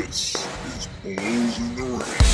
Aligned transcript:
This 0.00 0.34
is 0.34 0.88
Bulls 1.04 1.58
in 1.58 1.76
the 1.76 1.82
Ring. 1.82 2.29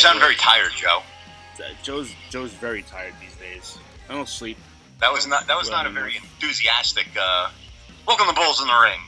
Sound 0.00 0.18
very 0.20 0.34
tired, 0.36 0.72
Joe. 0.76 1.02
uh, 1.58 1.62
Joe's 1.82 2.10
Joe's 2.30 2.52
very 2.54 2.82
tired 2.82 3.14
these 3.20 3.36
days. 3.36 3.78
I 4.08 4.14
don't 4.14 4.28
sleep. 4.28 4.58
That 5.00 5.12
was 5.12 5.26
not 5.26 5.46
that 5.46 5.56
was 5.56 5.70
not 5.70 5.86
a 5.86 5.90
very 5.90 6.16
enthusiastic. 6.16 7.08
Uh, 7.20 7.50
welcome 8.06 8.26
the 8.26 8.32
Bulls 8.32 8.60
in 8.60 8.66
the 8.66 8.78
Ring. 8.82 9.00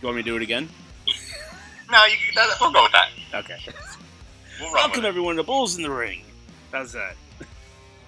You 0.00 0.06
want 0.08 0.16
me 0.16 0.22
to 0.22 0.30
do 0.30 0.36
it 0.36 0.42
again? 0.42 0.68
No, 1.90 2.04
you, 2.06 2.16
that, 2.34 2.56
we'll 2.60 2.72
go 2.72 2.82
with 2.84 2.92
that. 2.92 3.08
Okay. 3.34 3.58
We'll 4.60 4.72
welcome 4.72 5.04
everyone 5.04 5.36
to 5.36 5.42
Bulls 5.42 5.76
in 5.76 5.82
the 5.82 5.90
Ring. 5.90 6.22
How's 6.72 6.92
that? 6.92 7.14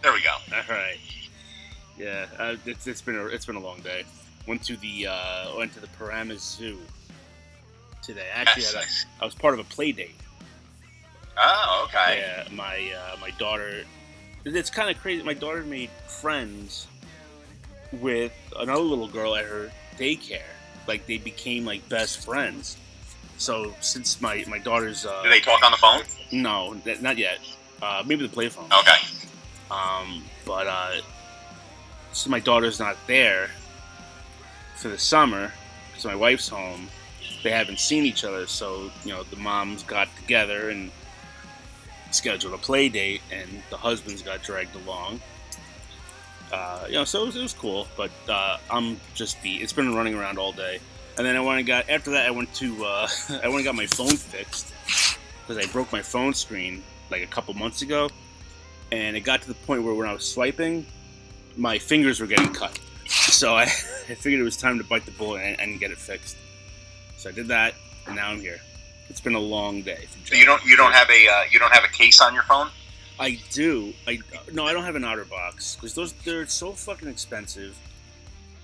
There 0.03 0.13
we 0.13 0.23
go. 0.23 0.35
All 0.55 0.63
right. 0.77 0.99
Yeah, 1.99 2.27
uh, 2.39 2.57
it's, 2.67 2.87
it's 2.87 3.01
been 3.03 3.17
a 3.17 3.27
it's 3.27 3.47
been 3.47 3.57
a 3.57 3.61
long 3.61 3.81
day. 3.81 4.05
Went 4.49 4.63
to 4.65 4.77
the 4.77 5.07
uh, 5.09 5.57
went 5.57 5.73
to 5.75 5.81
the 5.81 5.87
Paramus 5.99 6.43
Zoo 6.43 6.79
today. 8.03 8.27
Actually, 8.33 8.63
Yes, 8.63 8.75
nice. 8.75 9.07
I 9.21 9.25
was 9.25 9.35
part 9.35 9.55
of 9.55 9.61
a 9.61 9.65
play 9.65 9.93
date. 9.93 10.17
Oh, 11.37 11.87
okay. 11.89 12.21
Yeah, 12.21 12.55
my 12.55 12.93
uh, 12.97 13.17
my 13.21 13.31
daughter. 13.33 13.85
It's 14.45 14.71
kind 14.71 14.91
of 14.91 15.01
crazy. 15.01 15.23
My 15.23 15.35
daughter 15.35 15.63
made 15.63 15.91
friends 16.07 16.87
with 17.93 18.33
another 18.59 18.83
little 18.83 19.09
girl 19.09 19.35
at 19.37 19.45
her 19.45 19.71
daycare. 19.99 20.43
Like 20.87 21.07
they 21.07 21.19
became 21.19 21.65
like 21.65 21.89
best 21.89 22.25
friends. 22.25 22.77
So 23.39 23.75
since 23.81 24.21
my 24.21 24.45
my 24.49 24.59
daughter's 24.59 25.07
uh, 25.07 25.23
Do 25.23 25.31
they 25.31 25.41
talk 25.41 25.63
on 25.65 25.73
the 25.73 25.79
phone? 25.79 26.03
no, 26.33 26.77
not 27.01 27.19
yet. 27.19 27.39
Uh, 27.83 28.03
maybe 28.07 28.23
the 28.27 28.33
play 28.33 28.49
phone. 28.49 28.67
Okay. 28.67 28.97
Um, 29.71 30.25
but 30.45 30.67
uh, 30.67 31.01
so 32.13 32.31
my 32.31 32.39
daughter's 32.41 32.79
not 32.79 32.97
there 33.07 33.51
for 34.77 34.89
the 34.89 34.99
summer 34.99 35.53
because 35.91 36.05
my 36.05 36.15
wife's 36.15 36.49
home. 36.49 36.89
They 37.43 37.51
haven't 37.51 37.79
seen 37.79 38.05
each 38.05 38.25
other, 38.25 38.47
so 38.47 38.91
you 39.05 39.13
know 39.13 39.23
the 39.25 39.37
moms 39.37 39.83
got 39.83 40.09
together 40.17 40.71
and 40.71 40.91
scheduled 42.15 42.55
a 42.55 42.59
play 42.59 42.89
date, 42.89 43.23
and 43.31 43.63
the 43.71 43.77
husbands 43.77 44.23
got 44.23 44.43
dragged 44.43 44.75
along. 44.77 45.21
Uh, 46.53 46.85
you 46.87 46.95
know, 46.95 47.05
so 47.05 47.23
it 47.23 47.27
was, 47.27 47.37
it 47.37 47.43
was 47.43 47.55
cool, 47.55 47.89
but 47.97 48.11
uh, 48.29 48.59
I'm 48.71 49.01
just 49.15 49.43
beat. 49.43 49.63
It's 49.63 49.73
been 49.73 49.95
running 49.95 50.15
around 50.15 50.39
all 50.39 50.53
day, 50.53 50.79
and 51.17 51.27
then 51.27 51.37
I 51.37 51.41
went 51.41 51.59
and 51.59 51.67
got. 51.67 51.89
After 51.91 52.13
that, 52.13 52.27
I 52.27 52.31
went 52.31 52.55
to. 52.55 52.85
Uh, 52.85 53.09
I 53.43 53.49
went 53.49 53.57
and 53.57 53.65
got 53.65 53.75
my 53.75 53.87
phone 53.87 54.17
fixed 54.17 54.73
because 55.43 55.65
I 55.65 55.71
broke 55.71 55.93
my 55.93 56.03
phone 56.03 56.33
screen 56.33 56.83
like 57.11 57.23
a 57.23 57.27
couple 57.27 57.53
months 57.55 57.83
ago 57.83 58.09
and 58.95 59.17
it 59.17 59.21
got 59.21 59.43
to 59.43 59.49
the 59.49 59.55
point 59.55 59.83
where 59.83 59.95
when 59.95 60.09
I 60.09 60.13
was 60.13 60.29
swiping, 60.29 60.87
my 61.57 61.79
fingers 61.79 62.21
were 62.21 62.27
getting 62.27 62.53
cut. 62.53 62.79
So 63.07 63.55
I, 63.55 63.63
I 64.09 64.15
figured 64.15 64.41
it 64.41 64.45
was 64.45 64.57
time 64.57 64.79
to 64.79 64.85
bite 64.85 65.05
the 65.05 65.13
bullet 65.13 65.41
and, 65.41 65.61
and 65.61 65.81
get 65.81 65.91
it 65.91 65.99
fixed. 65.99 66.37
So 67.17 67.31
I 67.31 67.33
did 67.33 67.49
that, 67.49 67.75
and 68.07 68.17
now 68.17 68.31
I'm 68.31 68.41
here. 68.41 68.61
It's 69.09 69.21
been 69.21 69.35
a 69.35 69.41
long 69.41 69.83
day. 69.83 70.07
So 70.25 70.35
you 70.35 70.45
don't 70.45 70.65
you 70.65 70.77
don't 70.77 70.93
have 70.93 71.11
a 71.11 71.29
uh, 71.29 71.43
you 71.51 71.59
don't 71.59 71.73
have 71.73 71.85
a 71.85 71.89
case 71.89 72.21
on 72.21 72.35
your 72.35 72.43
phone? 72.45 72.69
I 73.19 73.39
do. 73.51 73.93
I 74.07 74.19
no, 74.53 74.65
I 74.65 74.73
don't 74.73 74.85
have 74.85 74.97
an 74.97 75.03
OtterBox 75.03 75.77
because 75.77 75.95
those 75.95 76.13
they're 76.13 76.47
so 76.47 76.73
fucking 76.73 77.09
expensive. 77.09 77.79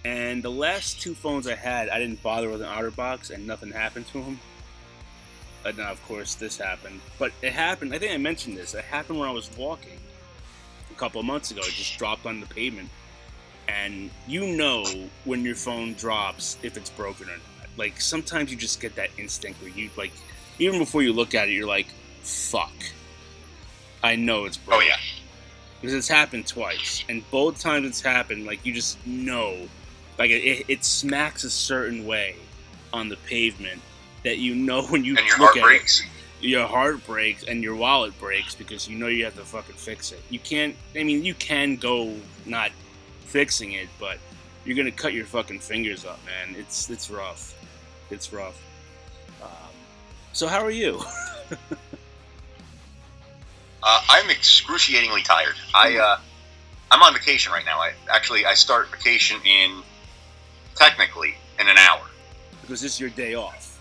And 0.04 0.42
the 0.42 0.50
last 0.50 1.00
two 1.00 1.14
phones 1.14 1.46
I 1.46 1.54
had, 1.54 1.90
I 1.90 1.98
didn't 1.98 2.22
bother 2.22 2.48
with 2.48 2.62
an 2.62 2.68
OtterBox, 2.68 3.30
and 3.30 3.46
nothing 3.46 3.70
happened 3.70 4.06
to 4.08 4.22
them. 4.22 4.40
But 5.62 5.76
now, 5.76 5.90
of 5.90 6.02
course, 6.06 6.36
this 6.36 6.56
happened. 6.56 7.00
But 7.18 7.32
it 7.42 7.52
happened. 7.52 7.94
I 7.94 7.98
think 7.98 8.12
I 8.12 8.16
mentioned 8.16 8.56
this. 8.56 8.74
It 8.74 8.84
happened 8.84 9.18
when 9.18 9.28
I 9.28 9.32
was 9.32 9.50
walking 9.58 9.98
a 10.90 10.94
couple 10.94 11.20
of 11.20 11.26
months 11.26 11.50
ago. 11.50 11.60
It 11.60 11.72
just 11.72 11.98
dropped 11.98 12.24
on 12.24 12.40
the 12.40 12.46
pavement, 12.46 12.88
and 13.68 14.10
you 14.26 14.46
know 14.46 14.84
when 15.24 15.44
your 15.44 15.54
phone 15.54 15.92
drops 15.94 16.56
if 16.62 16.78
it's 16.78 16.90
broken 16.90 17.28
or 17.28 17.32
not. 17.32 17.49
Like 17.76 18.00
sometimes 18.00 18.50
you 18.50 18.56
just 18.56 18.80
get 18.80 18.96
that 18.96 19.10
instinct 19.18 19.60
where 19.62 19.70
you 19.70 19.90
like, 19.96 20.12
even 20.58 20.78
before 20.78 21.02
you 21.02 21.12
look 21.12 21.34
at 21.34 21.48
it, 21.48 21.52
you're 21.52 21.66
like, 21.66 21.86
"Fuck." 22.22 22.72
I 24.02 24.16
know 24.16 24.44
it's 24.44 24.56
broken." 24.56 24.82
Oh 24.84 24.86
yeah. 24.86 24.96
Because 25.80 25.94
it's 25.94 26.08
happened 26.08 26.46
twice, 26.46 27.04
and 27.08 27.28
both 27.30 27.58
times 27.58 27.86
it's 27.86 28.02
happened, 28.02 28.44
like 28.44 28.64
you 28.66 28.74
just 28.74 29.04
know, 29.06 29.56
like 30.18 30.30
it, 30.30 30.64
it 30.68 30.84
smacks 30.84 31.42
a 31.44 31.50
certain 31.50 32.04
way 32.06 32.36
on 32.92 33.08
the 33.08 33.16
pavement 33.16 33.80
that 34.24 34.36
you 34.38 34.54
know 34.54 34.82
when 34.82 35.04
you 35.04 35.16
And 35.16 35.26
look 35.38 35.56
at 35.56 35.62
breaks. 35.62 36.00
it, 36.00 36.06
your 36.46 36.66
heart 36.66 37.06
breaks 37.06 37.44
and 37.44 37.62
your 37.62 37.74
wallet 37.76 38.18
breaks 38.18 38.54
because 38.54 38.88
you 38.88 38.98
know 38.98 39.06
you 39.06 39.24
have 39.24 39.36
to 39.36 39.44
fucking 39.44 39.76
fix 39.76 40.12
it. 40.12 40.20
You 40.28 40.38
can't. 40.38 40.74
I 40.94 41.02
mean, 41.02 41.24
you 41.24 41.32
can 41.34 41.76
go 41.76 42.14
not 42.44 42.72
fixing 43.24 43.72
it, 43.72 43.88
but 43.98 44.18
you're 44.66 44.76
gonna 44.76 44.90
cut 44.90 45.14
your 45.14 45.24
fucking 45.24 45.60
fingers 45.60 46.04
up, 46.04 46.20
man. 46.26 46.56
It's 46.58 46.90
it's 46.90 47.10
rough. 47.10 47.54
It's 48.10 48.32
rough. 48.32 48.60
Um, 49.42 49.48
so 50.32 50.46
how 50.46 50.64
are 50.64 50.70
you? 50.70 51.00
Uh, 53.82 54.00
I'm 54.10 54.28
excruciatingly 54.30 55.22
tired. 55.22 55.54
I 55.74 55.96
uh, 55.96 56.18
I'm 56.90 57.02
on 57.02 57.14
vacation 57.14 57.52
right 57.52 57.64
now. 57.64 57.78
I 57.78 57.92
actually 58.12 58.44
I 58.44 58.54
start 58.54 58.90
vacation 58.90 59.40
in 59.44 59.82
technically 60.74 61.34
in 61.58 61.68
an 61.68 61.78
hour. 61.78 62.02
because 62.60 62.80
this 62.80 62.94
is 62.94 63.00
your 63.00 63.10
day 63.10 63.34
off. 63.34 63.78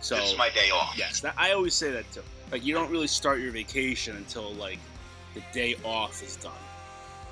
So 0.00 0.16
this 0.16 0.32
is 0.32 0.38
my 0.38 0.50
day 0.50 0.70
off. 0.70 0.94
Yes, 0.96 1.20
that, 1.20 1.34
I 1.36 1.52
always 1.52 1.74
say 1.74 1.90
that 1.90 2.10
too. 2.12 2.22
Like 2.52 2.64
you 2.64 2.72
don't 2.72 2.90
really 2.90 3.08
start 3.08 3.40
your 3.40 3.52
vacation 3.52 4.16
until 4.16 4.52
like 4.54 4.78
the 5.34 5.42
day 5.52 5.76
off 5.84 6.22
is 6.22 6.36
done. 6.36 6.52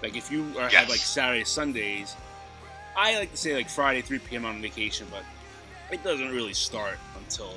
Like 0.03 0.17
if 0.17 0.31
you 0.31 0.53
are, 0.59 0.69
have 0.69 0.89
like 0.89 0.99
Saturday, 0.99 1.45
Sundays, 1.45 2.17
I 2.97 3.19
like 3.19 3.31
to 3.31 3.37
say 3.37 3.55
like 3.55 3.71
Friday, 3.71 4.03
3 4.03 4.19
p.m. 4.19 4.45
on 4.45 4.61
vacation, 4.61 5.07
but 5.11 5.23
it 5.93 6.03
doesn't 6.05 6.31
really 6.31 6.55
start 6.55 6.99
until 7.19 7.53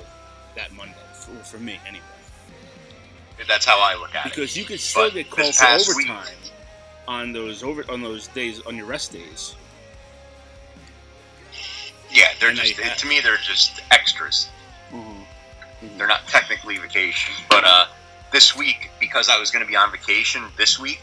that 0.56 0.72
Monday 0.72 0.94
for, 1.14 1.32
for 1.44 1.58
me 1.58 1.78
anyway. 1.86 2.04
That's 3.48 3.64
how 3.64 3.80
I 3.80 3.94
look 3.94 4.14
at 4.14 4.26
it. 4.26 4.34
Because 4.34 4.56
you 4.56 4.64
could 4.64 4.80
still 4.80 5.04
But 5.06 5.14
get 5.14 5.30
called 5.30 5.54
for 5.54 5.64
past 5.64 5.96
week- 5.96 6.10
overtime 6.10 6.34
on 7.08 7.32
those 7.32 7.62
over 7.62 7.84
on 7.90 8.02
those 8.02 8.28
days 8.28 8.60
on 8.62 8.76
your 8.76 8.86
rest 8.86 9.12
days. 9.12 9.54
Yeah, 12.10 12.28
they're 12.38 12.50
And 12.50 12.58
just 12.58 12.78
have- 12.80 12.96
to 12.98 13.06
me 13.06 13.20
they're 13.20 13.36
just 13.38 13.80
extras. 13.90 14.48
Mm-hmm. 14.92 15.96
They're 15.96 16.08
not 16.08 16.26
technically 16.28 16.76
vacation. 16.76 17.32
But 17.48 17.64
uh, 17.64 17.86
this 18.32 18.54
week, 18.56 18.90
because 19.00 19.28
I 19.28 19.38
was 19.38 19.50
going 19.50 19.64
to 19.64 19.68
be 19.68 19.76
on 19.76 19.90
vacation 19.90 20.42
this 20.58 20.78
week, 20.78 21.00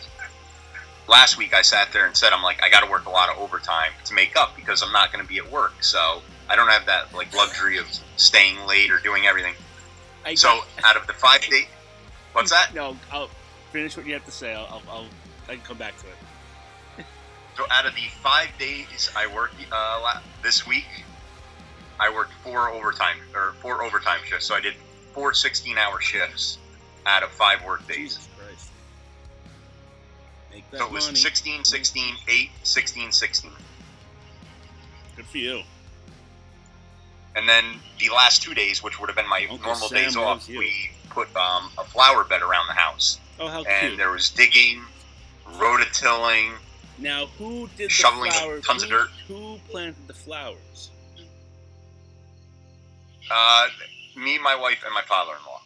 last 1.07 1.37
week 1.37 1.53
I 1.53 1.61
sat 1.63 1.91
there 1.93 2.05
and 2.05 2.15
said, 2.15 2.31
I'm 2.33 2.43
like, 2.43 2.61
I 2.61 2.69
got 2.69 2.83
to 2.83 2.91
work 2.91 3.05
a 3.05 3.09
lot 3.09 3.29
of 3.29 3.37
overtime 3.39 3.91
to 4.05 4.13
make 4.13 4.35
up 4.35 4.55
because 4.55 4.83
I'm 4.83 4.91
not 4.91 5.11
going 5.11 5.23
to 5.25 5.27
be 5.27 5.37
at 5.39 5.49
work. 5.51 5.81
So 5.81 6.21
I 6.49 6.55
don't 6.55 6.69
have 6.69 6.85
that 6.85 7.13
like 7.13 7.33
luxury 7.35 7.77
of 7.77 7.87
staying 8.15 8.65
late 8.65 8.91
or 8.91 8.99
doing 8.99 9.25
everything. 9.25 9.53
I 10.25 10.35
So 10.35 10.61
out 10.83 10.95
of 10.95 11.07
the 11.07 11.13
five 11.13 11.41
days, 11.49 11.67
what's 12.33 12.51
that? 12.51 12.73
No, 12.73 12.97
I'll 13.11 13.29
finish 13.71 13.97
what 13.97 14.05
you 14.05 14.13
have 14.13 14.25
to 14.25 14.31
say. 14.31 14.53
I'll, 14.53 14.65
I'll, 14.65 14.81
I'll 14.89 15.05
I 15.47 15.55
can 15.55 15.61
come 15.61 15.77
back 15.77 15.97
to 15.99 16.05
it. 16.07 17.05
So 17.55 17.65
out 17.71 17.87
of 17.87 17.95
the 17.95 18.07
five 18.21 18.49
days 18.59 19.09
I 19.15 19.25
worked 19.33 19.55
uh, 19.71 20.19
this 20.43 20.67
week, 20.67 20.85
I 21.99 22.13
worked 22.13 22.33
four 22.43 22.69
overtime 22.69 23.17
or 23.33 23.53
four 23.61 23.83
overtime 23.83 24.19
shifts. 24.25 24.45
So 24.45 24.53
I 24.53 24.61
did 24.61 24.75
four 25.13 25.33
16 25.33 25.75
hour 25.77 25.99
shifts 25.99 26.59
out 27.07 27.23
of 27.23 27.31
five 27.31 27.65
work 27.65 27.87
days. 27.87 28.15
Jesus 28.15 28.29
Christ. 28.37 28.69
Make 30.51 30.69
that 30.69 30.77
So 30.77 30.85
it 30.85 30.91
was 30.91 31.05
money. 31.07 31.17
16, 31.17 31.63
16, 31.63 32.15
8, 32.27 32.49
16, 32.61 33.11
16. 33.11 33.51
Good 35.15 35.25
for 35.25 35.37
you. 35.39 35.63
And 37.35 37.47
then 37.47 37.79
the 37.99 38.09
last 38.09 38.41
two 38.41 38.53
days, 38.53 38.81
which 38.81 38.99
would 38.99 39.09
have 39.09 39.15
been 39.15 39.29
my 39.29 39.41
Uncle 39.49 39.57
normal 39.67 39.89
Sam 39.89 39.97
days 40.03 40.15
off, 40.15 40.49
you. 40.49 40.59
we 40.59 40.89
put 41.09 41.27
um, 41.35 41.69
a 41.77 41.83
flower 41.83 42.23
bed 42.23 42.41
around 42.41 42.67
the 42.67 42.73
house. 42.73 43.19
Oh, 43.39 43.47
how 43.47 43.63
And 43.63 43.89
cute. 43.89 43.97
there 43.97 44.11
was 44.11 44.29
digging, 44.29 44.81
rototilling. 45.53 46.53
Now, 46.97 47.27
who 47.37 47.67
did 47.77 47.89
the 47.89 47.93
Shoveling 47.93 48.31
flowers? 48.31 48.65
tons 48.65 48.83
who, 48.83 48.85
of 48.85 48.89
dirt. 48.89 49.09
Who 49.27 49.59
planted 49.69 50.07
the 50.07 50.13
flowers? 50.13 50.89
Uh, 53.29 53.67
me, 54.15 54.39
my 54.39 54.55
wife, 54.55 54.81
and 54.85 54.93
my 54.93 55.01
father-in-law. 55.03 55.61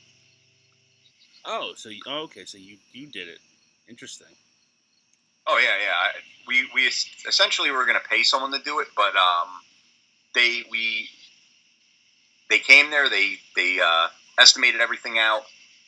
Oh, 1.45 1.73
so 1.75 1.89
you, 1.89 2.01
oh, 2.07 2.23
okay, 2.23 2.45
so 2.45 2.57
you 2.57 2.77
you 2.91 3.07
did 3.07 3.27
it. 3.27 3.39
Interesting. 3.87 4.27
Oh 5.47 5.57
yeah, 5.57 5.83
yeah. 5.83 6.21
We 6.47 6.69
we 6.75 6.87
es- 6.87 7.09
essentially 7.27 7.71
were 7.71 7.85
going 7.85 7.99
to 7.99 8.07
pay 8.07 8.23
someone 8.23 8.51
to 8.51 8.59
do 8.63 8.79
it, 8.79 8.87
but 8.95 9.15
um, 9.15 9.47
they 10.35 10.63
we 10.69 11.09
they 12.51 12.59
came 12.59 12.91
there. 12.91 13.09
They 13.09 13.37
they 13.55 13.79
uh, 13.83 14.07
estimated 14.37 14.81
everything 14.81 15.17
out. 15.17 15.43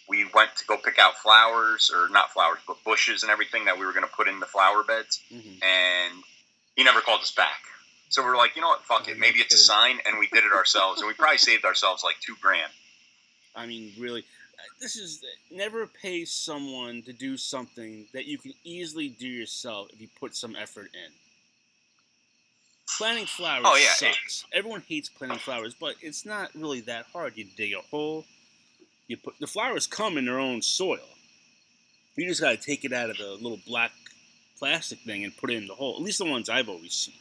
We 0.09 0.25
went 0.33 0.55
to 0.57 0.65
go 0.65 0.77
pick 0.77 0.97
out 0.99 1.15
flowers, 1.17 1.91
or 1.93 2.09
not 2.09 2.31
flowers, 2.31 2.59
but 2.67 2.83
bushes 2.83 3.23
and 3.23 3.31
everything 3.31 3.65
that 3.65 3.77
we 3.77 3.85
were 3.85 3.93
going 3.93 4.05
to 4.05 4.11
put 4.11 4.27
in 4.27 4.39
the 4.39 4.45
flower 4.47 4.83
beds. 4.83 5.21
hmm 5.29 5.37
And 5.39 6.23
he 6.75 6.83
never 6.83 6.99
called 7.01 7.21
us 7.21 7.31
back. 7.31 7.61
So 8.09 8.21
we 8.23 8.29
are 8.29 8.35
like, 8.35 8.55
you 8.55 8.61
know 8.61 8.67
what, 8.67 8.83
fuck 8.83 9.05
Oh, 9.07 9.11
it. 9.11 9.17
Maybe 9.19 9.39
it's 9.39 9.55
a 9.55 9.57
sign, 9.57 9.99
and 10.05 10.19
we 10.19 10.27
did 10.27 10.43
it 10.43 10.51
ourselves. 10.51 10.99
And 11.01 11.07
we 11.07 11.13
probably 11.13 11.37
saved 11.39 11.65
ourselves 11.65 12.03
like 12.03 12.15
two 12.19 12.35
grand. 12.41 12.71
I 13.55 13.65
mean, 13.65 13.91
really, 13.99 14.21
uh, 14.21 14.61
this 14.79 14.95
is 14.95 15.23
never 15.51 15.87
pay 15.87 16.25
someone 16.25 17.01
to 17.03 17.13
do 17.13 17.37
something 17.37 18.05
that 18.13 18.25
you 18.25 18.37
can 18.37 18.53
easily 18.63 19.09
do 19.09 19.27
yourself 19.27 19.89
if 19.93 20.01
you 20.01 20.09
put 20.19 20.35
some 20.35 20.55
effort 20.55 20.91
in. 20.93 21.11
Planting 22.97 23.25
flowers 23.25 23.65
Oh, 23.67 23.75
yeah, 23.75 24.07
it- 24.09 24.15
sucks. 24.15 24.45
Everyone 24.53 24.83
hates 24.87 25.09
planting 25.09 25.39
flowers, 25.39 25.73
but 25.73 25.95
it's 26.01 26.25
not 26.25 26.53
really 26.53 26.81
that 26.81 27.05
hard. 27.13 27.37
You 27.37 27.45
dig 27.55 27.73
a 27.73 27.81
hole, 27.81 28.25
you 29.07 29.17
put 29.17 29.35
the 29.39 29.47
flowers 29.47 29.87
come 29.87 30.17
in 30.17 30.25
their 30.25 30.39
own 30.39 30.61
soil. 30.61 30.99
You 32.15 32.27
just 32.27 32.41
gotta 32.41 32.57
take 32.57 32.85
it 32.85 32.93
out 32.93 33.09
of 33.09 33.17
the 33.17 33.31
little 33.31 33.59
black 33.65 33.91
plastic 34.59 34.99
thing 34.99 35.23
and 35.23 35.35
put 35.35 35.49
it 35.49 35.55
in 35.57 35.67
the 35.67 35.73
hole. 35.75 35.95
At 35.95 36.01
least 36.03 36.19
the 36.19 36.25
ones 36.25 36.49
I've 36.49 36.69
always 36.69 36.93
seen. 36.93 37.15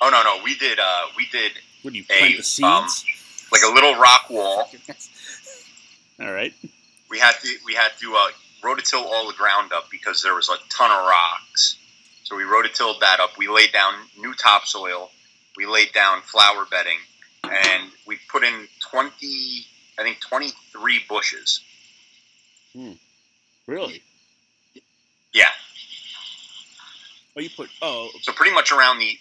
Oh 0.00 0.10
no, 0.10 0.22
no, 0.22 0.42
we 0.44 0.54
did. 0.54 0.78
Uh, 0.78 1.02
we 1.16 1.26
did 1.32 1.52
What 1.82 1.92
do 1.92 1.98
you 1.98 2.04
plant 2.04 2.36
the 2.36 2.42
seeds? 2.42 2.64
um, 2.64 2.86
like 3.50 3.62
a 3.64 3.72
little 3.72 3.96
rock 3.96 4.28
wall. 4.30 4.70
All 6.20 6.30
right. 6.32 6.52
we 7.10 7.18
had 7.18 7.32
to 7.42 7.48
we 7.64 7.74
had 7.74 7.90
to 8.00 8.14
uh, 8.14 8.28
rototill 8.62 9.04
all 9.04 9.26
the 9.26 9.34
ground 9.34 9.72
up 9.72 9.90
because 9.90 10.22
there 10.22 10.34
was 10.34 10.48
a 10.48 10.56
ton 10.68 10.90
of 10.92 11.06
rocks. 11.06 11.76
So 12.24 12.36
we 12.36 12.42
rototilled 12.42 13.00
that 13.00 13.20
up. 13.20 13.36
We 13.38 13.48
laid 13.48 13.72
down 13.72 13.94
new 14.18 14.34
topsoil. 14.34 15.10
We 15.56 15.66
laid 15.66 15.92
down 15.92 16.22
flower 16.22 16.66
bedding, 16.68 16.98
and 17.44 17.90
we 18.06 18.18
put 18.30 18.42
in 18.42 18.66
twenty, 18.80 19.66
I 19.98 20.02
think 20.02 20.20
twenty 20.20 20.48
three 20.72 21.00
bushes. 21.08 21.60
Hmm. 22.74 22.92
Really? 23.66 24.02
Yeah. 25.32 25.44
Oh, 27.36 27.40
you 27.40 27.50
put. 27.50 27.70
Oh, 27.82 28.10
So 28.22 28.32
pretty 28.32 28.54
much 28.54 28.72
around 28.72 28.98
the, 28.98 29.16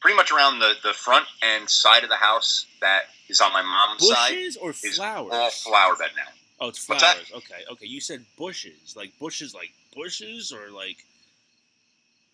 pretty 0.00 0.16
much 0.16 0.32
around 0.32 0.58
the 0.58 0.74
the 0.82 0.92
front 0.94 1.26
and 1.42 1.68
side 1.68 2.02
of 2.02 2.08
the 2.08 2.16
house 2.16 2.66
that 2.80 3.02
is 3.28 3.40
on 3.40 3.52
my 3.52 3.62
mom's 3.62 4.08
side 4.08 4.30
bushes 4.30 4.56
or 4.56 4.70
is 4.70 4.96
flowers? 4.96 5.32
all 5.32 5.50
flower 5.50 5.96
bed 5.96 6.10
now. 6.16 6.32
Oh, 6.60 6.68
it's 6.68 6.78
flowers. 6.84 7.30
Okay, 7.34 7.64
okay. 7.72 7.86
You 7.86 8.00
said 8.00 8.24
bushes, 8.38 8.96
like 8.96 9.12
bushes, 9.20 9.54
like 9.54 9.70
bushes, 9.94 10.50
or 10.50 10.70
like. 10.70 10.96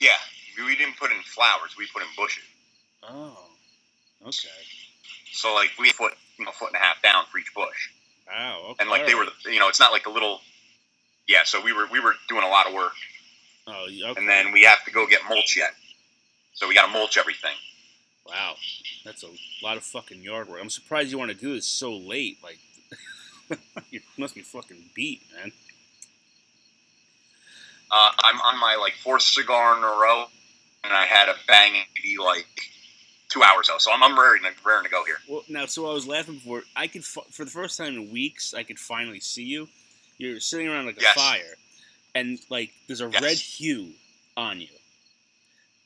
Yeah, 0.02 0.64
we 0.66 0.74
didn't 0.76 0.96
put 0.98 1.12
in 1.12 1.18
flowers. 1.22 1.76
We 1.78 1.86
put 1.92 2.02
in 2.02 2.08
bushes. 2.16 2.42
Oh, 3.08 3.38
okay. 4.26 4.48
So 5.32 5.54
like 5.54 5.70
we 5.78 5.90
foot, 5.90 6.12
you 6.38 6.44
know, 6.44 6.50
foot 6.50 6.68
and 6.68 6.76
a 6.76 6.80
half 6.80 7.00
down 7.02 7.24
for 7.30 7.38
each 7.38 7.54
bush. 7.54 7.90
Wow. 8.26 8.60
Okay. 8.70 8.76
and 8.80 8.90
like 8.90 9.06
they 9.06 9.14
were, 9.14 9.26
you 9.46 9.58
know, 9.60 9.68
it's 9.68 9.80
not 9.80 9.92
like 9.92 10.06
a 10.06 10.10
little. 10.10 10.40
Yeah, 11.28 11.44
so 11.44 11.60
we 11.62 11.72
were 11.72 11.86
we 11.92 12.00
were 12.00 12.14
doing 12.28 12.42
a 12.42 12.48
lot 12.48 12.66
of 12.66 12.74
work, 12.74 12.92
Oh, 13.68 13.86
yeah, 13.88 14.08
okay. 14.10 14.20
and 14.20 14.28
then 14.28 14.50
we 14.52 14.62
have 14.64 14.84
to 14.86 14.90
go 14.90 15.06
get 15.06 15.20
mulch 15.28 15.56
yet. 15.56 15.70
So 16.54 16.66
we 16.68 16.74
got 16.74 16.86
to 16.86 16.92
mulch 16.92 17.16
everything. 17.16 17.54
Wow, 18.26 18.54
that's 19.04 19.22
a 19.22 19.28
lot 19.64 19.76
of 19.76 19.84
fucking 19.84 20.20
yard 20.22 20.48
work. 20.48 20.58
I'm 20.60 20.68
surprised 20.70 21.10
you 21.12 21.18
want 21.18 21.30
to 21.30 21.36
do 21.36 21.54
this 21.54 21.66
so 21.66 21.92
late. 21.96 22.38
Like, 22.42 22.58
you 23.90 24.00
must 24.18 24.34
be 24.34 24.42
fucking 24.42 24.90
beat, 24.94 25.22
man. 25.36 25.52
Uh, 27.92 28.10
I'm 28.24 28.40
on 28.40 28.58
my 28.58 28.76
like 28.76 28.94
fourth 28.94 29.22
cigar 29.22 29.76
in 29.76 29.82
a 29.82 29.86
row, 29.86 30.24
and 30.84 30.92
I 30.92 31.04
had 31.04 31.28
a 31.28 31.34
bang 31.46 31.72
maybe 31.94 32.16
like 32.18 32.46
two 33.28 33.42
hours 33.42 33.68
ago. 33.68 33.76
So 33.78 33.92
I'm 33.92 34.02
I'm 34.02 34.18
raring 34.18 34.42
to, 34.42 34.50
raring 34.64 34.84
to 34.84 34.90
go 34.90 35.04
here. 35.04 35.18
Well, 35.28 35.42
now, 35.48 35.66
so 35.66 35.88
I 35.90 35.92
was 35.92 36.06
laughing 36.06 36.34
before. 36.36 36.62
I 36.74 36.86
could, 36.86 37.04
for 37.04 37.44
the 37.44 37.50
first 37.50 37.76
time 37.76 37.94
in 37.94 38.10
weeks, 38.10 38.54
I 38.54 38.62
could 38.62 38.78
finally 38.78 39.20
see 39.20 39.44
you. 39.44 39.68
You're 40.18 40.40
sitting 40.40 40.68
around 40.68 40.86
like 40.86 40.96
a 40.98 41.02
Yes. 41.02 41.14
fire, 41.14 41.54
and 42.14 42.38
like 42.48 42.70
there's 42.86 43.00
a 43.02 43.08
Yes. 43.08 43.22
red 43.22 43.36
hue 43.38 43.92
on 44.36 44.60
you. 44.60 44.68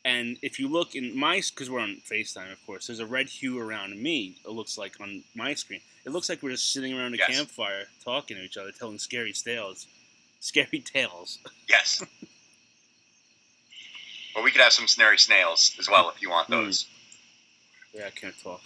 And 0.05 0.38
if 0.41 0.61
you 0.61 0.69
look 0.69 0.94
in 0.94 1.19
my, 1.19 1.43
because 1.50 1.69
we're 1.69 1.81
on 1.81 2.00
FaceTime, 2.09 2.52
of 2.52 2.64
course, 2.64 2.87
there's 2.87 3.00
a 3.00 3.06
red 3.06 3.29
hue 3.29 3.59
around 3.59 4.00
me. 4.00 4.37
It 4.44 4.50
looks 4.50 4.79
like 4.79 5.00
on 5.00 5.25
my 5.35 5.55
screen. 5.55 5.81
It 6.05 6.11
looks 6.11 6.29
like 6.29 6.44
we're 6.44 6.52
just 6.52 6.73
sitting 6.73 6.97
around 6.97 7.14
a 7.14 7.17
Yes. 7.17 7.26
campfire 7.35 7.87
talking 8.05 8.37
to 8.37 8.44
each 8.44 8.56
other, 8.56 8.70
telling 8.70 8.99
scary 9.00 9.32
tales. 9.32 9.88
Scary 10.46 10.78
tales. 10.78 11.40
Yes. 11.69 12.04
But 14.32 14.44
we 14.44 14.52
could 14.52 14.60
have 14.60 14.72
some 14.72 14.87
snary 14.87 15.19
snails 15.19 15.75
as 15.81 15.88
well 15.88 16.08
if 16.08 16.22
you 16.22 16.31
want 16.31 16.46
Mm. 16.46 16.50
those. 16.52 16.87
Yeah, 17.93 18.06
I 18.06 18.10
can't 18.10 18.40
talk. 18.40 18.60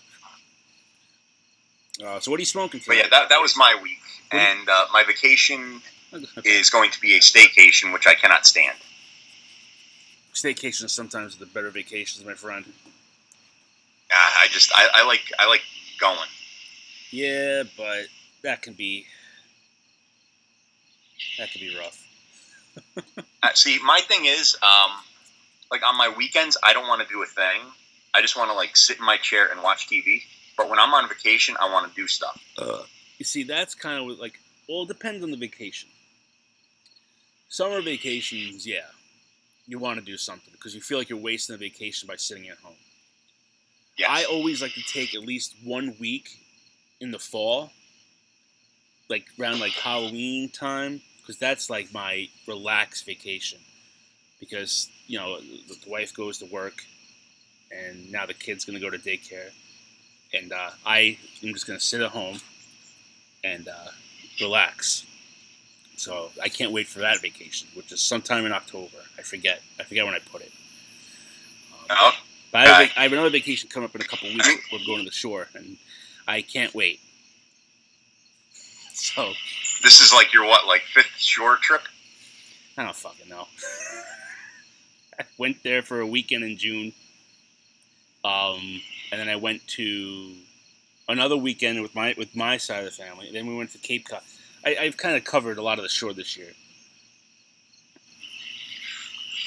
Uh, 2.05 2.21
so 2.21 2.31
what 2.31 2.37
are 2.37 2.43
you 2.43 2.47
smoking 2.47 2.83
But 2.87 2.99
yeah, 2.99 3.09
that, 3.09 3.31
that 3.31 3.41
was 3.41 3.57
my 3.57 3.75
week, 3.83 3.99
What 4.31 4.41
and 4.43 4.69
uh, 4.69 4.89
my 4.93 5.05
vacation 5.05 5.81
Okay. 6.13 6.51
is 6.51 6.69
going 6.69 6.91
to 6.91 7.01
be 7.01 7.17
a 7.17 7.21
staycation, 7.21 7.95
which 7.95 8.07
I 8.07 8.15
cannot 8.15 8.47
stand. 8.47 8.77
Staycations 10.35 10.91
sometimes 10.91 11.37
are 11.37 11.39
the 11.39 11.47
better 11.47 11.71
vacations, 11.71 12.27
my 12.27 12.35
friend. 12.35 12.67
Uh, 14.11 14.31
I 14.43 14.49
just 14.51 14.71
I, 14.75 14.89
I 14.97 15.07
like 15.07 15.23
I 15.39 15.47
like 15.47 15.63
going. 15.99 16.29
Yeah, 17.11 17.63
but 17.75 18.09
that 18.43 18.61
can 18.61 18.75
be 18.75 19.07
that 21.39 21.51
could 21.53 21.61
be 21.61 21.77
rough. 21.77 22.07
Uh, 23.43 23.49
see, 23.55 23.79
my 23.83 23.99
thing 24.07 24.27
is, 24.27 24.55
um, 24.63 24.91
like 25.71 25.83
on 25.83 25.97
my 25.97 26.11
weekends, 26.15 26.59
I 26.63 26.75
don't 26.75 26.87
want 26.87 27.01
to 27.01 27.09
do 27.09 27.23
a 27.23 27.27
thing. 27.27 27.63
I 28.13 28.21
just 28.21 28.37
want 28.37 28.51
to 28.51 28.55
like 28.55 28.77
sit 28.77 28.99
in 28.99 29.05
my 29.07 29.17
chair 29.17 29.51
and 29.51 29.63
watch 29.63 29.89
TV. 29.89 30.21
But 30.59 30.69
when 30.69 30.79
I'm 30.79 30.93
on 30.93 31.09
vacation, 31.09 31.57
I 31.59 31.73
want 31.73 31.89
to 31.89 31.95
do 31.99 32.07
stuff. 32.07 32.39
You 33.17 33.25
see, 33.25 33.45
that's 33.45 33.75
kind 33.75 33.99
of 33.99 34.19
like 34.19 34.39
well, 34.69 34.83
it 34.83 34.89
depends 34.89 35.25
on 35.25 35.31
the 35.31 35.37
vacation. 35.37 35.89
Summer 37.49 37.81
vacations, 37.81 38.67
yeah, 38.67 38.87
you 39.67 39.79
want 39.79 39.99
to 39.99 40.05
do 40.05 40.17
something 40.17 40.53
because 40.53 40.75
you 40.75 40.81
feel 40.81 40.99
like 40.99 41.09
you're 41.09 41.19
wasting 41.19 41.55
a 41.55 41.59
vacation 41.59 42.07
by 42.07 42.17
sitting 42.17 42.49
at 42.49 42.59
home. 42.59 42.77
Yes. 43.99 44.09
I 44.11 44.25
always 44.25 44.63
like 44.63 44.75
to 44.75 44.83
take 44.83 45.15
at 45.15 45.23
least 45.23 45.57
one 45.65 45.97
week 45.99 46.29
in 47.01 47.11
the 47.11 47.19
fall, 47.19 47.71
like 49.09 49.25
around 49.41 49.61
like 49.61 49.73
Halloween 49.73 50.49
time, 50.51 51.03
because 51.21 51.39
that's 51.39 51.71
like 51.71 51.93
my 51.93 52.29
relaxed 52.47 53.07
vacation. 53.07 53.59
Because 54.39 54.89
you 55.07 55.19
know 55.19 55.39
the 55.41 55.77
the 55.85 55.91
wife 55.91 56.15
goes 56.15 56.39
to 56.39 56.47
work, 56.47 56.83
and 57.71 58.11
now 58.11 58.27
the 58.27 58.35
kid's 58.35 58.65
gonna 58.65 58.81
go 58.81 58.91
to 58.91 58.99
daycare, 58.99 59.51
and 60.33 60.53
uh, 60.53 60.71
I 60.87 61.19
am 61.43 61.53
just 61.53 61.67
gonna 61.67 61.81
sit 61.81 62.01
at 62.01 62.11
home 62.11 62.39
and 63.45 63.69
uh, 63.69 63.91
relax. 64.41 65.05
So 65.97 66.31
I 66.43 66.49
can't 66.49 66.73
wait 66.73 66.89
for 66.89 67.01
that 67.01 67.21
vacation, 67.21 67.69
which 67.75 67.93
is 67.93 68.01
sometime 68.01 68.47
in 68.47 68.53
October. 68.53 68.97
I 69.19 69.23
forget. 69.23 69.61
I 69.79 69.83
forget 69.85 70.07
when 70.07 70.15
I 70.15 70.19
put 70.19 70.41
it. 70.41 70.53
Um, 71.91 71.97
Oh, 71.99 72.13
but 72.53 72.67
I 72.67 72.83
have, 72.83 72.91
I 72.97 73.03
have 73.03 73.13
another 73.13 73.31
vacation 73.31 73.69
coming 73.69 73.89
up 73.89 73.95
in 73.95 74.01
a 74.01 74.05
couple 74.05 74.29
weeks. 74.29 74.49
We're 74.73 74.79
going 74.87 75.01
to 75.01 75.05
the 75.05 75.11
shore, 75.11 75.49
and 75.55 75.77
I 76.27 76.43
can't 76.43 76.75
wait. 76.75 77.01
So 78.93 79.33
this 79.83 80.01
is 80.01 80.13
like 80.13 80.33
your 80.33 80.45
what, 80.45 80.67
like 80.67 80.83
fifth 80.83 81.19
shore 81.19 81.57
trip? 81.57 81.83
I 82.77 82.85
don't 82.85 82.97
fucking 82.97 83.29
know. 83.29 83.47
I 85.19 85.25
went 85.39 85.63
there 85.63 85.83
for 85.83 86.01
a 86.01 86.07
weekend 86.07 86.45
in 86.45 86.57
June, 86.57 86.93
um, 88.25 88.81
and 89.13 89.21
then 89.21 89.29
I 89.29 89.37
went 89.37 89.67
to 89.69 90.35
another 91.09 91.37
weekend 91.37 91.83
with 91.83 91.95
my 91.95 92.15
with 92.17 92.35
my 92.37 92.57
side 92.57 92.85
of 92.85 92.85
the 92.85 93.03
family. 93.03 93.27
And 93.27 93.37
then 93.37 93.47
we 93.47 93.55
went 93.55 93.73
to 93.73 93.79
Cape 93.79 94.09
Cod. 94.09 94.23
I, 94.65 94.77
I've 94.81 94.97
kind 94.97 95.17
of 95.17 95.25
covered 95.25 95.59
a 95.59 95.63
lot 95.63 95.79
of 95.79 95.83
the 95.83 95.89
shore 95.89 96.13
this 96.13 96.37
year. 96.37 96.53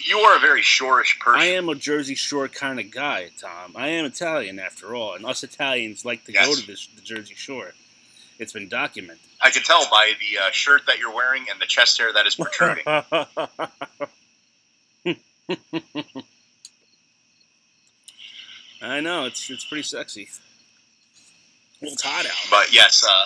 you 0.03 0.17
are 0.19 0.35
a 0.35 0.39
very 0.39 0.61
shorish 0.61 1.19
person. 1.19 1.39
I 1.39 1.45
am 1.45 1.69
a 1.69 1.75
Jersey 1.75 2.15
Shore 2.15 2.47
kind 2.47 2.79
of 2.79 2.91
guy, 2.91 3.29
Tom. 3.39 3.73
I 3.75 3.89
am 3.89 4.05
Italian 4.05 4.59
after 4.59 4.95
all, 4.95 5.13
and 5.13 5.25
us 5.25 5.43
Italians 5.43 6.03
like 6.05 6.25
to 6.25 6.33
go 6.33 6.53
to 6.53 6.67
this, 6.67 6.87
the 6.87 7.01
Jersey 7.01 7.35
Shore. 7.35 7.71
It's 8.37 8.53
been 8.53 8.67
documented. 8.67 9.19
I 9.43 9.49
can 9.51 9.63
tell 9.63 9.85
by 9.91 10.13
the 10.19 10.39
uh, 10.39 10.51
shirt 10.51 10.83
that 10.87 10.99
you're 10.99 11.13
wearing 11.13 11.45
and 11.51 11.59
the 11.59 11.65
chest 11.65 11.97
hair 11.97 12.13
that 12.13 12.25
is 12.25 12.35
protruding. 12.35 12.83
I 18.81 18.99
know 19.01 19.25
it's 19.25 19.49
it's 19.49 19.65
pretty 19.65 19.83
sexy. 19.83 20.29
Well, 21.81 21.91
it's 21.91 22.01
hot 22.01 22.25
out. 22.25 22.31
but 22.49 22.73
yes, 22.73 23.05
uh, 23.07 23.25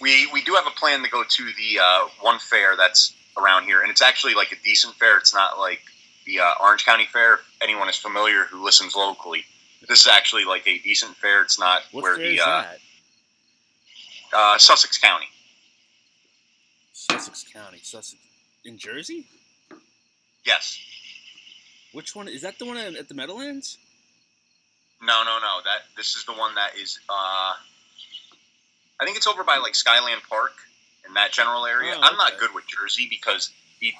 we 0.00 0.28
we 0.32 0.42
do 0.42 0.54
have 0.54 0.66
a 0.66 0.70
plan 0.70 1.02
to 1.04 1.10
go 1.10 1.22
to 1.22 1.44
the 1.44 1.78
uh, 1.82 2.08
one 2.20 2.38
fair 2.38 2.76
that's 2.76 3.14
around 3.38 3.64
here, 3.64 3.80
and 3.80 3.90
it's 3.90 4.02
actually 4.02 4.34
like 4.34 4.52
a 4.52 4.56
decent 4.64 4.94
fair. 4.96 5.18
It's 5.18 5.34
not 5.34 5.58
like 5.58 5.80
the 6.26 6.40
uh, 6.40 6.54
Orange 6.60 6.84
County 6.84 7.06
Fair. 7.12 7.34
If 7.34 7.40
anyone 7.62 7.88
is 7.88 7.96
familiar 7.96 8.44
who 8.44 8.64
listens 8.64 8.94
locally, 8.96 9.44
this 9.88 10.00
is 10.00 10.06
actually 10.08 10.44
like 10.44 10.66
a 10.66 10.78
decent 10.78 11.16
fair. 11.16 11.42
It's 11.42 11.58
not 11.58 11.82
What 11.92 12.02
where 12.02 12.16
the 12.16 12.34
is 12.34 12.40
uh, 14.32 14.58
Sussex 14.58 14.98
County. 14.98 15.26
Sussex 16.92 17.44
County, 17.52 17.80
Sussex 17.82 18.16
in 18.64 18.78
Jersey. 18.78 19.26
Yes. 20.44 20.78
Which 21.92 22.16
one 22.16 22.28
is 22.28 22.42
that? 22.42 22.58
The 22.58 22.64
one 22.64 22.76
at, 22.76 23.08
the 23.08 23.14
Meadowlands? 23.14 23.78
No, 25.02 25.22
no, 25.24 25.38
no. 25.38 25.60
That 25.64 25.82
this 25.96 26.14
is 26.14 26.24
the 26.24 26.32
one 26.32 26.54
that 26.54 26.70
is. 26.80 26.98
Uh, 27.08 27.52
I 29.00 29.04
think 29.04 29.16
it's 29.16 29.26
over 29.26 29.44
by 29.44 29.58
like 29.58 29.74
Skyland 29.74 30.22
Park 30.28 30.52
in 31.06 31.14
that 31.14 31.32
general 31.32 31.66
area. 31.66 31.94
Oh, 31.96 32.00
I'm 32.02 32.16
not 32.16 32.38
good 32.38 32.54
with 32.54 32.64
Jersey 32.66 33.06
because 33.10 33.50
he. 33.78 33.94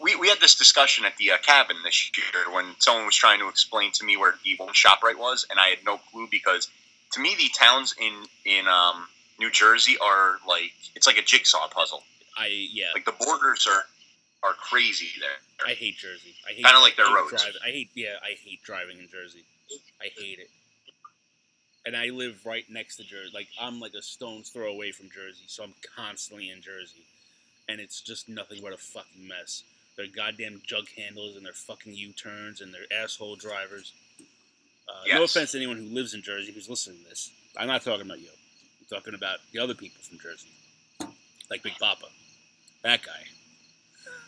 We, 0.00 0.14
we 0.14 0.28
had 0.28 0.38
this 0.40 0.54
discussion 0.54 1.04
at 1.04 1.16
the 1.16 1.32
uh, 1.32 1.38
cabin 1.38 1.76
this 1.82 2.10
year 2.16 2.54
when 2.54 2.76
someone 2.78 3.06
was 3.06 3.16
trying 3.16 3.40
to 3.40 3.48
explain 3.48 3.90
to 3.92 4.04
me 4.04 4.16
where 4.16 4.34
the 4.44 4.54
one 4.56 4.72
Shoprite 4.72 5.18
was, 5.18 5.46
and 5.50 5.58
I 5.58 5.66
had 5.68 5.78
no 5.84 5.98
clue 6.10 6.28
because 6.30 6.68
to 7.12 7.20
me 7.20 7.34
the 7.36 7.50
towns 7.58 7.94
in 8.00 8.12
in 8.44 8.66
um, 8.68 9.08
New 9.38 9.50
Jersey 9.50 9.96
are 10.02 10.36
like 10.46 10.72
it's 10.94 11.06
like 11.06 11.18
a 11.18 11.22
jigsaw 11.22 11.68
puzzle. 11.68 12.02
I 12.36 12.46
yeah. 12.72 12.90
Like 12.94 13.04
the 13.04 13.12
borders 13.24 13.66
are 13.70 13.84
are 14.48 14.54
crazy 14.54 15.08
there. 15.20 15.66
I 15.66 15.74
hate 15.74 15.96
Jersey. 15.96 16.34
I 16.48 16.52
hate 16.52 16.64
Kinda 16.64 16.80
like 16.80 16.96
their 16.96 17.06
roads. 17.06 17.30
drive- 17.30 17.56
I 17.64 17.70
hate 17.70 17.90
yeah. 17.94 18.16
I 18.22 18.34
hate 18.44 18.62
driving 18.62 18.98
in 18.98 19.08
Jersey. 19.08 19.44
I 20.00 20.08
hate 20.16 20.38
it. 20.38 20.50
And 21.86 21.96
I 21.96 22.06
live 22.06 22.44
right 22.46 22.64
next 22.70 22.96
to 22.96 23.04
Jersey. 23.04 23.30
Like 23.34 23.48
I'm 23.60 23.80
like 23.80 23.94
a 23.94 24.02
stone's 24.02 24.48
throw 24.50 24.70
away 24.72 24.90
from 24.92 25.10
Jersey, 25.10 25.44
so 25.46 25.64
I'm 25.64 25.74
constantly 25.96 26.50
in 26.50 26.62
Jersey, 26.62 27.04
and 27.68 27.80
it's 27.80 28.00
just 28.00 28.28
nothing 28.28 28.60
but 28.62 28.72
a 28.72 28.76
fucking 28.78 29.26
mess. 29.28 29.62
Their 29.96 30.06
goddamn 30.06 30.60
jug 30.66 30.86
handles 30.96 31.36
and 31.36 31.44
their 31.46 31.52
fucking 31.52 31.94
U-turns 31.94 32.60
and 32.60 32.74
their 32.74 32.86
asshole 32.90 33.36
drivers. 33.36 33.92
Uh, 34.88 35.14
No 35.14 35.22
offense 35.22 35.52
to 35.52 35.58
anyone 35.58 35.76
who 35.76 35.84
lives 35.84 36.14
in 36.14 36.22
Jersey 36.22 36.52
who's 36.52 36.68
listening 36.68 37.02
to 37.04 37.08
this. 37.10 37.30
I'm 37.56 37.68
not 37.68 37.82
talking 37.82 38.04
about 38.06 38.18
you. 38.20 38.28
I'm 38.90 38.96
talking 38.98 39.14
about 39.14 39.38
the 39.52 39.60
other 39.60 39.74
people 39.74 40.02
from 40.02 40.18
Jersey, 40.18 40.48
like 41.50 41.62
Big 41.62 41.74
Papa. 41.78 42.06
That 42.82 43.02
guy. 43.02 43.12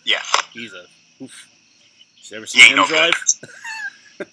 Yeah, 0.04 0.22
He's 0.52 0.72
a 0.72 0.86
oof. 1.22 1.48
You 2.30 2.36
ever 2.38 2.46
seen 2.46 2.70
him 2.70 2.76
no 2.76 2.86
drive? 2.86 3.12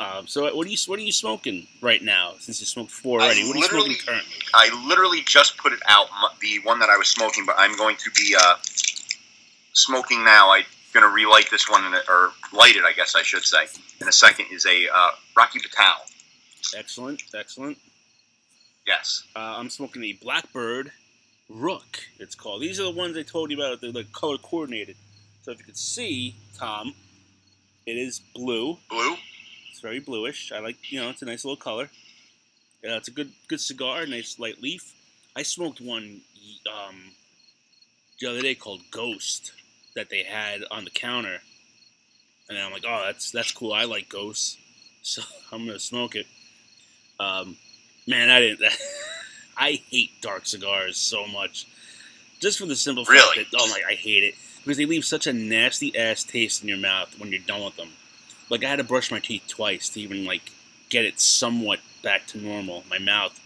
um, 0.00 0.26
so 0.26 0.54
what 0.54 0.66
are 0.66 0.70
you 0.70 0.76
what 0.86 0.98
are 0.98 1.02
you 1.02 1.12
smoking 1.12 1.66
right 1.80 2.02
now? 2.02 2.34
Since 2.38 2.60
you 2.60 2.66
smoked 2.66 2.90
four 2.92 3.20
already, 3.20 3.42
I 3.42 3.46
what 3.46 3.56
are 3.56 3.58
you 3.58 3.64
smoking 3.64 3.92
literally- 3.92 4.06
currently? 4.06 4.34
I 4.54 4.86
literally 4.86 5.22
just 5.26 5.58
put 5.58 5.72
it 5.72 5.80
out, 5.88 6.06
the 6.40 6.60
one 6.62 6.78
that 6.78 6.88
I 6.88 6.96
was 6.96 7.08
smoking, 7.08 7.44
but 7.44 7.56
I'm 7.58 7.76
going 7.76 7.96
to 7.96 8.10
be 8.12 8.36
uh, 8.40 8.54
smoking 9.72 10.24
now. 10.24 10.52
I'm 10.52 10.64
going 10.92 11.04
to 11.04 11.10
relight 11.12 11.50
this 11.50 11.68
one, 11.68 11.84
in 11.84 11.92
a, 11.94 12.00
or 12.08 12.32
light 12.52 12.76
it, 12.76 12.84
I 12.84 12.92
guess 12.92 13.16
I 13.16 13.22
should 13.22 13.44
say, 13.44 13.64
in 14.00 14.06
a 14.08 14.12
second, 14.12 14.46
is 14.52 14.64
a 14.66 14.86
uh, 14.94 15.10
Rocky 15.36 15.58
Patel. 15.58 15.96
Excellent, 16.76 17.22
excellent. 17.34 17.78
Yes. 18.86 19.24
Uh, 19.36 19.56
I'm 19.58 19.70
smoking 19.70 20.02
a 20.04 20.12
Blackbird 20.14 20.92
Rook. 21.48 22.00
It's 22.18 22.34
called. 22.34 22.62
These 22.62 22.80
are 22.80 22.84
the 22.84 22.90
ones 22.90 23.16
I 23.16 23.22
told 23.22 23.50
you 23.50 23.58
about. 23.58 23.80
They're 23.80 23.92
like 23.92 24.12
color 24.12 24.38
coordinated. 24.38 24.96
So 25.42 25.52
if 25.52 25.58
you 25.58 25.64
could 25.64 25.76
see, 25.76 26.36
Tom, 26.56 26.94
it 27.86 27.92
is 27.92 28.20
blue. 28.34 28.78
Blue? 28.88 29.16
It's 29.70 29.80
very 29.80 30.00
bluish. 30.00 30.52
I 30.52 30.60
like, 30.60 30.92
you 30.92 31.00
know, 31.00 31.10
it's 31.10 31.22
a 31.22 31.26
nice 31.26 31.44
little 31.44 31.56
color. 31.56 31.90
Yeah, 32.82 32.96
it's 32.96 33.08
a 33.08 33.12
good, 33.12 33.32
good 33.48 33.60
cigar. 33.60 34.06
Nice 34.06 34.38
light 34.38 34.60
leaf. 34.62 34.94
I 35.36 35.42
smoked 35.42 35.80
one 35.80 36.20
um, 36.70 37.12
the 38.20 38.28
other 38.28 38.42
day 38.42 38.54
called 38.54 38.82
Ghost 38.90 39.52
that 39.94 40.10
they 40.10 40.22
had 40.22 40.62
on 40.70 40.84
the 40.84 40.90
counter, 40.90 41.38
and 42.48 42.58
I'm 42.58 42.72
like, 42.72 42.84
oh, 42.86 43.02
that's 43.06 43.30
that's 43.30 43.52
cool. 43.52 43.72
I 43.72 43.84
like 43.84 44.08
Ghosts, 44.08 44.58
so 45.02 45.22
I'm 45.50 45.66
gonna 45.66 45.78
smoke 45.78 46.14
it. 46.14 46.26
Um, 47.22 47.56
man, 48.06 48.30
I 48.30 48.40
didn't. 48.40 48.72
I 49.56 49.80
hate 49.90 50.10
dark 50.20 50.46
cigars 50.46 50.96
so 50.96 51.26
much, 51.26 51.66
just 52.40 52.58
for 52.58 52.66
the 52.66 52.74
simple 52.74 53.04
fact 53.04 53.12
Really? 53.12 53.44
that 53.44 53.56
oh 53.58 53.68
my, 53.68 53.80
I 53.88 53.94
hate 53.94 54.24
it 54.24 54.34
because 54.64 54.76
they 54.76 54.86
leave 54.86 55.04
such 55.04 55.26
a 55.26 55.32
nasty 55.32 55.96
ass 55.96 56.24
taste 56.24 56.62
in 56.62 56.68
your 56.68 56.78
mouth 56.78 57.18
when 57.18 57.30
you're 57.30 57.42
done 57.46 57.62
with 57.62 57.76
them. 57.76 57.90
Like 58.48 58.64
I 58.64 58.68
had 58.68 58.76
to 58.76 58.84
brush 58.84 59.10
my 59.10 59.18
teeth 59.20 59.44
twice 59.48 59.88
to 59.90 60.00
even 60.00 60.24
like 60.24 60.50
get 60.88 61.04
it 61.04 61.20
somewhat 61.20 61.80
back 62.02 62.26
to 62.28 62.38
normal. 62.38 62.82
My 62.90 62.98
mouth, 62.98 63.38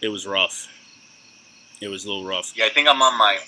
it 0.00 0.08
was 0.08 0.26
rough. 0.26 0.68
It 1.80 1.88
was 1.88 2.04
a 2.04 2.08
little 2.08 2.24
rough. 2.24 2.52
Yeah, 2.56 2.66
I 2.66 2.70
think 2.70 2.88
I'm 2.88 3.00
on 3.02 3.16
my. 3.18 3.38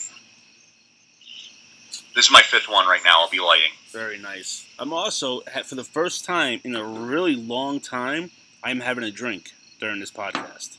This 2.14 2.26
is 2.26 2.30
my 2.30 2.42
fifth 2.42 2.68
one 2.68 2.86
right 2.86 3.00
now. 3.04 3.14
I'll 3.16 3.30
be 3.30 3.40
lighting. 3.40 3.72
Very 3.90 4.18
nice. 4.18 4.66
I'm 4.78 4.92
also 4.92 5.40
for 5.64 5.74
the 5.74 5.84
first 5.84 6.24
time 6.24 6.60
in 6.62 6.76
a 6.76 6.84
really 6.84 7.34
long 7.34 7.80
time. 7.80 8.30
I'm 8.64 8.80
having 8.80 9.04
a 9.04 9.10
drink 9.10 9.52
during 9.78 10.00
this 10.00 10.10
podcast. 10.10 10.78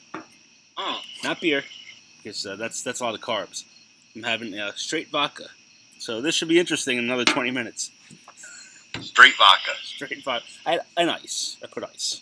Mm. 0.77 0.97
Not 1.23 1.39
beer, 1.39 1.63
because 2.17 2.43
uh, 2.45 2.55
that's 2.55 2.81
that's 2.81 2.99
a 2.99 3.03
lot 3.03 3.13
of 3.13 3.21
carbs. 3.21 3.63
I'm 4.15 4.23
having 4.23 4.57
uh, 4.57 4.71
straight 4.75 5.09
vodka. 5.09 5.45
So 5.99 6.19
this 6.19 6.33
should 6.35 6.47
be 6.47 6.59
interesting 6.59 6.97
in 6.97 7.03
another 7.03 7.25
20 7.25 7.51
minutes. 7.51 7.91
Straight 9.01 9.35
vodka. 9.37 9.71
Straight 9.83 10.23
vodka. 10.23 10.47
I, 10.65 10.79
and 10.97 11.09
ice. 11.11 11.57
I 11.63 11.67
put 11.67 11.83
ice. 11.83 12.21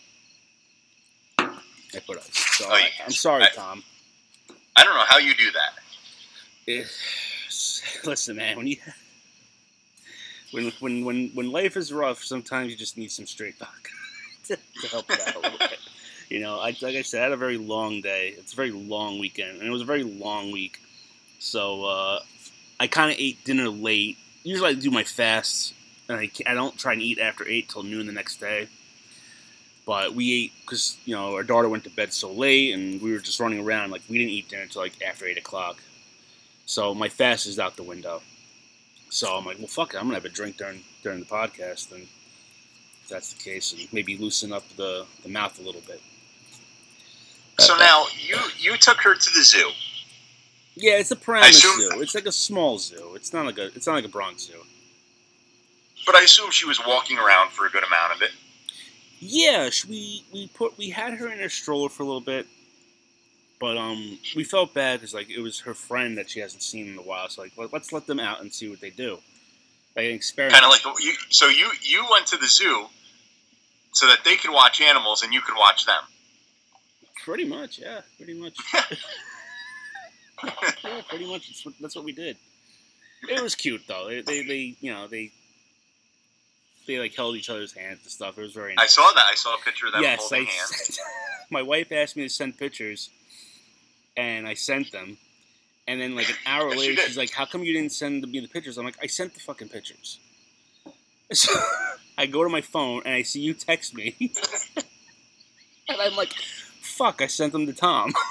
I 1.40 2.00
put 2.06 2.18
ice. 2.18 2.30
So 2.58 2.66
Oh, 2.68 2.74
I, 2.74 2.90
I'm 3.06 3.12
sorry, 3.12 3.44
I- 3.44 3.50
Tom. 3.56 3.84
I 4.76 4.84
don't 4.84 4.96
know 4.96 5.06
how 5.08 5.18
you 5.20 5.34
do 5.36 5.52
that. 5.52 5.74
Eh, 6.68 6.84
listen, 8.06 8.36
man. 8.36 8.58
When 8.58 8.68
you 8.68 8.78
when 10.52 10.72
when 10.80 11.06
when 11.06 11.30
when 11.34 11.52
life 11.52 11.78
is 11.78 11.94
rough, 11.94 12.24
sometimes 12.24 12.72
you 12.72 12.78
just 12.78 12.98
need 12.98 13.12
some 13.12 13.26
straight 13.28 13.58
vodka 13.58 13.92
to, 14.46 14.58
to 14.82 14.88
help 14.88 15.10
it 15.10 15.20
out 15.28 15.36
a 15.36 15.40
little 15.40 15.58
bit. 15.58 15.80
You 16.30 16.40
know, 16.40 16.60
I, 16.60 16.76
like 16.82 16.96
I 16.96 17.02
said, 17.02 17.20
I 17.20 17.24
had 17.24 17.32
a 17.32 17.38
very 17.38 17.58
long 17.58 18.02
day. 18.02 18.34
It's 18.38 18.54
a 18.54 18.56
very 18.56 18.72
long 18.72 19.20
weekend, 19.20 19.60
and 19.60 19.68
it 19.68 19.72
was 19.72 19.82
a 19.82 19.86
very 19.86 20.04
long 20.04 20.52
week. 20.52 20.80
So 21.40 21.86
uh, 21.86 22.20
I 22.80 22.88
kind 22.88 23.12
of 23.12 23.18
ate 23.20 23.44
dinner 23.44 23.70
late. 23.70 24.18
Usually, 24.44 24.70
I 24.70 24.74
do 24.74 24.90
my 24.90 25.04
fasts, 25.04 25.74
and 26.10 26.18
I, 26.18 26.32
I 26.48 26.54
don't 26.54 26.78
try 26.78 26.94
and 26.94 27.02
eat 27.02 27.20
after 27.20 27.48
eight 27.48 27.70
till 27.70 27.84
noon 27.84 28.08
the 28.08 28.14
next 28.14 28.40
day. 28.40 28.68
But 29.86 30.16
we 30.16 30.34
ate 30.34 30.54
because 30.62 30.98
you 31.06 31.14
know 31.14 31.36
our 31.36 31.44
daughter 31.44 31.70
went 31.70 31.84
to 31.84 31.90
bed 31.90 32.14
so 32.14 32.32
late, 32.32 32.74
and 32.74 33.02
we 33.02 33.12
were 33.12 33.20
just 33.20 33.40
running 33.40 33.60
around. 33.60 33.92
Like 33.92 34.02
we 34.10 34.18
didn't 34.18 34.32
eat 34.32 34.50
dinner 34.50 34.64
until 34.64 34.82
like 34.82 35.02
after 35.02 35.26
eight 35.26 35.38
o'clock. 35.38 35.78
So 36.66 36.96
my 36.96 37.10
fast 37.10 37.46
is 37.46 37.60
out 37.60 37.76
the 37.76 37.84
window. 37.84 38.22
So 39.10 39.36
I'm 39.36 39.46
like, 39.46 39.60
well, 39.60 39.68
fuck 39.68 39.94
it. 39.94 39.98
I'm 39.98 40.06
gonna 40.06 40.16
have 40.16 40.26
a 40.26 40.30
drink 40.30 40.58
during 40.58 40.82
during 41.04 41.20
the 41.20 41.26
podcast, 41.26 41.92
and 41.92 42.08
that's 43.14 43.32
the 43.34 43.42
case, 43.44 43.72
and 43.74 43.88
maybe 43.94 44.18
loosen 44.18 44.52
up 44.52 44.64
the, 44.76 45.06
the 45.24 45.30
mouth 45.30 45.60
a 45.60 45.62
little 45.62 45.82
bit. 45.82 46.02
So 47.60 47.76
Uh, 47.76 47.78
now 47.78 48.06
you 48.20 48.38
you 48.60 48.78
took 48.78 48.98
her 49.02 49.14
to 49.16 49.30
the 49.38 49.44
zoo. 49.44 49.70
yeah, 50.76 50.94
it's 50.98 51.12
a 51.12 51.16
Paramus 51.16 51.62
zoo. 51.62 51.92
It's 52.02 52.16
like 52.16 52.26
a 52.26 52.32
small 52.32 52.80
zoo. 52.80 53.14
It's 53.16 53.32
not 53.32 53.46
like 53.46 53.60
a 53.60 53.66
it's 53.68 53.86
not 53.88 53.94
like 53.94 54.06
a 54.06 54.10
Bronx 54.18 54.44
zoo. 54.48 54.62
But 56.06 56.16
I 56.16 56.24
assume 56.24 56.50
she 56.52 56.66
was 56.66 56.80
walking 56.86 57.18
around 57.18 57.52
for 57.52 57.66
a 57.66 57.70
good 57.70 57.84
amount 57.86 58.14
of 58.16 58.22
it. 58.24 58.32
Yeah, 59.20 59.70
we 59.88 60.26
we 60.34 60.48
put 60.48 60.78
we 60.78 60.90
had 60.90 61.14
her 61.14 61.28
in 61.32 61.38
her 61.40 61.50
stroller 61.50 61.90
for 61.90 62.02
a 62.04 62.06
little 62.06 62.28
bit, 62.36 62.48
but 63.60 63.78
um, 63.78 64.18
we 64.36 64.44
felt 64.44 64.74
bad 64.74 65.00
because 65.00 65.14
like 65.14 65.30
it 65.30 65.40
was 65.40 65.60
her 65.62 65.74
friend 65.76 66.18
that 66.18 66.30
she 66.32 66.40
hasn't 66.42 66.64
seen 66.64 66.88
in 66.92 66.98
a 66.98 67.02
while. 67.04 67.30
So 67.30 67.44
like, 67.44 67.54
let, 67.56 67.72
let's 67.72 67.94
let 67.94 68.08
them 68.08 68.20
out 68.20 68.42
and 68.42 68.52
see 68.52 68.68
what 68.68 68.82
they 68.82 68.90
do. 68.90 69.20
Like 69.96 70.06
an 70.08 70.12
experiment. 70.16 70.56
Kind 70.60 70.66
of 70.66 70.72
like 70.72 71.00
you. 71.06 71.14
So 71.30 71.48
you 71.48 71.70
you 71.82 72.04
went 72.12 72.26
to 72.28 72.38
the 72.38 72.48
zoo 72.48 72.88
so 73.94 74.08
that 74.08 74.20
they 74.26 74.36
can 74.36 74.52
watch 74.52 74.82
animals 74.82 75.24
and 75.24 75.34
you 75.34 75.42
can 75.42 75.56
watch 75.56 75.86
them. 75.86 76.04
Pretty 77.24 77.46
much, 77.46 77.80
yeah, 77.80 78.02
pretty 78.18 78.34
much. 78.34 78.58
yeah, 80.44 81.02
pretty 81.08 81.26
much. 81.26 81.48
That's 81.48 81.66
what, 81.66 81.74
that's 81.80 81.96
what 81.96 82.04
we 82.04 82.12
did. 82.12 82.38
It 83.30 83.42
was 83.42 83.56
cute 83.56 83.82
though. 83.88 84.08
They, 84.10 84.22
they, 84.22 84.44
they, 84.46 84.76
you 84.82 84.92
know, 84.92 85.08
they, 85.08 85.32
they 86.86 87.00
like 87.00 87.16
held 87.16 87.38
each 87.38 87.50
other's 87.50 87.72
hands 87.72 88.00
and 88.04 88.12
stuff. 88.12 88.38
It 88.38 88.42
was 88.42 88.52
very. 88.52 88.76
I 88.78 88.88
saw 88.88 89.10
that. 89.16 89.24
I 89.32 89.36
saw 89.36 89.56
a 89.56 89.60
picture 89.60 89.88
of 89.88 89.94
them 89.94 90.02
yes, 90.02 90.20
holding 90.20 90.48
I. 90.48 90.52
hands. 90.52 91.00
my 91.50 91.62
wife 91.62 91.92
asked 91.92 92.18
me 92.18 92.24
to 92.24 92.30
send 92.30 92.58
pictures, 92.58 93.10
and 94.18 94.46
I 94.48 94.56
sent 94.56 94.92
them, 94.92 95.18
And 95.88 96.02
then 96.02 96.16
like 96.16 96.30
an 96.30 96.36
hour 96.46 96.70
Yes, 96.72 96.80
later, 96.80 97.02
she's 97.04 97.18
like, 97.18 97.32
"How 97.32 97.46
come 97.46 97.64
you 97.64 97.74
didn't 97.74 97.94
send 97.94 98.30
me 98.30 98.40
the 98.42 98.48
pictures?" 98.50 98.78
I'm 98.78 98.84
like, 98.86 98.98
"I 99.02 99.08
sent 99.08 99.34
the 99.34 99.40
fucking 99.40 99.70
pictures." 99.70 100.20
So 101.34 101.52
I 102.18 102.26
go 102.28 102.44
to 102.44 102.50
my 102.50 102.62
phone 102.62 103.02
and 103.06 103.14
I 103.14 103.24
see 103.24 103.40
you 103.42 103.54
text 103.54 103.96
me, 103.96 104.16
and 105.88 106.00
I'm 106.00 106.16
like, 106.16 106.34
"Fuck!" 106.82 107.22
I 107.22 107.28
sent 107.28 107.54
them 107.54 107.66
to 107.66 107.74
Tom. 107.74 108.14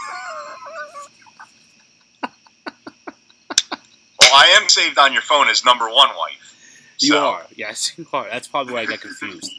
Well, 4.21 4.31
I 4.35 4.59
am 4.61 4.69
saved 4.69 4.99
on 4.99 5.13
your 5.13 5.21
phone 5.23 5.49
as 5.49 5.65
number 5.65 5.87
one 5.91 6.09
wife. 6.17 6.95
You 6.99 7.09
So, 7.15 7.19
are, 7.27 7.47
yes, 7.55 7.93
you 7.99 8.07
are. 8.13 8.29
That's 8.31 8.49
probably 8.49 8.73
why 8.75 8.81
I 8.83 8.87
got 8.87 9.01
confused. 9.01 9.51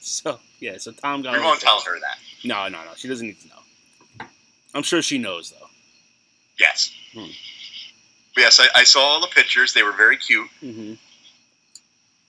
so 0.00 0.40
yeah, 0.60 0.76
so 0.78 0.92
Tom 0.92 1.22
got. 1.22 1.32
We 1.32 1.38
all 1.38 1.44
won't 1.44 1.60
the 1.60 1.66
tell 1.66 1.80
her 1.80 1.98
that. 2.00 2.18
No, 2.44 2.64
no, 2.68 2.84
no. 2.84 2.90
She 2.96 3.08
doesn't 3.08 3.26
need 3.26 3.40
to 3.40 3.48
know. 3.48 4.26
I'm 4.74 4.82
sure 4.82 5.00
she 5.00 5.16
knows 5.18 5.50
though. 5.50 5.68
Yes. 6.58 6.92
Hmm. 7.14 7.26
Yes, 8.36 8.60
I, 8.60 8.80
I 8.80 8.84
saw 8.84 9.00
all 9.00 9.20
the 9.20 9.26
pictures. 9.28 9.72
They 9.74 9.82
were 9.82 9.92
very 9.92 10.16
cute. 10.16 10.48
Mm-hmm. 10.62 10.94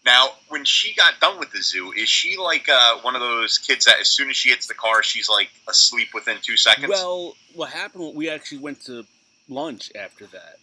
Now, 0.05 0.31
when 0.50 0.65
she 0.65 0.93
got 0.95 1.19
done 1.22 1.39
with 1.39 1.51
the 1.51 1.62
zoo, 1.62 1.93
is 1.93 2.10
she 2.10 2.38
like 2.38 2.67
uh, 2.67 2.98
one 3.03 3.15
of 3.15 3.22
those 3.22 3.57
kids 3.57 3.86
that 3.86 4.00
as 4.01 4.10
soon 4.10 4.29
as 4.29 4.36
she 4.36 4.50
hits 4.50 4.67
the 4.67 4.74
car, 4.74 5.01
she's 5.01 5.29
like 5.29 5.50
asleep 5.67 6.10
within 6.13 6.38
two 6.41 6.57
seconds? 6.57 6.89
Well, 6.89 7.36
what 7.55 7.69
happened? 7.69 8.13
We 8.15 8.29
actually 8.29 8.57
went 8.57 8.81
to 8.86 9.05
lunch 9.48 9.91
after 9.95 10.25
that, 10.27 10.57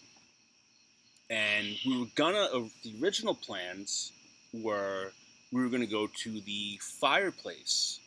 and 1.30 1.66
we 1.86 1.98
were 2.00 2.06
gonna. 2.14 2.38
Uh, 2.52 2.64
the 2.84 2.94
original 3.02 3.34
plans 3.34 4.12
were 4.52 5.12
we 5.52 5.62
were 5.62 5.68
gonna 5.70 5.86
go 5.86 6.06
to 6.06 6.40
the 6.42 6.78
fireplace. 7.00 7.98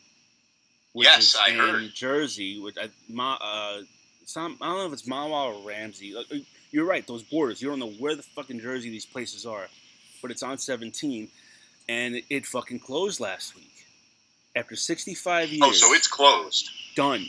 Which 0.92 1.08
Yes, 1.08 1.34
I 1.36 1.50
in 1.50 1.58
heard. 1.58 1.90
Jersey. 1.94 2.60
Which 2.60 2.76
I, 2.80 2.88
Ma, 3.08 3.34
uh, 3.40 3.80
some 4.24 4.56
I 4.60 4.66
don't 4.68 4.76
know 4.78 4.86
if 4.86 4.92
it's 4.92 5.08
Mahwah 5.08 5.56
or 5.56 5.68
Ramsey. 5.68 6.14
Like, 6.14 6.26
uh, 6.32 6.36
You're 6.70 6.84
right. 6.86 7.04
Those 7.04 7.24
borders. 7.24 7.60
You 7.60 7.68
don't 7.68 7.80
know 7.80 7.90
where 7.90 8.14
the 8.14 8.22
fucking 8.22 8.60
Jersey 8.60 8.90
these 8.90 9.04
places 9.06 9.44
are, 9.44 9.66
but 10.24 10.30
it's 10.30 10.42
on 10.42 10.56
17, 10.56 11.28
and 11.86 12.14
it, 12.14 12.24
it 12.30 12.46
fucking 12.46 12.78
closed 12.78 13.20
last 13.20 13.54
week. 13.54 13.84
After 14.56 14.74
65 14.74 15.50
years 15.50 15.60
oh, 15.62 15.72
so 15.72 15.92
it's 15.92 16.08
closed. 16.08 16.70
done. 16.96 17.26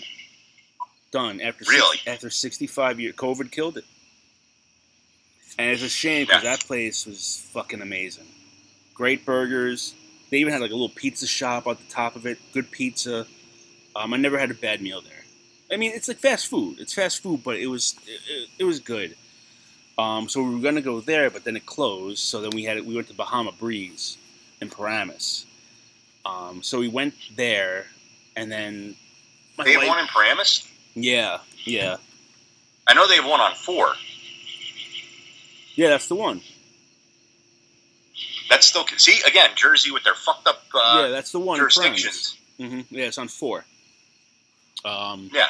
Done 1.11 1.41
after 1.41 1.65
Really? 1.67 1.97
six, 1.97 2.07
after 2.07 2.29
65 2.29 3.01
years. 3.01 3.13
COVID 3.15 3.51
killed 3.51 3.75
it, 3.75 3.83
and 5.59 5.71
it's 5.71 5.83
a 5.83 5.89
shame 5.89 6.25
because 6.27 6.43
that 6.43 6.61
place 6.61 7.05
was 7.05 7.45
fucking 7.51 7.81
amazing. 7.81 8.27
Great 8.93 9.25
burgers. 9.25 9.93
They 10.29 10.37
even 10.37 10.53
had 10.53 10.61
like 10.61 10.71
a 10.71 10.75
little 10.75 10.87
pizza 10.87 11.27
shop 11.27 11.67
at 11.67 11.77
the 11.77 11.89
top 11.93 12.15
of 12.15 12.25
it. 12.25 12.37
Good 12.53 12.71
pizza. 12.71 13.27
Um, 13.93 14.13
I 14.13 14.17
never 14.17 14.37
had 14.39 14.51
a 14.51 14.55
bad 14.55 14.81
meal 14.81 15.01
there. 15.01 15.25
I 15.69 15.75
mean, 15.75 15.91
it's 15.93 16.07
like 16.07 16.19
fast 16.19 16.47
food. 16.47 16.79
It's 16.79 16.93
fast 16.93 17.21
food, 17.21 17.43
but 17.43 17.57
it 17.57 17.67
was 17.67 17.95
it, 18.07 18.49
it 18.59 18.63
was 18.63 18.79
good. 18.79 19.17
Um, 19.97 20.27
so 20.27 20.43
we 20.43 20.55
were 20.55 20.61
gonna 20.61 20.81
go 20.81 20.99
there, 21.01 21.29
but 21.29 21.43
then 21.45 21.55
it 21.55 21.65
closed. 21.65 22.19
So 22.19 22.41
then 22.41 22.51
we 22.53 22.63
had 22.63 22.85
we 22.85 22.95
went 22.95 23.07
to 23.07 23.13
Bahama 23.13 23.51
Breeze 23.53 24.17
in 24.61 24.69
Paramus. 24.69 25.45
Um, 26.25 26.63
so 26.63 26.79
we 26.79 26.87
went 26.87 27.13
there, 27.35 27.85
and 28.35 28.51
then 28.51 28.95
They 29.63 29.73
have 29.73 29.81
wife- 29.81 29.87
one 29.89 29.99
in 29.99 30.07
Paramus. 30.07 30.67
yeah, 30.95 31.39
yeah, 31.63 31.97
I 32.87 32.93
know 32.93 33.07
they 33.07 33.15
have 33.15 33.25
one 33.25 33.39
on 33.39 33.53
four. 33.55 33.93
yeah. 35.75 35.89
That's 35.89 36.07
the 36.07 36.15
one. 36.15 36.41
That's 38.49 38.67
still 38.67 38.85
see 38.97 39.19
again 39.25 39.51
Jersey 39.55 39.91
with 39.91 40.03
their 40.03 40.13
fucked 40.15 40.47
up 40.47 40.63
uh, 40.73 41.03
yeah, 41.05 41.07
that's 41.09 41.31
the 41.31 41.39
one. 41.39 41.59
in 41.59 41.67
Paramus. 41.67 41.75
jurisdictions. 42.01 42.37
hmm 42.57 42.81
Yeah, 42.89 43.05
it's 43.05 43.17
on 43.17 43.27
four. 43.27 43.65
Um, 44.83 45.29
Yeah. 45.33 45.47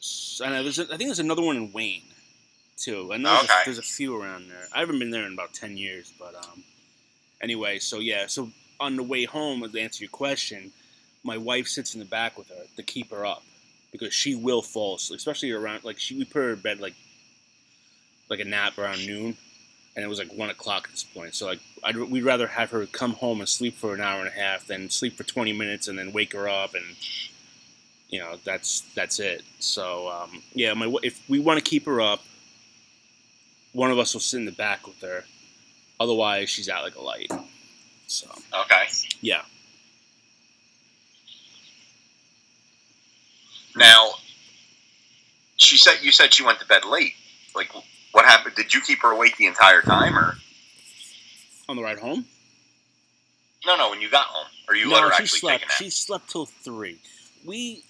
s- 0.00 0.40
and 0.44 0.54
there's 0.54 0.78
a, 0.78 0.84
I 0.84 0.96
think 0.96 1.08
there's 1.08 1.18
another 1.20 1.42
one 1.42 1.56
in 1.56 1.72
Wayne, 1.72 2.02
too. 2.76 3.10
I 3.12 3.16
know 3.16 3.30
there's, 3.30 3.44
Okay. 3.44 3.60
a, 3.60 3.64
there's 3.66 3.78
a 3.78 3.82
few 3.82 4.20
around 4.20 4.48
there. 4.48 4.66
I 4.74 4.80
haven't 4.80 4.98
been 4.98 5.10
there 5.10 5.26
in 5.26 5.32
about 5.34 5.52
ten 5.54 5.76
years, 5.76 6.12
but 6.18 6.34
um, 6.34 6.62
anyway, 7.42 7.78
so 7.78 7.98
yeah, 7.98 8.26
so 8.26 8.50
on 8.80 8.96
the 8.96 9.02
way 9.02 9.24
home, 9.24 9.68
to 9.70 9.80
answer 9.80 10.02
your 10.04 10.10
question, 10.10 10.72
my 11.22 11.36
wife 11.38 11.66
sits 11.68 11.94
in 11.94 12.00
the 12.00 12.06
back 12.06 12.36
with 12.36 12.48
her 12.48 12.64
to 12.76 12.82
keep 12.82 13.10
her 13.10 13.24
up 13.24 13.42
because 13.92 14.12
she 14.12 14.34
will 14.34 14.60
fall 14.62 14.96
asleep, 14.96 15.18
especially 15.18 15.52
around 15.52 15.84
like 15.84 15.98
she 15.98 16.16
we 16.18 16.24
put 16.24 16.40
her 16.42 16.56
to 16.56 16.60
bed 16.62 16.80
like 16.80 16.94
like 18.30 18.40
a 18.40 18.44
nap 18.44 18.76
around 18.78 19.06
noon, 19.06 19.36
and 19.94 20.04
it 20.04 20.08
was 20.08 20.18
like 20.18 20.32
one 20.34 20.50
o'clock 20.50 20.84
at 20.86 20.90
this 20.90 21.04
point. 21.04 21.34
So 21.34 21.46
like 21.46 21.60
I'd, 21.82 21.96
we'd 21.96 22.24
rather 22.24 22.46
have 22.48 22.70
her 22.70 22.86
come 22.86 23.12
home 23.12 23.40
and 23.40 23.48
sleep 23.48 23.76
for 23.76 23.94
an 23.94 24.00
hour 24.00 24.18
and 24.20 24.28
a 24.28 24.32
half 24.32 24.66
than 24.66 24.90
sleep 24.90 25.16
for 25.16 25.24
twenty 25.24 25.52
minutes 25.52 25.86
and 25.88 25.98
then 25.98 26.12
wake 26.12 26.32
her 26.32 26.48
up 26.48 26.74
and 26.74 26.84
you 28.08 28.18
know 28.18 28.36
that's 28.44 28.80
that's 28.94 29.20
it. 29.20 29.42
So 29.60 30.08
um, 30.08 30.42
yeah, 30.54 30.74
my 30.74 30.92
if 31.02 31.22
we 31.28 31.38
want 31.38 31.58
to 31.58 31.64
keep 31.64 31.86
her 31.86 32.00
up, 32.00 32.22
one 33.74 33.90
of 33.90 33.98
us 33.98 34.14
will 34.14 34.20
sit 34.22 34.38
in 34.38 34.46
the 34.46 34.52
back 34.52 34.86
with 34.86 35.00
her. 35.02 35.24
Otherwise, 36.00 36.48
she's 36.48 36.68
out 36.70 36.82
like 36.82 36.94
a 36.96 37.02
light. 37.02 37.30
So 38.06 38.26
Okay. 38.62 38.84
yeah. 39.20 39.42
Now, 43.76 44.12
she 45.56 45.76
said 45.76 45.96
you 46.02 46.12
said 46.12 46.32
she 46.32 46.44
went 46.44 46.60
to 46.60 46.66
bed 46.66 46.84
late. 46.84 47.14
Like, 47.54 47.70
what 48.12 48.24
happened? 48.24 48.54
Did 48.54 48.72
you 48.72 48.80
keep 48.80 49.00
her 49.02 49.10
awake 49.10 49.36
the 49.36 49.46
entire 49.46 49.82
time, 49.82 50.16
or 50.16 50.36
On 51.68 51.76
the 51.76 51.82
ride 51.82 51.98
home, 51.98 52.26
no? 53.66 53.76
No, 53.76 53.90
when 53.90 54.00
you 54.00 54.10
got 54.10 54.26
home, 54.26 54.46
or 54.68 54.76
you 54.76 54.86
no, 54.86 54.94
let 54.94 55.02
her 55.04 55.10
she 55.10 55.22
actually 55.22 55.38
slept. 55.40 55.60
take 55.60 55.68
a 55.68 55.72
nap? 55.72 55.78
She 55.78 55.90
slept 55.90 56.30
till 56.30 56.46
three. 56.46 56.98
We, 57.44 57.84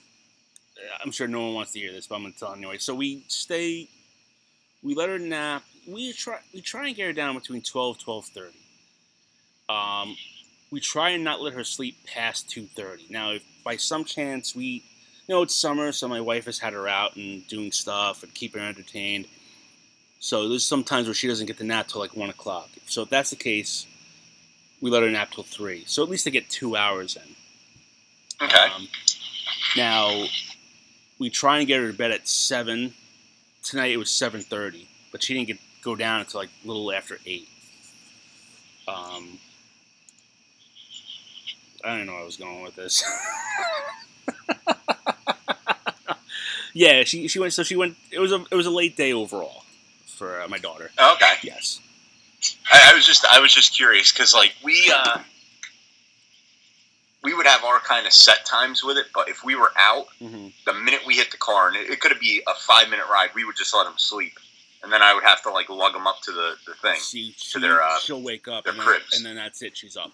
I'm 1.05 1.11
sure 1.11 1.29
no 1.29 1.43
one 1.45 1.55
wants 1.55 1.73
to 1.73 1.81
hear 1.81 1.93
this, 1.93 2.07
but 2.07 2.17
I'm 2.17 2.23
gonna 2.23 2.35
tell 2.39 2.55
anyway. 2.55 2.79
So 2.79 2.95
we 2.95 3.25
stay. 3.29 3.89
We 4.83 4.95
let 4.95 5.09
her 5.09 5.19
nap. 5.19 5.63
We 5.87 6.13
try. 6.13 6.39
We 6.53 6.61
try 6.61 6.89
and 6.89 6.97
get 6.97 7.07
her 7.07 7.13
down 7.13 7.35
between 7.35 7.63
12, 7.63 7.99
12:30. 7.99 8.55
Um, 9.69 10.17
we 10.71 10.81
try 10.81 11.11
and 11.11 11.25
not 11.25 11.41
let 11.41 11.55
her 11.55 11.65
sleep 11.65 11.97
past 12.05 12.49
2:30. 12.51 13.11
Now, 13.11 13.33
if 13.33 13.43
by 13.63 13.77
some 13.77 14.05
chance 14.05 14.55
we, 14.55 14.65
you 14.65 14.83
know, 15.29 15.43
it's 15.43 15.55
summer, 15.55 15.93
so 15.93 16.09
my 16.09 16.21
wife 16.21 16.47
has 16.47 16.59
had 16.59 16.73
her 16.73 16.89
out 16.89 17.17
and 17.17 17.47
doing 17.49 17.73
stuff 17.73 18.23
and 18.23 18.35
keeping 18.35 18.61
her 18.61 18.69
entertained. 18.69 19.27
So 20.21 20.49
there's 20.49 20.65
some 20.65 20.85
times 20.85 21.07
where 21.07 21.15
she 21.15 21.29
doesn't 21.29 21.47
get 21.47 21.59
the 21.59 21.65
nap 21.65 21.89
till 21.89 22.01
like 22.01 22.17
one 22.17 22.31
o'clock. 22.31 22.71
So 22.87 23.03
if 23.03 23.11
that's 23.11 23.31
the 23.31 23.37
case, 23.37 23.87
we 24.81 24.91
let 24.91 25.03
her 25.03 25.11
nap 25.11 25.31
till 25.31 25.45
three. 25.45 25.85
So 25.87 26.03
at 26.03 26.09
least 26.09 26.25
they 26.25 26.31
get 26.31 26.49
two 26.49 26.77
hours 26.77 27.17
in. 27.17 28.47
Okay. 28.47 28.69
Um, 28.75 28.89
now, 29.77 30.25
we 31.19 31.31
try 31.31 31.59
and 31.59 31.67
get 31.67 31.81
her 31.81 31.91
to 31.91 31.97
bed 31.97 32.11
at 32.11 32.27
seven. 32.27 32.95
Tonight 33.63 33.93
it 33.93 33.97
was 33.97 34.11
seven 34.11 34.41
thirty, 34.41 34.89
but 35.13 35.23
she 35.23 35.35
didn't 35.35 35.49
get 35.49 35.59
go 35.85 35.95
down 35.95 36.21
until 36.21 36.41
like 36.41 36.51
a 36.65 36.67
little 36.67 36.91
after 36.93 37.19
eight. 37.27 37.49
Um, 38.89 39.39
I 41.85 41.97
don't 41.97 42.07
know 42.07 42.13
where 42.13 42.23
I 42.23 42.25
was 42.25 42.37
going 42.37 42.63
with 42.63 42.77
this. 42.77 43.05
yeah, 46.73 47.05
she 47.05 47.29
she 47.29 47.39
went. 47.39 47.53
So 47.53 47.63
she 47.63 47.77
went. 47.77 47.97
It 48.11 48.19
was 48.19 48.33
a 48.33 48.45
it 48.51 48.55
was 48.55 48.67
a 48.67 48.71
late 48.71 48.97
day 48.97 49.13
overall 49.13 49.63
for 50.07 50.41
uh, 50.41 50.49
my 50.49 50.59
daughter. 50.59 50.91
okay. 51.15 51.35
Yes. 51.43 51.81
I, 52.73 52.91
I 52.93 52.95
was 52.95 53.07
just 53.07 53.25
I 53.25 53.41
was 53.41 53.53
just 53.55 53.75
curious 53.77 54.13
because 54.13 54.35
like 54.35 54.55
we 54.65 54.93
uh 54.95 55.21
we 57.23 57.35
would 57.35 57.47
have 57.47 57.65
our 57.65 57.79
kind 57.81 58.07
of 58.07 58.13
set 58.13 58.45
times 58.45 58.85
with 58.85 58.99
it, 58.99 59.07
but 59.15 59.29
if 59.29 59.43
we 59.45 59.55
were 59.55 59.73
out, 59.79 60.07
hmm 60.19 60.49
the 60.67 60.75
minute 60.75 61.01
we 61.07 61.15
hit 61.17 61.31
the 61.31 61.37
car, 61.39 61.69
and 61.69 61.77
it, 61.77 61.91
it 61.91 62.01
could 62.01 62.19
be 62.21 62.43
a 62.47 62.55
five 62.55 62.89
minute 62.91 63.07
ride, 63.11 63.31
we 63.35 63.45
would 63.45 63.57
just 63.57 63.75
let 63.75 63.85
them 63.85 63.95
sleep, 63.97 64.39
and 64.85 64.93
then 64.93 65.03
I 65.03 65.15
would 65.15 65.25
have 65.25 65.43
to 65.43 65.51
like 65.51 65.69
lug 65.69 65.93
them 65.95 66.07
up 66.07 66.21
to 66.23 66.31
the 66.33 66.55
the 66.67 66.75
thing. 66.75 67.01
She, 67.01 67.35
she 67.37 67.59
their, 67.61 67.83
uh, 67.83 67.99
she'll 67.99 68.23
wake 68.23 68.47
up 68.47 68.65
their 68.65 68.73
and 68.75 68.81
then, 68.81 68.87
cribs. 68.87 69.17
and 69.17 69.27
then 69.27 69.35
that's 69.37 69.63
it. 69.63 69.77
She's 69.77 69.97
up. 69.97 70.13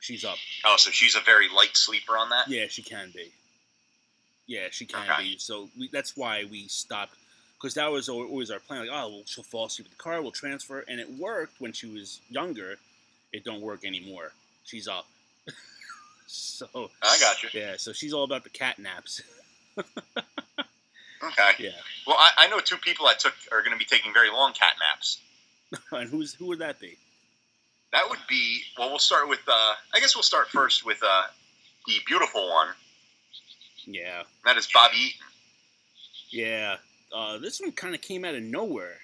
She's 0.00 0.24
up. 0.24 0.36
Oh, 0.64 0.74
so 0.76 0.90
she's 0.90 1.14
a 1.16 1.20
very 1.20 1.48
light 1.48 1.76
sleeper 1.76 2.16
on 2.18 2.28
that. 2.30 2.48
Yeah, 2.48 2.66
she 2.68 2.82
can 2.82 3.10
be. 3.14 3.30
Yeah, 4.46 4.66
she 4.70 4.84
can 4.84 5.08
Okay. 5.10 5.22
be. 5.22 5.38
So 5.38 5.70
we, 5.78 5.88
that's 5.92 6.16
why 6.16 6.44
we 6.50 6.66
stopped 6.68 7.14
because 7.58 7.74
that 7.74 7.90
was 7.90 8.08
al- 8.10 8.16
always 8.16 8.50
our 8.50 8.58
plan. 8.58 8.80
Like, 8.80 8.90
oh, 8.92 9.08
well, 9.08 9.22
she'll 9.26 9.44
fall 9.44 9.66
asleep 9.66 9.86
in 9.86 9.90
the 9.96 10.02
car. 10.02 10.20
We'll 10.20 10.32
transfer, 10.32 10.80
and 10.88 11.00
it 11.00 11.10
worked 11.12 11.60
when 11.60 11.72
she 11.72 11.86
was 11.86 12.20
younger. 12.28 12.76
It 13.32 13.44
don't 13.44 13.60
work 13.62 13.84
anymore. 13.86 14.32
She's 14.64 14.86
up. 14.88 15.06
so 16.26 16.66
I 17.02 17.18
got 17.20 17.42
you. 17.42 17.48
yeah, 17.58 17.74
so 17.78 17.92
she's 17.92 18.12
all 18.12 18.24
about 18.24 18.44
the 18.44 18.50
cat 18.50 18.78
naps. 18.78 19.22
Okay. 21.28 21.50
yeah, 21.64 21.70
Well, 22.06 22.16
I, 22.18 22.30
I 22.38 22.48
know 22.48 22.60
two 22.60 22.76
people 22.76 23.06
that 23.06 23.18
took 23.18 23.34
are 23.52 23.60
going 23.60 23.72
to 23.72 23.78
be 23.78 23.84
taking 23.84 24.12
very 24.12 24.30
long 24.30 24.52
cat 24.52 24.74
naps. 24.80 25.20
and 25.92 26.08
who's 26.10 26.34
who 26.34 26.46
would 26.46 26.58
that 26.58 26.78
be? 26.80 26.96
That 27.92 28.08
would 28.08 28.18
be 28.28 28.62
well. 28.78 28.90
We'll 28.90 28.98
start 28.98 29.28
with. 29.28 29.40
Uh, 29.46 29.74
I 29.94 30.00
guess 30.00 30.14
we'll 30.16 30.22
start 30.22 30.48
first 30.48 30.84
with 30.84 30.98
uh, 31.02 31.22
the 31.86 31.94
beautiful 32.06 32.48
one. 32.50 32.68
Yeah, 33.86 34.22
That 34.44 34.56
is 34.56 34.66
Bobby 34.72 34.96
Eaton. 34.96 35.26
yeah. 36.30 36.76
Uh, 37.14 37.38
this 37.38 37.60
one 37.60 37.70
kind 37.72 37.94
of 37.94 38.00
came 38.00 38.24
out 38.24 38.34
of 38.34 38.42
nowhere 38.42 38.96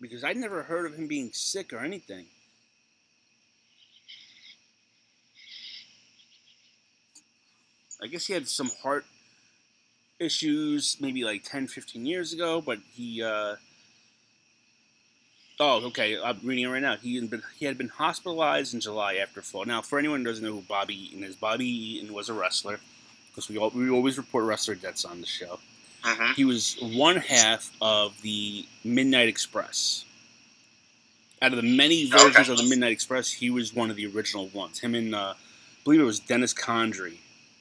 because 0.00 0.22
I'd 0.24 0.36
never 0.36 0.62
heard 0.62 0.86
of 0.86 0.94
him 0.98 1.06
being 1.08 1.30
sick 1.32 1.72
or 1.72 1.80
anything. 1.80 2.26
I 8.02 8.06
guess 8.06 8.26
he 8.26 8.32
had 8.32 8.48
some 8.48 8.70
heart 8.82 9.04
issues 10.20 10.96
maybe 11.00 11.24
like 11.24 11.42
10, 11.44 11.66
15 11.68 12.06
years 12.06 12.32
ago, 12.32 12.60
but 12.60 12.78
he. 12.94 13.22
Uh, 13.22 13.56
oh, 15.60 15.86
okay. 15.86 16.18
I'm 16.22 16.38
reading 16.42 16.64
it 16.64 16.68
right 16.68 16.82
now. 16.82 16.96
He 16.96 17.16
had 17.16 17.30
been 17.30 17.42
he 17.58 17.66
had 17.66 17.78
been 17.78 17.88
hospitalized 17.88 18.74
in 18.74 18.80
July 18.80 19.14
after 19.16 19.42
fall. 19.42 19.64
Now, 19.64 19.82
for 19.82 19.98
anyone 19.98 20.20
who 20.20 20.26
doesn't 20.26 20.44
know 20.44 20.52
who 20.52 20.62
Bobby 20.62 20.94
Eaton 21.06 21.24
is, 21.24 21.36
Bobby 21.36 21.66
Eaton 21.66 22.12
was 22.12 22.28
a 22.28 22.34
wrestler 22.34 22.80
because 23.30 23.48
we 23.48 23.58
all, 23.58 23.70
we 23.70 23.90
always 23.90 24.18
report 24.18 24.44
wrestler 24.44 24.74
deaths 24.74 25.04
on 25.04 25.20
the 25.20 25.26
show. 25.26 25.58
hmm 26.02 26.32
He 26.32 26.44
was 26.44 26.76
one 26.80 27.16
half 27.16 27.70
of 27.80 28.20
the 28.22 28.66
Midnight 28.84 29.28
Express. 29.28 30.04
Out 31.40 31.52
of 31.52 31.56
the 31.62 31.76
many 31.76 32.02
Okay. 32.08 32.18
versions 32.18 32.48
of 32.48 32.56
the 32.56 32.64
Midnight 32.68 32.90
Express, 32.90 33.30
he 33.30 33.48
was 33.48 33.72
one 33.72 33.90
of 33.90 33.96
the 33.96 34.06
original 34.06 34.48
ones. 34.48 34.80
Him 34.80 34.96
and 34.96 35.14
uh, 35.14 35.34
I 35.36 35.84
believe 35.84 36.00
it 36.00 36.04
was 36.04 36.18
Dennis 36.18 36.52
Condrey. 36.52 37.18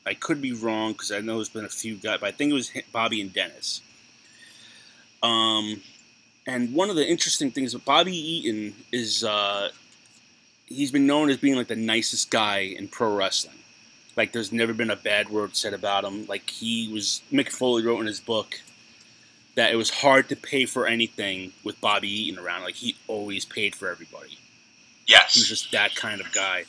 I 0.08 0.14
could 0.14 0.42
be 0.42 0.54
wrong 0.54 0.94
because 0.94 1.12
I 1.12 1.20
know 1.20 1.36
there's 1.36 1.50
been 1.50 1.66
a 1.66 1.70
few 1.70 1.96
guys, 1.96 2.20
but 2.22 2.28
I 2.28 2.32
think 2.32 2.52
it 2.52 2.56
was 2.56 2.72
Bobby 2.92 3.22
and 3.22 3.32
Dennis. 3.34 3.82
Um, 5.22 5.82
and 6.46 6.74
one 6.74 6.90
of 6.90 6.96
the 6.96 7.08
interesting 7.08 7.52
things 7.52 7.74
with 7.74 7.86
Bobby 7.86 8.16
Eaton 8.16 8.74
is 8.92 9.24
uh, 9.24 9.70
he's 10.66 10.92
been 10.92 11.08
known 11.08 11.30
as 11.30 11.38
being 11.38 11.56
like 11.56 11.68
the 11.68 11.76
nicest 11.76 12.32
guy 12.32 12.60
in 12.60 12.88
pro 12.88 13.16
wrestling. 13.16 13.56
Like 14.16 14.32
there's 14.32 14.52
never 14.52 14.74
been 14.74 14.90
a 14.90 14.96
bad 14.96 15.30
word 15.30 15.56
said 15.56 15.74
about 15.74 16.04
him. 16.04 16.26
Like 16.28 16.50
he 16.50 16.90
was 16.92 17.22
Mick 17.32 17.50
Foley 17.50 17.84
wrote 17.84 18.00
in 18.00 18.08
his 18.08 18.20
book 18.20 18.62
that 19.56 19.72
it 19.72 19.76
was 19.76 19.90
hard 19.90 20.30
to 20.30 20.36
pay 20.36 20.66
for 20.66 20.88
anything 20.88 21.52
with 21.64 21.80
Bobby 21.82 22.10
Eaton 22.10 22.44
around. 22.44 22.64
Like 22.64 22.76
he 22.76 22.96
always 23.08 23.44
paid 23.44 23.76
for 23.76 23.90
everybody. 23.90 24.38
Yes. 25.08 25.34
He 25.34 25.42
was 25.42 25.50
just 25.50 25.72
that 25.72 25.96
kind 25.96 26.22
of 26.22 26.32
guy. 26.32 26.66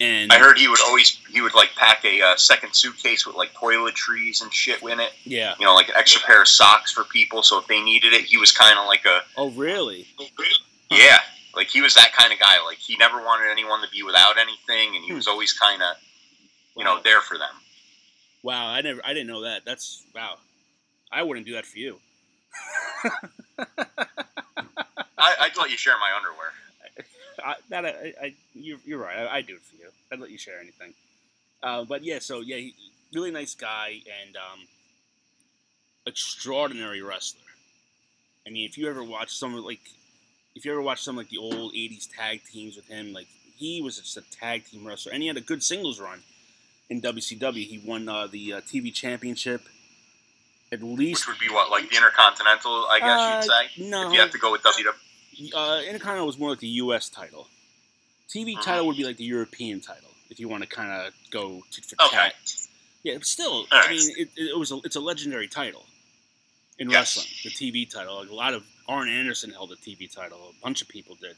And 0.00 0.32
I 0.32 0.38
heard 0.38 0.58
he 0.58 0.68
would 0.68 0.80
always 0.86 1.18
he 1.30 1.40
would 1.40 1.54
like 1.54 1.70
pack 1.76 2.04
a 2.04 2.22
uh, 2.22 2.36
second 2.36 2.74
suitcase 2.74 3.26
with 3.26 3.34
like 3.34 3.52
toiletries 3.52 4.42
and 4.42 4.52
shit 4.52 4.80
in 4.82 5.00
it. 5.00 5.12
yeah. 5.24 5.54
You 5.58 5.66
know, 5.66 5.74
like 5.74 5.88
an 5.88 5.94
extra 5.96 6.20
pair 6.22 6.40
of 6.42 6.48
socks 6.48 6.92
for 6.92 7.04
people, 7.04 7.42
so 7.42 7.58
if 7.58 7.66
they 7.66 7.80
needed 7.82 8.12
it, 8.12 8.24
he 8.24 8.38
was 8.38 8.52
kind 8.52 8.78
of 8.78 8.86
like 8.86 9.04
a 9.04 9.22
Oh 9.36 9.50
really? 9.50 10.06
yeah, 10.90 11.18
like 11.56 11.66
he 11.68 11.80
was 11.80 11.94
that 11.94 12.12
kind 12.12 12.32
of 12.32 12.38
guy. 12.38 12.62
Like 12.64 12.78
he 12.78 12.96
never 12.96 13.18
wanted 13.18 13.50
anyone 13.50 13.82
to 13.82 13.88
be 13.90 14.04
without 14.04 14.38
anything, 14.38 14.94
and 14.94 15.04
he 15.04 15.12
was 15.12 15.26
always 15.26 15.52
kind 15.52 15.82
of 15.82 15.96
you 16.76 16.84
know 16.84 17.00
there 17.02 17.20
for 17.20 17.36
them. 17.36 17.48
Wow, 18.44 18.68
I 18.68 18.80
never 18.82 19.00
I 19.04 19.14
didn't 19.14 19.26
know 19.26 19.42
that. 19.42 19.64
That's 19.64 20.04
wow. 20.14 20.36
I 21.10 21.22
wouldn't 21.22 21.46
do 21.46 21.54
that 21.54 21.66
for 21.66 21.78
you. 21.78 21.98
I, 25.18 25.34
I'd 25.40 25.56
let 25.56 25.70
you 25.70 25.76
share 25.76 25.94
my 25.98 26.12
underwear. 26.16 26.52
I, 27.44 27.54
that 27.70 27.84
I, 27.84 28.14
I 28.22 28.34
you're, 28.54 28.78
you're 28.84 28.98
right. 28.98 29.18
I, 29.18 29.36
I 29.36 29.42
do 29.42 29.54
it 29.54 29.62
for 29.62 29.76
you. 29.76 29.88
I'd 30.12 30.20
let 30.20 30.30
you 30.30 30.38
share 30.38 30.58
anything. 30.60 30.94
Uh, 31.62 31.84
but 31.84 32.04
yeah, 32.04 32.18
so 32.18 32.40
yeah, 32.40 32.56
he, 32.56 32.74
really 33.12 33.30
nice 33.30 33.54
guy 33.54 34.00
and 34.24 34.36
um, 34.36 34.60
extraordinary 36.06 37.02
wrestler. 37.02 37.40
I 38.46 38.50
mean, 38.50 38.66
if 38.68 38.78
you 38.78 38.88
ever 38.88 39.02
watch 39.02 39.36
some 39.36 39.54
of 39.54 39.64
like, 39.64 39.80
if 40.54 40.64
you 40.64 40.72
ever 40.72 40.82
watch 40.82 41.02
some 41.02 41.16
like 41.16 41.28
the 41.28 41.38
old 41.38 41.74
'80s 41.74 42.08
tag 42.16 42.42
teams 42.44 42.76
with 42.76 42.86
him, 42.88 43.12
like 43.12 43.26
he 43.56 43.82
was 43.82 43.98
just 43.98 44.16
a 44.16 44.22
tag 44.30 44.64
team 44.66 44.86
wrestler, 44.86 45.12
and 45.12 45.22
he 45.22 45.28
had 45.28 45.36
a 45.36 45.42
good 45.42 45.62
singles 45.62 46.00
run 46.00 46.20
in 46.88 47.00
WCW. 47.02 47.64
He 47.66 47.78
won 47.84 48.08
uh, 48.08 48.26
the 48.26 48.54
uh, 48.54 48.60
TV 48.62 48.92
championship. 48.92 49.62
At 50.70 50.82
least 50.82 51.26
Which 51.26 51.40
would 51.40 51.48
be 51.48 51.52
what, 51.52 51.70
like 51.70 51.88
the 51.88 51.96
Intercontinental, 51.96 52.86
I 52.90 52.98
guess 53.00 53.20
Uh, 53.20 53.34
you'd 53.36 53.78
say? 53.78 53.88
no, 53.88 54.08
If 54.08 54.12
you 54.12 54.20
have 54.20 54.30
to 54.32 54.38
go 54.38 54.52
with 54.52 54.62
WWE. 54.62 54.92
Uh, 55.54 55.80
Intercontinental 55.86 56.26
was 56.26 56.38
more 56.38 56.50
like 56.50 56.60
the 56.60 56.68
U.S. 56.84 57.08
title. 57.08 57.48
TV 58.28 58.56
Mhm. 58.56 58.62
title 58.62 58.86
would 58.86 58.96
be 58.96 59.04
like 59.04 59.16
the 59.16 59.24
European 59.24 59.80
title, 59.80 60.10
if 60.30 60.38
you 60.38 60.48
want 60.48 60.62
to 60.62 60.68
kind 60.68 60.90
of 60.92 61.14
go 61.30 61.64
tit 61.70 61.84
for 61.86 61.96
Okay. 62.06 62.16
tat. 62.16 62.34
Yeah, 63.02 63.14
but 63.14 63.26
still, 63.26 63.52
All 63.52 63.66
I 63.72 63.88
mean, 63.90 64.12
it, 64.18 64.28
it 64.36 64.58
was 64.58 64.70
a, 64.72 64.76
it's 64.84 64.96
a 64.96 65.00
legendary 65.00 65.48
title 65.48 65.86
in 66.78 66.90
Yes. 66.90 67.16
wrestling, 67.16 67.26
the 67.44 67.50
TV 67.50 67.88
title. 67.88 68.16
Like 68.20 68.28
a 68.30 68.34
lot 68.34 68.54
of 68.54 68.64
Arn 68.88 69.08
Anderson 69.08 69.50
held 69.50 69.70
the 69.70 69.76
TV 69.76 70.12
title. 70.12 70.54
A 70.56 70.62
bunch 70.62 70.82
of 70.82 70.88
people 70.88 71.14
did. 71.14 71.36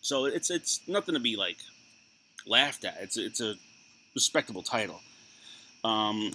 So 0.00 0.24
it's 0.26 0.50
it's 0.50 0.80
nothing 0.86 1.14
to 1.14 1.20
be 1.20 1.36
like 1.36 1.56
laughed 2.46 2.84
at. 2.84 2.98
It's 3.00 3.16
it's 3.16 3.40
a 3.40 3.54
respectable 4.14 4.62
title. 4.62 5.00
Um, 5.84 6.32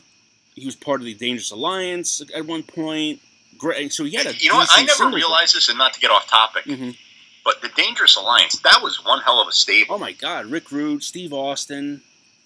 he 0.56 0.65
was 0.65 0.76
part 0.76 1.02
of 1.02 1.06
the 1.06 1.13
Dangerous 1.13 1.52
Alliance 1.52 2.22
at 2.36 2.45
one 2.45 2.63
point. 2.63 3.22
Great. 3.60 3.93
So 3.93 4.04
he 4.06 4.15
had 4.15 4.26
a 4.26 4.36
You 4.36 4.50
know 4.50 4.56
what? 4.58 4.69
I 4.72 4.84
never 4.84 5.10
realized 5.10 5.54
this, 5.56 5.69
and 5.69 5.78
not 5.78 5.93
to 5.93 6.00
get 6.00 6.10
off 6.10 6.26
topic, 6.28 6.65
Mhm. 6.65 6.98
but 7.45 7.62
the 7.62 7.69
Dangerous 7.69 8.15
Alliance, 8.15 8.58
that 8.63 8.82
was 8.82 9.04
one 9.06 9.22
hell 9.22 9.39
of 9.39 9.48
a 9.48 9.52
stable. 9.52 9.95
Oh 9.95 10.00
my 10.00 10.13
God, 10.13 10.48
Rick 10.48 10.72
Rude, 10.72 11.04
Steve 11.04 11.32
Austin, 11.34 12.02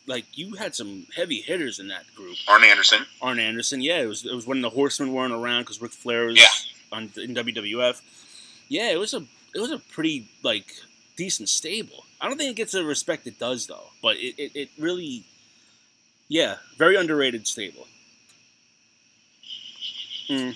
like 0.08 0.26
you 0.34 0.56
had 0.56 0.76
some 0.76 1.08
heavy 1.16 1.40
hitters 1.42 1.80
in 1.80 1.88
that 1.88 2.14
group. 2.16 2.36
Arn 2.48 2.64
Anderson. 2.66 3.06
Arn 3.22 3.40
Anderson, 3.40 3.80
yeah, 3.82 4.02
it 4.02 4.08
was 4.08 4.26
it 4.26 4.34
was 4.34 4.46
when 4.46 4.62
the 4.62 4.72
Horsemen 4.72 5.14
weren't 5.14 5.34
around 5.34 5.62
because 5.62 5.80
Ric 5.82 5.94
Flair 5.94 6.26
was 6.26 6.38
Yeah. 6.38 6.50
on 6.92 7.14
in 7.16 7.34
WWF. 7.34 8.02
Yeah, 8.68 8.90
it 8.92 9.00
was 9.00 9.14
a 9.14 9.26
it 9.56 9.60
was 9.62 9.72
a 9.72 9.78
pretty 9.80 10.28
like 10.42 10.66
decent 11.16 11.48
stable. 11.48 12.06
I 12.20 12.28
don't 12.28 12.38
think 12.38 12.50
it 12.50 12.56
gets 12.56 12.72
the 12.72 12.84
respect 12.84 13.28
it 13.28 13.38
does 13.40 13.68
though, 13.68 13.92
but 14.02 14.18
it 14.18 14.34
it, 14.40 14.52
it 14.56 14.70
really, 14.80 15.26
yeah, 16.28 16.58
very 16.78 16.96
underrated 16.96 17.48
stable. 17.48 17.88
Mm, 20.30 20.56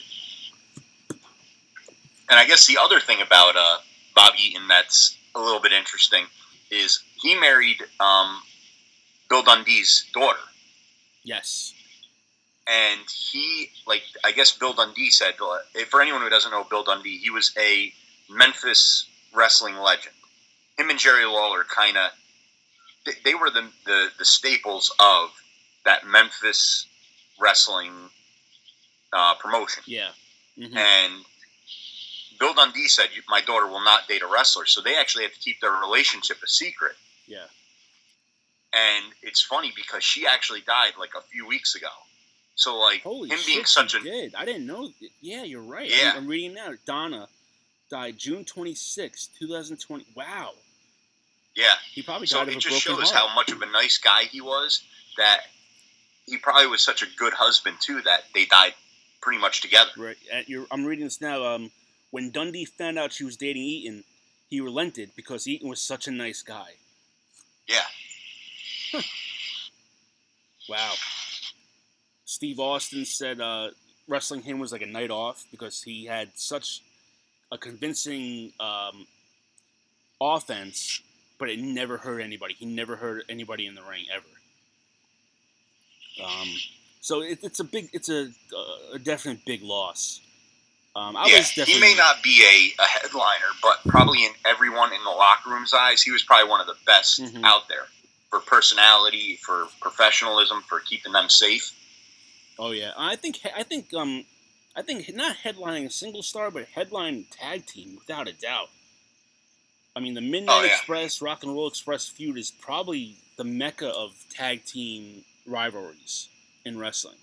And 2.30 2.40
I 2.40 2.46
guess 2.46 2.68
the 2.68 2.78
other 2.80 3.00
thing 3.00 3.22
about 3.22 3.56
uh, 3.56 3.78
Bob 4.16 4.34
Eaton 4.38 4.68
that's 4.68 5.18
a 5.36 5.40
little 5.40 5.62
bit 5.62 5.72
interesting 5.72 6.26
is 6.70 7.02
he 7.22 7.40
married 7.40 7.78
um, 8.00 8.42
Bill 9.30 9.44
Dundee's 9.44 10.06
daughter. 10.13 10.40
yes, 11.24 11.74
and 12.68 13.02
he 13.10 13.70
like 13.86 14.04
I 14.26 14.32
guess 14.34 14.52
Bill 14.58 14.74
Dundee 14.74 15.10
said 15.10 15.36
uh, 15.42 15.60
for 15.90 16.02
anyone 16.02 16.22
who 16.22 16.30
doesn't 16.30 16.52
know 16.52 16.66
Bill 16.70 16.84
Dundee, 16.84 17.18
he 17.20 17.30
was 17.30 17.54
a 17.58 17.94
Memphis 18.30 19.08
wrestling 19.34 19.78
legend. 19.78 20.16
Him 20.78 20.90
and 20.90 21.00
Jerry 21.00 21.26
Lawler 21.26 21.63
kind 21.63 21.98
of 21.98 22.12
they, 23.06 23.13
they 23.24 23.36
were 23.36 23.50
the, 23.50 23.70
the 23.86 24.08
the 24.20 24.26
staples 24.26 24.94
of 25.00 25.30
that 25.86 26.06
Memphis 26.06 26.88
wrestling 27.40 27.94
uh, 29.13 29.36
promotion. 29.36 29.84
yeah, 29.86 30.10
hmm 30.58 30.76
And 30.78 31.13
Bill 32.39 32.54
Dundee 32.54 32.88
said, 32.88 33.10
"My 33.28 33.41
daughter 33.41 33.67
will 33.67 33.84
not 33.84 34.08
date 34.08 34.21
a 34.21 34.28
wrestler," 34.28 34.65
so 34.65 34.82
they 34.82 34.95
actually 34.95 35.23
had 35.23 35.34
to 35.34 35.39
keep 35.39 35.60
their 35.62 35.71
relationship 35.71 36.38
a 36.43 36.47
secret. 36.47 36.95
yeah. 37.28 37.45
And 38.73 39.06
it's 39.23 39.41
funny 39.41 39.71
because 39.76 40.04
she 40.04 40.28
actually 40.28 40.62
died 40.62 40.91
like 41.00 41.12
a 41.17 41.21
few 41.21 41.47
weeks 41.47 41.73
ago. 41.76 41.88
So 42.56 42.78
like 42.78 43.02
Holy 43.02 43.30
him 43.30 43.38
shit, 43.38 43.45
being 43.47 43.65
such 43.65 43.93
a 43.95 44.00
did. 44.02 44.36
I 44.36 44.43
didn't 44.45 44.65
know. 44.67 44.89
Yeah, 45.21 45.43
you're 45.43 45.62
right. 45.62 45.89
Yeah. 45.89 46.12
I'm, 46.12 46.17
I'm 46.23 46.28
reading 46.28 46.54
now. 46.54 46.73
Donna 46.86 47.28
died 47.89 48.17
June 48.17 48.43
26, 48.43 49.28
2020. 49.39 50.06
Wow. 50.15 50.52
yeah. 51.56 51.65
He 51.93 52.02
probably 52.02 52.28
So 52.28 52.39
died 52.39 52.50
of 52.50 52.54
it 52.56 52.60
just 52.60 52.82
shows 52.82 53.10
heart. 53.12 53.30
how 53.30 53.34
much 53.36 53.52
of 53.52 53.62
a 53.62 53.65
nice 53.67 53.97
guy 53.97 54.23
he 54.23 54.41
was. 54.41 54.84
That 55.17 55.41
he 56.26 56.38
probably 56.38 56.67
was 56.67 56.82
such 56.82 57.02
a 57.02 57.08
good 57.17 57.34
husband 57.34 57.78
too. 57.80 58.02
That 58.02 58.26
they 58.34 58.45
died 58.45 58.73
pretty 59.21 59.39
much 59.39 59.62
together. 59.62 59.91
Right. 59.97 60.17
Your, 60.47 60.67
I'm 60.71 60.86
reading 60.86 61.06
this 61.06 61.21
now. 61.21 61.45
Um, 61.45 61.71
when 62.12 62.32
Dundee 62.32 62.65
found 62.65 62.98
out 62.98 63.12
she 63.12 63.24
was 63.24 63.38
dating 63.38 63.63
Eaton, 63.63 64.04
he 64.50 64.62
relented 64.62 65.12
because 65.15 65.48
Eaton 65.48 65.70
was 65.70 65.82
such 65.82 66.08
a 66.08 66.12
nice 66.12 66.41
guy. 66.41 66.72
Yeah. 67.67 69.02
Wow. 70.70 70.93
Steve 72.26 72.60
Austin 72.60 73.06
said 73.06 73.39
uh, 73.39 73.70
wrestling 74.08 74.41
him 74.41 74.60
was 74.60 74.72
like 74.72 74.82
a 74.82 74.88
night 74.88 75.12
off 75.12 75.46
because 75.52 75.82
he 75.84 76.06
had 76.06 76.30
such 76.36 76.82
a 77.52 77.58
convincing 77.58 78.52
um, 78.60 79.08
offense, 80.20 81.02
but 81.39 81.50
it 81.50 81.60
never 81.60 81.98
hurt 81.98 82.20
anybody. 82.20 82.54
He 82.54 82.65
never 82.65 82.98
hurt 82.98 83.24
anybody 83.30 83.65
in 83.65 83.76
the 83.76 83.82
ring 83.82 84.06
ever. 84.13 84.26
Um, 86.26 86.48
so 87.00 87.22
it, 87.22 87.39
it's 87.43 87.60
a 87.60 87.63
big, 87.63 87.89
it's 87.93 88.10
a, 88.10 88.24
uh, 88.56 88.96
a 88.96 89.00
definite 89.00 89.46
big 89.46 89.63
loss. 89.63 90.22
Um, 90.97 91.15
I 91.15 91.27
yeah. 91.27 91.38
was 91.38 91.49
definitely, 91.49 91.73
He 91.75 91.79
may 91.79 91.93
not 91.95 92.23
be 92.23 92.43
a, 92.43 92.81
a 92.81 92.88
headliner, 92.88 93.51
but 93.62 93.77
probably 93.88 94.25
in 94.25 94.31
everyone 94.45 94.91
in 94.93 95.03
the 95.03 95.12
locker 95.12 95.51
room's 95.51 95.71
eyes, 95.71 96.01
he 96.01 96.10
was 96.12 96.23
probably 96.23 96.49
one 96.49 96.60
of 96.60 96.65
the 96.65 96.75
best 96.88 97.21
Mhm. 97.21 97.43
out 97.43 97.67
there 97.67 97.86
for 98.31 98.39
personality, 98.39 99.38
for 99.45 99.67
professionalism, 99.79 100.63
for 100.63 100.79
keeping 100.79 101.12
them 101.12 101.29
safe. 101.29 101.71
Oh 102.57 102.71
yeah, 102.71 102.93
I 102.97 103.15
think 103.15 103.39
I 103.55 103.62
think 103.62 103.93
um 103.93 104.25
I 104.75 104.81
think 104.81 105.13
not 105.15 105.38
headlining 105.38 105.86
a 105.86 105.91
single 105.91 106.23
star, 106.23 106.49
but 106.49 106.65
headline 106.73 107.25
tag 107.29 107.67
team 107.67 107.95
without 107.99 108.27
a 108.27 108.33
doubt. 108.33 108.69
I 109.95 109.99
mean, 109.99 110.15
the 110.15 110.21
Midnight 110.21 110.53
Oh, 110.62 110.63
yeah. 110.63 110.75
Express, 110.75 111.21
Rock 111.21 111.43
and 111.43 111.53
Roll 111.53 111.67
Express 111.67 112.07
feud 112.07 112.38
is 112.38 112.49
probably 112.51 113.17
the 113.36 113.43
mecca 113.43 113.89
of 113.89 114.15
tag 114.31 114.65
team 114.65 115.23
rivalries 115.45 116.27
in 116.65 116.77
wrestling. 116.79 117.17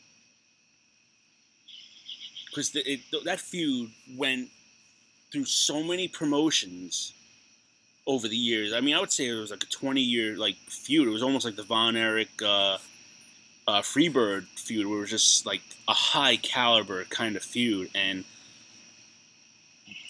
Because 2.54 2.70
that 3.24 3.40
feud 3.40 3.90
went 4.16 4.48
through 5.32 5.46
so 5.46 5.82
many 5.82 6.06
promotions 6.06 7.12
over 8.06 8.28
the 8.28 8.36
years. 8.36 8.72
I 8.72 8.80
mean, 8.80 8.94
I 8.94 9.00
would 9.00 9.10
say 9.10 9.26
it 9.26 9.34
was 9.34 9.50
like 9.50 9.64
a 9.64 9.66
twenty-year 9.66 10.36
like 10.36 10.54
feud. 10.68 11.08
It 11.08 11.10
was 11.10 11.22
almost 11.22 11.44
like 11.44 11.56
the 11.56 11.64
Von 11.64 11.96
Erich 11.96 12.40
uh, 12.40 12.78
uh, 13.66 13.80
Freebird 13.80 14.44
feud, 14.56 14.86
where 14.86 14.98
it 14.98 15.00
was 15.00 15.10
just 15.10 15.46
like 15.46 15.62
a 15.88 15.94
high 15.94 16.36
caliber 16.36 17.02
kind 17.04 17.34
of 17.34 17.42
feud, 17.42 17.90
and 17.92 18.24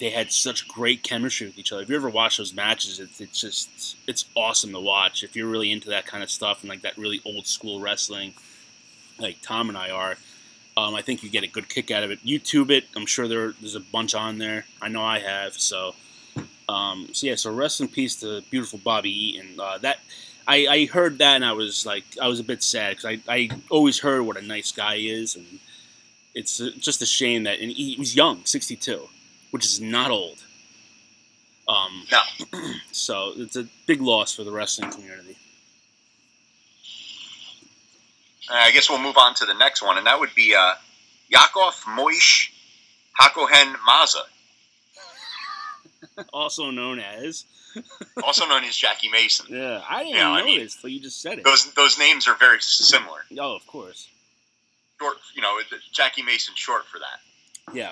they 0.01 0.11
had 0.11 0.31
such 0.31 0.69
great 0.69 1.03
chemistry 1.03 1.47
with 1.47 1.59
each 1.59 1.73
other. 1.73 1.83
If 1.83 1.89
you 1.89 1.97
ever 1.97 2.11
watch 2.11 2.37
those 2.37 2.53
matches, 2.53 3.01
it's, 3.01 3.21
it's 3.21 3.41
just 3.41 3.97
it's 4.07 4.27
awesome 4.35 4.73
to 4.73 4.81
watch. 4.81 5.23
If 5.23 5.35
you're 5.35 5.49
really 5.49 5.73
into 5.73 5.89
that 5.91 6.05
kind 6.05 6.23
of 6.23 6.31
stuff 6.31 6.61
and 6.61 6.69
like 6.69 6.83
that 6.83 6.99
really 6.99 7.23
old 7.25 7.47
school 7.47 7.81
wrestling, 7.81 8.35
like 9.19 9.39
Tom 9.41 9.69
and 9.71 9.79
I 9.79 9.89
are, 9.91 10.17
um, 10.77 10.95
I 10.95 11.03
think 11.03 11.23
you 11.23 11.31
get 11.31 11.45
a 11.45 11.49
good 11.49 11.69
kick 11.69 11.91
out 11.91 12.03
of 12.03 12.11
it. 12.11 12.25
YouTube 12.25 12.71
it. 12.71 12.85
I'm 12.97 13.07
sure 13.07 13.29
there, 13.29 13.53
there's 13.61 13.77
a 13.77 13.81
bunch 13.81 14.15
on 14.15 14.39
there. 14.39 14.67
I 14.83 14.89
know 14.89 15.03
I 15.03 15.21
have. 15.21 15.55
So, 15.55 15.95
um, 16.69 17.09
so 17.13 17.27
yeah. 17.27 17.37
So 17.37 17.53
rest 17.53 17.81
in 17.81 17.89
peace 17.89 18.17
to 18.17 18.43
beautiful 18.51 18.81
Bobby 18.83 19.11
Eaton. 19.11 19.59
Uh, 19.61 19.79
that 19.79 19.99
I, 20.47 20.67
I 20.67 20.87
heard 20.87 21.19
that 21.19 21.37
and 21.37 21.45
I 21.45 21.53
was 21.53 21.87
like 21.87 22.05
I 22.21 22.29
was 22.29 22.41
a 22.41 22.45
bit 22.45 22.63
sad 22.63 22.97
because 22.97 23.21
I, 23.29 23.33
I 23.33 23.51
always 23.71 24.01
heard 24.01 24.23
what 24.23 24.37
a 24.37 24.43
nice 24.43 24.73
guy 24.73 24.97
is 24.97 25.37
and 25.37 25.47
it's 26.35 26.61
uh, 26.61 26.71
just 26.79 27.01
a 27.03 27.07
shame 27.07 27.45
that 27.45 27.61
and 27.61 27.71
he, 27.71 27.95
he 27.95 27.97
was 27.99 28.17
young, 28.17 28.45
62, 28.45 29.09
which 29.53 29.65
is 29.65 29.81
not 29.81 30.11
old. 30.11 30.45
Um, 31.69 32.05
No. 32.13 32.63
so 32.93 33.33
it's 33.37 33.57
a 33.57 33.67
big 33.87 34.01
loss 34.03 34.35
for 34.35 34.45
the 34.45 34.51
wrestling 34.53 34.91
community. 34.91 35.37
Uh, 38.51 38.55
I 38.55 38.73
guess 38.73 38.91
we'll 38.91 39.01
move 39.01 39.17
on 39.17 39.35
to 39.37 39.47
the 39.47 39.55
next 39.55 39.83
one, 39.83 39.97
and 39.99 40.07
that 40.07 40.19
would 40.21 40.35
be 40.35 40.55
uh, 40.55 40.75
Yakov 41.29 41.75
Moish 41.87 42.51
Hakohen 43.21 43.75
Maza, 43.87 44.23
Also 46.33 46.71
known 46.71 46.99
as 47.01 47.45
also 48.23 48.47
known 48.47 48.63
as 48.65 48.77
Jackie 48.77 49.09
Mason. 49.09 49.47
yeah, 49.49 49.83
I 49.89 50.05
didn't 50.05 50.17
Yeah, 50.17 50.25
know 50.25 50.35
I 50.35 50.45
mean- 50.45 50.61
this 50.61 50.77
till 50.77 50.91
you 50.91 51.01
just 51.01 51.21
said 51.21 51.39
it. 51.39 51.45
Those 51.45 51.73
those 51.75 51.99
names 51.99 52.29
are 52.29 52.35
very 52.37 52.61
similar. 52.61 53.21
Oh, 53.39 53.57
of 53.57 53.67
course. 53.67 54.09
Short, 55.01 55.17
you 55.35 55.43
know, 55.43 55.59
Jackie 55.93 56.23
Mason 56.23 56.55
short 56.57 56.85
for 56.87 56.99
that. 57.01 57.75
Yeah, 57.77 57.91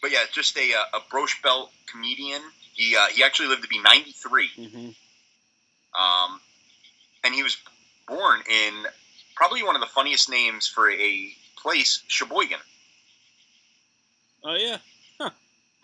But 0.00 0.12
yeah, 0.12 0.24
just 0.32 0.56
a 0.56 0.72
uh, 0.74 0.98
a 0.98 1.00
borscht 1.12 1.42
belt 1.42 1.72
comedian. 1.90 2.40
He 2.74 2.94
uh, 2.96 3.06
he 3.08 3.24
actually 3.24 3.48
lived 3.48 3.62
to 3.62 3.68
be 3.68 3.80
93. 3.80 4.48
hmm 4.56 4.88
Um, 5.98 6.40
and 7.24 7.34
he 7.34 7.42
was 7.42 7.56
born 8.08 8.40
in 8.50 8.74
probably 9.36 9.62
one 9.62 9.74
of 9.74 9.80
the 9.80 9.86
funniest 9.86 10.30
names 10.30 10.66
for 10.66 10.90
a 10.90 11.28
place, 11.56 12.02
Sheboygan. 12.08 12.58
Oh 14.44 14.54
yeah, 14.54 14.78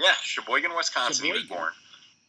Yeah, 0.01 0.13
Sheboygan, 0.23 0.75
Wisconsin. 0.77 1.27
He 1.27 1.33
was 1.33 1.43
born. 1.45 1.71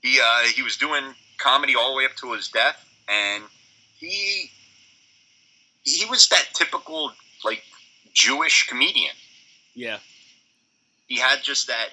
He 0.01 0.19
uh, 0.19 0.43
he 0.55 0.61
was 0.61 0.77
doing 0.77 1.03
comedy 1.37 1.75
all 1.75 1.91
the 1.91 1.97
way 1.97 2.05
up 2.05 2.15
to 2.17 2.33
his 2.33 2.47
death, 2.49 2.83
and 3.09 3.43
he 3.97 4.51
he 5.83 6.05
was 6.05 6.27
that 6.29 6.45
typical 6.53 7.11
like 7.43 7.63
Jewish 8.13 8.67
comedian. 8.67 9.13
yeah, 9.73 9.99
He 11.07 11.17
had 11.17 11.43
just 11.43 11.67
that 11.67 11.89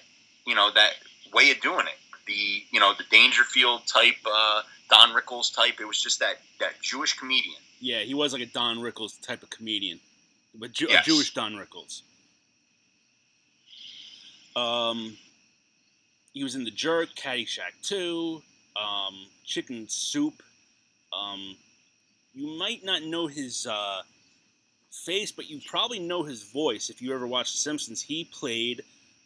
you 0.46 0.54
know 0.54 0.70
that 0.70 0.92
way 1.32 1.50
of 1.50 1.60
doing 1.60 1.86
it. 1.86 1.98
The 2.26 2.64
you 2.70 2.80
know 2.80 2.92
the 2.96 3.04
Dangerfield 3.10 3.86
type, 3.86 4.16
uh, 4.26 4.62
Don 4.90 5.14
Rickles 5.14 5.54
type. 5.54 5.80
It 5.80 5.86
was 5.86 6.00
just 6.02 6.20
that 6.20 6.36
that 6.60 6.80
Jewish 6.82 7.14
comedian. 7.14 7.60
Yeah. 7.82 8.00
He 8.00 8.14
was 8.14 8.32
like 8.32 8.42
a 8.42 8.46
Don 8.46 8.78
Rickles 8.78 9.20
type 9.20 9.42
of 9.42 9.50
comedian, 9.50 10.00
but 10.54 10.72
Jew- 10.72 10.86
Yes. 10.88 11.06
a 11.06 11.10
Jewish 11.10 11.34
Don 11.34 11.54
Rickles. 11.54 12.02
Um, 14.54 15.16
he 16.32 16.44
was 16.44 16.54
in 16.54 16.64
the 16.64 16.70
Jerk, 16.70 17.10
Caddyshack 17.16 17.72
Two, 17.82 18.42
um, 18.76 19.26
Chicken 19.44 19.86
Soup. 19.88 20.42
Um, 21.12 21.56
you 22.34 22.58
might 22.58 22.84
not 22.84 23.02
know 23.02 23.26
his 23.26 23.66
uh, 23.66 24.02
face, 24.90 25.32
but 25.32 25.48
you 25.50 25.60
probably 25.66 25.98
know 25.98 26.22
his 26.22 26.42
voice 26.44 26.88
if 26.90 27.02
you 27.02 27.14
ever 27.14 27.26
watched 27.26 27.52
The 27.52 27.58
Simpsons. 27.58 28.02
He 28.02 28.24
played 28.24 28.82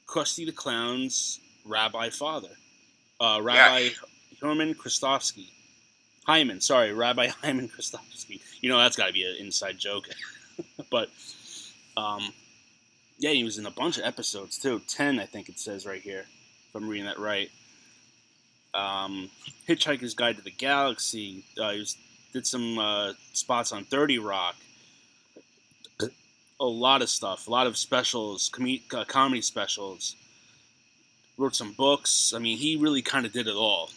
Krusty 0.07 0.47
the 0.47 0.53
Clown's 0.53 1.41
rabbi 1.65 2.11
father, 2.11 2.51
uh, 3.21 3.41
Rabbi 3.43 3.91
Herman 4.41 4.75
Krustofsky. 4.75 5.49
Hyman, 6.27 6.61
sorry, 6.61 6.93
Rabbi 6.93 7.29
Hyman 7.43 7.69
Krustofsky. 7.69 8.41
You 8.61 8.69
know 8.69 8.79
that's 8.79 8.97
got 8.97 9.07
to 9.07 9.13
be 9.13 9.25
an 9.25 9.37
inside 9.39 9.79
joke, 9.79 10.09
but 10.91 11.09
um, 11.97 12.33
yeah, 13.19 13.31
he 13.31 13.45
was 13.45 13.59
in 13.59 13.67
a 13.67 13.71
bunch 13.71 13.97
of 13.97 14.05
episodes 14.05 14.59
too. 14.59 14.81
Ten, 14.89 15.21
I 15.21 15.27
think 15.27 15.49
it 15.49 15.59
says 15.59 15.87
right 15.87 16.03
here, 16.03 16.27
if 16.69 16.75
I'm 16.75 16.89
reading 16.89 17.07
that 17.07 17.19
right. 17.19 17.51
Um, 18.75 19.31
Hitchhiker's 19.67 20.15
Guide 20.15 20.37
to 20.37 20.43
the 20.43 20.51
Galaxy. 20.51 21.45
Uh, 21.59 21.71
he 21.71 21.79
was, 21.79 21.97
did 22.33 22.47
some 22.47 22.79
uh, 22.79 23.13
spots 23.33 23.73
on 23.73 23.85
Thirty 23.85 24.19
Rock. 24.19 24.57
A 26.59 26.65
lot 26.65 27.03
of 27.03 27.11
stuff, 27.11 27.49
a 27.49 27.51
lot 27.51 27.67
of 27.67 27.77
specials, 27.77 28.49
com- 28.49 28.81
uh, 28.93 29.05
comedy 29.05 29.43
specials. 29.43 30.17
Wrote 31.39 31.55
some 31.55 31.73
books. 31.73 32.33
I 32.35 32.39
mean, 32.39 32.57
he 32.57 32.77
really 32.77 33.03
kind 33.03 33.27
of 33.27 33.33
did 33.33 33.47
it 33.47 33.55
all. 33.55 33.91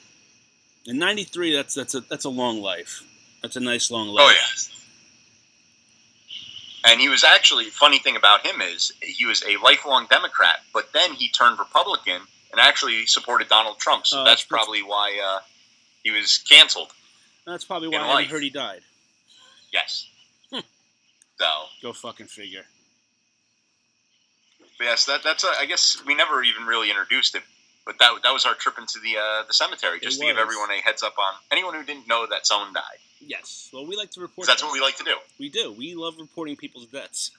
In 0.90 0.98
'93, 0.98 1.56
that's 1.56 1.74
that's 1.76 1.94
a 1.96 2.02
that's 2.02 2.26
a 2.26 2.30
long 2.30 2.62
life. 2.62 3.04
That's 3.42 3.56
a 3.56 3.60
nice 3.60 3.92
long 3.92 4.08
life. 4.08 4.26
Oh 4.28 4.32
yeah. 4.32 4.46
And 6.92 7.00
he 7.00 7.10
was 7.10 7.24
actually 7.24 7.66
funny 7.66 8.00
thing 8.00 8.16
about 8.16 8.46
him 8.46 8.62
is 8.62 8.92
he 9.02 9.26
was 9.26 9.44
a 9.44 9.58
lifelong 9.64 10.08
Democrat, 10.10 10.58
but 10.74 10.92
then 10.94 11.14
he 11.14 11.30
turned 11.30 11.60
Republican 11.60 12.22
and 12.52 12.60
actually 12.60 13.06
supported 13.06 13.48
Donald 13.50 13.78
Trump. 13.80 14.08
So 14.08 14.22
Oh, 14.22 14.24
that's 14.24 14.44
that's- 14.44 14.48
that's- 14.50 14.66
probably 14.66 14.82
why 14.82 15.20
uh, 15.24 15.40
he 16.04 16.12
was 16.12 16.40
canceled. 16.50 16.92
That's 17.46 17.66
probably 17.66 17.90
why 17.90 17.98
I 18.00 18.14
life. 18.14 18.30
heard 18.30 18.44
he 18.44 18.50
died. 18.50 18.82
Yes. 19.74 20.08
Hmm. 20.52 20.60
So 21.40 21.46
Go 21.84 21.94
fucking 21.94 22.28
figure. 22.28 22.66
yes, 24.80 25.06
that 25.06 25.22
that's 25.24 25.44
a, 25.44 25.52
I 25.60 25.66
guess 25.66 26.02
we 26.08 26.16
never 26.16 26.42
even 26.44 26.64
really 26.66 26.90
introduced 26.90 27.36
it, 27.36 27.44
but 27.90 27.98
that 27.98 28.22
that 28.22 28.32
was 28.32 28.46
our 28.46 28.54
trip 28.54 28.78
into 28.78 29.00
the 29.00 29.18
uh, 29.18 29.44
the 29.48 29.54
cemetery 29.54 30.00
just 30.00 30.20
to 30.20 30.26
give 30.28 30.38
everyone 30.38 30.70
a 30.70 30.80
heads 30.80 31.02
up 31.02 31.16
on 31.18 31.34
anyone 31.50 31.74
who 31.74 31.84
didn't 31.84 32.08
know 32.08 32.28
that 32.30 32.46
someone 32.46 32.72
died. 32.72 33.00
Yes. 33.20 33.72
Well, 33.74 33.88
we 33.88 33.96
like 33.96 34.12
to 34.12 34.22
report. 34.22 34.46
that's 34.46 34.62
that. 34.62 34.68
what 34.68 34.74
we 34.74 34.80
like 34.80 34.96
to 34.98 35.04
do. 35.04 35.16
We 35.40 35.50
do. 35.50 35.74
We 35.76 35.96
love 35.96 36.14
reporting 36.20 36.56
people's 36.56 36.86
deaths. 36.86 37.32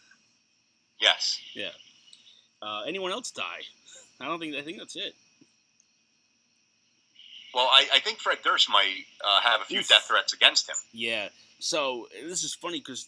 Yes. 1.00 1.40
Yeah. 1.54 1.68
Uh, 2.60 2.82
anyone 2.84 3.12
else 3.12 3.30
die? 3.30 3.62
I 4.20 4.24
don't 4.24 4.40
think. 4.40 4.56
I 4.56 4.62
think 4.62 4.78
that's 4.78 4.96
it. 4.96 5.14
Well, 7.54 7.68
I, 7.70 7.86
I 7.94 8.00
think 8.00 8.18
Fred 8.18 8.38
Durst 8.42 8.68
might 8.70 9.04
uh, 9.24 9.42
have 9.42 9.60
a 9.60 9.64
few 9.66 9.78
Oof. 9.78 9.88
death 9.88 10.06
threats 10.08 10.32
against 10.32 10.68
him. 10.68 10.76
Yeah. 10.92 11.28
So 11.60 12.08
this 12.26 12.42
is 12.42 12.54
funny 12.54 12.80
because 12.80 13.06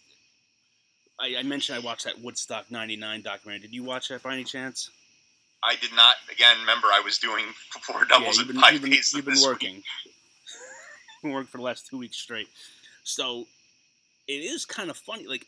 I, 1.19 1.39
I 1.41 1.43
mentioned 1.43 1.77
I 1.77 1.85
watched 1.85 2.05
that 2.05 2.21
Woodstock 2.23 2.71
'99 2.71 3.23
documentary. 3.23 3.63
Did 3.63 3.75
you 3.75 3.83
watch 3.83 4.11
that 4.11 4.23
by 4.23 4.35
any 4.35 4.45
chance? 4.45 4.91
I 5.63 5.77
did 5.77 5.95
not. 5.95 6.17
Again, 6.31 6.59
remember 6.61 6.89
I 6.89 7.01
was 7.05 7.19
doing 7.19 7.45
four 7.83 8.05
doubles 8.05 8.39
and 8.39 8.49
been, 8.49 8.61
five 8.61 8.75
you've 8.75 8.83
been, 8.83 8.91
days 8.93 9.13
you've 9.15 9.25
been 9.25 9.41
working. 9.43 9.77
week. 9.77 9.85
been 11.23 11.33
working 11.33 11.49
for 11.49 11.59
the 11.59 11.65
last 11.65 11.87
two 11.87 11.99
weeks 11.99 12.17
straight. 12.17 12.49
So 13.05 13.47
it 14.29 14.33
is 14.33 14.65
kind 14.65 14.91
of 14.91 14.97
funny. 14.97 15.27
Like 15.27 15.47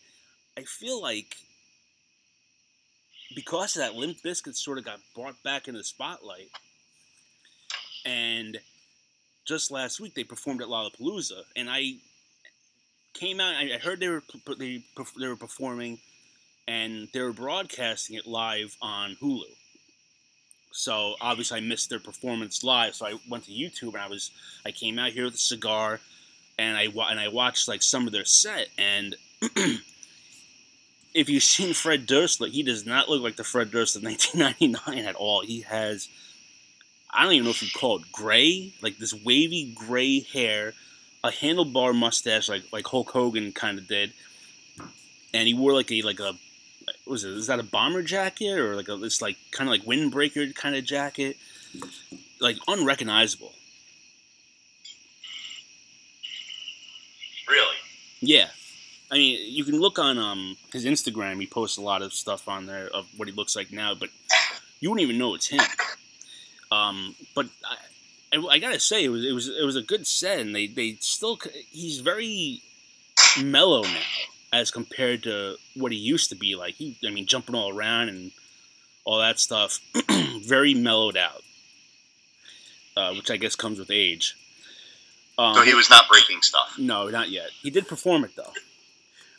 I 0.57 0.63
feel 0.63 1.01
like 1.01 1.37
because 3.35 3.77
of 3.77 3.83
that, 3.83 3.95
Limp 3.95 4.19
Bizkit 4.23 4.55
sort 4.55 4.79
of 4.79 4.85
got 4.85 5.01
brought 5.15 5.43
back 5.43 5.67
into 5.67 5.79
the 5.79 5.85
spotlight, 5.85 6.51
and 8.05 8.59
just 9.45 9.71
last 9.71 10.01
week 10.01 10.15
they 10.15 10.25
performed 10.25 10.63
at 10.63 10.69
Lollapalooza, 10.69 11.43
and 11.57 11.69
I 11.69 11.95
came 13.15 13.41
out. 13.41 13.55
I 13.55 13.75
I 13.75 13.79
heard 13.79 14.01
they 14.01 14.09
were 14.09 14.23
they 14.59 14.85
they 15.19 15.29
were 15.29 15.37
performing, 15.37 15.99
and 16.69 17.09
they 17.13 17.21
were 17.21 17.33
broadcasting 17.33 18.17
it 18.17 18.27
live 18.27 18.77
on 18.81 19.17
Hulu. 19.21 19.43
So 20.77 21.15
obviously 21.21 21.59
I 21.59 21.61
missed 21.61 21.89
their 21.89 22.01
performance 22.01 22.65
live. 22.65 22.97
So 22.97 23.07
I 23.07 23.15
went 23.29 23.45
to 23.45 23.53
YouTube 23.53 23.95
and 23.95 24.03
I 24.03 24.09
was 24.09 24.33
I 24.67 24.73
came 24.73 24.99
out 24.99 25.13
here 25.13 25.25
with 25.25 25.35
a 25.35 25.39
cigar, 25.39 26.01
and 26.59 26.77
I 26.77 26.87
and 27.11 27.21
I 27.21 27.29
watched 27.29 27.69
like 27.69 27.81
some 27.81 28.07
of 28.07 28.13
their 28.13 28.25
set. 28.25 28.69
And 28.77 29.15
if 31.15 31.29
you've 31.29 31.45
seen 31.45 31.75
Fred 31.75 32.07
Durst, 32.07 32.41
like 32.41 32.51
he 32.51 32.65
does 32.65 32.85
not 32.85 33.09
look 33.09 33.23
like 33.23 33.37
the 33.37 33.45
Fred 33.45 33.71
Durst 33.71 33.95
of 33.95 34.03
1999 34.05 35.07
at 35.07 35.15
all. 35.15 35.43
He 35.43 35.61
has 35.61 36.09
I 37.09 37.23
don't 37.23 37.35
even 37.35 37.45
know 37.45 37.51
if 37.51 37.63
you 37.63 37.69
call 37.73 37.99
it 37.99 38.11
gray, 38.11 38.73
like 38.83 38.99
this 38.99 39.15
wavy 39.15 39.73
gray 39.77 40.21
hair, 40.21 40.75
a 41.23 41.29
handlebar 41.29 41.95
mustache, 41.95 42.49
like 42.49 42.65
like 42.73 42.87
Hulk 42.89 43.11
Hogan 43.11 43.53
kind 43.53 43.79
of 43.79 43.87
did, 43.87 44.13
and 45.33 45.47
he 45.47 45.55
wore 45.55 45.73
like 45.73 45.93
a 45.93 46.03
like 46.03 46.19
a 46.19 46.35
was 47.07 47.25
it? 47.25 47.33
Is 47.33 47.47
that 47.47 47.61
a 47.61 47.65
bomber 47.65 48.03
jacket 48.03 48.59
or 48.59 48.77
like 48.77 48.89
a 48.89 48.97
this 48.97 49.23
like 49.23 49.37
kind 49.51 49.69
of 49.69 49.73
like 49.73 49.85
windbreaker 49.85 50.55
kind 50.55 50.77
of 50.77 50.85
jacket? 50.85 51.37
Like 52.41 52.57
unrecognizable. 52.69 53.53
Really? 57.49 57.77
Yeah. 58.21 58.49
I 59.11 59.17
mean, 59.17 59.39
you 59.53 59.65
can 59.65 59.81
look 59.81 59.99
on 59.99 60.19
um 60.19 60.57
his 60.73 60.85
Instagram. 60.85 61.41
He 61.41 61.47
posts 61.47 61.77
a 61.77 61.83
lot 61.83 62.03
of 62.03 62.13
stuff 62.13 62.49
on 62.49 62.67
there 62.67 62.89
of 62.89 63.07
what 63.17 63.29
he 63.29 63.35
looks 63.35 63.55
like 63.55 63.73
now, 63.73 63.95
but 63.95 64.09
you 64.81 64.91
wouldn't 64.91 65.05
even 65.05 65.19
know 65.19 65.35
it's 65.35 65.49
him. 65.49 65.61
Um, 66.71 67.15
but 67.35 67.47
I, 67.65 68.37
I, 68.37 68.47
I 68.55 68.59
gotta 68.59 68.81
say, 68.81 69.05
it 69.05 69.09
was 69.09 69.25
it 69.25 69.33
was 69.33 69.49
it 69.49 69.65
was 69.65 69.77
a 69.77 69.83
good 69.83 70.07
set, 70.07 70.41
and 70.41 70.55
they 70.55 70.67
they 70.67 70.97
still 71.01 71.39
he's 71.71 72.01
very 72.01 72.63
mellow 73.43 73.83
now. 73.83 74.01
As 74.55 74.71
compared 74.71 75.23
to 75.25 75.57
what 75.75 75.93
he 75.93 75.99
used 75.99 76.31
to 76.31 76.37
be 76.37 76.55
like. 76.55 76.75
He, 76.75 76.97
I 77.07 77.11
mean, 77.11 77.27
jumping 77.27 77.55
all 77.55 77.77
around 77.77 78.09
and 78.09 78.31
all 79.05 79.19
that 79.19 79.39
stuff. 79.41 79.81
Very 80.47 80.75
mellowed 80.75 81.17
out, 81.17 81.43
uh, 82.97 83.15
which 83.15 83.31
I 83.31 83.37
guess 83.37 83.57
comes 83.57 83.79
with 83.79 83.91
age. 83.91 84.37
Um, 85.39 85.55
So 85.55 85.63
he 85.63 85.75
was 85.75 85.91
not 85.91 86.09
breaking 86.09 86.43
stuff. 86.43 86.75
no, 86.79 87.09
not 87.09 87.31
yet. 87.31 87.51
He 87.63 87.71
did 87.71 87.89
perform 87.89 88.25
it 88.25 88.37
though. 88.37 88.53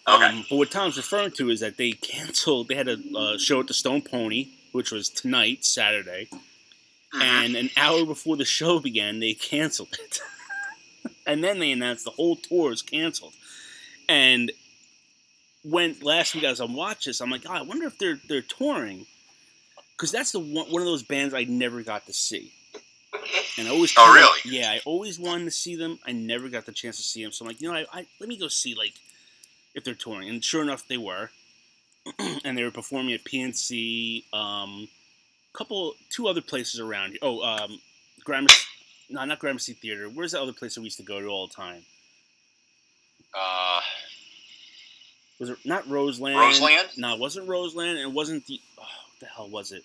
Okay. 0.08 0.26
Um, 0.26 0.46
but 0.50 0.58
what 0.58 0.70
Tom's 0.72 0.98
referring 0.98 1.32
to 1.32 1.50
is 1.50 1.62
that 1.62 1.78
they 1.78 1.92
canceled. 1.94 2.68
They 2.68 2.76
had 2.76 2.88
a 2.90 2.98
uh, 3.18 3.38
show 3.38 3.60
at 3.62 3.68
the 3.68 3.74
Stone 3.74 4.04
Pony, 4.04 4.50
which 4.72 4.92
was 4.92 5.10
tonight, 5.10 5.66
Saturday, 5.66 6.28
Mhm. 7.14 7.22
and 7.22 7.56
an 7.56 7.70
hour 7.78 8.06
before 8.06 8.36
the 8.38 8.46
show 8.46 8.80
began, 8.80 9.20
they 9.20 9.34
canceled 9.34 9.98
it. 10.00 10.20
and 11.26 11.44
then 11.44 11.60
they 11.60 11.72
announced 11.72 12.04
the 12.04 12.12
whole 12.12 12.36
tour 12.36 12.72
is 12.74 12.82
canceled. 12.84 13.34
And 14.08 14.52
when 15.70 15.96
last 16.02 16.36
week 16.36 16.44
as 16.44 16.62
I 16.62 16.66
watched 16.66 17.06
this, 17.06 17.22
I'm 17.22 17.30
like, 17.30 17.44
oh, 17.48 17.54
I 17.54 17.62
wonder 17.62 17.88
if 17.88 17.98
they're 17.98 18.20
they're 18.28 18.42
touring, 18.42 19.06
because 19.92 20.12
that's 20.12 20.32
the 20.32 20.40
one, 20.40 20.72
one 20.72 20.82
of 20.82 20.88
those 20.88 21.04
bands 21.04 21.34
I 21.34 21.44
never 21.44 21.82
got 21.84 22.06
to 22.06 22.14
see. 22.14 22.52
And 23.58 23.68
I 23.68 23.72
always 23.72 23.94
Oh, 23.98 24.14
really? 24.14 24.58
Yeah, 24.58 24.72
I 24.72 24.82
always 24.86 25.18
wanted 25.20 25.46
to 25.46 25.52
see 25.52 25.76
them. 25.76 26.00
I 26.06 26.12
never 26.12 26.50
got 26.50 26.66
the 26.66 26.72
chance 26.72 26.98
to 26.98 27.04
see 27.04 27.24
them. 27.24 27.32
So 27.32 27.46
I'm 27.46 27.48
like, 27.48 27.62
you 27.62 27.72
know, 27.72 27.76
I, 27.76 27.86
I 27.92 28.06
let 28.20 28.28
me 28.30 28.38
go 28.38 28.48
see 28.48 28.76
like 28.76 28.94
if 29.74 29.84
they're 29.84 29.94
touring. 29.94 30.30
And 30.30 30.44
sure 30.44 30.62
enough, 30.62 30.88
they 30.88 30.98
were. 30.98 31.30
and 32.46 32.58
they 32.58 32.64
were 32.64 32.72
performing 32.72 33.14
at 33.14 33.24
PNC, 33.24 34.32
um, 34.34 34.88
couple, 35.54 35.96
two 36.10 36.28
other 36.28 36.42
places 36.42 36.80
around 36.80 37.12
here. 37.12 37.20
Oh, 37.22 37.42
um, 37.42 37.80
Gramercy, 38.24 38.66
no, 39.10 39.24
not 39.26 39.40
Gramercy 39.40 39.74
Theater. 39.74 40.08
Where's 40.08 40.34
the 40.34 40.42
other 40.42 40.54
place 40.54 40.76
that 40.76 40.82
we 40.82 40.86
used 40.86 40.98
to 40.98 41.04
go 41.04 41.20
to 41.20 41.28
all 41.28 41.48
the 41.48 41.54
time? 41.54 41.84
Uh, 43.34 43.82
Was 45.40 45.50
it 45.50 45.58
not 45.66 45.88
Roseland? 45.90 46.38
Roseland? 46.38 46.90
No, 46.98 47.14
it 47.14 47.20
wasn't 47.20 47.48
Roseland, 47.48 47.98
it 48.00 48.12
wasn't 48.12 48.46
the. 48.48 48.60
Oh, 48.78 48.82
what 48.82 49.20
the 49.20 49.26
hell 49.26 49.50
was 49.50 49.72
it? 49.72 49.84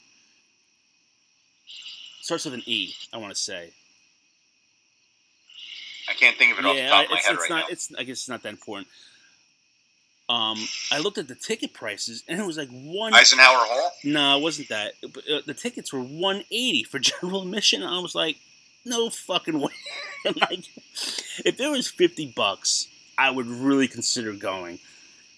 Starts 2.21 2.45
with 2.45 2.55
an 2.55 2.63
E. 2.67 2.95
I 3.13 3.19
want 3.19 3.35
to 3.35 3.41
say. 3.41 3.71
I 6.09 6.13
can't 6.15 6.37
think 6.37 6.53
of 6.53 6.59
it 6.59 6.67
off 6.67 6.77
the 6.77 6.89
top 6.89 7.05
of 7.05 7.11
my 7.11 7.17
it's, 7.17 7.27
head 7.27 7.35
it's 7.35 7.43
right 7.43 7.51
not. 7.51 7.57
now. 7.61 7.67
It's 7.71 7.95
I 7.99 8.03
guess 8.03 8.19
it's 8.19 8.29
not 8.29 8.43
that 8.43 8.51
important. 8.51 8.89
Um, 10.29 10.59
I 10.93 11.01
looked 11.01 11.19
at 11.19 11.27
the 11.27 11.35
ticket 11.35 11.73
prices, 11.75 12.23
and 12.29 12.41
it 12.41 12.47
was 12.47 12.57
like 12.57 12.69
one. 12.69 13.13
Eisenhower 13.15 13.59
Hall. 13.59 13.91
No, 14.05 14.39
it 14.39 14.43
wasn't 14.43 14.69
that. 14.69 14.93
But, 15.03 15.29
uh, 15.29 15.41
the 15.45 15.55
tickets 15.55 15.93
were 15.93 16.01
one 16.01 16.45
eighty 16.53 16.85
for 16.85 16.99
general 17.01 17.43
admission. 17.43 17.83
I 17.83 17.99
was 17.99 18.15
like, 18.15 18.37
no 18.85 19.11
fucking 19.11 19.59
way. 19.59 19.73
like, 20.25 20.65
if 21.45 21.59
it 21.59 21.69
was 21.69 21.89
fifty 21.89 22.27
bucks, 22.27 22.87
I 23.19 23.31
would 23.31 23.47
really 23.47 23.89
consider 23.89 24.33
going. 24.33 24.79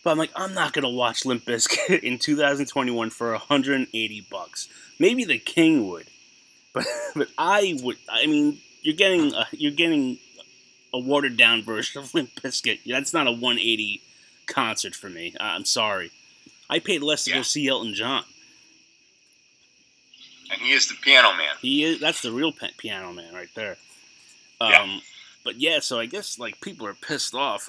But 0.04 0.10
I'm 0.10 0.18
like, 0.18 0.32
I'm 0.34 0.54
not 0.54 0.72
gonna 0.72 0.90
watch 0.90 1.24
Limp 1.24 1.44
Bizkit 1.44 2.00
in 2.02 2.18
2021 2.18 3.10
for 3.10 3.32
180 3.32 4.26
bucks. 4.30 4.68
Maybe 4.98 5.24
the 5.24 5.38
King 5.38 5.88
would, 5.88 6.06
but 6.72 6.86
but 7.14 7.28
I 7.38 7.78
would. 7.82 7.98
I 8.08 8.26
mean, 8.26 8.58
you're 8.82 8.96
getting 8.96 9.32
a, 9.34 9.46
you're 9.52 9.72
getting 9.72 10.18
a 10.92 10.98
watered 10.98 11.36
down 11.36 11.62
version 11.62 12.02
of 12.02 12.12
Limp 12.14 12.30
Bizkit. 12.36 12.80
That's 12.86 13.14
not 13.14 13.26
a 13.26 13.32
180 13.32 14.02
concert 14.46 14.94
for 14.94 15.08
me. 15.08 15.34
I'm 15.40 15.64
sorry. 15.64 16.10
I 16.68 16.78
paid 16.78 17.02
less 17.02 17.24
to 17.24 17.32
go 17.32 17.42
see 17.42 17.68
Elton 17.68 17.94
John. 17.94 18.24
And 20.50 20.60
he 20.60 20.72
is 20.72 20.88
the 20.88 20.94
piano 21.00 21.32
man. 21.36 21.54
He 21.60 21.84
is 21.84 22.00
that's 22.00 22.22
the 22.22 22.32
real 22.32 22.52
piano 22.78 23.12
man 23.12 23.32
right 23.34 23.48
there. 23.54 23.76
Um, 24.60 24.70
Yeah. 24.70 24.98
But 25.44 25.60
yeah, 25.60 25.80
so 25.80 25.98
I 25.98 26.06
guess 26.06 26.38
like 26.38 26.60
people 26.60 26.86
are 26.86 26.94
pissed 26.94 27.34
off, 27.34 27.68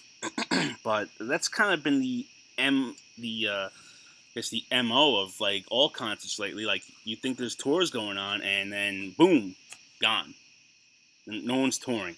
but 0.83 1.09
that's 1.19 1.47
kind 1.47 1.73
of 1.73 1.83
been 1.83 1.99
the 1.99 2.25
m 2.57 2.95
the 3.17 3.47
uh, 3.47 3.69
it's 4.35 4.49
the 4.49 4.63
mo 4.83 5.21
of 5.21 5.39
like 5.39 5.65
all 5.69 5.89
concerts 5.89 6.39
lately. 6.39 6.65
Like 6.65 6.83
you 7.03 7.15
think 7.15 7.37
there's 7.37 7.55
tours 7.55 7.89
going 7.91 8.17
on, 8.17 8.41
and 8.41 8.71
then 8.71 9.13
boom, 9.17 9.55
gone. 10.01 10.33
No 11.25 11.57
one's 11.57 11.77
touring. 11.77 12.15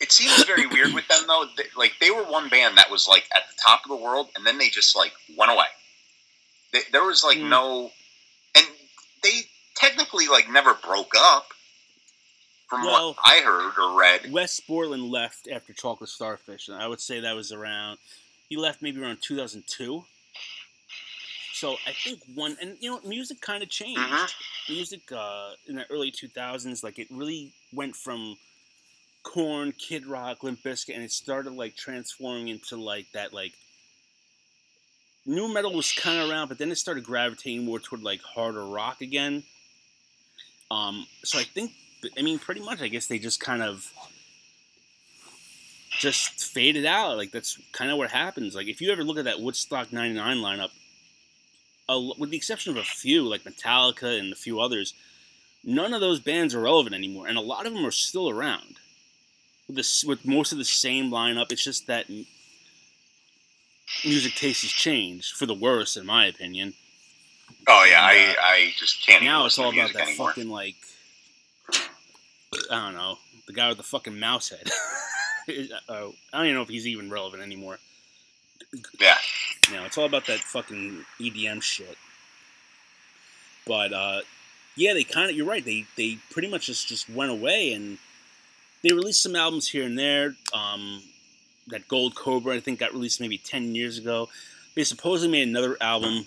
It 0.00 0.12
seems 0.12 0.44
very 0.44 0.66
weird 0.66 0.92
with 0.92 1.06
them 1.08 1.20
though. 1.26 1.44
They, 1.56 1.64
like 1.76 1.94
they 2.00 2.10
were 2.10 2.24
one 2.24 2.48
band 2.48 2.76
that 2.76 2.90
was 2.90 3.08
like 3.08 3.24
at 3.34 3.42
the 3.48 3.54
top 3.64 3.82
of 3.84 3.90
the 3.90 3.96
world, 3.96 4.28
and 4.36 4.44
then 4.46 4.58
they 4.58 4.68
just 4.68 4.94
like 4.96 5.12
went 5.36 5.50
away. 5.50 5.66
They, 6.72 6.80
there 6.92 7.04
was 7.04 7.24
like 7.24 7.38
Mm. 7.38 7.48
no, 7.48 7.90
and 8.54 8.66
they 9.22 9.42
technically 9.76 10.26
like 10.28 10.50
never 10.50 10.74
broke 10.74 11.12
up. 11.16 11.48
From 12.68 12.84
Well- 12.84 13.14
what 13.14 13.18
I 13.24 13.40
heard 13.40 13.78
or 13.78 13.98
read, 13.98 14.32
Wes 14.32 14.58
Borland 14.60 15.10
left 15.10 15.48
after 15.48 15.72
Chocolate 15.72 16.10
Starfish, 16.10 16.68
and 16.68 16.80
I 16.80 16.86
would 16.88 17.00
say 17.00 17.20
that 17.20 17.34
was 17.36 17.52
around. 17.52 17.98
He 18.48 18.56
left 18.56 18.82
maybe 18.82 19.00
around 19.00 19.20
2002. 19.22 20.06
So 21.52 21.76
I 21.86 21.92
think 21.92 22.20
one, 22.34 22.56
and 22.60 22.76
you 22.80 22.90
know, 22.90 23.00
music 23.04 23.40
kind 23.40 23.62
of 23.62 23.68
changed. 23.68 24.00
Mhm. 24.00 24.34
Music 24.68 25.12
uh, 25.12 25.54
in 25.66 25.76
the 25.76 25.88
early 25.90 26.10
2000s, 26.10 26.82
like 26.82 26.98
it 26.98 27.06
really 27.10 27.52
went 27.72 27.94
from 27.96 28.38
Korn, 29.22 29.72
Kid 29.72 30.06
Rock, 30.06 30.42
Limp 30.42 30.62
Bizkit, 30.62 30.94
and 30.94 31.04
it 31.04 31.12
started 31.12 31.52
like 31.52 31.76
transforming 31.76 32.48
into 32.48 32.76
like 32.76 33.10
that 33.12 33.32
like 33.32 33.52
nu 35.26 35.48
metal 35.48 35.72
was 35.72 35.92
kind 35.92 36.18
of 36.20 36.28
around, 36.28 36.48
but 36.48 36.58
then 36.58 36.70
it 36.72 36.76
started 36.76 37.04
gravitating 37.04 37.64
more 37.64 37.78
toward 37.78 38.02
like 38.02 38.20
harder 38.22 38.64
rock 38.66 39.00
again. 39.00 39.44
Um, 40.70 41.06
so 41.24 41.38
I 41.38 41.44
think, 41.44 41.72
I 42.18 42.22
mean, 42.22 42.38
pretty 42.38 42.60
much, 42.60 42.80
I 42.80 42.88
guess 42.88 43.06
they 43.06 43.18
just 43.18 43.40
kind 43.40 43.62
of 43.62 43.92
just 45.90 46.44
faded 46.52 46.84
out. 46.86 47.16
Like 47.16 47.30
that's 47.30 47.58
kind 47.72 47.90
of 47.90 47.98
what 47.98 48.10
happens. 48.10 48.54
Like 48.54 48.66
if 48.68 48.80
you 48.80 48.90
ever 48.90 49.04
look 49.04 49.18
at 49.18 49.24
that 49.24 49.40
Woodstock 49.40 49.92
'99 49.92 50.38
lineup, 50.38 50.70
a, 51.88 52.00
with 52.18 52.30
the 52.30 52.36
exception 52.36 52.72
of 52.72 52.76
a 52.78 52.82
few 52.86 53.22
like 53.24 53.44
Metallica 53.44 54.18
and 54.18 54.32
a 54.32 54.36
few 54.36 54.60
others, 54.60 54.94
none 55.62 55.94
of 55.94 56.00
those 56.00 56.20
bands 56.20 56.54
are 56.54 56.60
relevant 56.60 56.94
anymore, 56.94 57.26
and 57.28 57.38
a 57.38 57.42
lot 57.42 57.66
of 57.66 57.72
them 57.74 57.84
are 57.86 57.90
still 57.90 58.28
around. 58.28 58.76
With 59.66 59.76
this, 59.76 60.04
with 60.04 60.26
most 60.26 60.52
of 60.52 60.58
the 60.58 60.64
same 60.64 61.10
lineup, 61.10 61.50
it's 61.50 61.64
just 61.64 61.86
that 61.86 62.06
music 64.04 64.34
taste 64.34 64.62
has 64.62 64.70
changed 64.70 65.34
for 65.34 65.46
the 65.46 65.54
worse, 65.54 65.96
in 65.96 66.04
my 66.06 66.26
opinion. 66.26 66.74
oh 67.66 67.84
yeah, 67.88 68.10
And, 68.10 68.36
uh, 68.36 68.40
I 68.42 68.52
I 68.52 68.72
just 68.76 69.06
can't. 69.06 69.24
now 69.24 69.46
it's 69.46 69.58
all 69.58 69.72
about 69.72 69.92
that 69.94 70.02
anymore. 70.08 70.28
fucking 70.28 70.48
like 70.50 70.76
I 72.70 72.86
don't 72.86 72.94
know 72.94 73.18
the 73.46 73.52
guy 73.52 73.68
with 73.68 73.76
the 73.76 73.82
fucking 73.82 74.18
mouse 74.18 74.50
head. 74.50 74.70
uh, 75.88 76.08
I 76.32 76.36
don't 76.36 76.46
even 76.46 76.54
know 76.54 76.62
if 76.62 76.68
he's 76.68 76.86
even 76.86 77.10
relevant 77.10 77.42
anymore. 77.42 77.78
Yeah, 78.98 79.16
You 79.68 79.76
know, 79.76 79.84
it's 79.84 79.98
all 79.98 80.06
about 80.06 80.26
that 80.26 80.40
fucking 80.40 81.04
EDM 81.20 81.62
shit. 81.62 81.96
But 83.66 83.92
uh, 83.92 84.20
yeah, 84.76 84.94
they 84.94 85.04
kind 85.04 85.30
of 85.30 85.36
you're 85.36 85.46
right. 85.46 85.64
They 85.64 85.86
they 85.96 86.18
pretty 86.30 86.48
much 86.48 86.66
just 86.66 86.88
just 86.88 87.08
went 87.08 87.30
away 87.30 87.72
and 87.72 87.98
they 88.82 88.92
released 88.92 89.22
some 89.22 89.36
albums 89.36 89.68
here 89.68 89.84
and 89.84 89.98
there. 89.98 90.34
Um, 90.52 91.02
that 91.68 91.88
Gold 91.88 92.14
Cobra 92.14 92.54
I 92.54 92.60
think 92.60 92.80
got 92.80 92.92
released 92.92 93.20
maybe 93.20 93.38
ten 93.38 93.74
years 93.74 93.96
ago. 93.96 94.28
They 94.74 94.84
supposedly 94.84 95.30
made 95.30 95.48
another 95.48 95.76
album 95.80 96.26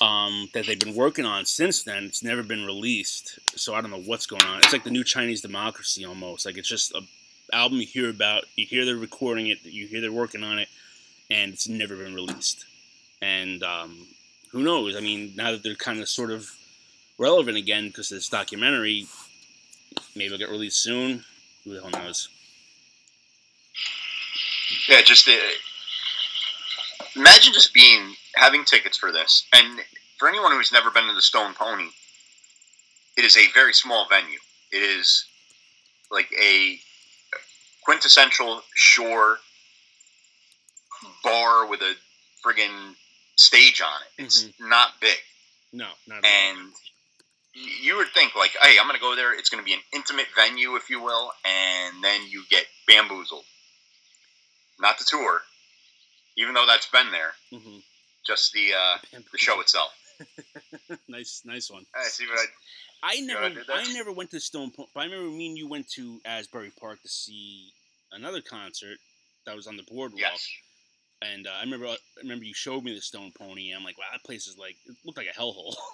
um, 0.00 0.48
that 0.54 0.66
they've 0.66 0.78
been 0.78 0.94
working 0.94 1.24
on 1.24 1.44
since 1.44 1.82
then. 1.82 2.04
It's 2.04 2.22
never 2.22 2.42
been 2.42 2.64
released, 2.64 3.38
so 3.56 3.74
I 3.74 3.80
don't 3.80 3.90
know 3.90 4.00
what's 4.00 4.26
going 4.26 4.44
on. 4.44 4.58
It's 4.58 4.72
like 4.72 4.84
the 4.84 4.90
new 4.90 5.04
Chinese 5.04 5.40
Democracy 5.40 6.04
almost. 6.04 6.46
Like 6.46 6.56
it's 6.56 6.68
just 6.68 6.92
a 6.94 7.02
album 7.52 7.78
you 7.78 7.86
hear 7.86 8.10
about, 8.10 8.44
you 8.56 8.66
hear 8.66 8.84
they're 8.84 8.96
recording 8.96 9.48
it, 9.48 9.58
you 9.64 9.86
hear 9.86 10.00
they're 10.00 10.12
working 10.12 10.44
on 10.44 10.58
it, 10.58 10.68
and 11.30 11.52
it's 11.52 11.68
never 11.68 11.96
been 11.96 12.14
released. 12.14 12.64
And 13.20 13.62
um, 13.62 14.06
who 14.52 14.62
knows? 14.62 14.96
I 14.96 15.00
mean, 15.00 15.32
now 15.36 15.50
that 15.52 15.62
they're 15.62 15.74
kind 15.74 16.00
of 16.00 16.08
sort 16.08 16.30
of 16.30 16.50
relevant 17.18 17.56
again 17.56 17.88
because 17.88 18.12
of 18.12 18.18
this 18.18 18.28
documentary, 18.28 19.06
maybe 20.14 20.26
it'll 20.26 20.38
get 20.38 20.50
released 20.50 20.82
soon. 20.82 21.24
Who 21.64 21.74
the 21.74 21.80
hell 21.80 21.90
knows? 21.90 22.28
yeah. 24.88 25.02
Just 25.02 25.28
uh, 25.28 25.32
imagine 27.16 27.52
just 27.52 27.74
being 27.74 28.14
having 28.34 28.64
tickets 28.64 28.96
for 28.96 29.12
this, 29.12 29.46
and 29.52 29.80
for 30.18 30.28
anyone 30.28 30.52
who's 30.52 30.72
never 30.72 30.90
been 30.90 31.06
to 31.08 31.14
the 31.14 31.22
Stone 31.22 31.54
Pony, 31.54 31.88
it 33.16 33.24
is 33.24 33.36
a 33.36 33.50
very 33.52 33.72
small 33.72 34.06
venue. 34.08 34.38
It 34.72 34.82
is 34.82 35.24
like 36.10 36.28
a 36.40 36.78
quintessential 37.84 38.62
shore 38.74 39.38
bar 41.22 41.66
with 41.66 41.80
a 41.80 41.94
friggin' 42.44 42.94
stage 43.36 43.80
on 43.80 44.00
it. 44.02 44.24
It's 44.24 44.44
mm-hmm. 44.44 44.68
not 44.68 44.90
big. 45.00 45.18
No, 45.72 45.88
not. 46.06 46.24
And 46.24 46.72
you 47.54 47.96
would 47.96 48.08
think, 48.08 48.34
like, 48.34 48.52
hey, 48.60 48.76
I'm 48.78 48.86
going 48.86 48.98
to 48.98 49.02
go 49.02 49.16
there. 49.16 49.34
It's 49.34 49.48
going 49.48 49.62
to 49.62 49.66
be 49.66 49.74
an 49.74 49.80
intimate 49.92 50.26
venue, 50.36 50.76
if 50.76 50.90
you 50.90 51.02
will. 51.02 51.30
And 51.44 52.02
then 52.02 52.20
you 52.28 52.44
get 52.50 52.64
bamboozled. 52.86 53.44
Not 54.80 54.98
the 54.98 55.04
tour, 55.04 55.42
even 56.38 56.54
though 56.54 56.66
that's 56.66 56.86
been 56.86 57.10
there, 57.12 57.34
Mhm. 57.52 57.82
just 58.26 58.52
the 58.52 58.72
uh, 58.74 58.98
the 59.32 59.38
show 59.38 59.60
itself. 59.60 59.92
nice, 61.08 61.42
nice 61.44 61.70
one. 61.70 61.84
I 61.94 62.04
see 62.04 62.26
what 62.26 62.38
I. 62.40 62.46
I 63.00 63.20
never, 63.20 63.44
I? 63.72 63.80
I 63.82 63.92
never 63.92 64.10
went 64.10 64.30
to 64.32 64.40
Stone 64.40 64.72
Point, 64.72 64.88
but 64.92 65.00
I 65.02 65.04
remember 65.04 65.30
me 65.30 65.46
and 65.48 65.56
you 65.58 65.68
went 65.68 65.88
to 65.90 66.20
Asbury 66.24 66.72
Park 66.80 67.00
to 67.02 67.08
see 67.08 67.72
another 68.10 68.40
concert 68.40 68.98
that 69.46 69.54
was 69.54 69.66
on 69.68 69.76
the 69.76 69.84
boardwalk. 69.84 70.20
Yes. 70.20 70.48
and 71.22 71.46
uh, 71.46 71.50
I 71.50 71.60
remember 71.62 71.86
I 71.86 71.96
remember 72.22 72.44
you 72.44 72.54
showed 72.54 72.82
me 72.82 72.94
the 72.94 73.00
Stone 73.00 73.32
Pony. 73.38 73.70
And 73.70 73.78
I'm 73.78 73.84
like, 73.84 73.98
wow, 73.98 74.06
that 74.12 74.24
place 74.24 74.48
is 74.48 74.58
like 74.58 74.76
it 74.86 74.96
looked 75.04 75.18
like 75.18 75.28
a 75.28 75.38
hellhole. 75.38 75.76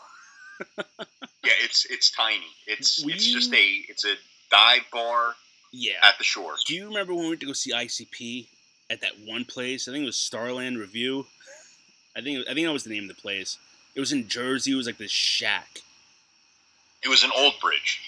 Yeah, 1.45 1.53
it's 1.62 1.84
it's 1.90 2.11
tiny. 2.11 2.47
It's 2.66 3.05
Were 3.05 3.11
it's 3.11 3.26
just 3.26 3.53
a 3.53 3.66
it's 3.88 4.05
a 4.07 4.14
dive 4.51 4.86
bar 4.90 5.34
yeah. 5.72 5.92
at 6.03 6.16
the 6.16 6.24
shore. 6.24 6.55
Do 6.66 6.74
you 6.74 6.86
remember 6.88 7.12
when 7.12 7.24
we 7.24 7.28
went 7.30 7.40
to 7.40 7.47
go 7.47 7.53
see 7.53 7.72
ICP 7.72 8.49
at 8.91 9.01
that 9.01 9.12
one 9.24 9.45
place? 9.45 9.89
I 9.89 9.93
think 9.93 10.03
it 10.03 10.07
was 10.07 10.16
Starland 10.16 10.78
Review. 10.78 11.26
I 12.16 12.20
think 12.20 12.47
I 12.49 12.55
think 12.55 12.66
that 12.66 12.72
was 12.72 12.85
the 12.85 12.91
name 12.91 13.09
of 13.09 13.16
the 13.16 13.20
place. 13.20 13.59
It 13.95 14.01
was 14.01 14.12
in 14.12 14.28
Jersey. 14.28 14.72
It 14.72 14.76
was 14.76 14.87
like 14.87 14.99
this 14.99 15.11
shack. 15.11 15.80
It 17.03 17.09
was 17.09 17.22
an 17.22 17.30
old 17.37 17.55
bridge, 17.61 18.01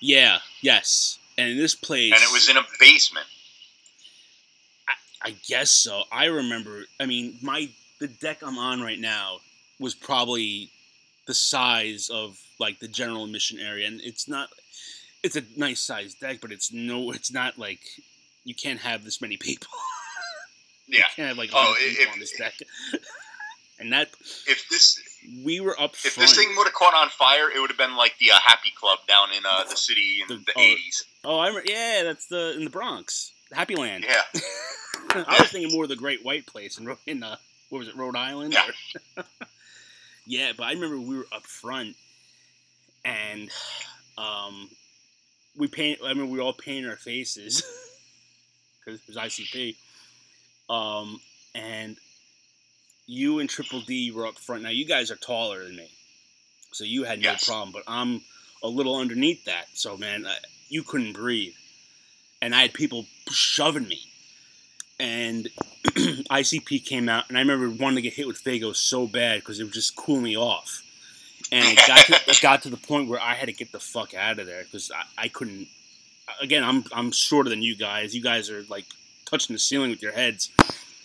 Yeah. 0.00 0.38
Yes. 0.60 1.18
And 1.36 1.58
this 1.58 1.74
place. 1.74 2.12
and 2.12 2.22
it 2.22 2.32
was 2.32 2.48
in 2.48 2.56
a 2.56 2.62
basement. 2.80 3.26
I 5.22 5.34
guess 5.48 5.70
so. 5.70 6.02
I 6.12 6.26
remember. 6.26 6.84
I 7.00 7.06
mean, 7.06 7.38
my 7.42 7.68
the 7.98 8.06
deck 8.08 8.42
I'm 8.42 8.58
on 8.58 8.80
right 8.80 8.98
now 8.98 9.38
was 9.80 9.94
probably 9.94 10.70
the 11.26 11.34
size 11.34 12.08
of 12.12 12.38
like 12.60 12.78
the 12.78 12.88
general 12.88 13.24
admission 13.24 13.58
area, 13.58 13.86
and 13.88 14.00
it's 14.02 14.28
not. 14.28 14.48
It's 15.22 15.34
a 15.36 15.42
nice 15.56 15.80
sized 15.80 16.20
deck, 16.20 16.38
but 16.40 16.52
it's 16.52 16.72
no. 16.72 17.10
It's 17.10 17.32
not 17.32 17.58
like 17.58 17.80
you 18.44 18.54
can't 18.54 18.80
have 18.80 19.04
this 19.04 19.20
many 19.20 19.36
people. 19.36 19.68
Yeah. 20.88 20.98
you 20.98 21.04
can't 21.16 21.28
have 21.28 21.38
like 21.38 21.50
Oh, 21.52 21.56
100 21.56 21.88
people 21.88 22.02
if- 22.04 22.12
on 22.12 22.20
this 22.20 22.32
deck. 22.36 22.54
and 23.80 23.92
that 23.92 24.08
If 24.46 24.68
this 24.70 24.98
we 25.44 25.60
were 25.60 25.78
up 25.80 25.94
if 25.94 25.98
front. 26.12 26.28
this 26.28 26.36
thing 26.36 26.54
would 26.56 26.64
have 26.66 26.74
caught 26.74 26.94
on 26.94 27.08
fire, 27.10 27.50
it 27.50 27.58
would 27.60 27.70
have 27.70 27.78
been 27.78 27.96
like 27.96 28.16
the 28.18 28.30
uh, 28.30 28.38
Happy 28.44 28.70
Club 28.78 29.00
down 29.08 29.28
in 29.36 29.44
uh, 29.44 29.64
the 29.68 29.76
city 29.76 30.18
in 30.22 30.28
The- 30.28 30.42
the 30.44 30.52
oh, 30.56 30.60
eighties. 30.60 31.04
oh, 31.24 31.38
I 31.38 31.48
remember. 31.48 31.68
Yeah, 31.70 32.02
that's 32.04 32.26
the 32.26 32.54
in 32.56 32.64
the 32.64 32.70
Bronx, 32.70 33.32
Happy 33.52 33.74
Land. 33.76 34.04
Yeah, 34.08 34.22
I 35.10 35.36
was 35.40 35.50
thinking 35.50 35.72
more 35.74 35.82
of 35.84 35.88
the 35.88 35.96
Great 35.96 36.24
White 36.24 36.46
Place 36.46 36.78
in 36.78 36.96
in 37.06 37.22
uh, 37.22 37.36
what 37.70 37.80
was 37.80 37.88
it, 37.88 37.96
Rhode 37.96 38.14
Island? 38.16 38.52
Yeah. 38.54 39.22
yeah, 40.26 40.52
but 40.56 40.64
I 40.64 40.72
remember 40.72 40.98
we 41.00 41.16
were 41.18 41.26
up 41.34 41.42
front, 41.44 41.96
and 43.04 43.50
um, 44.16 44.70
we 45.56 45.66
paint. 45.66 45.98
I 46.04 46.14
mean, 46.14 46.30
we 46.30 46.38
all 46.40 46.52
painted 46.52 46.88
our 46.88 46.96
faces 46.96 47.62
because 48.84 49.00
it 49.00 49.08
was 49.08 49.16
ICP. 49.16 49.74
Um, 50.68 51.20
and 51.54 51.96
you 53.06 53.38
and 53.38 53.48
Triple 53.48 53.80
D 53.80 54.10
were 54.10 54.26
up 54.26 54.38
front. 54.38 54.62
Now 54.62 54.70
you 54.70 54.84
guys 54.86 55.10
are 55.10 55.16
taller 55.16 55.64
than 55.64 55.76
me, 55.76 55.90
so 56.72 56.84
you 56.84 57.04
had 57.04 57.20
no 57.20 57.30
Yes. 57.32 57.46
problem. 57.46 57.72
But 57.72 57.84
I'm 57.86 58.22
a 58.62 58.68
little 58.68 58.96
underneath 58.96 59.44
that, 59.44 59.66
so 59.74 59.96
man, 59.96 60.26
I, 60.26 60.36
you 60.68 60.82
couldn't 60.82 61.12
breathe, 61.12 61.54
and 62.42 62.54
I 62.54 62.62
had 62.62 62.74
people 62.74 63.06
shoving 63.30 63.86
me 63.88 64.00
and 64.98 65.48
ICP 65.84 66.84
came 66.84 67.08
out, 67.08 67.24
and 67.28 67.36
I 67.36 67.40
remember 67.42 67.68
wanting 67.70 67.96
to 67.96 68.02
get 68.02 68.14
hit 68.14 68.26
with 68.26 68.42
Faygo 68.42 68.74
so 68.74 69.06
bad 69.06 69.40
because 69.40 69.60
it 69.60 69.64
would 69.64 69.72
just 69.72 69.94
cool 69.96 70.20
me 70.20 70.36
off. 70.36 70.82
And 71.52 71.66
it 71.68 71.86
got 71.86 71.98
to, 72.06 72.14
it 72.30 72.40
got 72.40 72.62
to 72.62 72.70
the 72.70 72.76
point 72.76 73.08
where 73.08 73.20
I 73.20 73.34
had 73.34 73.46
to 73.46 73.52
get 73.52 73.72
the 73.72 73.78
fuck 73.80 74.14
out 74.14 74.38
of 74.38 74.46
there 74.46 74.64
because 74.64 74.90
I, 74.90 75.24
I 75.24 75.28
couldn't. 75.28 75.68
Again, 76.40 76.64
I'm 76.64 76.84
I'm 76.92 77.12
shorter 77.12 77.50
than 77.50 77.62
you 77.62 77.76
guys. 77.76 78.14
You 78.14 78.22
guys 78.22 78.50
are 78.50 78.62
like 78.64 78.86
touching 79.26 79.54
the 79.54 79.60
ceiling 79.60 79.90
with 79.90 80.02
your 80.02 80.12
heads, 80.12 80.50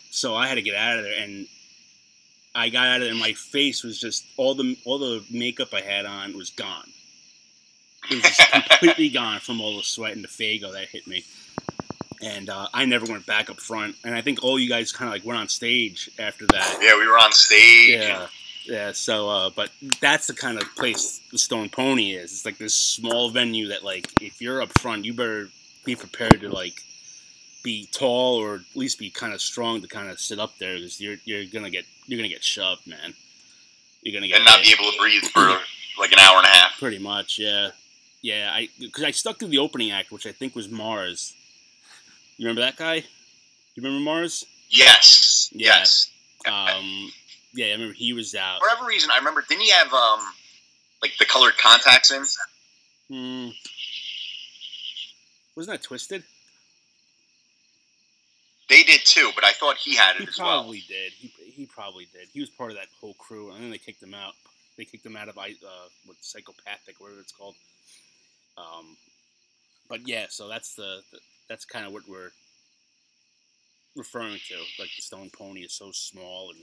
so 0.10 0.36
I 0.36 0.48
had 0.48 0.56
to 0.56 0.62
get 0.62 0.76
out 0.76 1.00
of 1.00 1.04
there. 1.04 1.22
And 1.22 1.48
I 2.56 2.70
got 2.70 2.88
out 2.88 2.96
of 2.98 3.02
there, 3.02 3.12
and 3.12 3.20
my 3.20 3.34
face 3.34 3.84
was 3.84 4.00
just 4.00 4.26
all 4.38 4.56
the 4.56 4.78
all 4.86 4.98
the 4.98 5.24
makeup 5.30 5.74
I 5.74 5.82
had 5.82 6.06
on 6.06 6.38
was 6.38 6.50
gone. 6.50 6.90
It 8.10 8.16
was 8.16 8.24
just 8.24 8.52
completely 8.52 9.10
gone 9.22 9.40
from 9.40 9.62
all 9.62 9.78
the 9.78 9.84
sweat 9.84 10.14
and 10.14 10.24
the 10.24 10.28
Faygo 10.28 10.72
that 10.72 10.88
hit 10.88 11.06
me 11.06 11.24
and 12.22 12.50
uh, 12.50 12.68
I 12.74 12.86
never 12.86 13.12
went 13.12 13.26
back 13.26 13.50
up 13.50 13.60
front. 13.60 13.96
And 14.04 14.16
I 14.16 14.22
think 14.22 14.44
all 14.44 14.60
you 14.60 14.70
guys 14.70 14.92
kind 14.92 15.10
of 15.10 15.14
like 15.14 15.26
went 15.26 15.40
on 15.40 15.48
stage 15.48 16.10
after 16.20 16.46
that. 16.48 16.80
yeah, 16.82 16.98
we 16.98 17.08
were 17.08 17.18
on 17.18 17.32
stage. 17.32 18.00
Yeah, 18.00 18.28
yeah. 18.66 18.92
So, 18.92 19.30
uh, 19.30 19.50
but 19.50 19.72
that's 20.00 20.28
the 20.28 20.34
kind 20.34 20.58
of 20.58 20.64
place 20.76 21.20
the 21.32 21.38
Stone 21.38 21.70
Pony 21.70 22.14
is. 22.14 22.32
It's 22.32 22.46
like 22.46 22.58
this 22.58 22.76
small 22.76 23.30
venue 23.30 23.70
that, 23.70 23.84
like, 23.84 24.10
if 24.22 24.42
you're 24.42 24.62
up 24.62 24.78
front, 24.80 25.06
you 25.06 25.14
better 25.14 25.50
be 25.84 25.96
prepared 25.96 26.42
to 26.42 26.50
like 26.50 26.84
be 27.64 27.88
tall 27.92 28.36
or 28.38 28.56
at 28.56 28.62
least 28.76 28.98
be 29.00 29.10
kind 29.10 29.34
of 29.34 29.42
strong 29.42 29.82
to 29.82 29.88
kind 29.88 30.10
of 30.10 30.20
sit 30.20 30.40
up 30.40 30.58
there 30.58 30.76
because 30.76 31.00
you're 31.00 31.18
you're 31.26 31.46
gonna 31.46 31.70
get 31.70 31.86
you're 32.08 32.18
gonna 32.18 32.28
get 32.30 32.44
shoved, 32.44 32.88
man. 32.88 33.14
You're 34.02 34.14
gonna 34.14 34.28
get 34.28 34.38
and 34.38 34.46
not 34.46 34.60
hit. 34.62 34.78
be 34.78 34.84
able 34.84 34.92
to 34.92 34.98
breathe 34.98 35.24
for 35.26 35.48
like 36.00 36.12
an 36.12 36.20
hour 36.20 36.38
and 36.38 36.46
a 36.46 36.50
half. 36.50 36.78
Pretty 36.80 36.98
much, 37.00 37.38
yeah, 37.40 37.70
yeah. 38.22 38.52
I 38.54 38.70
because 38.80 39.04
I 39.04 39.12
stuck 39.12 39.40
through 39.40 39.50
the 39.50 39.60
opening 39.60 39.92
act, 39.92 40.12
which 40.12 40.26
I 40.26 40.32
think 40.32 40.56
was 40.56 40.70
Mars. 40.70 41.34
You 42.38 42.48
remember 42.48 42.62
that 42.62 42.78
guy? 42.78 42.96
You 42.96 43.84
remember 43.84 44.04
Mars? 44.04 44.46
Yes, 44.70 45.50
Yeah. 45.54 45.68
yes. 45.80 46.10
Um, 46.48 47.12
yeah, 47.54 47.68
I 47.68 47.72
remember 47.74 47.94
he 47.94 48.14
was 48.14 48.34
out. 48.34 48.60
For 48.62 48.68
whatever 48.68 48.88
reason, 48.88 49.12
I 49.14 49.18
remember. 49.18 49.44
Didn't 49.48 49.62
he 49.62 49.70
have 49.72 49.94
um 49.94 50.20
like 51.02 51.12
the 51.20 51.26
colored 51.26 51.58
contacts 51.58 52.12
in? 52.12 52.24
Hmm. 53.10 53.50
Wasn't 55.56 55.80
that 55.82 55.88
Twiztid? 55.88 56.24
They 58.70 58.84
did 58.84 59.02
too, 59.04 59.32
but 59.36 59.44
I 59.44 59.52
thought 59.52 59.78
he 59.78 59.96
had 59.96 60.16
He 60.16 60.24
it 60.24 60.30
as 60.30 60.40
well. 60.40 60.48
He 60.48 60.54
probably 60.62 60.84
did. 60.88 61.12
He, 61.14 61.28
he 61.52 61.66
probably 61.66 62.08
did. 62.14 62.30
He 62.34 62.40
was 62.40 62.50
part 62.50 62.72
of 62.72 62.78
that 62.78 62.88
whole 63.00 63.14
crew, 63.16 63.52
and 63.52 63.64
then 63.64 63.70
they 63.70 63.78
kicked 63.78 64.02
him 64.02 64.14
out. 64.14 64.34
They 64.78 64.86
kicked 64.86 65.06
him 65.06 65.18
out 65.18 65.28
of 65.30 65.38
I- 65.38 65.56
uh, 65.66 65.88
what 66.06 66.18
psychopathic, 66.22 67.00
whatever 67.00 67.20
it's 67.20 67.34
called. 67.34 67.56
Um, 68.58 68.96
but 69.90 70.08
yeah, 70.08 70.28
so 70.30 70.48
that's 70.48 70.76
the, 70.76 71.02
the 71.12 71.20
that's 71.50 71.66
kind 71.66 71.86
of 71.86 71.92
what 71.92 72.08
we're 72.08 72.32
referring 73.96 74.40
to. 74.48 74.56
Like 74.80 74.90
the 74.96 75.02
Stone 75.02 75.32
Pony 75.32 75.62
is 75.62 75.74
so 75.74 75.92
small 75.92 76.52
and 76.52 76.60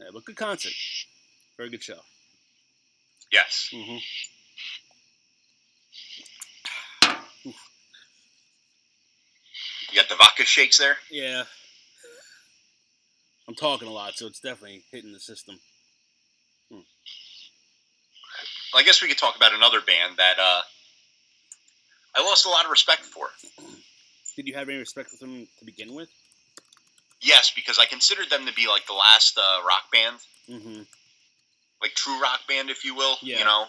yeah, 0.00 0.06
but 0.12 0.24
good 0.24 0.36
concert, 0.36 0.72
very 1.56 1.68
good 1.70 1.82
show. 1.82 2.00
Yes. 3.32 3.70
Mm-hmm. 3.74 3.96
You 9.96 10.02
got 10.02 10.10
the 10.10 10.16
vodka 10.16 10.44
shakes 10.44 10.76
there. 10.76 10.98
Yeah. 11.10 11.44
I'm 13.48 13.54
talking 13.54 13.88
a 13.88 13.90
lot, 13.90 14.12
so 14.14 14.26
it's 14.26 14.40
definitely 14.40 14.82
hitting 14.92 15.14
the 15.14 15.18
system. 15.20 15.58
Well, 16.70 16.82
I 18.74 18.82
guess 18.82 19.00
we 19.00 19.08
could 19.08 19.16
talk 19.16 19.36
about 19.36 19.54
another 19.54 19.80
band 19.80 20.18
that 20.18 20.38
uh, 20.38 20.60
I 22.14 22.22
lost 22.22 22.44
a 22.44 22.50
lot 22.50 22.66
of 22.66 22.70
respect 22.70 23.06
for. 23.06 23.28
Did 24.36 24.46
you 24.46 24.52
have 24.54 24.68
any 24.68 24.76
respect 24.76 25.08
for 25.08 25.16
them 25.16 25.48
to 25.60 25.64
begin 25.64 25.94
with? 25.94 26.10
Yes, 27.22 27.50
because 27.56 27.78
I 27.78 27.86
considered 27.86 28.28
them 28.28 28.44
to 28.44 28.52
be 28.52 28.66
like 28.68 28.86
the 28.86 28.92
last 28.92 29.38
uh, 29.38 29.62
rock 29.66 29.90
band, 29.90 30.16
Mm-hmm. 30.50 30.82
like 31.80 31.94
true 31.94 32.20
rock 32.22 32.40
band, 32.46 32.68
if 32.68 32.84
you 32.84 32.94
will. 32.94 33.16
Yeah. 33.22 33.38
You 33.38 33.44
know, 33.46 33.64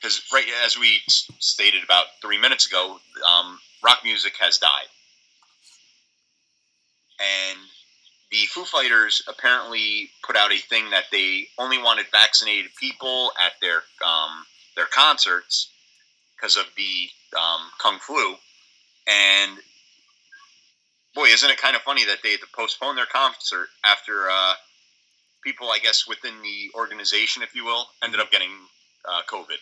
because 0.00 0.22
right 0.32 0.46
as 0.64 0.78
we 0.78 1.00
stated 1.06 1.84
about 1.84 2.06
three 2.22 2.38
minutes 2.40 2.66
ago, 2.66 2.96
um, 3.28 3.58
rock 3.84 3.98
music 4.04 4.32
has 4.40 4.56
died, 4.56 4.86
and 7.20 7.58
the 8.30 8.44
Foo 8.50 8.64
Fighters 8.64 9.22
apparently 9.28 10.10
put 10.22 10.36
out 10.36 10.52
a 10.52 10.58
thing 10.58 10.90
that 10.90 11.04
they 11.10 11.46
only 11.58 11.78
wanted 11.78 12.06
vaccinated 12.12 12.70
people 12.78 13.32
at 13.44 13.52
their 13.60 13.82
um, 14.06 14.44
their 14.76 14.86
concerts 14.86 15.70
because 16.36 16.56
of 16.56 16.64
the 16.76 17.08
um, 17.36 17.60
kung 17.80 17.98
flu, 17.98 18.34
and 19.06 19.58
boy, 21.14 21.26
isn't 21.26 21.50
it 21.50 21.58
kind 21.58 21.74
of 21.74 21.82
funny 21.82 22.04
that 22.04 22.18
they 22.22 22.32
had 22.32 22.40
to 22.40 22.46
postpone 22.54 22.96
their 22.96 23.06
concert 23.06 23.68
after 23.84 24.28
uh, 24.30 24.54
people, 25.42 25.68
I 25.70 25.78
guess, 25.78 26.06
within 26.06 26.34
the 26.42 26.70
organization, 26.78 27.42
if 27.42 27.54
you 27.54 27.64
will, 27.64 27.86
ended 28.04 28.20
up 28.20 28.30
getting 28.30 28.50
uh, 29.04 29.22
COVID. 29.28 29.58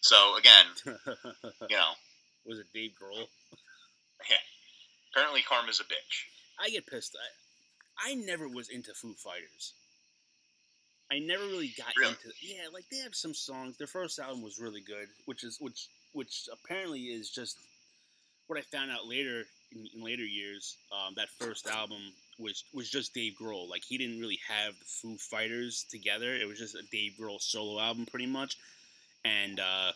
So 0.00 0.36
again, 0.36 0.66
you 1.70 1.76
know, 1.76 1.92
Was 2.46 2.58
it 2.58 2.66
Dave 2.74 2.92
Grohl? 3.00 3.26
Yeah. 4.28 4.36
apparently 5.10 5.42
karma's 5.42 5.80
a 5.80 5.84
bitch. 5.84 6.26
I 6.60 6.70
get 6.70 6.86
pissed. 6.86 7.16
I, 7.98 8.12
I 8.12 8.14
never 8.14 8.48
was 8.48 8.68
into 8.68 8.92
Foo 8.94 9.14
Fighters. 9.14 9.74
I 11.10 11.18
never 11.18 11.44
really 11.44 11.72
got 11.76 11.92
Really? 11.98 12.10
into. 12.12 12.32
Yeah, 12.40 12.68
like 12.72 12.84
they 12.90 12.98
have 12.98 13.14
some 13.14 13.34
songs. 13.34 13.76
Their 13.76 13.86
first 13.86 14.18
album 14.18 14.42
was 14.42 14.58
really 14.58 14.80
good, 14.80 15.08
which 15.26 15.44
is 15.44 15.58
which 15.60 15.88
which 16.12 16.48
apparently 16.52 17.00
is 17.00 17.28
just 17.30 17.58
what 18.46 18.58
I 18.58 18.62
found 18.62 18.90
out 18.90 19.06
later 19.06 19.44
in, 19.72 19.86
in 19.94 20.02
later 20.02 20.24
years. 20.24 20.76
Um, 20.90 21.14
that 21.16 21.28
first 21.38 21.66
album 21.66 22.00
was 22.38 22.64
was 22.72 22.88
just 22.88 23.12
Dave 23.14 23.34
Grohl. 23.40 23.68
Like 23.68 23.82
he 23.86 23.98
didn't 23.98 24.20
really 24.20 24.40
have 24.48 24.78
the 24.78 24.84
Foo 24.86 25.16
Fighters 25.18 25.84
together. 25.90 26.34
It 26.34 26.48
was 26.48 26.58
just 26.58 26.74
a 26.74 26.82
Dave 26.90 27.12
Grohl 27.20 27.40
solo 27.40 27.78
album, 27.80 28.06
pretty 28.06 28.26
much, 28.26 28.56
and 29.24 29.60
uh, 29.60 29.92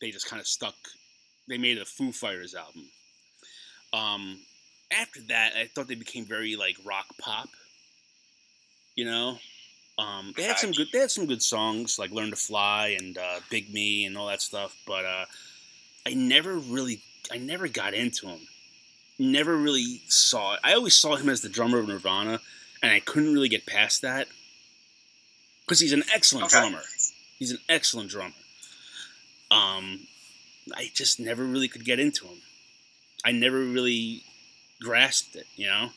they 0.00 0.10
just 0.12 0.28
kind 0.28 0.40
of 0.40 0.46
stuck. 0.46 0.76
They 1.48 1.58
made 1.58 1.78
a 1.78 1.84
Foo 1.84 2.12
Fighters 2.12 2.54
album. 2.54 2.88
Um, 3.92 4.38
after 5.00 5.20
that, 5.28 5.52
I 5.56 5.66
thought 5.66 5.88
they 5.88 5.94
became 5.94 6.24
very 6.24 6.56
like 6.56 6.76
rock 6.84 7.06
pop. 7.18 7.48
You 8.94 9.06
know, 9.06 9.38
um, 9.98 10.34
they 10.36 10.42
had 10.42 10.58
some 10.58 10.72
good. 10.72 10.88
They 10.92 10.98
had 10.98 11.10
some 11.10 11.26
good 11.26 11.42
songs 11.42 11.98
like 11.98 12.10
"Learn 12.10 12.30
to 12.30 12.36
Fly" 12.36 12.96
and 13.00 13.16
uh, 13.16 13.40
"Big 13.50 13.72
Me" 13.72 14.04
and 14.04 14.16
all 14.18 14.26
that 14.28 14.42
stuff. 14.42 14.76
But 14.86 15.04
uh, 15.04 15.24
I 16.06 16.14
never 16.14 16.54
really, 16.56 17.02
I 17.30 17.38
never 17.38 17.68
got 17.68 17.94
into 17.94 18.26
them. 18.26 18.46
never 19.18 19.56
really 19.56 20.02
saw 20.08 20.54
it. 20.54 20.60
I 20.64 20.74
always 20.74 20.96
saw 20.96 21.16
him 21.16 21.28
as 21.28 21.40
the 21.40 21.48
drummer 21.48 21.78
of 21.78 21.88
Nirvana, 21.88 22.40
and 22.82 22.92
I 22.92 23.00
couldn't 23.00 23.32
really 23.32 23.48
get 23.48 23.66
past 23.66 24.02
that 24.02 24.28
because 25.64 25.80
he's 25.80 25.92
an 25.92 26.02
excellent 26.14 26.46
Okay. 26.46 26.60
drummer. 26.60 26.82
He's 27.38 27.50
an 27.52 27.58
excellent 27.68 28.10
drummer. 28.10 28.34
Um, 29.50 30.06
I 30.74 30.90
just 30.94 31.18
never 31.20 31.44
really 31.44 31.68
could 31.68 31.84
get 31.84 31.98
into 32.00 32.26
him. 32.26 32.38
I 33.24 33.32
never 33.32 33.58
really 33.58 34.22
grasped 34.82 35.36
it, 35.36 35.46
you 35.56 35.66
know. 35.66 35.90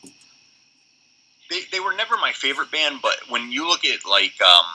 they, 1.50 1.62
they 1.72 1.80
were 1.80 1.94
never 1.94 2.18
my 2.18 2.32
favorite 2.32 2.72
band, 2.72 3.00
but 3.02 3.18
when 3.30 3.52
you 3.52 3.68
look 3.68 3.86
at 3.86 4.00
like 4.10 4.40
um, 4.42 4.66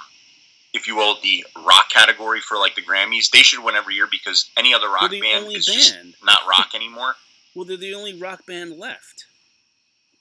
if 0.72 0.86
you 0.86 0.96
will, 0.96 1.16
the 1.22 1.44
rock 1.64 1.90
category 1.90 2.40
for 2.40 2.56
like 2.56 2.74
the 2.74 2.82
Grammys, 2.82 3.30
they 3.30 3.42
should 3.42 3.62
win 3.62 3.74
every 3.74 3.94
year 3.94 4.06
because 4.10 4.50
any 4.56 4.72
other 4.74 4.88
rock 4.88 5.10
band 5.10 5.52
is 5.52 5.66
just 5.66 5.94
band. 5.94 6.14
not 6.24 6.40
rock 6.48 6.70
anymore. 6.74 7.14
Well, 7.52 7.64
they're 7.64 7.76
the 7.76 7.94
only 7.94 8.14
rock 8.16 8.46
band 8.46 8.78
left. 8.78 9.24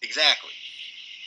exactly. 0.01 0.49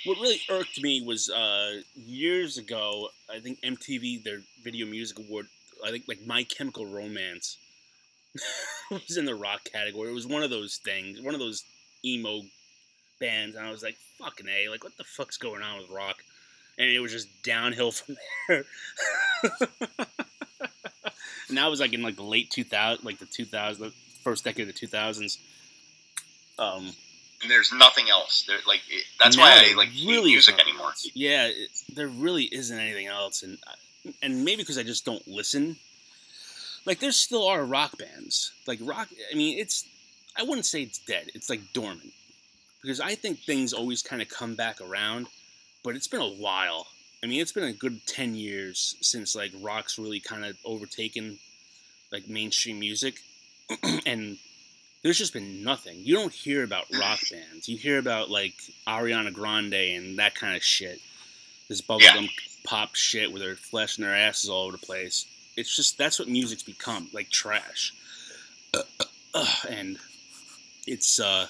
What 0.04 0.18
really 0.18 0.40
irked 0.50 0.82
me 0.82 1.00
was 1.00 1.30
uh, 1.30 1.82
years 1.94 2.58
ago. 2.58 3.10
I 3.32 3.38
think 3.38 3.60
MTV 3.60 4.24
their 4.24 4.40
Video 4.64 4.84
Music 4.84 5.20
Award. 5.20 5.46
I 5.86 5.92
think 5.92 6.06
like 6.08 6.26
My 6.26 6.42
Chemical 6.42 6.86
Romance 6.86 7.56
was 8.90 9.16
in 9.16 9.26
the 9.26 9.34
rock 9.36 9.62
category. 9.72 10.10
It 10.10 10.14
was 10.14 10.26
one 10.26 10.42
of 10.42 10.50
those 10.50 10.80
things, 10.84 11.20
one 11.20 11.34
of 11.34 11.40
those 11.40 11.62
emo 12.04 12.42
bands, 13.20 13.56
and 13.56 13.66
I 13.66 13.70
was 13.70 13.82
like, 13.82 13.96
"Fucking 14.18 14.48
a!" 14.48 14.68
Like, 14.68 14.84
what 14.84 14.96
the 14.96 15.04
fuck's 15.04 15.36
going 15.38 15.62
on 15.62 15.78
with 15.80 15.90
rock? 15.90 16.16
And 16.78 16.88
it 16.88 17.00
was 17.00 17.12
just 17.12 17.28
downhill 17.42 17.92
from 17.92 18.16
there. 18.48 18.64
and 21.48 21.58
that 21.58 21.70
was 21.70 21.80
like 21.80 21.92
in 21.92 22.02
like 22.02 22.16
the 22.16 22.22
late 22.22 22.50
2000, 22.50 23.04
like 23.04 23.18
the 23.18 23.26
2000, 23.26 23.84
the 23.84 23.92
first 24.22 24.44
decade 24.44 24.68
of 24.68 24.74
the 24.74 24.86
2000s. 24.86 25.38
Um, 26.58 26.92
And 27.42 27.50
there's 27.50 27.72
nothing 27.72 28.08
else. 28.10 28.44
There, 28.46 28.58
like 28.66 28.80
it, 28.88 29.04
that's 29.18 29.36
why 29.36 29.64
I 29.70 29.74
like 29.76 29.90
really 30.06 30.30
music 30.30 30.58
anymore. 30.60 30.92
Yeah, 31.14 31.46
it, 31.46 31.70
there 31.94 32.08
really 32.08 32.44
isn't 32.44 32.78
anything 32.78 33.06
else, 33.06 33.42
and 33.42 33.58
and 34.22 34.44
maybe 34.44 34.62
because 34.62 34.78
I 34.78 34.82
just 34.82 35.04
don't 35.04 35.26
listen. 35.26 35.76
Like 36.84 36.98
there 36.98 37.12
still 37.12 37.46
are 37.46 37.64
rock 37.64 37.96
bands, 37.98 38.52
like 38.66 38.78
rock. 38.82 39.08
I 39.30 39.36
mean, 39.36 39.58
it's 39.58 39.86
I 40.36 40.42
wouldn't 40.42 40.66
say 40.66 40.82
it's 40.82 40.98
dead. 40.98 41.30
It's 41.34 41.50
like 41.50 41.60
dormant 41.72 42.12
because 42.82 43.00
I 43.00 43.14
think 43.14 43.38
things 43.38 43.72
always 43.72 44.02
kind 44.02 44.20
of 44.20 44.28
come 44.28 44.54
back 44.54 44.80
around, 44.80 45.28
but 45.84 45.94
it's 45.94 46.08
been 46.08 46.20
a 46.20 46.26
while. 46.26 46.86
I 47.22 47.28
mean, 47.28 47.40
it's 47.40 47.52
been 47.52 47.64
a 47.64 47.72
good 47.72 48.04
ten 48.06 48.34
years 48.34 48.96
since 49.00 49.36
like 49.36 49.52
rock's 49.60 49.98
really 49.98 50.20
kind 50.20 50.44
of 50.44 50.56
overtaken 50.64 51.38
like 52.10 52.28
mainstream 52.28 52.80
music, 52.80 53.20
and 54.06 54.38
there's 55.02 55.18
just 55.18 55.32
been 55.32 55.62
nothing. 55.62 55.98
You 56.00 56.14
don't 56.16 56.32
hear 56.32 56.64
about 56.64 56.86
rock 56.98 57.20
bands. 57.30 57.68
You 57.68 57.76
hear 57.76 57.98
about 57.98 58.30
like 58.30 58.54
Ariana 58.86 59.32
Grande 59.32 59.74
and 59.74 60.18
that 60.18 60.34
kind 60.34 60.56
of 60.56 60.62
shit. 60.62 61.00
This 61.68 61.80
bubblegum 61.80 62.28
pop 62.64 62.94
shit 62.94 63.30
where 63.30 63.40
they're 63.40 63.54
flashing 63.56 64.04
their 64.04 64.14
asses 64.14 64.50
all 64.50 64.64
over 64.64 64.72
the 64.72 64.86
place. 64.86 65.26
It's 65.56 65.74
just 65.74 65.98
that's 65.98 66.18
what 66.18 66.28
music's 66.28 66.62
become, 66.62 67.08
like 67.12 67.30
trash. 67.30 67.94
and 69.68 69.98
it's 70.86 71.20
uh 71.20 71.46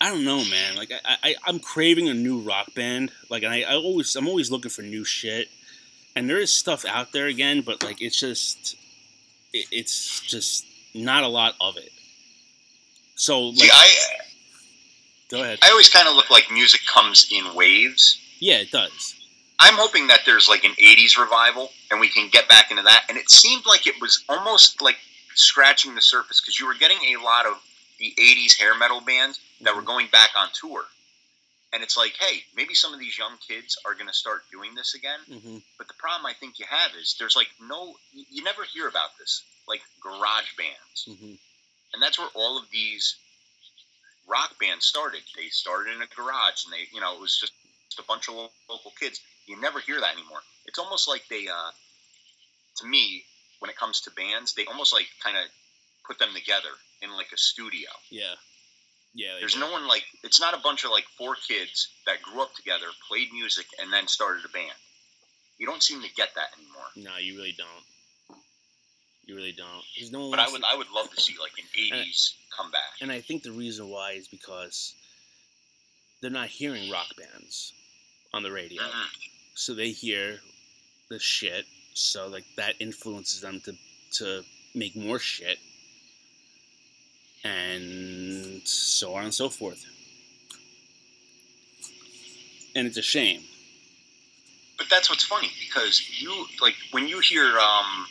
I 0.00 0.08
don't 0.10 0.24
know, 0.24 0.42
man. 0.44 0.76
Like 0.76 0.92
I, 1.04 1.16
I 1.22 1.34
I'm 1.46 1.58
craving 1.58 2.08
a 2.08 2.14
new 2.14 2.40
rock 2.40 2.74
band. 2.74 3.12
Like 3.28 3.42
and 3.42 3.52
I, 3.52 3.62
I 3.62 3.74
always 3.74 4.14
I'm 4.16 4.28
always 4.28 4.50
looking 4.50 4.70
for 4.70 4.82
new 4.82 5.04
shit. 5.04 5.48
And 6.16 6.28
there 6.28 6.38
is 6.38 6.52
stuff 6.52 6.84
out 6.84 7.12
there 7.12 7.26
again, 7.26 7.60
but 7.60 7.82
like 7.84 8.00
it's 8.00 8.18
just 8.18 8.76
it, 9.52 9.66
it's 9.70 10.20
just 10.20 10.66
not 10.94 11.22
a 11.22 11.28
lot 11.28 11.54
of 11.60 11.76
it. 11.76 11.90
So 13.14 13.48
like, 13.48 13.58
See, 13.58 13.70
I 13.72 13.88
go 15.30 15.42
ahead. 15.42 15.58
I 15.62 15.70
always 15.70 15.90
kind 15.90 16.08
of 16.08 16.14
look 16.14 16.30
like 16.30 16.50
music 16.50 16.80
comes 16.92 17.28
in 17.30 17.54
waves. 17.54 18.18
Yeah, 18.38 18.56
it 18.56 18.70
does. 18.70 19.14
I'm 19.60 19.74
hoping 19.74 20.06
that 20.06 20.20
there's 20.24 20.48
like 20.48 20.64
an 20.64 20.72
80s 20.72 21.18
revival 21.18 21.70
and 21.90 22.00
we 22.00 22.08
can 22.08 22.30
get 22.30 22.48
back 22.48 22.70
into 22.70 22.82
that. 22.82 23.04
And 23.10 23.18
it 23.18 23.30
seemed 23.30 23.66
like 23.66 23.86
it 23.86 24.00
was 24.00 24.24
almost 24.26 24.80
like 24.80 24.96
scratching 25.34 25.94
the 25.94 26.00
surface 26.00 26.40
because 26.40 26.58
you 26.58 26.66
were 26.66 26.74
getting 26.74 26.98
a 27.16 27.22
lot 27.22 27.46
of 27.46 27.54
the 27.98 28.14
80s 28.18 28.58
hair 28.58 28.76
metal 28.76 29.00
bands 29.00 29.40
that 29.60 29.74
were 29.76 29.82
going 29.82 30.08
back 30.10 30.30
on 30.36 30.48
tour. 30.54 30.84
And 31.72 31.82
it's 31.82 31.96
like, 31.96 32.14
hey, 32.18 32.42
maybe 32.56 32.74
some 32.74 32.92
of 32.92 32.98
these 32.98 33.16
young 33.16 33.36
kids 33.46 33.78
are 33.84 33.94
going 33.94 34.08
to 34.08 34.12
start 34.12 34.42
doing 34.50 34.74
this 34.74 34.94
again. 34.94 35.20
hmm 35.28 35.58
But 35.78 35.86
the 35.86 35.94
problem 35.94 36.26
I 36.26 36.32
think 36.34 36.58
you 36.58 36.66
have 36.68 36.90
is 37.00 37.14
there's 37.18 37.36
like 37.36 37.48
no, 37.60 37.94
you 38.12 38.42
never 38.42 38.64
hear 38.64 38.88
about 38.88 39.10
this, 39.18 39.44
like 39.68 39.80
garage 40.02 40.50
bands. 40.58 41.04
hmm 41.06 41.34
And 41.94 42.02
that's 42.02 42.18
where 42.18 42.28
all 42.34 42.58
of 42.58 42.64
these 42.72 43.16
rock 44.28 44.54
bands 44.60 44.86
started. 44.86 45.20
They 45.36 45.48
started 45.48 45.94
in 45.94 46.02
a 46.02 46.06
garage 46.06 46.64
and 46.64 46.72
they, 46.72 46.88
you 46.92 47.00
know, 47.00 47.14
it 47.14 47.20
was 47.20 47.38
just 47.38 47.52
a 47.98 48.02
bunch 48.02 48.28
of 48.28 48.34
local 48.68 48.92
kids. 48.98 49.20
You 49.46 49.60
never 49.60 49.80
hear 49.80 50.00
that 50.00 50.14
anymore. 50.14 50.40
It's 50.66 50.78
almost 50.78 51.08
like 51.08 51.24
they, 51.28 51.46
uh, 51.48 51.70
to 52.76 52.86
me, 52.86 53.24
when 53.60 53.70
it 53.70 53.76
comes 53.76 54.00
to 54.02 54.10
bands, 54.10 54.54
they 54.54 54.66
almost 54.66 54.92
like 54.92 55.06
kind 55.22 55.36
of 55.36 55.44
put 56.06 56.18
them 56.18 56.30
together 56.34 56.68
in 57.02 57.14
like 57.16 57.28
a 57.32 57.38
studio. 57.38 57.88
Yeah. 58.10 58.34
Yeah. 59.14 59.36
There's 59.38 59.54
do. 59.54 59.60
no 59.60 59.70
one 59.70 59.86
like, 59.88 60.04
it's 60.24 60.40
not 60.40 60.54
a 60.54 60.58
bunch 60.62 60.84
of 60.84 60.90
like 60.90 61.04
four 61.16 61.34
kids 61.36 61.88
that 62.06 62.20
grew 62.22 62.42
up 62.42 62.54
together, 62.54 62.86
played 63.08 63.32
music, 63.32 63.66
and 63.80 63.92
then 63.92 64.06
started 64.08 64.44
a 64.44 64.48
band. 64.48 64.76
You 65.58 65.66
don't 65.66 65.82
seem 65.82 66.00
to 66.02 66.08
get 66.14 66.30
that 66.36 66.48
anymore. 66.58 66.86
No, 66.96 67.18
you 67.20 67.36
really 67.36 67.54
don't. 67.56 68.38
You 69.26 69.36
really 69.36 69.52
don't. 69.52 69.84
There's 69.96 70.10
no 70.10 70.20
one. 70.20 70.30
But 70.30 70.40
I 70.40 70.50
would, 70.50 70.62
to- 70.62 70.66
I 70.68 70.74
would 70.76 70.90
love 70.90 71.10
to 71.14 71.20
see 71.20 71.34
like 71.40 71.52
an 71.58 71.98
'80s 72.02 72.32
comeback. 72.56 72.80
and 73.00 73.12
I 73.12 73.20
think 73.20 73.42
the 73.42 73.52
reason 73.52 73.88
why 73.88 74.12
is 74.12 74.26
because 74.26 74.94
they're 76.22 76.30
not 76.30 76.48
hearing 76.48 76.90
rock 76.90 77.08
bands 77.16 77.72
on 78.32 78.42
the 78.42 78.50
radio, 78.50 78.82
Mhm. 78.82 79.06
so 79.54 79.74
they 79.74 79.90
hear 79.90 80.40
the 81.10 81.18
shit. 81.18 81.66
So 81.94 82.28
like 82.28 82.44
that 82.56 82.74
influences 82.80 83.40
them 83.40 83.60
to 83.62 83.74
to 84.12 84.44
make 84.74 84.96
more 84.96 85.18
shit, 85.18 85.58
and 87.44 88.62
so 88.66 89.14
on 89.14 89.24
and 89.24 89.34
so 89.34 89.48
forth. 89.48 89.84
And 92.74 92.86
it's 92.86 92.96
a 92.98 93.02
shame. 93.02 93.42
but 94.78 94.88
that's 94.90 95.10
what's 95.10 95.24
funny 95.24 95.50
because 95.60 96.02
you 96.20 96.46
like 96.62 96.74
when 96.92 97.06
you 97.08 97.20
hear 97.20 97.58
um 97.58 98.06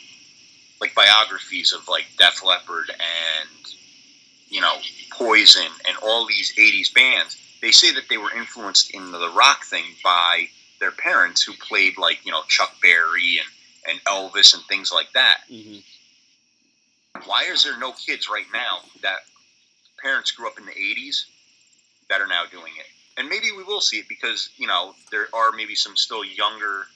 like 0.80 0.94
biographies 0.94 1.72
of 1.72 1.88
like 1.88 2.06
Def 2.18 2.44
Leppard 2.44 2.90
and 2.90 3.50
you 4.48 4.60
know 4.60 4.74
Poison 5.12 5.66
and 5.88 5.96
all 6.02 6.26
these 6.26 6.54
'80s 6.56 6.92
bands, 6.94 7.36
they 7.62 7.72
say 7.72 7.92
that 7.94 8.04
they 8.08 8.18
were 8.18 8.32
influenced 8.36 8.90
in 8.94 9.12
the 9.12 9.30
rock 9.34 9.64
thing 9.64 9.84
by 10.04 10.48
their 10.80 10.92
parents 10.92 11.42
who 11.42 11.52
played 11.54 11.98
like 11.98 12.24
you 12.24 12.32
know 12.32 12.42
Chuck 12.48 12.74
Berry 12.80 13.38
and 13.40 13.48
and 13.88 14.02
Elvis 14.04 14.54
and 14.54 14.62
things 14.64 14.90
like 14.92 15.12
that. 15.14 15.38
hmm 15.48 15.78
Why 17.24 17.44
is 17.44 17.64
there 17.64 17.78
no 17.78 17.92
kids 17.92 18.28
right 18.28 18.46
now 18.52 18.80
that 19.02 19.20
parents 20.02 20.30
grew 20.30 20.46
up 20.46 20.58
in 20.58 20.66
the 20.66 20.72
'80s 20.72 21.24
that 22.08 22.20
are 22.20 22.26
now 22.26 22.44
doing 22.50 22.72
it? 22.78 22.86
And 23.18 23.28
maybe 23.28 23.52
we 23.52 23.62
will 23.62 23.80
see 23.80 23.98
it 23.98 24.08
because 24.08 24.50
you 24.56 24.66
know 24.66 24.94
there 25.10 25.28
are 25.32 25.52
maybe 25.52 25.74
some 25.74 25.96
still 25.96 26.24
younger 26.24 26.86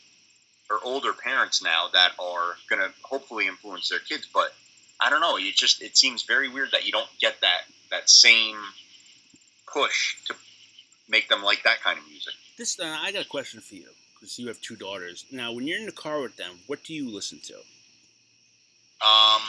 or 0.70 0.80
older 0.82 1.12
parents 1.12 1.62
now 1.62 1.88
that 1.92 2.12
are 2.18 2.56
going 2.68 2.80
to 2.80 2.90
hopefully 3.02 3.46
influence 3.46 3.88
their 3.88 3.98
kids. 3.98 4.26
But 4.32 4.54
I 5.00 5.10
don't 5.10 5.20
know. 5.20 5.36
It 5.36 5.54
just 5.54 5.82
it 5.82 5.96
seems 5.96 6.22
very 6.22 6.48
weird 6.48 6.70
that 6.72 6.86
you 6.86 6.92
don't 6.92 7.08
get 7.20 7.40
that 7.40 7.62
that 7.90 8.08
same 8.08 8.56
push 9.66 10.16
to 10.26 10.34
make 11.08 11.28
them 11.28 11.42
like 11.42 11.62
that 11.64 11.82
kind 11.82 11.98
of 11.98 12.06
music. 12.08 12.34
This 12.56 12.78
uh, 12.78 12.84
I 12.84 13.12
got 13.12 13.26
a 13.26 13.28
question 13.28 13.60
for 13.60 13.74
you 13.74 13.86
because 14.24 14.38
you 14.38 14.48
have 14.48 14.60
two 14.62 14.74
daughters. 14.74 15.26
Now, 15.30 15.52
when 15.52 15.66
you're 15.66 15.78
in 15.78 15.84
the 15.84 15.92
car 15.92 16.22
with 16.22 16.36
them, 16.36 16.52
what 16.66 16.82
do 16.82 16.94
you 16.94 17.14
listen 17.14 17.40
to? 17.44 17.54
Um, 19.06 19.42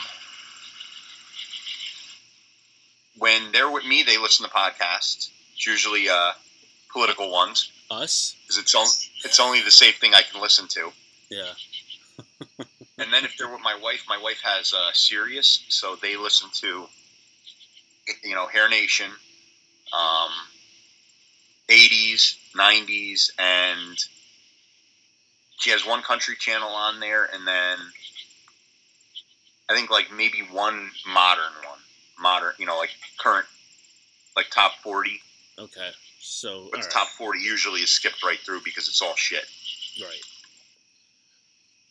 when 3.16 3.52
they're 3.52 3.70
with 3.70 3.86
me, 3.86 4.02
they 4.02 4.18
listen 4.18 4.46
to 4.46 4.52
podcasts. 4.52 5.30
It's 5.54 5.66
usually 5.66 6.10
uh, 6.10 6.32
political 6.92 7.32
ones 7.32 7.72
Us? 7.90 8.36
because 8.42 8.58
it's 8.58 8.74
on, 8.74 8.86
it's 9.24 9.40
only 9.40 9.62
the 9.62 9.70
safe 9.70 9.98
thing 9.98 10.12
I 10.12 10.20
can 10.30 10.42
listen 10.42 10.68
to. 10.68 10.92
Yeah. 11.30 11.52
And 12.98 13.12
then 13.12 13.26
if 13.26 13.36
they're 13.36 13.52
with 13.52 13.60
my 13.60 13.78
wife, 13.82 14.04
my 14.08 14.16
wife 14.16 14.40
has 14.42 14.72
uh, 14.72 14.88
Sirius, 14.94 15.66
so 15.68 15.96
they 16.00 16.16
listen 16.16 16.48
to, 16.54 16.86
you 18.24 18.34
know, 18.34 18.46
Hair 18.46 18.70
Nation, 18.70 19.10
um, 19.92 20.30
80s, 21.68 22.36
90s, 22.56 23.32
and 23.38 23.98
she 25.56 25.70
has 25.70 25.86
one 25.86 26.02
country 26.02 26.36
channel 26.36 26.68
on 26.68 27.00
there, 27.00 27.24
and 27.32 27.46
then 27.46 27.78
I 29.68 29.74
think 29.74 29.90
like 29.90 30.12
maybe 30.12 30.38
one 30.50 30.90
modern 31.06 31.52
one, 31.64 31.78
modern, 32.20 32.52
you 32.58 32.66
know, 32.66 32.76
like 32.78 32.90
current, 33.18 33.46
like 34.36 34.46
top 34.50 34.72
40. 34.82 35.20
Okay. 35.58 35.90
So, 36.20 36.68
But 36.70 36.80
the 36.80 36.86
right. 36.86 36.90
top 36.90 37.08
40 37.08 37.40
usually 37.40 37.80
is 37.80 37.90
skipped 37.90 38.22
right 38.24 38.38
through 38.38 38.60
because 38.64 38.88
it's 38.88 39.00
all 39.00 39.14
shit. 39.16 39.44
right. 40.00 40.20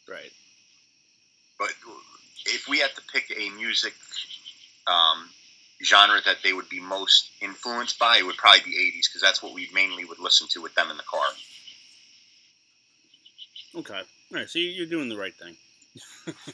Right. 0.07 0.31
But 1.57 1.69
if 2.45 2.67
we 2.67 2.79
had 2.79 2.93
to 2.95 3.01
pick 3.11 3.33
a 3.35 3.49
music 3.51 3.93
um, 4.87 5.29
genre 5.83 6.19
that 6.25 6.37
they 6.43 6.53
would 6.53 6.69
be 6.69 6.79
most 6.79 7.29
influenced 7.41 7.97
by, 7.97 8.17
it 8.17 8.25
would 8.25 8.37
probably 8.37 8.61
be 8.65 8.77
80s 8.77 9.07
because 9.09 9.21
that's 9.21 9.41
what 9.41 9.53
we 9.53 9.69
mainly 9.73 10.05
would 10.05 10.19
listen 10.19 10.47
to 10.51 10.61
with 10.61 10.75
them 10.75 10.91
in 10.91 10.97
the 10.97 11.03
car. 11.03 11.25
Okay. 13.75 13.93
All 13.99 14.03
right. 14.31 14.49
So 14.49 14.59
you- 14.59 14.69
you're 14.71 14.85
doing 14.85 15.09
the 15.09 15.17
right 15.17 15.35
thing. 15.35 15.57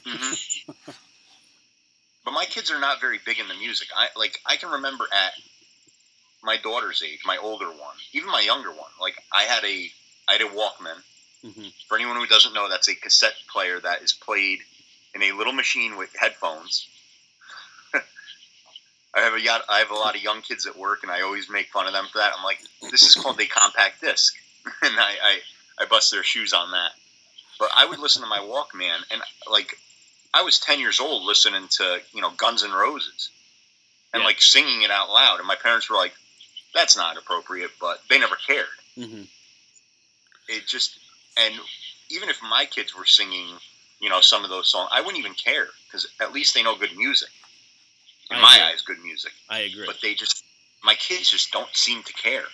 hmm 0.04 0.34
but 2.24 2.32
my 2.32 2.44
kids 2.44 2.70
are 2.70 2.78
not 2.80 3.00
very 3.00 3.18
big 3.24 3.38
in 3.38 3.48
the 3.48 3.54
music. 3.54 3.88
I 3.96 4.08
like 4.16 4.38
I 4.46 4.56
can 4.56 4.70
remember 4.70 5.04
at 5.12 5.32
my 6.42 6.56
daughter's 6.56 7.02
age, 7.02 7.20
my 7.24 7.36
older 7.36 7.68
one, 7.68 7.96
even 8.12 8.30
my 8.30 8.40
younger 8.40 8.70
one. 8.70 8.90
Like 9.00 9.14
I 9.32 9.42
had 9.44 9.64
a 9.64 9.90
I 10.28 10.32
had 10.34 10.42
a 10.42 10.48
Walkman. 10.48 11.02
hmm 11.42 11.68
For 11.88 11.96
anyone 11.96 12.16
who 12.16 12.26
doesn't 12.26 12.54
know, 12.54 12.68
that's 12.68 12.88
a 12.88 12.94
cassette 12.94 13.34
player 13.52 13.80
that 13.80 14.02
is 14.02 14.12
played 14.12 14.60
in 15.14 15.22
a 15.22 15.32
little 15.32 15.52
machine 15.52 15.96
with 15.96 16.14
headphones. 16.18 16.86
I 19.14 19.20
have 19.20 19.34
a 19.34 19.70
I 19.70 19.78
have 19.80 19.90
a 19.90 19.94
lot 19.94 20.16
of 20.16 20.22
young 20.22 20.42
kids 20.42 20.66
at 20.66 20.76
work, 20.76 21.02
and 21.02 21.12
I 21.12 21.22
always 21.22 21.48
make 21.50 21.68
fun 21.68 21.86
of 21.86 21.92
them 21.92 22.06
for 22.10 22.18
that. 22.18 22.32
I'm 22.36 22.44
like, 22.44 22.60
this 22.90 23.02
is 23.02 23.14
called 23.14 23.40
a 23.40 23.46
compact 23.46 24.00
disc, 24.00 24.34
and 24.82 24.98
I, 24.98 25.12
I 25.22 25.40
I 25.80 25.84
bust 25.86 26.10
their 26.10 26.22
shoes 26.24 26.52
on 26.52 26.70
that. 26.72 26.92
But 27.62 27.70
I 27.76 27.86
would 27.86 28.00
listen 28.00 28.22
to 28.22 28.28
my 28.28 28.40
Walkman, 28.40 28.98
and 29.12 29.22
like 29.48 29.78
I 30.34 30.42
was 30.42 30.58
10 30.58 30.80
years 30.80 30.98
old 30.98 31.22
listening 31.22 31.68
to 31.78 32.00
you 32.12 32.20
know 32.20 32.30
Guns 32.30 32.64
N' 32.64 32.72
Roses, 32.72 33.30
and 34.12 34.22
Yeah. 34.22 34.26
like 34.26 34.42
singing 34.42 34.82
it 34.82 34.90
out 34.90 35.10
loud, 35.10 35.38
and 35.38 35.46
my 35.46 35.54
parents 35.54 35.88
were 35.88 35.96
like, 35.96 36.14
"That's 36.74 36.96
not 36.96 37.16
appropriate," 37.16 37.70
but 37.80 38.02
they 38.08 38.18
never 38.18 38.36
cared 38.36 38.66
hmm 38.96 39.22
it 40.48 40.66
just 40.66 40.98
and 41.36 41.54
even 42.10 42.28
if 42.28 42.42
my 42.42 42.64
kids 42.66 42.94
were 42.94 43.04
singing 43.04 43.48
you 44.00 44.08
know 44.10 44.20
some 44.20 44.44
of 44.44 44.50
those 44.50 44.70
songs 44.70 44.90
i 44.92 45.00
wouldn't 45.00 45.18
even 45.18 45.34
care 45.34 45.68
because 45.86 46.06
at 46.20 46.32
least 46.32 46.54
they 46.54 46.62
know 46.62 46.76
good 46.76 46.96
music 46.96 47.30
in 48.30 48.36
I 48.36 48.40
my 48.40 48.56
agree. 48.56 48.66
eyes 48.72 48.82
good 48.82 49.00
music 49.02 49.32
I 49.48 49.60
agree. 49.60 49.86
but 49.86 50.00
they 50.02 50.14
just 50.14 50.44
my 50.82 50.94
kids 50.94 51.30
just 51.30 51.52
don't 51.52 51.74
seem 51.74 52.02
to 52.02 52.12
care 52.12 52.44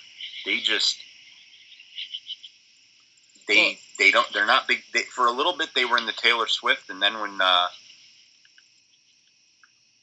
they 0.44 0.58
just 0.60 0.98
they 3.48 3.78
they 3.98 4.10
don't 4.10 4.32
they're 4.32 4.46
not 4.46 4.68
big 4.68 4.82
they, 4.92 5.02
for 5.02 5.26
a 5.26 5.32
little 5.32 5.56
bit 5.56 5.70
they 5.74 5.84
were 5.84 5.98
in 5.98 6.06
the 6.06 6.12
taylor 6.12 6.46
swift 6.46 6.90
and 6.90 7.02
then 7.02 7.20
when 7.20 7.40
uh 7.40 7.66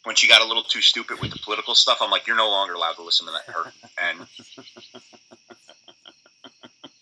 when 0.03 0.15
she 0.15 0.27
got 0.27 0.41
a 0.41 0.45
little 0.45 0.63
too 0.63 0.81
stupid 0.81 1.19
with 1.21 1.31
the 1.31 1.39
political 1.39 1.75
stuff 1.75 1.99
i'm 2.01 2.11
like 2.11 2.27
you're 2.27 2.35
no 2.35 2.49
longer 2.49 2.73
allowed 2.73 2.93
to 2.93 3.03
listen 3.03 3.25
to 3.25 3.31
that 3.31 3.45
her 3.53 3.71
and 4.03 4.27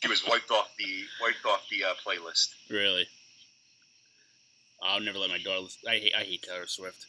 she 0.01 0.07
was 0.07 0.23
wiped 0.27 0.51
off 0.51 0.69
the 0.77 1.03
wiped 1.21 1.45
off 1.45 1.65
the 1.71 1.83
uh, 1.83 1.93
playlist 2.05 2.53
Really. 2.69 3.07
I'll 4.83 4.99
never 4.99 5.17
let 5.17 5.29
my 5.29 5.37
daughter. 5.37 5.61
Listen. 5.61 5.81
I 5.87 5.97
hate. 5.99 6.13
I 6.17 6.23
hate 6.23 6.43
Taylor 6.43 6.67
Swift. 6.67 7.05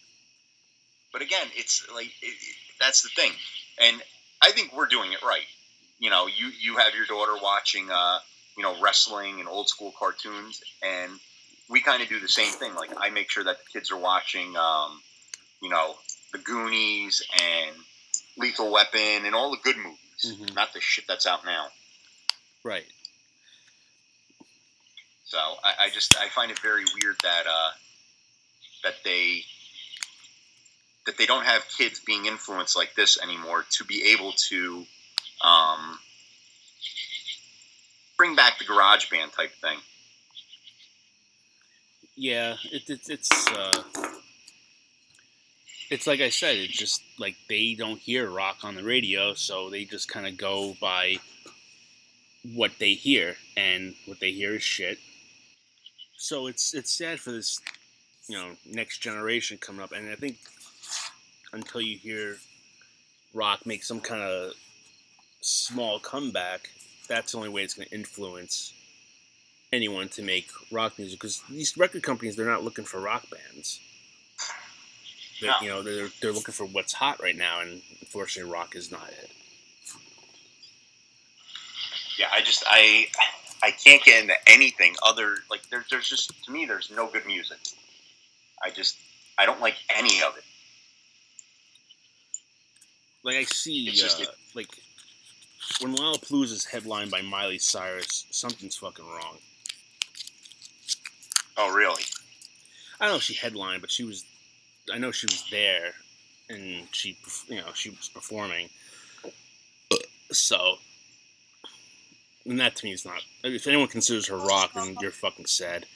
But 1.12 1.22
again, 1.22 1.46
it's 1.56 1.84
like 1.94 2.06
it, 2.06 2.26
it, 2.26 2.56
that's 2.80 3.02
the 3.02 3.08
thing, 3.08 3.32
and 3.82 4.00
I 4.42 4.52
think 4.52 4.76
we're 4.76 4.86
doing 4.86 5.12
it 5.12 5.22
right. 5.22 5.46
You 5.98 6.10
know, 6.10 6.26
you 6.26 6.50
you 6.60 6.76
have 6.76 6.94
your 6.94 7.06
daughter 7.06 7.34
watching, 7.42 7.90
uh, 7.90 8.18
you 8.56 8.62
know, 8.62 8.80
wrestling 8.80 9.40
and 9.40 9.48
old 9.48 9.68
school 9.68 9.92
cartoons, 9.98 10.62
and 10.82 11.12
we 11.68 11.80
kind 11.80 12.02
of 12.02 12.08
do 12.08 12.20
the 12.20 12.28
same 12.28 12.52
thing. 12.52 12.74
Like 12.74 12.90
I 12.96 13.10
make 13.10 13.30
sure 13.30 13.44
that 13.44 13.56
the 13.58 13.78
kids 13.78 13.90
are 13.90 13.98
watching, 13.98 14.56
um, 14.56 15.00
you 15.60 15.68
know, 15.70 15.96
the 16.32 16.38
Goonies 16.38 17.22
and 17.32 17.76
Lethal 18.36 18.70
Weapon 18.70 19.24
and 19.24 19.34
all 19.34 19.50
the 19.50 19.56
good 19.62 19.76
movies, 19.76 19.98
Mhm. 20.24 20.54
not 20.54 20.72
the 20.72 20.80
shit 20.80 21.06
that's 21.06 21.26
out 21.26 21.44
now. 21.44 21.68
Right. 22.62 22.86
So 25.24 25.38
I, 25.38 25.86
I 25.86 25.90
just 25.90 26.16
I 26.16 26.28
find 26.28 26.50
it 26.50 26.58
very 26.60 26.84
weird 26.94 27.16
that 27.22 27.46
uh, 27.46 27.70
that 28.84 28.94
they 29.04 29.44
that 31.06 31.18
they 31.18 31.26
don't 31.26 31.44
have 31.44 31.66
kids 31.76 32.00
being 32.00 32.26
influenced 32.26 32.76
like 32.76 32.94
this 32.94 33.18
anymore 33.22 33.64
to 33.70 33.84
be 33.84 34.12
able 34.12 34.32
to 34.32 34.86
um, 35.42 35.98
bring 38.16 38.34
back 38.34 38.58
the 38.58 38.64
garage 38.64 39.10
band 39.10 39.32
type 39.32 39.52
thing. 39.60 39.78
Yeah. 42.16 42.56
It, 42.70 42.88
it, 42.88 43.00
it's. 43.08 43.48
Uh, 43.50 43.82
it's 45.90 46.06
like 46.06 46.20
I 46.20 46.30
said. 46.30 46.56
It's 46.56 46.76
just 46.76 47.02
like 47.18 47.36
they 47.48 47.74
don't 47.74 47.98
hear 47.98 48.30
rock 48.30 48.58
on 48.62 48.74
the 48.74 48.84
radio, 48.84 49.34
so 49.34 49.70
they 49.70 49.84
just 49.84 50.08
kind 50.08 50.26
of 50.26 50.36
go 50.36 50.76
by 50.80 51.16
what 52.54 52.72
they 52.78 52.94
hear, 52.94 53.36
and 53.56 53.94
what 54.06 54.20
they 54.20 54.32
hear 54.32 54.54
is 54.54 54.62
shit. 54.62 54.98
So 56.16 56.46
it's 56.46 56.74
it's 56.74 56.90
sad 56.90 57.20
for 57.20 57.32
this, 57.32 57.60
you 58.28 58.36
know, 58.36 58.52
next 58.64 58.98
generation 58.98 59.58
coming 59.58 59.82
up, 59.82 59.92
and 59.92 60.10
I 60.10 60.14
think 60.14 60.36
until 61.52 61.80
you 61.80 61.98
hear 61.98 62.36
rock 63.32 63.66
make 63.66 63.84
some 63.84 64.00
kind 64.00 64.22
of 64.22 64.52
small 65.40 65.98
comeback, 65.98 66.70
that's 67.08 67.32
the 67.32 67.38
only 67.38 67.50
way 67.50 67.62
it's 67.62 67.74
going 67.74 67.88
to 67.88 67.94
influence 67.94 68.72
anyone 69.72 70.08
to 70.10 70.22
make 70.22 70.48
rock 70.70 70.98
music. 70.98 71.18
Because 71.20 71.42
these 71.50 71.76
record 71.76 72.02
companies, 72.02 72.36
they're 72.36 72.46
not 72.46 72.64
looking 72.64 72.84
for 72.84 73.00
rock 73.00 73.24
bands. 73.30 73.80
They're, 75.40 75.50
No. 75.50 75.56
You 75.62 75.68
know, 75.68 75.82
they're 75.82 76.08
they're 76.20 76.32
looking 76.32 76.54
for 76.54 76.64
what's 76.64 76.92
hot 76.92 77.20
right 77.22 77.36
now, 77.36 77.60
and 77.60 77.82
unfortunately, 78.00 78.52
rock 78.52 78.76
is 78.76 78.90
not 78.90 79.08
it. 79.10 79.30
Yeah, 82.18 82.26
I 82.32 82.42
just 82.42 82.62
I 82.66 83.08
I 83.62 83.72
can't 83.72 84.02
get 84.04 84.22
into 84.22 84.34
anything 84.46 84.94
other 85.02 85.34
like 85.50 85.68
there, 85.70 85.84
there's 85.90 86.08
just 86.08 86.44
to 86.44 86.52
me 86.52 86.64
there's 86.64 86.90
no 86.94 87.08
good 87.08 87.26
music. 87.26 87.58
I 88.62 88.70
just 88.70 88.96
I 89.36 89.46
don't 89.46 89.60
like 89.60 89.74
any 89.94 90.22
of 90.22 90.36
it. 90.36 90.44
Like 93.24 93.36
I 93.36 93.44
see, 93.44 93.90
just- 93.90 94.22
uh, 94.22 94.26
like 94.54 94.68
when 95.80 95.94
Lollapalooza 95.96 96.52
is 96.52 96.64
headlined 96.64 97.10
by 97.10 97.22
Miley 97.22 97.58
Cyrus, 97.58 98.26
something's 98.30 98.76
fucking 98.76 99.06
wrong. 99.06 99.38
Oh 101.56 101.72
really? 101.74 102.02
I 103.00 103.04
don't 103.04 103.14
know 103.14 103.16
if 103.16 103.22
she 103.22 103.34
headlined, 103.34 103.80
but 103.80 103.90
she 103.90 104.04
was. 104.04 104.24
I 104.92 104.98
know 104.98 105.10
she 105.10 105.26
was 105.26 105.44
there, 105.50 105.92
and 106.48 106.86
she, 106.92 107.16
you 107.48 107.56
know, 107.56 107.72
she 107.74 107.90
was 107.90 108.08
performing. 108.12 108.68
So, 110.30 110.76
and 112.46 112.58
that 112.60 112.76
to 112.76 112.86
me 112.86 112.92
is 112.92 113.04
not. 113.04 113.22
If 113.42 113.66
anyone 113.66 113.88
considers 113.88 114.28
her 114.28 114.36
rock, 114.36 114.72
then 114.74 114.96
you're 115.00 115.10
fucking 115.10 115.46
sad. 115.46 115.86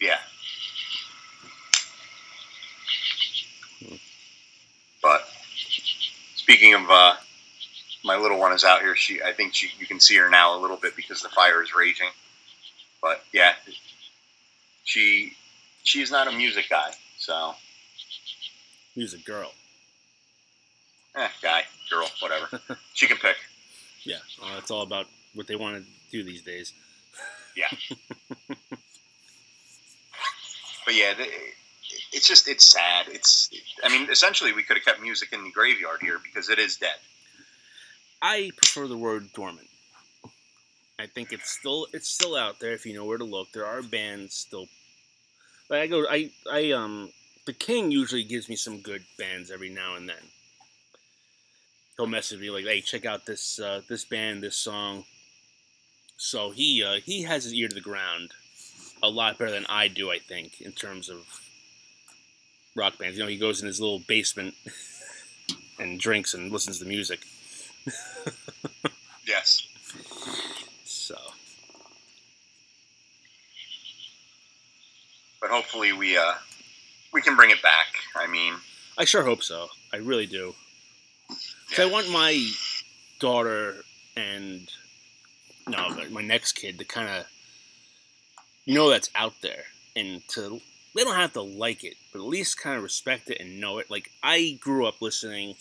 Yeah. 0.00 0.18
But 5.02 5.28
speaking 6.36 6.74
of 6.74 6.90
uh, 6.90 7.14
my 8.08 8.16
little 8.16 8.38
one 8.38 8.52
is 8.52 8.64
out 8.64 8.80
here. 8.80 8.96
She, 8.96 9.22
I 9.22 9.32
think 9.34 9.54
she, 9.54 9.70
you 9.78 9.86
can 9.86 10.00
see 10.00 10.16
her 10.16 10.30
now 10.30 10.58
a 10.58 10.60
little 10.60 10.78
bit 10.78 10.96
because 10.96 11.20
the 11.22 11.28
fire 11.28 11.62
is 11.62 11.74
raging. 11.76 12.08
But 13.02 13.22
yeah, 13.32 13.52
she, 14.82 15.34
she's 15.84 16.10
not 16.10 16.26
a 16.26 16.32
music 16.32 16.64
guy. 16.70 16.90
So, 17.18 17.54
a 18.96 19.18
girl. 19.18 19.52
eh, 21.14 21.28
guy, 21.42 21.64
girl, 21.90 22.08
whatever. 22.20 22.60
she 22.94 23.06
can 23.06 23.18
pick. 23.18 23.36
Yeah, 24.04 24.16
well, 24.40 24.56
it's 24.56 24.70
all 24.70 24.82
about 24.82 25.06
what 25.34 25.46
they 25.46 25.56
want 25.56 25.84
to 25.84 25.90
do 26.10 26.24
these 26.24 26.40
days. 26.42 26.72
Yeah. 27.54 27.68
but 30.86 30.94
yeah, 30.94 31.12
the, 31.14 31.26
it's 32.12 32.26
just 32.26 32.48
it's 32.48 32.64
sad. 32.64 33.06
It's, 33.08 33.50
I 33.84 33.90
mean, 33.90 34.08
essentially, 34.10 34.52
we 34.54 34.62
could 34.62 34.78
have 34.78 34.84
kept 34.84 35.02
music 35.02 35.32
in 35.34 35.44
the 35.44 35.50
graveyard 35.50 36.00
here 36.00 36.18
because 36.22 36.48
it 36.48 36.58
is 36.58 36.76
dead. 36.76 36.96
I 38.20 38.50
prefer 38.56 38.86
the 38.86 38.96
word 38.96 39.32
dormant. 39.32 39.68
I 40.98 41.06
think 41.06 41.32
it's 41.32 41.50
still 41.50 41.86
it's 41.92 42.08
still 42.08 42.34
out 42.34 42.58
there 42.58 42.72
if 42.72 42.84
you 42.84 42.94
know 42.94 43.04
where 43.04 43.18
to 43.18 43.24
look. 43.24 43.52
There 43.52 43.66
are 43.66 43.82
bands 43.82 44.34
still. 44.34 44.66
I 45.70 45.86
go, 45.86 46.06
I 46.08 46.30
I 46.50 46.72
um, 46.72 47.12
the 47.46 47.52
King 47.52 47.90
usually 47.90 48.24
gives 48.24 48.48
me 48.48 48.56
some 48.56 48.80
good 48.80 49.04
bands 49.16 49.50
every 49.50 49.68
now 49.68 49.94
and 49.94 50.08
then. 50.08 50.16
He'll 51.96 52.06
message 52.06 52.40
me 52.40 52.50
like, 52.50 52.64
"Hey, 52.64 52.80
check 52.80 53.04
out 53.04 53.26
this 53.26 53.60
uh, 53.60 53.82
this 53.88 54.04
band, 54.04 54.42
this 54.42 54.56
song." 54.56 55.04
So 56.16 56.50
he 56.50 56.82
uh, 56.82 57.00
he 57.04 57.22
has 57.22 57.44
his 57.44 57.54
ear 57.54 57.68
to 57.68 57.74
the 57.74 57.80
ground, 57.80 58.32
a 59.02 59.08
lot 59.08 59.38
better 59.38 59.52
than 59.52 59.66
I 59.68 59.86
do. 59.86 60.10
I 60.10 60.18
think 60.18 60.60
in 60.60 60.72
terms 60.72 61.08
of 61.08 61.26
rock 62.78 62.98
bands. 62.98 63.18
You 63.18 63.24
know, 63.24 63.28
he 63.28 63.36
goes 63.36 63.60
in 63.60 63.66
his 63.66 63.80
little 63.80 64.00
basement 64.00 64.54
and 65.78 66.00
drinks 66.00 66.32
and 66.32 66.50
listens 66.50 66.78
to 66.78 66.86
music. 66.86 67.26
Yes. 69.26 69.66
So 70.84 71.16
But 75.40 75.50
hopefully, 75.50 75.92
we 75.92 76.16
uh, 76.16 76.34
we 77.12 77.22
can 77.22 77.36
bring 77.36 77.50
it 77.50 77.62
back. 77.62 77.86
I 78.16 78.26
mean, 78.26 78.54
I 78.96 79.04
sure 79.04 79.22
hope 79.22 79.42
so. 79.42 79.68
I 79.92 79.98
really 79.98 80.26
do. 80.26 80.54
'Cause 81.70 81.80
I 81.80 81.84
want 81.84 82.10
my 82.10 82.50
daughter 83.20 83.84
and 84.16 84.68
no, 85.66 85.90
my 86.10 86.22
next 86.22 86.52
kid 86.52 86.78
to 86.78 86.84
kind 86.84 87.08
of 87.08 87.26
know 88.66 88.88
that's 88.90 89.10
out 89.14 89.34
there 89.42 89.66
and 89.94 90.26
to 90.28 90.60
they 90.94 91.04
don't 91.04 91.14
have 91.16 91.34
to 91.34 91.42
like 91.42 91.84
it, 91.84 91.96
but 92.12 92.20
at 92.20 92.24
least 92.24 92.58
kind 92.58 92.76
of 92.76 92.82
respect 92.82 93.30
it 93.30 93.40
and 93.40 93.60
know 93.60 93.78
it. 93.78 93.90
Like 93.90 94.10
I 94.22 94.58
grew 94.60 94.86
up 94.86 95.00
listening. 95.02 95.56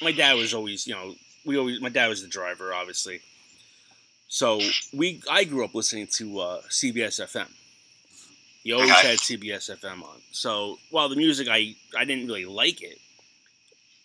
My 0.00 0.12
dad 0.12 0.34
was 0.34 0.54
always, 0.54 0.86
you 0.86 0.94
know, 0.94 1.14
we 1.44 1.56
always. 1.58 1.80
My 1.80 1.88
dad 1.88 2.08
was 2.08 2.22
the 2.22 2.28
driver, 2.28 2.72
obviously. 2.72 3.20
So 4.28 4.60
we, 4.92 5.22
I 5.30 5.44
grew 5.44 5.64
up 5.64 5.74
listening 5.74 6.06
to 6.18 6.40
uh, 6.40 6.62
CBS 6.68 7.20
FM. 7.20 7.48
You 8.62 8.74
always 8.74 8.90
Okay. 8.90 9.08
had 9.08 9.18
CBS 9.18 9.70
FM 9.74 10.02
on. 10.02 10.20
So 10.32 10.78
while 10.90 11.08
the 11.08 11.16
music, 11.16 11.48
I, 11.50 11.74
I 11.96 12.04
didn't 12.04 12.26
really 12.26 12.44
like 12.44 12.82
it. 12.82 12.98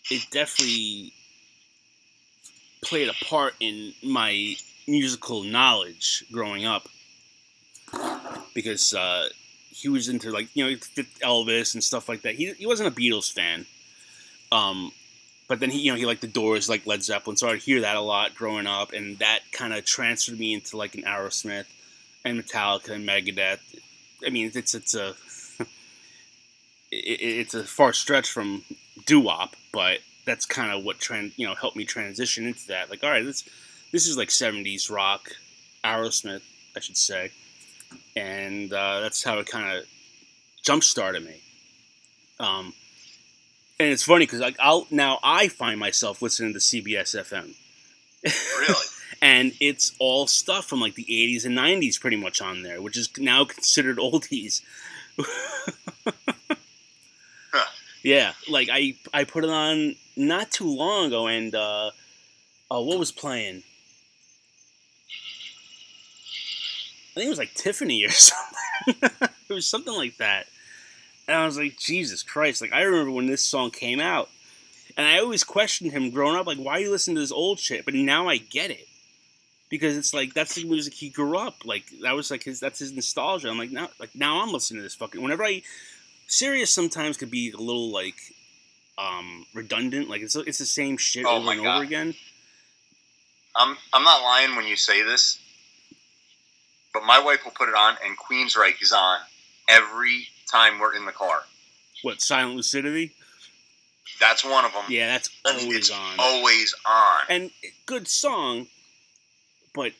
It 0.10 0.26
definitely 0.32 1.14
played 2.82 3.10
a 3.10 3.14
part 3.26 3.56
in 3.60 3.94
my 4.04 4.56
musical 4.88 5.44
knowledge 5.44 6.26
growing 6.32 6.66
up 6.66 6.88
because 8.54 8.94
uh, 8.94 9.28
he 9.70 9.90
was 9.90 10.10
into 10.10 10.32
like 10.32 10.50
you 10.56 10.66
know 10.66 10.72
Elvis 11.22 11.74
and 11.74 11.84
stuff 11.84 12.08
like 12.10 12.22
that. 12.24 12.36
He, 12.36 12.54
he 12.54 12.66
wasn't 12.66 12.90
a 12.90 12.92
Beatles 13.00 13.32
fan, 13.32 13.66
um, 14.52 14.92
but 15.54 15.60
then 15.60 15.70
he 15.70 15.82
you 15.82 15.92
know 15.92 15.98
he 16.00 16.08
liked 16.08 16.22
the 16.22 16.28
Doors, 16.28 16.68
like 16.68 16.88
Led 16.88 17.04
Zeppelin. 17.04 17.38
So 17.38 17.48
I'd 17.48 17.60
hear 17.62 17.82
that 17.82 17.96
a 17.96 18.02
lot 18.02 18.34
growing 18.34 18.66
up, 18.66 18.92
and 18.92 19.20
that 19.20 19.42
kind 19.52 19.72
of 19.72 19.86
transferred 19.86 20.40
me 20.40 20.52
into 20.52 20.78
like 20.78 20.96
an 20.96 21.04
Aerosmith 21.04 21.68
and 22.26 22.44
Metallica 22.44 22.90
and 22.90 23.08
Megadeth. 23.08 23.60
I 24.26 24.32
mean, 24.32 24.52
it's 24.52 24.74
it's 24.74 24.96
a 24.96 25.16
it's 26.92 27.54
a 27.54 27.64
far 27.64 27.94
stretch 27.94 28.32
from 28.32 28.64
doo 29.06 29.20
wop, 29.20 29.56
but 29.72 30.00
that's 30.26 30.48
kind 30.48 30.72
of 30.72 30.84
what 30.84 30.98
trend 30.98 31.34
you 31.36 31.46
know 31.46 31.54
helped 31.54 31.78
me 31.78 31.86
transition 31.86 32.48
into 32.48 32.66
that. 32.70 32.90
Like, 32.90 33.04
all 33.04 33.12
right, 33.12 33.24
this 33.24 33.48
this 33.92 34.08
is 34.08 34.18
like 34.18 34.30
'70s 34.30 34.90
rock, 34.90 35.34
Aerosmith, 35.84 36.42
I 36.76 36.80
should 36.80 36.98
say, 36.98 37.30
and 38.16 38.74
uh, 38.74 39.02
that's 39.02 39.24
how 39.24 39.38
it 39.38 39.46
kind 39.46 39.78
of 39.78 39.86
jump 40.64 40.84
started 40.84 41.24
me. 41.24 41.42
Um, 42.40 42.74
and 43.80 43.90
it's 43.90 44.04
funny 44.04 44.26
because 44.26 44.40
like 44.40 44.58
I'll 44.60 44.88
now 44.92 45.20
I 45.24 45.48
find 45.48 45.80
myself 45.80 46.22
listening 46.22 46.54
to 46.54 46.60
CBS 46.60 47.16
FM, 47.16 47.54
Really? 48.24 48.86
and 49.22 49.54
it's 49.60 49.94
all 50.00 50.28
stuff 50.28 50.66
from 50.66 50.80
like 50.82 50.96
the 50.96 51.06
'80s 51.06 51.46
and 51.46 51.58
'90s, 51.58 52.00
pretty 52.00 52.18
much 52.18 52.42
on 52.42 52.64
there, 52.64 52.82
which 52.82 52.98
is 52.98 53.10
now 53.18 53.46
considered 53.46 53.98
oldies. 53.98 54.62
Yeah, 58.04 58.34
like 58.50 58.68
I 58.72 58.96
I 59.14 59.24
put 59.24 59.46
it 59.46 59.50
on 59.50 59.96
not 60.18 60.52
too 60.52 60.68
long 60.70 61.08
ago, 61.08 61.28
and 61.28 61.56
uh, 61.56 61.92
uh 62.70 62.82
what 62.82 63.00
was 63.00 63.14
playing? 63.14 63.64
I 67.12 67.14
think 67.16 67.28
it 67.28 67.30
was 67.30 67.38
like 67.38 67.54
Tiffany 67.54 68.04
or 68.04 68.10
something. 68.12 69.10
it 69.50 69.54
was 69.54 69.68
something 69.68 69.94
like 69.94 70.18
that, 70.18 70.48
and 71.28 71.38
I 71.38 71.46
was 71.46 71.58
like, 71.58 71.78
Jesus 71.78 72.24
Christ! 72.24 72.62
Like 72.62 72.74
I 72.74 72.82
remember 72.82 73.12
when 73.12 73.28
this 73.28 73.44
song 73.44 73.72
came 73.72 74.00
out, 74.00 74.30
and 74.98 75.08
I 75.08 75.20
always 75.20 75.44
questioned 75.44 75.92
him 75.92 76.12
growing 76.12 76.36
up, 76.36 76.48
like, 76.48 76.58
why 76.58 76.74
are 76.74 76.80
you 76.82 76.92
listening 76.92 77.16
to 77.16 77.22
this 77.22 77.32
old 77.32 77.60
shit? 77.60 77.86
But 77.86 77.94
now 77.94 78.28
I 78.28 78.38
get 78.38 78.70
it. 78.72 78.88
Because 79.70 79.98
it's 79.98 80.14
like 80.14 80.36
that's 80.36 80.54
the 80.54 80.66
music 80.66 80.94
he 80.94 81.10
grew 81.10 81.36
up 81.36 81.66
like 81.66 81.86
that 82.04 82.12
was 82.12 82.30
like 82.30 82.44
his 82.44 82.60
that's 82.60 82.78
his 82.78 82.94
nostalgia. 82.94 83.50
I'm 83.50 83.58
like 83.58 83.72
now 83.72 83.90
like 84.00 84.12
now 84.14 84.44
I'm 84.44 84.54
listening 84.54 84.80
to 84.80 84.84
this 84.84 84.94
fucking 84.94 85.20
whenever 85.20 85.44
I 85.44 85.64
Sirius 86.28 86.70
sometimes 86.70 87.18
could 87.18 87.32
be 87.32 87.50
a 87.52 87.58
little 87.58 87.90
like 87.90 88.14
um 89.00 89.48
redundant. 89.56 90.10
Like 90.10 90.22
it's 90.22 90.36
it's 90.36 90.60
the 90.60 90.66
same 90.68 90.98
shit 90.98 91.26
Oh 91.26 91.38
over 91.38 91.52
and 91.52 91.64
God. 91.64 91.76
over 91.78 91.84
again. 91.84 92.14
I'm 93.56 93.76
I'm 93.92 94.04
not 94.04 94.22
lying 94.22 94.56
when 94.56 94.68
you 94.68 94.76
say 94.76 95.02
this, 95.02 95.40
but 96.94 97.04
my 97.04 97.20
wife 97.20 97.44
will 97.44 97.52
put 97.52 97.68
it 97.70 97.76
on, 97.76 97.96
and 98.06 98.16
Queensryche 98.16 98.82
is 98.82 98.92
on 98.92 99.20
every 99.68 100.28
time 100.50 100.80
we're 100.80 100.96
in 100.96 101.06
the 101.06 101.12
car. 101.12 101.44
What 102.02 102.22
Silent 102.22 102.56
Lucidity? 102.56 103.14
That's 104.20 104.44
one 104.44 104.66
of 104.66 104.74
them. 104.74 104.84
Yeah, 104.90 105.08
that's 105.08 105.30
always 105.46 105.76
it's 105.76 105.92
on. 105.92 106.16
Always 106.20 106.76
on. 106.86 107.22
And 107.30 107.52
good 107.86 108.08
song, 108.08 108.68
but 109.74 109.94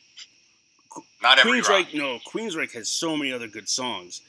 Not 1.22 1.38
every 1.38 1.60
rock. 1.62 1.88
No 1.94 2.18
Queensryche 2.26 2.72
has 2.72 2.88
so 2.88 3.16
many 3.16 3.32
other 3.32 3.48
good 3.48 3.68
songs. 3.68 4.20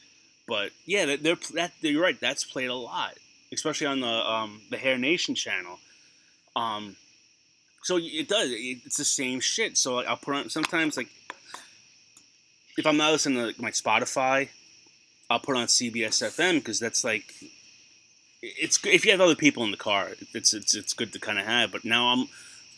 But 0.48 0.72
yeah, 0.86 1.06
they're, 1.06 1.18
they're 1.18 1.38
that 1.54 1.72
you're 1.82 2.02
right. 2.02 2.20
That's 2.20 2.44
played 2.44 2.70
a 2.70 2.76
lot, 2.76 3.16
especially 3.52 3.88
on 3.88 4.00
the 4.00 4.08
um, 4.08 4.62
the 4.70 4.78
Hair 4.78 4.98
Nation 4.98 5.36
channel. 5.36 5.80
Um, 6.56 6.96
so 7.84 7.98
it 8.02 8.28
does. 8.28 8.50
It's 8.52 8.98
the 8.98 9.06
same 9.06 9.40
shit. 9.40 9.78
So 9.78 10.00
I'll 10.00 10.18
put 10.18 10.36
on 10.36 10.50
sometimes 10.50 10.98
like 10.98 11.10
if 12.78 12.86
I'm 12.86 12.98
not 12.98 13.12
listening 13.12 13.40
to 13.40 13.46
like, 13.48 13.60
my 13.60 13.72
Spotify, 13.72 14.50
I'll 15.30 15.40
put 15.40 15.58
on 15.58 15.68
CBS 15.68 16.24
FM 16.24 16.56
because 16.56 16.80
that's 16.80 17.04
like 17.04 17.34
it's 18.42 18.80
if 18.86 19.06
you 19.06 19.12
have 19.12 19.22
other 19.22 19.36
people 19.36 19.64
in 19.64 19.72
the 19.72 19.78
car, 19.78 20.10
it's 20.34 20.54
it's 20.54 20.76
it's 20.76 20.94
good 20.94 21.14
to 21.14 21.20
kind 21.20 21.40
of 21.40 21.46
have. 21.46 21.72
But 21.72 21.84
now 21.86 22.10
I'm 22.10 22.28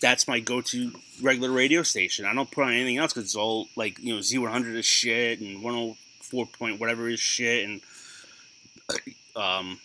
that's 0.01 0.27
my 0.27 0.39
go-to 0.39 0.91
regular 1.21 1.51
radio 1.51 1.83
station. 1.83 2.25
I 2.25 2.33
don't 2.33 2.51
put 2.51 2.63
on 2.63 2.71
anything 2.71 2.97
else 2.97 3.13
because 3.13 3.25
it's 3.25 3.35
all 3.35 3.67
like 3.75 3.99
you 3.99 4.13
know 4.13 4.19
Z100 4.19 4.75
is 4.75 4.85
shit 4.85 5.41
and 5.41 5.61
104 5.63 6.45
point 6.45 6.79
whatever 6.79 7.09
is 7.09 7.19
shit 7.19 7.67
and 7.67 7.81
um 9.35 9.79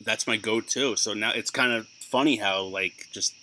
that's 0.00 0.26
my 0.26 0.36
go-to. 0.36 0.94
So 0.96 1.14
now 1.14 1.32
it's 1.32 1.50
kind 1.50 1.72
of 1.72 1.88
funny 2.00 2.36
how 2.36 2.62
like 2.62 3.08
just 3.10 3.34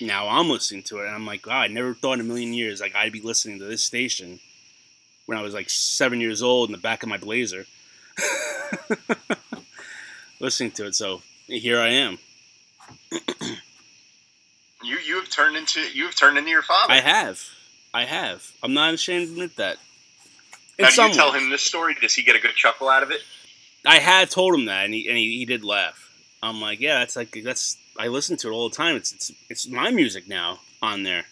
now 0.00 0.28
I'm 0.28 0.48
listening 0.48 0.84
to 0.84 1.00
it 1.00 1.06
and 1.06 1.14
I'm 1.14 1.26
like, 1.26 1.48
I 1.48 1.66
never 1.66 1.94
thought 1.94 2.14
in 2.14 2.20
a 2.20 2.24
million 2.24 2.54
years 2.54 2.80
like 2.80 2.94
I'd 2.94 3.12
be 3.12 3.20
listening 3.20 3.58
to 3.58 3.64
this 3.64 3.82
station 3.82 4.38
when 5.26 5.36
I 5.38 5.42
was 5.42 5.54
like 5.54 5.68
seven 5.68 6.20
years 6.20 6.42
old 6.42 6.68
in 6.68 6.72
the 6.72 6.78
back 6.78 7.02
of 7.02 7.08
my 7.08 7.18
Blazer, 7.18 7.66
listening 10.40 10.70
to 10.72 10.86
it. 10.86 10.94
So 10.94 11.22
here 11.46 11.80
I 11.80 11.88
am. 11.88 12.18
You 14.82 14.98
you 14.98 15.16
have 15.16 15.28
turned 15.28 15.56
into 15.56 15.80
you 15.80 16.06
have 16.06 16.14
turned 16.14 16.38
into 16.38 16.50
your 16.50 16.62
father. 16.62 16.92
I 16.92 17.00
have, 17.00 17.42
I 17.92 18.04
have. 18.04 18.52
I'm 18.62 18.72
not 18.72 18.94
ashamed 18.94 19.26
to 19.26 19.32
admit 19.32 19.56
that. 19.56 19.78
In 20.78 20.84
now, 20.84 20.90
do 20.90 21.02
you 21.02 21.12
tell 21.12 21.32
ways. 21.32 21.42
him 21.42 21.50
this 21.50 21.62
story? 21.62 21.96
Does 22.00 22.14
he 22.14 22.22
get 22.22 22.36
a 22.36 22.38
good 22.38 22.54
chuckle 22.54 22.88
out 22.88 23.02
of 23.02 23.10
it? 23.10 23.20
I 23.84 23.98
had 23.98 24.30
told 24.30 24.54
him 24.54 24.66
that, 24.66 24.84
and 24.84 24.94
he 24.94 25.08
and 25.08 25.16
he, 25.16 25.38
he 25.38 25.44
did 25.44 25.64
laugh. 25.64 26.10
I'm 26.42 26.60
like, 26.60 26.80
yeah, 26.80 26.98
that's 26.98 27.16
like 27.16 27.36
that's. 27.42 27.76
I 27.98 28.08
listen 28.08 28.36
to 28.38 28.48
it 28.48 28.52
all 28.52 28.68
the 28.68 28.76
time. 28.76 28.96
It's 28.96 29.12
it's 29.12 29.32
it's 29.48 29.68
my 29.68 29.90
music 29.90 30.28
now 30.28 30.60
on 30.82 31.02
there. 31.02 31.24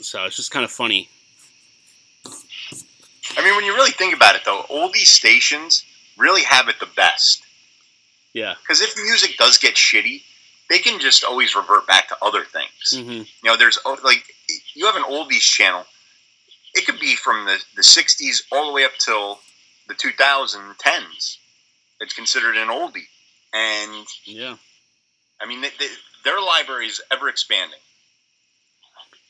So 0.00 0.24
it's 0.24 0.36
just 0.36 0.50
kind 0.50 0.64
of 0.64 0.70
funny. 0.70 1.08
I 3.36 3.42
mean, 3.44 3.56
when 3.56 3.64
you 3.64 3.74
really 3.74 3.90
think 3.90 4.14
about 4.14 4.36
it, 4.36 4.42
though, 4.44 4.60
all 4.68 4.90
these 4.90 5.08
stations 5.08 5.84
really 6.16 6.42
have 6.42 6.68
it 6.68 6.78
the 6.80 6.88
best. 6.94 7.42
Yeah. 8.32 8.54
Because 8.60 8.80
if 8.80 8.94
music 8.96 9.36
does 9.38 9.58
get 9.58 9.74
shitty, 9.74 10.22
they 10.68 10.78
can 10.78 11.00
just 11.00 11.24
always 11.24 11.54
revert 11.54 11.86
back 11.86 12.08
to 12.08 12.16
other 12.22 12.44
things. 12.44 12.92
hmm 12.94 13.10
You 13.10 13.26
know, 13.44 13.56
there's 13.56 13.78
oh, 13.84 13.96
like 14.04 14.24
you 14.74 14.86
have 14.86 14.96
an 14.96 15.04
oldies 15.04 15.40
channel. 15.40 15.84
It 16.74 16.86
could 16.86 16.98
be 16.98 17.16
from 17.16 17.46
the 17.46 17.62
the 17.76 17.82
'60s 17.82 18.42
all 18.50 18.66
the 18.66 18.72
way 18.72 18.84
up 18.84 18.92
till 18.98 19.40
the 19.88 19.94
2010s. 19.94 21.36
It's 22.00 22.14
considered 22.14 22.56
an 22.56 22.68
oldie, 22.68 23.06
and 23.52 24.06
Yeah. 24.24 24.56
I 25.40 25.46
mean, 25.46 25.60
they, 25.60 25.70
they, 25.78 25.88
their 26.24 26.40
library 26.40 26.86
is 26.86 27.00
ever 27.10 27.28
expanding. 27.28 27.78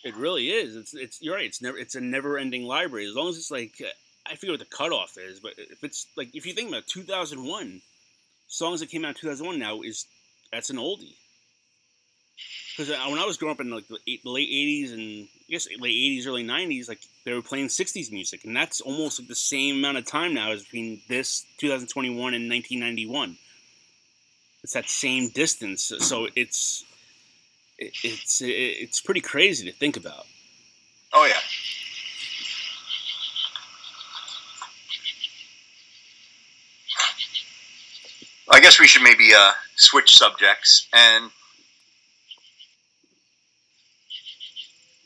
It 0.04 0.16
really 0.16 0.50
is. 0.50 0.76
It's 0.76 0.94
it's 0.94 1.22
you're 1.22 1.34
right. 1.34 1.46
It's 1.46 1.62
never 1.62 1.78
it's 1.78 1.94
a 1.94 2.00
never 2.00 2.38
ending 2.38 2.64
library. 2.64 3.06
As 3.06 3.14
long 3.14 3.30
as 3.30 3.38
it's 3.38 3.50
like 3.50 3.72
uh, 3.80 3.88
I 4.26 4.36
forget 4.36 4.52
what 4.52 4.60
the 4.60 4.76
cutoff 4.76 5.16
is, 5.16 5.40
but 5.40 5.52
if 5.56 5.82
it's 5.82 6.06
like 6.16 6.34
if 6.34 6.44
you 6.44 6.52
think 6.52 6.68
about 6.68 6.86
2001 6.86 7.80
songs 8.46 8.80
that 8.80 8.90
came 8.90 9.04
out 9.04 9.08
in 9.08 9.14
2001 9.14 9.58
now 9.58 9.80
is 9.80 10.06
that's 10.52 10.68
an 10.68 10.76
oldie. 10.76 11.16
Because 12.76 12.90
when 12.90 13.18
I 13.18 13.24
was 13.24 13.36
growing 13.36 13.54
up 13.54 13.60
in 13.60 13.70
like 13.70 13.86
the, 13.86 13.98
the 14.04 14.30
late 14.30 14.50
80s 14.50 14.92
and 14.92 15.28
I 15.48 15.52
guess 15.52 15.68
late 15.78 15.94
80s, 15.94 16.26
early 16.26 16.44
90s, 16.44 16.88
like 16.88 17.00
they 17.24 17.32
were 17.32 17.40
playing 17.40 17.68
60s 17.68 18.10
music, 18.10 18.44
and 18.44 18.54
that's 18.54 18.80
almost 18.80 19.20
like 19.20 19.28
the 19.28 19.34
same 19.34 19.76
amount 19.76 19.98
of 19.98 20.04
time 20.04 20.34
now 20.34 20.50
as 20.50 20.64
between 20.64 21.00
this 21.08 21.46
2021 21.58 22.34
and 22.34 22.50
1991. 22.50 23.38
It's 24.64 24.72
that 24.72 24.88
same 24.88 25.28
distance, 25.28 25.92
so 26.00 26.26
it's 26.34 26.84
it, 27.78 27.92
it's 28.02 28.40
it, 28.40 28.46
it's 28.50 29.00
pretty 29.00 29.20
crazy 29.20 29.70
to 29.70 29.76
think 29.76 29.96
about. 29.96 30.26
Oh 31.12 31.26
yeah. 31.26 31.40
I 38.50 38.60
guess 38.60 38.78
we 38.78 38.86
should 38.86 39.02
maybe 39.02 39.30
uh, 39.36 39.52
switch 39.76 40.16
subjects 40.16 40.86
and. 40.92 41.30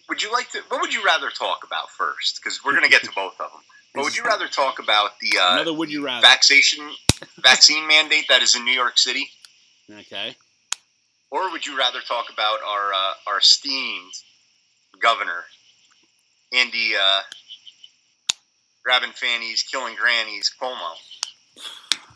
Would 0.09 0.23
you 0.23 0.33
like 0.33 0.51
to? 0.53 0.61
What 0.69 0.81
would 0.81 0.93
you 0.93 1.05
rather 1.05 1.29
talk 1.31 1.65
about 1.65 1.91
first? 1.91 2.41
Because 2.43 2.65
we're 2.65 2.73
going 2.73 2.85
to 2.85 2.89
get 2.89 3.03
to 3.05 3.11
both 3.15 3.35
of 3.35 3.51
them. 3.53 3.61
But 3.95 4.05
would 4.05 4.17
you 4.17 4.25
rather 4.25 4.49
talk 4.49 4.79
about 4.79 5.19
the 5.21 5.39
uh, 5.41 5.53
Another 5.55 5.73
would 5.75 5.91
you 5.91 6.05
rather? 6.05 6.23
vaccination 6.27 6.91
vaccine 7.43 7.87
mandate 7.87 8.25
that 8.29 8.43
is 8.43 8.55
in 8.55 8.65
New 8.65 8.73
York 8.73 8.97
City, 8.99 9.29
Okay. 9.91 10.37
Or 11.31 11.51
would 11.53 11.67
you 11.67 11.77
rather 11.79 12.01
talk 12.01 12.27
about 12.33 12.59
our 12.67 12.93
uh, 12.93 13.13
our 13.27 13.39
esteemed 13.39 14.13
governor, 15.01 15.45
Andy 16.53 16.93
uh, 16.97 17.21
grabbing 18.85 19.13
fannies, 19.13 19.63
killing 19.63 19.95
grannies, 19.97 20.51
Cuomo. 20.61 20.95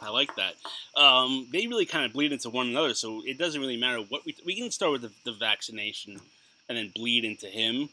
I 0.00 0.10
like 0.10 0.34
that. 0.36 0.54
Um, 1.00 1.46
they 1.52 1.66
really 1.68 1.86
kind 1.86 2.04
of 2.04 2.12
bleed 2.12 2.32
into 2.32 2.50
one 2.50 2.66
another, 2.68 2.92
so 2.94 3.22
it 3.24 3.38
doesn't 3.38 3.60
really 3.60 3.76
matter 3.76 3.98
what 4.08 4.24
we 4.24 4.34
we 4.44 4.56
can 4.56 4.70
start 4.70 4.92
with 4.92 5.02
the, 5.02 5.12
the 5.24 5.32
vaccination 5.32 6.20
and 6.68 6.78
then 6.78 6.92
bleed 6.94 7.24
into 7.24 7.46
him 7.46 7.88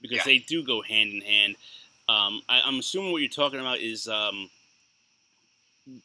because 0.00 0.18
Yeah. 0.18 0.24
they 0.24 0.38
do 0.38 0.62
go 0.64 0.82
hand 0.82 1.12
in 1.12 1.20
hand. 1.20 1.56
Um, 2.08 2.42
I, 2.48 2.60
I'm 2.64 2.78
assuming 2.78 3.12
what 3.12 3.20
you're 3.20 3.28
talking 3.30 3.60
about 3.60 3.78
is 3.80 4.08
um, 4.08 4.48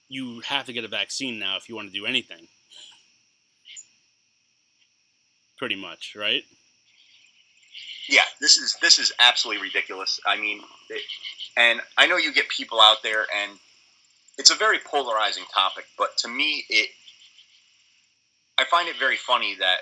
you 0.09 0.39
have 0.41 0.65
to 0.65 0.73
get 0.73 0.83
a 0.83 0.87
vaccine 0.87 1.39
now 1.39 1.57
if 1.57 1.69
you 1.69 1.75
want 1.75 1.87
to 1.91 1.93
do 1.93 2.05
anything. 2.05 2.47
Pretty 5.61 5.75
much, 5.75 6.15
right? 6.15 6.43
Yeah, 8.09 8.23
this 8.39 8.57
is 8.57 8.75
this 8.81 8.97
is 8.97 9.13
absolutely 9.19 9.61
ridiculous. 9.61 10.19
I 10.25 10.35
mean, 10.35 10.59
it, 10.89 11.03
and 11.55 11.79
I 11.99 12.07
know 12.07 12.17
you 12.17 12.33
get 12.33 12.49
people 12.49 12.81
out 12.81 13.03
there, 13.03 13.27
and 13.43 13.59
it's 14.39 14.49
a 14.49 14.55
very 14.55 14.79
polarizing 14.79 15.43
topic. 15.53 15.85
But 15.99 16.17
to 16.17 16.27
me, 16.27 16.65
it 16.67 16.89
I 18.57 18.65
find 18.71 18.89
it 18.89 18.97
very 18.97 19.17
funny 19.17 19.53
that 19.59 19.81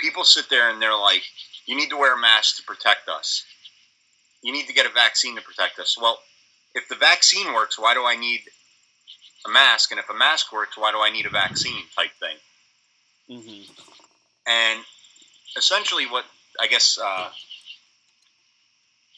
people 0.00 0.24
sit 0.24 0.50
there 0.50 0.68
and 0.68 0.82
they're 0.82 0.98
like, 0.98 1.22
"You 1.66 1.76
need 1.76 1.90
to 1.90 1.96
wear 1.96 2.14
a 2.14 2.20
mask 2.20 2.56
to 2.56 2.64
protect 2.64 3.08
us. 3.08 3.44
You 4.42 4.52
need 4.52 4.66
to 4.66 4.72
get 4.72 4.86
a 4.86 4.90
vaccine 4.90 5.36
to 5.36 5.42
protect 5.42 5.78
us." 5.78 5.96
Well, 5.96 6.20
if 6.74 6.88
the 6.88 6.96
vaccine 6.96 7.52
works, 7.52 7.78
why 7.78 7.94
do 7.94 8.04
I 8.04 8.16
need 8.16 8.50
a 9.46 9.48
mask? 9.48 9.92
And 9.92 10.00
if 10.00 10.10
a 10.10 10.14
mask 10.14 10.50
works, 10.50 10.76
why 10.76 10.90
do 10.90 11.00
I 11.00 11.10
need 11.10 11.26
a 11.26 11.30
vaccine? 11.30 11.84
Type 11.94 12.10
thing. 12.18 12.36
Hmm 13.28 13.62
And 14.46 14.80
essentially, 15.56 16.06
what 16.06 16.24
I 16.60 16.66
guess 16.68 16.98
uh, 17.02 17.28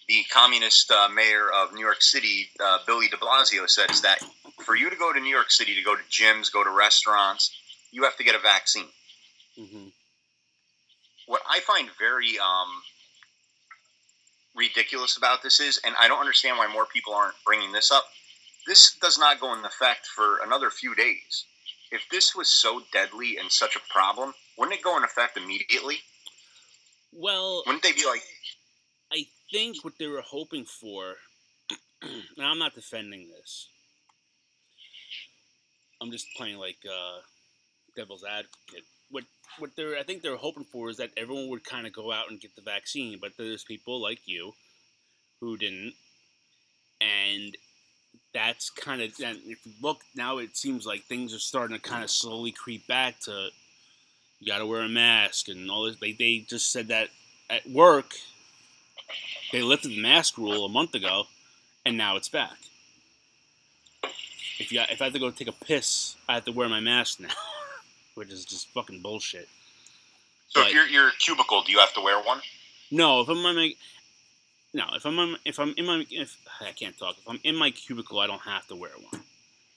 the 0.08 0.24
communist 0.32 0.90
uh, 0.90 1.08
mayor 1.08 1.48
of 1.52 1.74
New 1.74 1.84
York 1.84 2.00
City, 2.02 2.48
uh, 2.60 2.78
Billy 2.86 3.08
de 3.08 3.16
Blasio, 3.16 3.68
said 3.68 3.90
is 3.90 4.00
that 4.02 4.18
for 4.64 4.74
you 4.74 4.88
to 4.90 4.96
go 4.96 5.12
to 5.12 5.20
New 5.20 5.30
York 5.30 5.50
City, 5.50 5.74
to 5.74 5.82
go 5.82 5.94
to 5.94 6.02
gyms, 6.10 6.50
go 6.52 6.64
to 6.64 6.70
restaurants, 6.70 7.50
you 7.92 8.04
have 8.04 8.16
to 8.16 8.24
get 8.24 8.34
a 8.34 8.38
vaccine. 8.38 8.88
hmm 9.56 9.88
What 11.26 11.42
I 11.48 11.60
find 11.60 11.90
very 11.98 12.38
um, 12.38 12.82
ridiculous 14.54 15.16
about 15.16 15.42
this 15.42 15.60
is, 15.60 15.80
and 15.84 15.94
I 16.00 16.08
don't 16.08 16.20
understand 16.20 16.58
why 16.58 16.66
more 16.72 16.86
people 16.86 17.14
aren't 17.14 17.36
bringing 17.44 17.72
this 17.72 17.90
up, 17.90 18.04
this 18.66 18.96
does 19.00 19.18
not 19.18 19.40
go 19.40 19.54
in 19.54 19.64
effect 19.64 20.06
for 20.06 20.38
another 20.44 20.70
few 20.70 20.94
days. 20.94 21.44
If 21.90 22.02
this 22.10 22.34
was 22.34 22.48
so 22.48 22.82
deadly 22.92 23.36
and 23.38 23.50
such 23.50 23.76
a 23.76 23.92
problem, 23.92 24.34
wouldn't 24.56 24.78
it 24.78 24.84
go 24.84 24.96
in 24.96 25.04
effect 25.04 25.36
immediately? 25.36 25.98
Well, 27.12 27.62
Wouldn't 27.66 27.82
they 27.82 27.92
be 27.92 28.04
like, 28.04 28.22
I 29.12 29.24
think 29.50 29.82
what 29.82 29.94
they 29.98 30.06
were 30.06 30.22
hoping 30.22 30.64
for, 30.64 31.14
now 32.36 32.50
I'm 32.50 32.58
not 32.58 32.74
defending 32.74 33.28
this. 33.30 33.68
I'm 36.00 36.10
just 36.10 36.26
playing 36.36 36.58
like 36.58 36.78
uh, 36.88 37.20
devil's 37.96 38.24
advocate. 38.24 38.84
What 39.10 39.24
what 39.58 39.70
they're 39.74 39.98
I 39.98 40.02
think 40.02 40.22
they're 40.22 40.36
hoping 40.36 40.64
for 40.64 40.90
is 40.90 40.98
that 40.98 41.10
everyone 41.16 41.48
would 41.48 41.64
kind 41.64 41.86
of 41.86 41.92
go 41.92 42.12
out 42.12 42.30
and 42.30 42.40
get 42.40 42.54
the 42.54 42.62
vaccine, 42.62 43.18
but 43.20 43.32
there's 43.36 43.64
people 43.64 44.00
like 44.00 44.20
you 44.26 44.52
who 45.40 45.56
didn't, 45.56 45.94
and 47.00 47.56
that's 48.34 48.70
kind 48.70 49.00
of 49.02 49.12
and 49.24 49.38
if 49.46 49.64
you 49.64 49.72
look 49.80 50.00
now, 50.14 50.38
it 50.38 50.56
seems 50.56 50.86
like 50.86 51.04
things 51.04 51.34
are 51.34 51.38
starting 51.38 51.76
to 51.76 51.82
kind 51.82 52.04
of 52.04 52.10
slowly 52.10 52.52
creep 52.52 52.86
back 52.86 53.20
to 53.20 53.48
you 54.40 54.46
got 54.52 54.58
to 54.58 54.66
wear 54.66 54.82
a 54.82 54.88
mask 54.88 55.48
and 55.48 55.70
all 55.70 55.84
this. 55.84 55.96
They 56.00 56.12
they 56.12 56.44
just 56.48 56.70
said 56.70 56.88
that 56.88 57.08
at 57.50 57.68
work 57.68 58.14
they 59.52 59.62
lifted 59.62 59.88
the 59.90 60.00
mask 60.02 60.36
rule 60.36 60.64
a 60.66 60.68
month 60.68 60.94
ago, 60.94 61.24
and 61.86 61.96
now 61.96 62.16
it's 62.16 62.28
back. 62.28 62.56
If 64.58 64.72
you 64.72 64.80
if 64.90 65.00
I 65.00 65.04
have 65.04 65.12
to 65.14 65.18
go 65.18 65.30
take 65.30 65.48
a 65.48 65.52
piss, 65.52 66.16
I 66.28 66.34
have 66.34 66.44
to 66.44 66.52
wear 66.52 66.68
my 66.68 66.80
mask 66.80 67.20
now, 67.20 67.28
which 68.14 68.30
is 68.32 68.44
just 68.44 68.68
fucking 68.70 69.00
bullshit. 69.00 69.48
So 70.48 70.60
But- 70.62 70.68
if 70.68 70.74
you're 70.74 70.86
your 70.86 71.10
cubicle, 71.18 71.62
do 71.62 71.72
you 71.72 71.78
have 71.78 71.94
to 71.94 72.00
wear 72.00 72.20
one? 72.22 72.40
No, 72.90 73.20
if 73.20 73.28
I'm 73.28 73.36
in 73.38 73.54
my 73.56 73.72
no, 74.78 74.84
if 74.94 75.04
I'm 75.04 75.18
on, 75.18 75.36
if 75.44 75.58
I'm 75.58 75.74
in 75.76 75.86
my 75.86 76.06
if 76.08 76.36
I 76.60 76.70
can't 76.70 76.96
talk. 76.96 77.16
If 77.18 77.28
I'm 77.28 77.40
in 77.42 77.56
my 77.56 77.72
cubicle, 77.72 78.20
I 78.20 78.28
don't 78.28 78.42
have 78.42 78.64
to 78.68 78.76
wear 78.76 78.92
one 79.10 79.24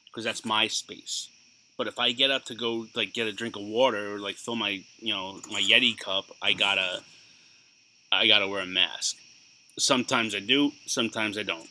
because 0.06 0.24
that's 0.24 0.46
my 0.46 0.68
space. 0.68 1.28
But 1.76 1.88
if 1.88 1.98
I 1.98 2.12
get 2.12 2.30
up 2.30 2.46
to 2.46 2.56
go 2.56 2.86
like 2.94 3.12
get 3.12 3.26
a 3.26 3.32
drink 3.34 3.56
of 3.56 3.64
water 3.64 4.14
or 4.14 4.20
like 4.20 4.36
fill 4.36 4.56
my 4.56 4.84
you 5.00 5.12
know 5.12 5.40
my 5.52 5.60
Yeti 5.60 5.98
cup, 5.98 6.26
I 6.40 6.54
gotta 6.54 7.02
I 8.12 8.28
gotta 8.28 8.48
wear 8.48 8.62
a 8.62 8.68
mask. 8.68 9.18
Sometimes 9.80 10.36
I 10.36 10.40
do, 10.40 10.72
sometimes 10.86 11.36
I 11.36 11.44
don't. 11.44 11.68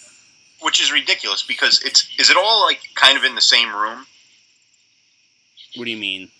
Which 0.60 0.78
is 0.78 0.92
ridiculous 0.92 1.42
because 1.42 1.80
it's 1.82 2.06
is 2.18 2.28
it 2.28 2.36
all 2.36 2.66
like 2.66 2.80
kind 2.94 3.16
of 3.16 3.24
in 3.24 3.34
the 3.34 3.40
same 3.40 3.74
room? 3.74 4.04
What 5.76 5.86
do 5.86 5.90
you 5.90 5.96
mean? 5.96 6.30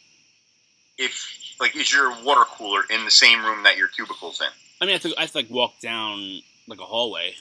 If 0.99 1.33
like 1.61 1.75
is 1.75 1.91
your 1.91 2.11
water 2.23 2.45
cooler 2.45 2.83
in 2.91 3.07
the 3.07 3.11
same 3.11 3.43
room 3.43 3.63
that 3.63 3.79
your 3.79 3.89
cubicle's 3.89 4.43
in? 4.43 4.66
I 4.81 4.85
mean, 4.85 4.91
I 4.91 4.93
have 4.95 5.03
to, 5.03 5.15
I 5.17 5.21
have 5.23 5.33
to 5.33 5.39
like 5.39 5.51
walk 5.51 5.81
down 5.81 6.41
like 6.69 6.81
a 6.81 6.85
hallway 6.85 7.35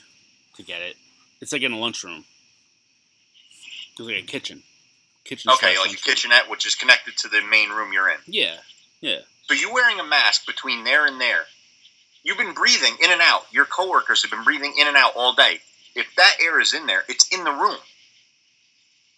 to 0.56 0.62
get 0.62 0.82
it. 0.82 0.96
It's 1.40 1.52
like 1.52 1.62
in 1.62 1.72
a 1.72 1.78
lunchroom. 1.78 2.24
It's 3.92 4.00
like 4.00 4.22
a 4.22 4.26
kitchen. 4.26 4.62
Kitchen. 5.24 5.50
Okay, 5.52 5.76
like 5.78 5.92
a 5.92 5.96
kitchenette, 5.96 6.48
which 6.48 6.66
is 6.66 6.74
connected 6.74 7.16
to 7.18 7.28
the 7.28 7.42
main 7.50 7.70
room 7.70 7.92
you're 7.92 8.08
in. 8.08 8.18
Yeah, 8.26 8.56
yeah. 9.00 9.18
So 9.48 9.54
you're 9.54 9.74
wearing 9.74 9.98
a 9.98 10.04
mask 10.04 10.46
between 10.46 10.84
there 10.84 11.06
and 11.06 11.20
there. 11.20 11.42
You've 12.22 12.38
been 12.38 12.54
breathing 12.54 12.96
in 13.02 13.10
and 13.10 13.20
out. 13.22 13.42
Your 13.52 13.64
coworkers 13.64 14.22
have 14.22 14.30
been 14.30 14.44
breathing 14.44 14.74
in 14.78 14.86
and 14.86 14.96
out 14.96 15.12
all 15.16 15.34
day. 15.34 15.60
If 15.94 16.06
that 16.16 16.36
air 16.42 16.60
is 16.60 16.74
in 16.74 16.86
there, 16.86 17.04
it's 17.08 17.28
in 17.32 17.44
the 17.44 17.50
room. 17.50 17.78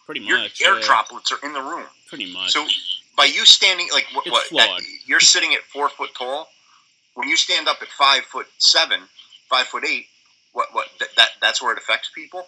Pretty 0.05 0.21
much. 0.21 0.59
Your 0.59 0.73
air 0.73 0.79
yeah. 0.79 0.85
droplets 0.85 1.31
are 1.31 1.39
in 1.43 1.53
the 1.53 1.61
room. 1.61 1.85
Pretty 2.07 2.31
much. 2.31 2.51
So 2.51 2.65
by 3.17 3.25
you 3.25 3.45
standing 3.45 3.87
like 3.93 4.07
what, 4.13 4.27
what 4.51 4.69
at- 4.69 4.83
you're 5.05 5.19
sitting 5.19 5.53
at 5.53 5.61
four 5.61 5.89
foot 5.89 6.11
tall. 6.17 6.49
When 7.19 7.27
you 7.27 7.35
stand 7.35 7.67
up 7.67 7.79
at 7.81 7.89
five 7.89 8.23
foot 8.23 8.47
seven, 8.59 9.01
five 9.49 9.67
foot 9.67 9.83
eight, 9.85 10.05
what 10.53 10.73
what 10.73 10.87
that, 11.01 11.09
that 11.17 11.27
that's 11.41 11.61
where 11.61 11.73
it 11.73 11.77
affects 11.77 12.09
people. 12.15 12.47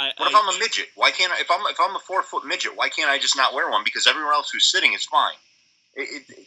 I, 0.00 0.10
What 0.16 0.30
if 0.30 0.34
I'm 0.34 0.56
a 0.56 0.58
midget? 0.58 0.86
Why 0.96 1.12
can't 1.12 1.30
I? 1.30 1.38
If 1.38 1.48
I'm 1.52 1.64
if 1.70 1.78
I'm 1.78 1.94
a 1.94 2.00
four 2.00 2.24
foot 2.24 2.44
midget, 2.44 2.72
why 2.74 2.88
can't 2.88 3.08
I 3.08 3.16
just 3.20 3.36
not 3.36 3.54
wear 3.54 3.70
one? 3.70 3.82
Because 3.84 4.08
everyone 4.08 4.32
else 4.32 4.50
who's 4.50 4.68
sitting 4.68 4.92
is 4.92 5.04
fine. 5.04 5.36
It, 5.94 6.24
it, 6.28 6.46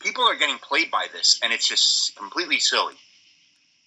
people 0.00 0.24
are 0.24 0.34
getting 0.34 0.58
played 0.58 0.90
by 0.90 1.06
this, 1.12 1.38
and 1.40 1.52
it's 1.52 1.68
just 1.68 2.16
completely 2.16 2.58
silly. 2.58 2.94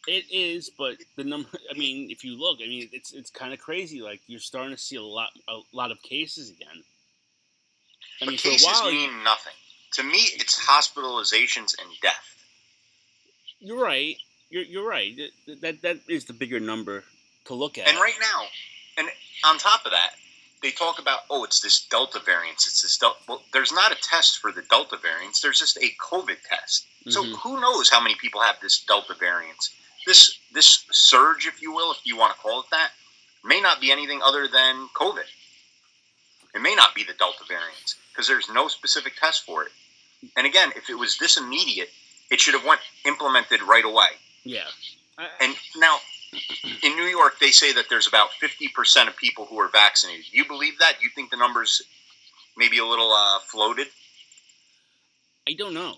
It 0.07 0.23
is, 0.31 0.69
but 0.69 0.95
the 1.17 1.25
number. 1.25 1.49
I 1.69 1.77
mean, 1.77 2.11
if 2.11 2.23
you 2.23 2.39
look, 2.39 2.59
I 2.63 2.67
mean, 2.69 2.87
it's 2.93 3.11
it's 3.11 3.29
kind 3.29 3.51
of 3.51 3.59
crazy. 3.59 4.01
Like 4.01 4.21
you're 4.27 4.39
starting 4.39 4.73
to 4.73 4.81
see 4.81 4.95
a 4.95 5.03
lot 5.03 5.31
a 5.49 5.59
lot 5.73 5.91
of 5.91 6.01
cases 6.01 6.49
again. 6.49 6.81
I 8.21 8.25
But 8.25 8.29
mean, 8.29 8.37
cases 8.37 8.65
while, 8.65 8.89
mean 8.89 9.21
nothing. 9.25 9.51
To 9.95 10.03
me, 10.03 10.19
it's 10.35 10.57
hospitalizations 10.57 11.75
and 11.77 11.89
death. 12.01 12.33
You're 13.63 13.81
right. 13.81 14.15
You're 14.49 14.63
you're 14.63 14.87
right. 14.87 15.17
That, 15.47 15.61
that 15.61 15.81
that 15.81 15.97
is 16.07 16.25
the 16.25 16.33
bigger 16.33 16.59
number 16.59 17.03
to 17.45 17.53
look 17.55 17.77
at. 17.77 17.87
And 17.87 17.97
right 17.97 18.13
now, 18.19 18.43
and 18.97 19.07
on 19.45 19.57
top 19.57 19.85
of 19.85 19.91
that, 19.91 20.11
they 20.61 20.71
talk 20.71 20.99
about 20.99 21.21
oh, 21.29 21.43
it's 21.43 21.59
this 21.61 21.85
Delta 21.87 22.19
variant. 22.25 22.57
It's 22.67 22.81
this 22.81 22.97
Delta. 22.97 23.17
Well, 23.27 23.41
there's 23.53 23.71
not 23.71 23.91
a 23.91 23.95
test 23.95 24.39
for 24.39 24.51
the 24.51 24.61
Delta 24.69 24.97
variants. 25.01 25.41
There's 25.41 25.59
just 25.59 25.77
a 25.77 25.89
COVID 25.99 26.37
test. 26.47 26.85
So 27.09 27.23
Mhm. 27.23 27.37
who 27.39 27.59
knows 27.59 27.89
how 27.89 27.99
many 28.01 28.15
people 28.15 28.41
have 28.41 28.59
this 28.61 28.79
Delta 28.79 29.13
variant? 29.15 29.69
This 30.05 30.37
this 30.51 30.85
surge, 30.91 31.47
if 31.47 31.61
you 31.61 31.71
will, 31.73 31.91
if 31.91 32.05
you 32.05 32.15
want 32.15 32.35
to 32.35 32.39
call 32.39 32.61
it 32.61 32.67
that, 32.71 32.91
may 33.43 33.59
not 33.59 33.81
be 33.81 33.91
anything 33.91 34.21
other 34.21 34.47
than 34.47 34.87
COVID. 34.89 35.25
It 36.55 36.61
may 36.61 36.75
not 36.75 36.93
be 36.93 37.03
the 37.03 37.13
Delta 37.13 37.43
variant 37.47 37.95
because 38.11 38.27
there's 38.27 38.47
no 38.49 38.67
specific 38.67 39.15
test 39.19 39.45
for 39.45 39.63
it. 39.63 39.71
And 40.37 40.45
again, 40.45 40.71
if 40.75 40.89
it 40.89 40.93
was 40.95 41.17
this 41.17 41.35
immediate, 41.37 41.89
it 42.31 42.39
should 42.39 42.53
have 42.53 42.65
went 42.65 42.81
implemented 43.05 43.61
right 43.61 43.85
away. 43.85 44.07
Yeah. 44.43 44.67
And 45.39 45.55
now, 45.77 45.97
in 46.81 46.95
New 46.95 47.03
York, 47.03 47.39
they 47.39 47.51
say 47.51 47.73
that 47.73 47.85
there's 47.89 48.07
about 48.07 48.29
50% 48.41 49.07
of 49.07 49.15
people 49.15 49.45
who 49.45 49.59
are 49.59 49.69
vaccinated. 49.69 50.25
You 50.31 50.45
believe 50.45 50.79
that? 50.79 50.93
You 51.01 51.09
think 51.13 51.29
the 51.29 51.37
numbers 51.37 51.81
maybe 52.57 52.79
a 52.79 52.85
little 52.85 53.11
uh, 53.11 53.39
floated? 53.39 53.87
I 55.47 55.53
don't 55.53 55.73
know. 55.73 55.95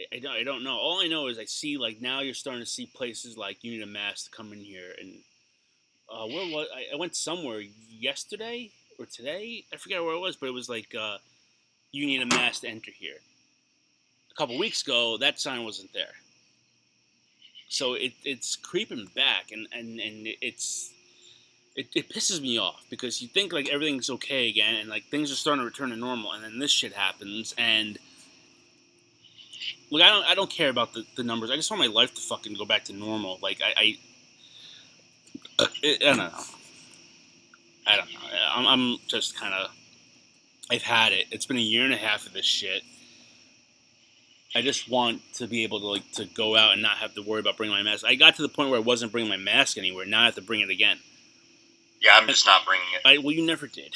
I, 0.00 0.16
I 0.16 0.18
don't. 0.18 0.34
I 0.34 0.42
don't 0.42 0.64
know. 0.64 0.76
All 0.76 1.00
I 1.00 1.08
know 1.08 1.28
is 1.28 1.38
I 1.38 1.44
see 1.44 1.78
like 1.78 2.00
now 2.00 2.20
you're 2.20 2.34
starting 2.34 2.62
to 2.62 2.68
see 2.68 2.86
places 2.86 3.36
like 3.36 3.62
you 3.62 3.70
need 3.70 3.82
a 3.82 3.86
mask 3.86 4.30
to 4.30 4.36
come 4.36 4.52
in 4.52 4.60
here, 4.60 4.94
and 5.00 5.14
uh, 6.10 6.26
where 6.26 6.54
was 6.54 6.68
I? 6.74 6.94
I 6.94 6.96
went 6.96 7.16
somewhere 7.16 7.62
yesterday 7.88 8.70
or 8.98 9.06
today. 9.06 9.64
I 9.72 9.76
forget 9.76 10.02
where 10.02 10.14
it 10.14 10.20
was, 10.20 10.36
but 10.36 10.48
it 10.48 10.54
was 10.54 10.68
like 10.68 10.94
uh, 10.94 11.18
you 11.92 12.06
need 12.06 12.22
a 12.22 12.26
mask 12.26 12.62
to 12.62 12.68
enter 12.68 12.90
here. 12.90 13.18
Couple 14.38 14.56
weeks 14.56 14.82
ago, 14.82 15.18
that 15.18 15.40
sign 15.40 15.64
wasn't 15.64 15.92
there. 15.92 16.14
So 17.68 17.94
it, 17.94 18.12
it's 18.24 18.54
creeping 18.54 19.10
back, 19.16 19.50
and 19.50 19.66
and 19.72 19.98
and 19.98 20.28
it's 20.40 20.92
it, 21.74 21.88
it 21.96 22.08
pisses 22.08 22.40
me 22.40 22.56
off 22.56 22.84
because 22.88 23.20
you 23.20 23.26
think 23.26 23.52
like 23.52 23.68
everything's 23.68 24.08
okay 24.10 24.48
again, 24.48 24.76
and 24.76 24.88
like 24.88 25.06
things 25.06 25.32
are 25.32 25.34
starting 25.34 25.62
to 25.62 25.64
return 25.64 25.90
to 25.90 25.96
normal, 25.96 26.32
and 26.32 26.44
then 26.44 26.60
this 26.60 26.70
shit 26.70 26.92
happens, 26.92 27.52
and 27.58 27.98
look, 29.90 30.02
I 30.02 30.08
don't 30.08 30.24
I 30.24 30.34
don't 30.36 30.50
care 30.50 30.70
about 30.70 30.94
the, 30.94 31.04
the 31.16 31.24
numbers. 31.24 31.50
I 31.50 31.56
just 31.56 31.68
want 31.68 31.80
my 31.80 31.88
life 31.88 32.14
to 32.14 32.20
fucking 32.20 32.54
go 32.54 32.64
back 32.64 32.84
to 32.84 32.92
normal. 32.92 33.40
Like 33.42 33.60
I, 33.60 33.96
I 35.58 35.64
I 35.84 35.96
don't 36.00 36.16
know. 36.16 36.30
I 37.88 37.96
don't 37.96 38.12
know. 38.12 38.20
I'm, 38.54 38.66
I'm 38.66 38.98
just 39.08 39.36
kind 39.36 39.52
of. 39.52 39.70
I've 40.70 40.82
had 40.82 41.12
it. 41.12 41.26
It's 41.32 41.46
been 41.46 41.56
a 41.56 41.60
year 41.60 41.84
and 41.84 41.92
a 41.92 41.96
half 41.96 42.24
of 42.24 42.34
this 42.34 42.46
shit. 42.46 42.82
I 44.58 44.62
just 44.62 44.90
want 44.90 45.22
to 45.34 45.46
be 45.46 45.62
able 45.62 45.78
to 45.78 45.86
like 45.86 46.10
to 46.14 46.24
go 46.24 46.56
out 46.56 46.72
and 46.72 46.82
not 46.82 46.96
have 46.96 47.14
to 47.14 47.22
worry 47.22 47.38
about 47.38 47.56
bringing 47.56 47.76
my 47.76 47.84
mask. 47.84 48.04
I 48.04 48.16
got 48.16 48.34
to 48.36 48.42
the 48.42 48.48
point 48.48 48.70
where 48.70 48.80
I 48.80 48.82
wasn't 48.82 49.12
bringing 49.12 49.30
my 49.30 49.36
mask 49.36 49.78
anywhere. 49.78 50.04
Now 50.04 50.22
I 50.22 50.24
have 50.24 50.34
to 50.34 50.42
bring 50.42 50.62
it 50.62 50.68
again. 50.68 50.98
Yeah, 52.02 52.16
I'm 52.16 52.26
just 52.26 52.44
not 52.44 52.66
bringing 52.66 52.86
it. 52.96 53.02
I 53.04 53.18
well, 53.18 53.30
you 53.30 53.46
never 53.46 53.68
did, 53.68 53.94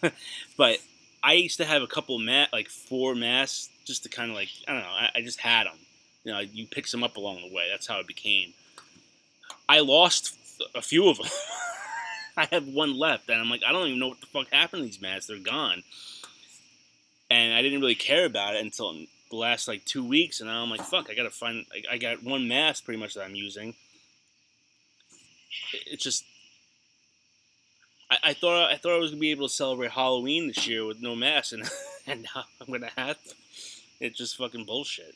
but 0.56 0.78
I 1.24 1.32
used 1.32 1.56
to 1.56 1.64
have 1.64 1.82
a 1.82 1.88
couple 1.88 2.16
mat 2.20 2.50
like 2.52 2.68
four 2.68 3.16
masks 3.16 3.68
just 3.84 4.04
to 4.04 4.08
kind 4.08 4.30
of 4.30 4.36
like 4.36 4.48
I 4.68 4.74
don't 4.74 4.82
know. 4.82 4.88
I, 4.88 5.10
I 5.16 5.22
just 5.22 5.40
had 5.40 5.66
them. 5.66 5.76
You 6.22 6.32
know, 6.32 6.38
you 6.38 6.68
pick 6.68 6.86
some 6.86 7.02
up 7.02 7.16
along 7.16 7.40
the 7.40 7.52
way. 7.52 7.66
That's 7.68 7.88
how 7.88 7.98
it 7.98 8.06
became. 8.06 8.52
I 9.68 9.80
lost 9.80 10.36
a 10.76 10.82
few 10.82 11.08
of 11.08 11.16
them. 11.16 11.26
I 12.36 12.46
have 12.52 12.68
one 12.68 12.96
left, 12.96 13.28
and 13.28 13.40
I'm 13.40 13.50
like, 13.50 13.62
I 13.66 13.72
don't 13.72 13.88
even 13.88 13.98
know 13.98 14.08
what 14.08 14.20
the 14.20 14.26
fuck 14.26 14.52
happened 14.52 14.82
to 14.82 14.86
these 14.86 15.02
masks. 15.02 15.26
They're 15.26 15.38
gone, 15.38 15.82
and 17.28 17.54
I 17.54 17.62
didn't 17.62 17.80
really 17.80 17.96
care 17.96 18.24
about 18.24 18.54
it 18.54 18.64
until 18.64 19.06
the 19.30 19.36
last 19.36 19.66
like 19.68 19.84
two 19.84 20.04
weeks, 20.06 20.40
and 20.40 20.48
now 20.48 20.62
I'm 20.62 20.70
like, 20.70 20.82
fuck, 20.82 21.08
I 21.10 21.14
gotta 21.14 21.30
find. 21.30 21.66
I, 21.72 21.94
I 21.94 21.98
got 21.98 22.22
one 22.22 22.46
mask 22.48 22.84
pretty 22.84 23.00
much 23.00 23.14
that 23.14 23.24
I'm 23.24 23.34
using. 23.34 23.70
It- 25.72 25.82
It's 25.92 26.02
just 26.04 26.24
I, 28.10 28.18
I 28.22 28.34
thought 28.34 28.70
I 28.70 28.76
thought 28.76 28.92
I 28.94 28.98
was 28.98 29.10
gonna 29.10 29.20
be 29.20 29.30
able 29.30 29.48
to 29.48 29.54
celebrate 29.54 29.90
Halloween 29.90 30.46
this 30.48 30.66
year 30.66 30.84
with 30.84 31.00
no 31.02 31.14
mask, 31.16 31.52
and 31.52 31.68
and 32.06 32.26
now 32.34 32.44
I'm 32.60 32.72
gonna 32.72 32.90
have 32.96 33.22
to. 33.24 33.34
It's 34.00 34.18
just 34.18 34.36
fucking 34.36 34.64
bullshit. 34.64 35.14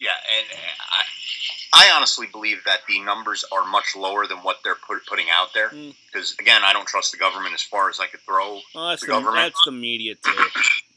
Yeah, 0.00 0.10
and 0.38 0.46
uh, 0.52 1.82
I, 1.82 1.88
I 1.88 1.96
honestly 1.96 2.26
believe 2.32 2.58
that 2.64 2.80
the 2.88 3.00
numbers 3.00 3.44
are 3.52 3.64
much 3.66 3.94
lower 3.94 4.26
than 4.26 4.38
what 4.38 4.56
they're 4.64 4.74
put, 4.74 5.06
putting 5.06 5.26
out 5.30 5.52
there. 5.54 5.68
Mm. 5.68 5.94
Because 6.10 6.34
again, 6.40 6.62
I 6.64 6.72
don't 6.72 6.88
trust 6.88 7.12
the 7.12 7.18
government 7.18 7.54
as 7.54 7.62
far 7.62 7.88
as 7.90 8.00
I 8.00 8.06
could 8.06 8.20
throw. 8.20 8.60
Well, 8.74 8.88
that's 8.88 9.02
The 9.02 9.06
the, 9.06 9.12
government? 9.12 9.36
that's 9.36 9.60
the 9.66 9.72
media 9.72 10.14
too. 10.14 10.44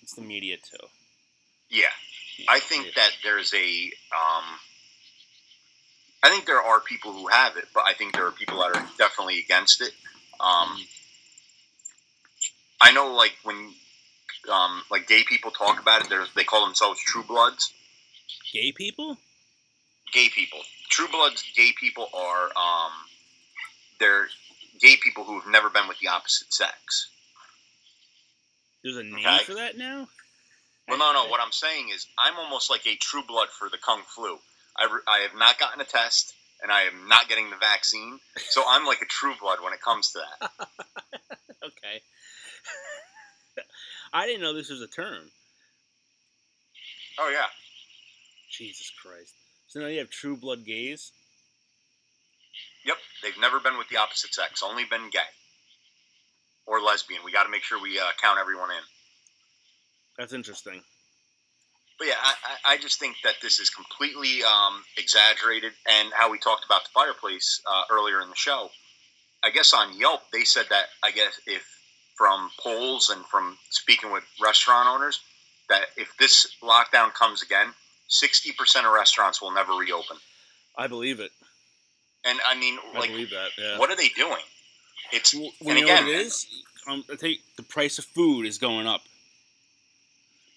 It's 0.02 0.14
the 0.16 0.22
media 0.22 0.56
too. 0.58 0.88
Yeah, 1.74 1.88
I 2.48 2.60
think 2.60 2.94
that 2.96 3.10
there's 3.24 3.52
a. 3.54 3.92
Um, 4.14 4.44
I 6.24 6.30
think 6.30 6.46
there 6.46 6.62
are 6.62 6.80
people 6.80 7.12
who 7.12 7.28
have 7.28 7.58
it, 7.58 7.66
but 7.74 7.84
I 7.86 7.94
think 7.96 8.14
there 8.14 8.26
are 8.28 8.32
people 8.32 8.60
that 8.60 8.76
are 8.78 8.88
definitely 8.98 9.40
against 9.40 9.82
it. 9.82 9.92
Um, 10.40 10.78
I 12.80 12.94
know, 12.94 13.14
like 13.14 13.34
when, 13.44 13.74
um, 14.50 14.84
like 14.90 15.08
gay 15.08 15.24
people 15.28 15.52
talk 15.52 15.82
about 15.82 16.02
it, 16.02 16.10
they're, 16.10 16.26
they 16.36 16.46
call 16.46 16.66
themselves 16.66 17.02
True 17.02 17.24
Bloods. 17.24 17.74
gay 18.54 18.72
people. 18.72 19.18
Gay 20.14 20.30
people, 20.30 20.60
True 20.90 21.08
Bloods, 21.10 21.44
gay 21.56 21.72
people 21.78 22.08
are, 22.14 22.46
um, 22.46 22.92
they're 24.00 24.28
gay 24.80 24.96
people 25.02 25.24
who 25.26 25.40
have 25.42 25.50
never 25.50 25.70
been 25.70 25.88
with 25.90 26.00
the 26.00 26.08
opposite 26.08 26.54
sex. 26.54 27.10
There's 28.84 28.98
a 28.98 29.04
name 29.04 29.26
Okay. 29.26 29.44
for 29.44 29.56
that 29.56 29.78
now. 29.78 30.08
Well, 30.88 30.98
no, 30.98 31.14
no. 31.14 31.30
What 31.30 31.40
I'm 31.42 31.52
saying 31.52 31.90
is, 31.94 32.08
I'm 32.18 32.38
almost 32.38 32.70
like 32.70 32.86
a 32.86 32.96
true 32.96 33.24
blood 33.28 33.48
for 33.58 33.70
the 33.70 33.78
kung 33.78 34.02
flu. 34.16 34.38
I, 34.78 34.86
re- 34.86 35.02
I 35.08 35.20
have 35.20 35.38
not 35.38 35.60
gotten 35.60 35.80
a 35.82 35.86
test, 35.86 36.34
and 36.62 36.72
I 36.72 36.84
am 36.84 37.08
not 37.08 37.30
getting 37.30 37.50
the 37.50 37.56
vaccine, 37.58 38.20
so 38.50 38.64
I'm 38.68 38.86
like 38.86 39.02
a 39.02 39.06
true 39.06 39.34
blood 39.40 39.60
when 39.64 39.74
it 39.74 39.82
comes 39.82 40.12
to 40.12 40.20
that. 40.20 40.52
okay. 41.66 42.02
I 44.14 44.26
didn't 44.26 44.42
know 44.42 44.54
this 44.54 44.70
was 44.70 44.82
a 44.82 44.88
term. 44.88 45.30
Oh 47.20 47.30
yeah, 47.30 47.46
Jesus 48.52 48.92
Christ. 49.02 49.34
So 49.68 49.80
now 49.80 49.88
you 49.88 50.00
have 50.00 50.10
true 50.10 50.36
blood 50.36 50.66
gays. 50.66 51.12
yep. 52.86 52.98
They've 53.22 53.40
never 53.40 53.60
been 53.60 53.78
with 53.78 53.88
the 53.90 53.98
opposite 53.98 54.34
sex, 54.34 54.62
only 54.64 54.84
been 54.86 55.10
gay 55.12 55.20
or 56.66 56.82
lesbian. 56.82 57.22
We 57.24 57.32
got 57.32 57.44
to 57.44 57.50
make 57.50 57.64
sure 57.64 57.82
we 57.82 58.00
uh, 58.00 58.04
count 58.22 58.40
everyone 58.40 58.70
in. 58.72 58.84
That's 60.18 60.34
interesting. 60.34 60.82
But 61.98 62.08
yeah, 62.08 62.16
I, 62.22 62.74
I 62.74 62.78
just 62.78 63.00
think 63.00 63.16
that 63.24 63.36
this 63.42 63.60
is 63.60 63.70
completely 63.70 64.44
um, 64.44 64.84
exaggerated. 64.98 65.74
And 65.90 66.12
how 66.14 66.32
we 66.32 66.38
talked 66.40 66.66
about 66.66 66.84
the 66.84 66.90
fireplace 66.94 67.62
uh, 67.70 67.84
earlier 67.92 68.22
in 68.22 68.30
the 68.30 68.36
show, 68.36 68.70
I 69.44 69.52
guess 69.52 69.74
on 69.74 69.98
Yelp 69.98 70.22
they 70.32 70.44
said 70.44 70.66
that 70.70 70.86
I 71.04 71.12
guess 71.12 71.40
if 71.46 71.64
from 72.18 72.50
polls 72.60 73.10
and 73.10 73.26
from 73.26 73.58
speaking 73.70 74.12
with 74.12 74.24
restaurant 74.42 74.88
owners 74.88 75.20
that 75.70 75.86
if 75.98 76.16
this 76.18 76.56
lockdown 76.62 77.14
comes 77.14 77.42
again, 77.42 77.68
sixty 78.08 78.52
percent 78.52 78.86
of 78.86 78.94
restaurants 78.94 79.42
will 79.42 79.54
never 79.54 79.74
reopen. 79.74 80.18
I 80.78 80.88
believe 80.88 81.20
it. 81.20 81.32
And 82.26 82.40
I 82.48 82.58
mean, 82.58 82.78
I 82.94 83.00
like, 83.00 83.10
believe 83.10 83.32
that. 83.32 83.50
Yeah. 83.58 83.78
what 83.78 83.90
are 83.90 83.96
they 83.96 84.10
doing? 84.10 84.38
It's 85.12 85.34
Well, 85.34 85.52
and 85.68 85.78
again, 85.78 86.06
what 86.06 86.14
it 86.14 86.22
is? 86.22 86.48
Um, 86.88 87.04
I 87.12 87.16
think 87.16 87.42
the 87.58 87.64
price 87.64 88.00
of 88.00 88.06
food 88.06 88.46
is 88.46 88.58
going 88.58 88.88
up. 88.88 89.02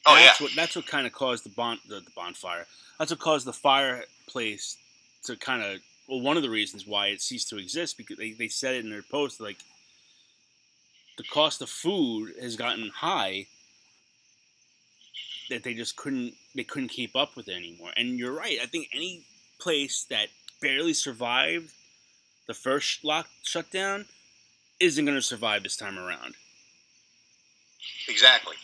Oh 0.06 0.16
yeah, 0.16 0.26
that's 0.26 0.40
what 0.40 0.50
that's 0.56 0.76
what 0.76 0.86
kind 0.86 1.06
of 1.06 1.12
caused 1.12 1.44
the 1.44 1.50
bon 1.50 1.78
the, 1.88 2.00
the 2.00 2.10
bonfire. 2.14 2.66
That's 2.98 3.10
what 3.10 3.20
caused 3.20 3.46
the 3.46 3.52
fireplace 3.52 4.76
to 5.24 5.36
kind 5.36 5.62
of 5.62 5.80
well, 6.08 6.20
one 6.20 6.36
of 6.36 6.42
the 6.42 6.50
reasons 6.50 6.86
why 6.86 7.08
it 7.08 7.20
ceased 7.20 7.48
to 7.50 7.58
exist 7.58 7.96
because 7.96 8.16
they, 8.16 8.32
they 8.32 8.48
said 8.48 8.74
it 8.74 8.84
in 8.84 8.90
their 8.90 9.02
post 9.02 9.40
like 9.40 9.58
the 11.18 11.24
cost 11.24 11.62
of 11.62 11.68
food 11.68 12.34
has 12.40 12.56
gotten 12.56 12.90
high 12.94 13.46
that 15.50 15.62
they 15.62 15.74
just 15.74 15.96
couldn't 15.96 16.34
they 16.54 16.64
couldn't 16.64 16.88
keep 16.88 17.16
up 17.16 17.36
with 17.36 17.48
it 17.48 17.56
anymore. 17.56 17.90
And 17.96 18.18
you're 18.18 18.32
right. 18.32 18.58
I 18.62 18.66
think 18.66 18.88
any 18.94 19.24
place 19.60 20.06
that 20.10 20.28
barely 20.60 20.94
survived 20.94 21.72
the 22.46 22.54
first 22.54 23.04
lock 23.04 23.28
shutdown 23.42 24.06
isn't 24.78 25.04
going 25.04 25.16
to 25.16 25.22
survive 25.22 25.62
this 25.62 25.76
time 25.76 25.98
around 25.98 26.34
exactly. 28.08 28.56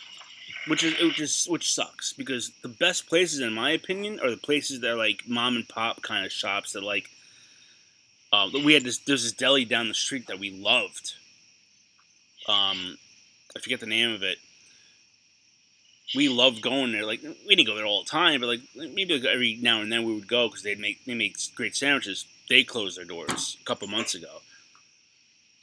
Which 0.66 0.84
is 0.84 0.94
which 1.00 1.20
is 1.20 1.46
which 1.50 1.72
sucks 1.72 2.12
because 2.12 2.52
the 2.62 2.68
best 2.68 3.08
places 3.08 3.40
in 3.40 3.52
my 3.52 3.70
opinion 3.70 4.20
are 4.20 4.30
the 4.30 4.36
places 4.36 4.80
that 4.80 4.90
are 4.92 4.96
like 4.96 5.22
mom 5.26 5.56
and 5.56 5.68
pop 5.68 6.02
kind 6.02 6.24
of 6.24 6.32
shops 6.32 6.72
that 6.72 6.82
like 6.82 7.10
um, 8.32 8.52
we 8.64 8.74
had 8.74 8.84
this 8.84 8.98
there's 8.98 9.24
this 9.24 9.32
deli 9.32 9.64
down 9.64 9.88
the 9.88 9.94
street 9.94 10.26
that 10.28 10.38
we 10.38 10.50
loved. 10.50 11.14
Um 12.48 12.98
i 13.54 13.60
forget 13.60 13.80
the 13.80 13.86
name 13.86 14.12
of 14.12 14.22
it. 14.22 14.38
We 16.14 16.28
loved 16.28 16.62
going 16.62 16.92
there 16.92 17.06
like 17.06 17.22
we 17.22 17.56
didn't 17.56 17.68
go 17.68 17.74
there 17.74 17.86
all 17.86 18.04
the 18.04 18.10
time 18.10 18.40
but 18.40 18.46
like 18.46 18.60
maybe 18.74 19.18
like 19.18 19.24
every 19.24 19.58
now 19.60 19.80
and 19.80 19.90
then 19.90 20.04
we 20.04 20.14
would 20.14 20.28
go 20.28 20.48
because 20.48 20.62
they'd 20.62 20.78
make 20.78 21.04
they 21.04 21.14
make 21.14 21.36
great 21.54 21.74
sandwiches. 21.74 22.26
They 22.48 22.64
closed 22.64 22.98
their 22.98 23.04
doors 23.04 23.56
a 23.60 23.64
couple 23.64 23.88
months 23.88 24.14
ago 24.14 24.42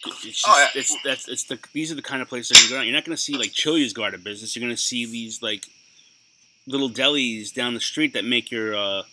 it's 0.06 0.22
just, 0.22 0.46
Oh, 0.48 0.60
yeah. 0.76 0.80
it's 0.80 0.96
that's 1.04 1.28
it's 1.28 1.44
the 1.46 1.60
these 1.74 1.92
are 1.92 1.96
the 1.96 2.02
kind 2.02 2.22
of 2.22 2.28
places 2.30 2.50
that 2.58 2.64
you 2.64 2.70
go 2.70 2.80
out. 2.80 2.86
You're 2.86 2.94
not 2.96 3.06
going 3.06 3.16
to 3.16 3.22
see 3.22 3.34
like 3.34 3.52
Chili's 3.52 3.94
go 3.94 4.04
out 4.06 4.14
of 4.14 4.24
business. 4.24 4.56
You're 4.56 4.64
going 4.66 4.76
to 4.76 4.82
see 4.82 5.06
these 5.06 5.42
like 5.42 5.66
little 6.68 6.90
delis 6.90 7.54
down 7.54 7.74
the 7.74 7.80
street 7.82 8.14
that 8.14 8.26
make 8.26 8.52
your 8.52 8.76
uh, 8.76 9.04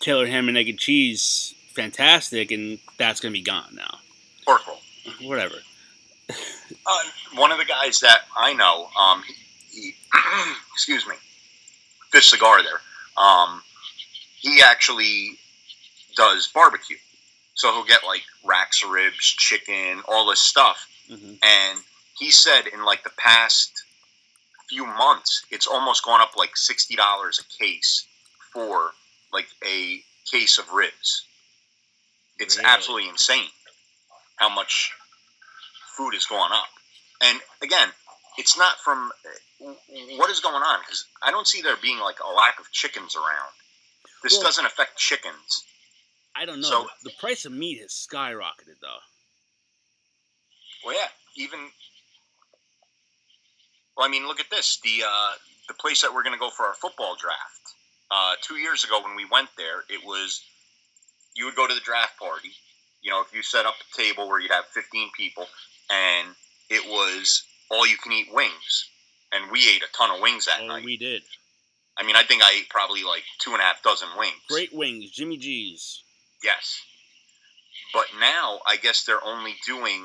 Taylor 0.00 0.26
ham 0.26 0.48
and 0.48 0.56
egg 0.58 0.68
and 0.68 0.78
cheese 0.78 1.54
fantastic, 1.74 2.50
and 2.50 2.78
that's 2.98 3.20
going 3.20 3.32
to 3.32 3.38
be 3.38 3.44
gone 3.44 3.74
now. 3.74 3.98
Pork 4.46 4.66
roll. 4.66 4.78
Whatever. 5.22 5.56
Uh, 6.28 6.98
one 7.34 7.52
of 7.52 7.58
the 7.58 7.64
guys 7.64 8.00
that 8.00 8.20
I 8.36 8.52
know, 8.54 8.88
um, 9.00 9.22
he, 9.26 9.36
he 9.72 9.92
excuse 10.72 11.06
me, 11.06 11.14
Fish 12.10 12.30
Cigar 12.30 12.62
there. 12.62 12.80
Um, 13.22 13.62
he 14.38 14.60
actually 14.62 15.38
does 16.16 16.48
barbecue, 16.48 16.96
so 17.56 17.72
he'll 17.72 17.84
get 17.84 18.04
like 18.06 18.22
racks 18.44 18.82
of 18.84 18.90
ribs, 18.90 19.18
chicken, 19.24 20.02
all 20.08 20.26
this 20.26 20.40
stuff. 20.40 20.86
hmm 21.08 21.34
And 21.42 21.80
he 22.18 22.30
said 22.30 22.66
in 22.72 22.84
like 22.84 23.02
the 23.02 23.10
past 23.18 23.82
few 24.70 24.86
months, 24.86 25.44
it's 25.50 25.66
almost 25.66 26.04
gone 26.04 26.20
up 26.20 26.36
like 26.36 26.56
sixty 26.56 26.94
dollars 26.96 27.40
a 27.40 27.62
case 27.62 28.06
for 28.52 28.92
like 29.32 29.48
a 29.64 30.00
case 30.30 30.58
of 30.58 30.70
ribs. 30.72 31.26
It's 32.38 32.56
Really? 32.56 32.68
absolutely 32.68 33.08
insane 33.08 33.48
how 34.36 34.48
much 34.48 34.92
food 35.96 36.14
is 36.14 36.26
going 36.26 36.52
up. 36.52 36.68
And 37.22 37.40
again, 37.62 37.88
it's 38.38 38.56
not 38.58 38.78
from 38.84 39.10
what 40.18 40.28
is 40.30 40.40
going 40.40 40.62
on 40.62 40.80
because 40.80 41.06
I 41.22 41.30
don't 41.30 41.46
see 41.46 41.62
there 41.62 41.76
being 41.80 41.98
like 42.00 42.18
a 42.20 42.30
lack 42.30 42.60
of 42.60 42.70
chickens 42.72 43.16
around. 43.16 43.52
This 44.22 44.34
Well- 44.34 44.42
doesn't 44.42 44.66
affect 44.66 44.98
chickens. 44.98 45.64
I 46.38 46.44
don't 46.44 46.60
know. 46.60 46.68
So- 46.68 46.88
the 47.04 47.12
price 47.18 47.44
of 47.44 47.52
meat 47.52 47.80
has 47.80 47.90
skyrocketed 47.92 48.78
though. 48.80 48.98
Well, 50.84 50.94
yeah, 50.94 51.08
even. 51.36 51.58
Well, 53.96 54.06
I 54.06 54.10
mean, 54.10 54.26
look 54.26 54.40
at 54.40 54.50
this. 54.50 54.78
The 54.84 55.02
uh, 55.06 55.32
the 55.68 55.74
place 55.74 56.02
that 56.02 56.12
we're 56.14 56.22
going 56.22 56.34
to 56.34 56.38
go 56.40 56.50
for 56.50 56.64
our 56.66 56.74
football 56.74 57.16
draft. 57.16 57.40
Uh, 58.10 58.34
two 58.40 58.56
years 58.56 58.84
ago, 58.84 59.00
when 59.02 59.16
we 59.16 59.24
went 59.30 59.48
there, 59.56 59.80
it 59.88 60.04
was 60.06 60.42
you 61.34 61.44
would 61.46 61.56
go 61.56 61.66
to 61.66 61.74
the 61.74 61.80
draft 61.80 62.18
party. 62.18 62.50
You 63.02 63.10
know, 63.10 63.20
if 63.20 63.34
you 63.34 63.42
set 63.42 63.66
up 63.66 63.74
a 63.80 63.96
table 63.96 64.28
where 64.28 64.40
you'd 64.40 64.50
have 64.50 64.66
fifteen 64.66 65.10
people, 65.16 65.46
and 65.90 66.28
it 66.70 66.86
was 66.88 67.42
all 67.70 67.86
you 67.86 67.96
can 67.96 68.12
eat 68.12 68.28
wings, 68.32 68.88
and 69.32 69.50
we 69.50 69.60
ate 69.68 69.82
a 69.82 69.96
ton 69.96 70.10
of 70.14 70.20
wings 70.20 70.44
that 70.46 70.60
Oh, 70.62 70.66
night. 70.66 70.84
we 70.84 70.96
did. 70.96 71.22
I 71.98 72.04
mean, 72.04 72.14
I 72.16 72.22
think 72.24 72.42
I 72.42 72.52
ate 72.58 72.68
probably 72.68 73.02
like 73.02 73.22
two 73.38 73.52
and 73.52 73.60
a 73.60 73.64
half 73.64 73.82
dozen 73.82 74.08
wings. 74.18 74.34
Great 74.48 74.72
wings, 74.74 75.10
Jimmy 75.10 75.38
G's. 75.38 76.02
Yes. 76.44 76.80
but 77.94 78.06
now 78.20 78.60
I 78.66 78.76
guess 78.76 79.04
they're 79.04 79.24
only 79.24 79.54
doing 79.66 80.02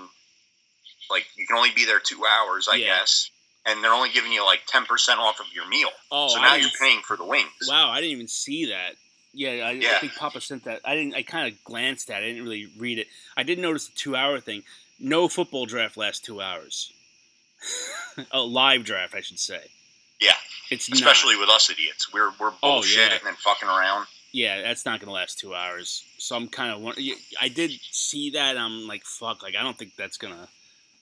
like 1.09 1.25
you 1.35 1.45
can 1.45 1.57
only 1.57 1.71
be 1.75 1.85
there 1.85 1.99
two 1.99 2.23
hours, 2.25 2.67
I 2.71 2.75
Yeah. 2.77 2.99
guess, 2.99 3.29
and 3.65 3.83
they're 3.83 3.93
only 3.93 4.09
giving 4.09 4.31
you 4.31 4.45
like 4.45 4.61
ten 4.67 4.85
percent 4.85 5.19
off 5.19 5.39
of 5.39 5.47
your 5.53 5.67
meal. 5.67 5.89
Oh, 6.11 6.29
so 6.29 6.39
now 6.41 6.55
you're 6.55 6.69
paying 6.79 7.01
for 7.01 7.17
the 7.17 7.25
wings. 7.25 7.51
Wow, 7.67 7.89
I 7.89 7.99
didn't 7.99 8.11
even 8.13 8.27
see 8.27 8.65
that. 8.67 8.95
Yeah, 9.33 9.51
I, 9.65 9.71
I 9.71 9.99
think 9.99 10.13
Papa 10.15 10.41
sent 10.41 10.65
that. 10.65 10.81
I 10.85 10.95
didn't. 10.95 11.15
I 11.15 11.23
kind 11.23 11.51
of 11.51 11.63
glanced 11.63 12.09
at 12.09 12.21
it. 12.21 12.25
I 12.25 12.29
didn't 12.29 12.43
really 12.43 12.67
read 12.77 12.97
it. 12.99 13.07
I 13.37 13.43
did 13.43 13.59
notice 13.59 13.87
the 13.87 13.93
two-hour 13.95 14.39
thing. 14.41 14.63
No 14.99 15.27
football 15.29 15.65
draft 15.65 15.95
lasts 15.97 16.19
two 16.19 16.41
hours. 16.41 16.91
a 18.31 18.41
live 18.41 18.83
draft, 18.83 19.15
I 19.15 19.21
should 19.21 19.39
say. 19.39 19.61
Yeah, 20.19 20.35
It's 20.69 20.87
especially 20.91 21.33
not. 21.35 21.41
with 21.41 21.49
us 21.49 21.69
idiots. 21.69 22.11
We're 22.13 22.31
we're 22.39 22.51
Oh, 22.61 22.81
bullshitting 22.81 23.21
yeah. 23.23 23.27
and 23.27 23.37
fucking 23.37 23.67
around. 23.69 24.05
Yeah, 24.33 24.61
that's 24.61 24.85
not 24.85 24.99
gonna 24.99 25.11
last 25.11 25.39
two 25.39 25.53
hours. 25.53 26.03
So 26.17 26.35
I'm 26.35 26.47
kind 26.47 26.71
of. 26.71 26.95
I 27.41 27.47
did 27.49 27.71
see 27.91 28.31
that. 28.31 28.57
I'm 28.57 28.87
like, 28.87 29.03
fuck. 29.03 29.43
Like, 29.43 29.55
I 29.55 29.61
don't 29.63 29.77
think 29.77 29.95
that's 29.97 30.17
gonna. 30.17 30.47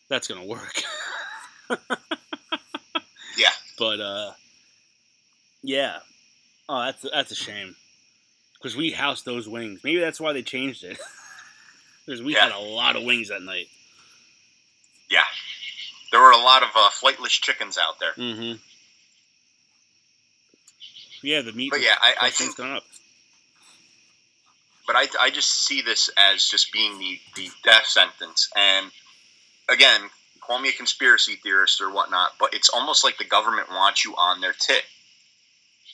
That's 0.09 0.27
gonna 0.27 0.45
work. 0.45 0.81
Yeah. 3.37 3.49
But 3.77 4.01
uh, 4.01 4.31
yeah. 5.63 5.99
Oh, 6.67 6.83
that's 6.83 7.05
that's 7.13 7.31
a 7.31 7.35
shame. 7.35 7.75
Because 8.55 8.75
we 8.75 8.91
housed 8.91 9.23
those 9.23 9.47
wings. 9.47 9.81
Maybe 9.85 9.99
that's 9.99 10.19
why 10.19 10.33
they 10.33 10.41
changed 10.43 10.83
it. 10.83 10.99
Because 12.05 12.23
we 12.23 12.33
Yeah. 12.33 12.45
had 12.45 12.51
a 12.53 12.59
lot 12.59 12.95
of 12.95 13.03
wings 13.03 13.29
that 13.29 13.43
night. 13.43 13.67
Yeah, 15.11 15.21
there 16.11 16.19
were 16.19 16.31
a 16.31 16.37
lot 16.37 16.63
of 16.63 16.69
uh, 16.75 16.89
flightless 16.89 17.29
chickens 17.39 17.77
out 17.77 17.99
there. 17.99 18.13
Mm-hmm. 18.17 18.53
Yeah, 21.21 21.41
the 21.41 21.51
meat. 21.53 21.69
But 21.69 21.81
yeah, 21.81 21.95
I, 22.01 22.15
I 22.23 22.29
think 22.31 22.57
gone 22.57 22.77
up. 22.77 22.83
But 24.89 24.95
I, 24.95 25.05
I 25.21 25.29
just 25.29 25.67
see 25.67 25.83
this 25.83 26.09
as 26.17 26.43
just 26.43 26.73
being 26.73 26.97
the, 26.97 27.19
the 27.35 27.47
death 27.63 27.85
sentence. 27.85 28.49
And 28.55 28.89
again, 29.69 30.01
call 30.41 30.59
me 30.59 30.69
a 30.69 30.71
conspiracy 30.71 31.35
theorist 31.35 31.79
or 31.79 31.93
whatnot, 31.93 32.31
but 32.39 32.55
it's 32.55 32.69
almost 32.69 33.03
like 33.03 33.19
the 33.19 33.23
government 33.23 33.69
wants 33.69 34.03
you 34.03 34.15
on 34.15 34.41
their 34.41 34.53
tit. 34.53 34.81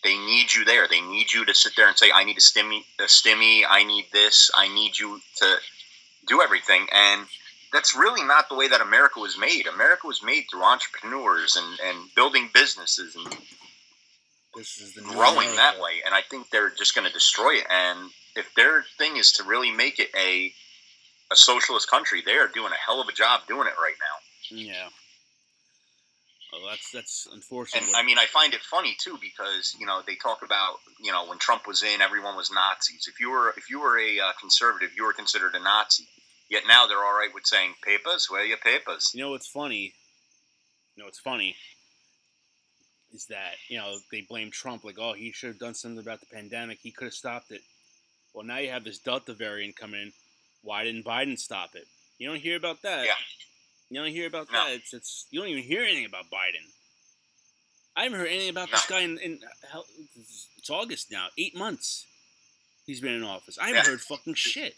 They 0.02 0.18
need 0.18 0.54
you 0.54 0.64
there. 0.64 0.88
They 0.88 1.02
need 1.02 1.34
you 1.34 1.44
to 1.44 1.54
sit 1.54 1.74
there 1.76 1.90
and 1.90 1.98
say, 1.98 2.10
I 2.16 2.24
need 2.24 2.38
a 2.38 2.40
stimmy, 2.40 2.86
a 2.98 3.04
stimmy, 3.04 3.64
I 3.70 3.84
need 3.84 4.06
this, 4.14 4.50
I 4.56 4.74
need 4.74 4.98
you 4.98 5.20
to 5.40 5.56
do 6.26 6.42
everything. 6.42 6.88
And 6.94 7.26
that's 7.74 7.98
really 7.98 8.24
not 8.24 8.48
the 8.48 8.56
way 8.56 8.70
that 8.70 8.80
America 8.80 9.20
was 9.20 9.38
made. 9.38 9.68
America 9.68 10.08
was 10.08 10.24
made 10.24 10.46
through 10.50 10.64
entrepreneurs 10.64 11.58
and, 11.58 11.80
and 11.86 12.16
building 12.16 12.50
businesses 12.54 13.18
and 13.18 13.38
This 14.56 14.80
is 14.80 14.94
the 14.94 15.02
new 15.02 15.10
growing 15.10 15.54
that 15.58 15.82
way, 15.82 15.96
and 16.06 16.16
I 16.16 16.22
think 16.22 16.50
they're 16.50 16.70
just 16.70 16.96
going 16.96 17.06
to 17.06 17.14
destroy 17.14 17.56
it. 17.56 17.68
And 17.70 18.10
if 18.36 18.54
their 18.56 18.84
thing 18.98 19.18
is 19.18 19.32
to 19.34 19.44
really 19.44 19.72
make 19.72 20.00
it 20.00 20.10
a 20.16 20.54
a 21.32 21.36
socialist 21.36 21.90
country, 21.90 22.22
they 22.24 22.36
are 22.36 22.48
doing 22.48 22.72
a 22.72 22.86
hell 22.86 23.02
of 23.02 23.08
a 23.08 23.12
job 23.12 23.42
doing 23.48 23.68
it 23.68 23.74
right 23.80 23.96
now. 24.00 24.58
Yeah. 24.58 24.88
Well, 26.52 26.70
that's 26.70 26.92
that's 26.92 27.28
unfortunate. 27.32 27.84
And 27.84 27.96
I 27.96 28.04
mean, 28.04 28.18
I 28.18 28.28
find 28.28 28.54
it 28.54 28.62
funny 28.62 28.96
too 29.00 29.18
because 29.20 29.76
you 29.80 29.86
know 29.86 30.02
they 30.06 30.16
talk 30.16 30.44
about 30.44 30.76
you 31.02 31.12
know 31.12 31.26
when 31.28 31.38
Trump 31.38 31.68
was 31.68 31.84
in, 31.84 32.02
everyone 32.02 32.36
was 32.36 32.52
Nazis. 32.52 33.08
If 33.08 33.20
you 33.20 33.32
were 33.32 33.54
if 33.58 33.70
you 33.70 33.80
were 33.80 34.00
a 34.00 34.20
uh, 34.20 34.32
conservative, 34.40 34.92
you 34.96 35.04
were 35.06 35.14
considered 35.14 35.56
a 35.56 35.60
Nazi. 35.60 36.08
Yet 36.50 36.64
now 36.68 36.86
they're 36.86 37.04
all 37.04 37.18
right 37.18 37.34
with 37.34 37.46
saying 37.46 37.74
papers. 37.84 38.28
Where 38.30 38.42
are 38.42 38.46
your 38.46 38.58
papers? 38.58 39.12
You 39.14 39.22
know 39.22 39.32
what's 39.32 39.48
funny? 39.48 39.94
You 40.96 41.02
know 41.02 41.06
what's 41.06 41.20
funny 41.20 41.56
is 43.14 43.26
that 43.28 43.56
you 43.68 43.78
know 43.78 43.98
they 44.12 44.22
blame 44.22 44.52
Trump 44.52 44.84
like, 44.84 45.00
oh, 45.00 45.14
he 45.14 45.32
should 45.32 45.48
have 45.48 45.60
done 45.60 45.74
something 45.74 46.00
about 46.00 46.20
the 46.20 46.28
pandemic. 46.28 46.80
He 46.82 46.92
could 46.92 47.06
have 47.06 47.14
stopped 47.14 47.52
it. 47.52 47.62
Well, 48.36 48.46
now 48.46 48.58
you 48.58 48.70
have 48.70 48.84
this 48.84 49.00
Delta 49.00 49.34
variant 49.34 49.76
coming 49.78 50.02
in. 50.02 50.12
Why 50.62 50.84
didn't 50.84 51.06
Biden 51.06 51.40
stop 51.40 51.74
it? 51.76 51.88
You 52.20 52.28
don't 52.28 52.40
hear 52.40 52.58
about 52.58 52.82
that. 52.82 53.06
Yeah. 53.06 53.14
You 53.90 54.02
don't 54.02 54.12
hear 54.12 54.28
about 54.28 54.52
No. 54.52 54.66
that. 54.66 54.74
It's 54.74 54.94
it's 54.94 55.26
you 55.32 55.40
don't 55.40 55.50
even 55.50 55.64
hear 55.64 55.84
anything 55.84 56.06
about 56.06 56.26
Biden. 56.26 56.66
I 57.96 58.04
haven't 58.04 58.20
heard 58.20 58.28
anything 58.28 58.50
about 58.50 58.70
this 58.72 58.86
guy 58.88 59.02
in, 59.02 59.18
in 59.20 59.40
hell, 59.72 59.86
it's, 60.20 60.48
it's 60.58 60.70
August 60.70 61.12
now, 61.12 61.28
eight 61.38 61.56
months. 61.56 62.06
He's 62.86 63.00
been 63.00 63.14
in 63.14 63.24
office. 63.24 63.58
I 63.58 63.68
haven't 63.68 63.86
Yeah. 63.86 63.92
heard 63.92 64.02
fucking 64.02 64.34
shit. 64.34 64.76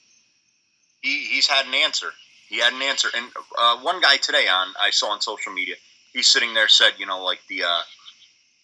he, 1.01 1.26
he's 1.26 1.47
had 1.47 1.66
an 1.66 1.74
answer. 1.74 2.12
He 2.47 2.60
had 2.60 2.74
an 2.74 2.82
answer. 2.84 3.08
And 3.16 3.26
uh, 3.58 3.78
one 3.80 4.01
guy 4.01 4.18
today 4.18 4.47
on 4.47 4.68
I 4.80 4.91
saw 4.91 5.10
on 5.12 5.22
social 5.22 5.51
media, 5.51 5.76
he's 6.14 6.28
sitting 6.28 6.53
there 6.53 6.68
said, 6.68 6.91
you 6.99 7.05
know, 7.08 7.24
like 7.24 7.39
the, 7.49 7.64
uh, 7.64 7.82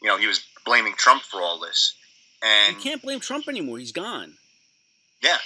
you 0.02 0.08
know, 0.08 0.18
he 0.18 0.28
was 0.28 0.46
blaming 0.66 0.94
Trump 0.98 1.24
for 1.24 1.42
all 1.42 1.60
this, 1.60 1.96
and 2.44 2.76
you 2.76 2.82
can't 2.82 3.02
blame 3.02 3.20
Trump 3.22 3.48
anymore. 3.48 3.80
He's 3.80 3.92
gone. 3.92 4.36
Yeah, 5.24 5.38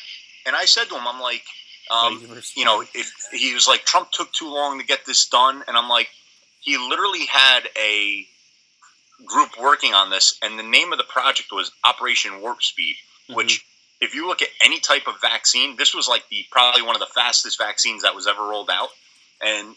and 0.45 0.55
I 0.55 0.65
said 0.65 0.85
to 0.85 0.95
him, 0.95 1.07
I'm 1.07 1.21
like, 1.21 1.43
um, 1.91 2.21
you 2.55 2.65
know, 2.65 2.81
if 2.93 3.11
he 3.31 3.53
was 3.53 3.67
like 3.67 3.85
Trump 3.85 4.11
took 4.11 4.31
too 4.33 4.49
long 4.49 4.79
to 4.79 4.85
get 4.85 5.05
this 5.05 5.27
done, 5.27 5.63
and 5.67 5.77
I'm 5.77 5.87
like, 5.89 6.09
he 6.59 6.77
literally 6.77 7.25
had 7.25 7.61
a 7.79 8.25
group 9.25 9.51
working 9.59 9.93
on 9.93 10.09
this, 10.09 10.37
and 10.41 10.59
the 10.59 10.63
name 10.63 10.91
of 10.91 10.97
the 10.97 11.05
project 11.05 11.49
was 11.51 11.71
Operation 11.83 12.41
Warp 12.41 12.61
Speed, 12.61 12.95
Mhm. 13.29 13.35
which 13.35 13.65
if 13.99 14.13
you 14.13 14.27
look 14.27 14.41
at 14.41 14.49
any 14.61 14.79
type 14.79 15.07
of 15.07 15.19
vaccine, 15.21 15.75
this 15.75 15.93
was 15.93 16.07
like 16.07 16.27
the 16.29 16.45
probably 16.51 16.81
one 16.81 16.95
of 16.95 16.99
the 16.99 17.13
fastest 17.15 17.57
vaccines 17.57 18.03
that 18.03 18.13
was 18.13 18.27
ever 18.27 18.43
rolled 18.43 18.69
out. 18.69 18.89
And 19.41 19.75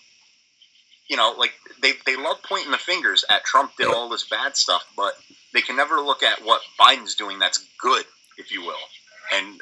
you 1.09 1.17
know, 1.17 1.33
like 1.33 1.53
they 1.83 1.93
they 2.07 2.17
love 2.17 2.43
pointing 2.43 2.71
the 2.71 2.79
fingers 2.79 3.25
at 3.31 3.45
Trump 3.45 3.77
did 3.77 3.89
all 3.89 4.09
this 4.09 4.25
bad 4.29 4.57
stuff, 4.57 4.85
but 4.97 5.15
they 5.53 5.61
can 5.61 5.77
never 5.77 6.01
look 6.01 6.23
at 6.23 6.45
what 6.45 6.63
Biden's 6.79 7.15
doing 7.15 7.39
that's 7.39 7.59
good, 7.79 8.05
if 8.37 8.53
you 8.53 8.63
will. 8.63 8.79
And 9.33 9.61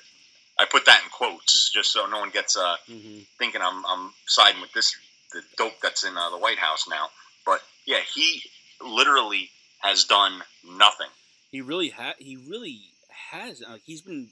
I 0.58 0.64
put 0.64 0.86
that 0.86 1.02
in 1.04 1.10
quotes 1.10 1.70
just 1.72 1.92
so 1.92 2.06
no 2.06 2.18
one 2.20 2.30
gets 2.30 2.56
uh, 2.56 2.76
Mhm. 2.88 3.26
thinking 3.38 3.62
I'm 3.62 3.84
I'm 3.86 4.12
siding 4.26 4.60
with 4.60 4.72
this 4.72 4.94
the 5.32 5.42
dope 5.56 5.80
that's 5.80 6.04
in 6.04 6.16
uh, 6.16 6.30
the 6.30 6.38
White 6.38 6.58
House 6.58 6.88
now. 6.88 7.10
But 7.46 7.62
yeah, 7.86 8.00
he 8.14 8.42
literally 8.80 9.50
has 9.80 10.04
done 10.04 10.42
nothing. 10.64 11.10
He 11.50 11.60
really 11.60 11.90
ha- 11.90 12.14
he 12.18 12.36
really 12.36 12.80
has. 13.30 13.60
Like 13.60 13.82
he's 13.84 14.02
been 14.02 14.30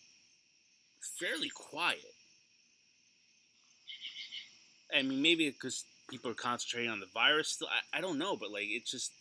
fairly 1.18 1.50
quiet. 1.50 2.02
I 4.94 5.02
mean, 5.02 5.22
maybe 5.22 5.50
because 5.50 5.84
people 6.08 6.30
are 6.30 6.34
concentrating 6.34 6.90
on 6.90 7.00
the 7.00 7.06
virus. 7.12 7.48
Still, 7.50 7.68
I, 7.68 7.98
I 7.98 8.00
don't 8.00 8.18
know, 8.18 8.36
but 8.36 8.50
like 8.50 8.66
it's 8.68 8.90
just, 8.90 9.12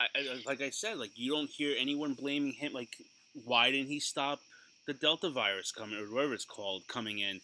I, 0.00 0.06
I, 0.16 0.40
like 0.46 0.60
I 0.60 0.70
said, 0.70 0.98
like 0.98 1.10
you 1.16 1.32
don't 1.32 1.50
hear 1.50 1.74
anyone 1.78 2.14
blaming 2.14 2.52
him. 2.52 2.72
Like, 2.72 2.96
why 3.44 3.70
didn't 3.70 3.88
he 3.88 4.00
stop 4.00 4.40
the 4.86 4.94
Delta 4.94 5.30
virus 5.30 5.72
coming 5.72 5.98
or 5.98 6.12
whatever 6.12 6.34
it's 6.34 6.44
called 6.44 6.86
coming 6.88 7.18
in? 7.18 7.40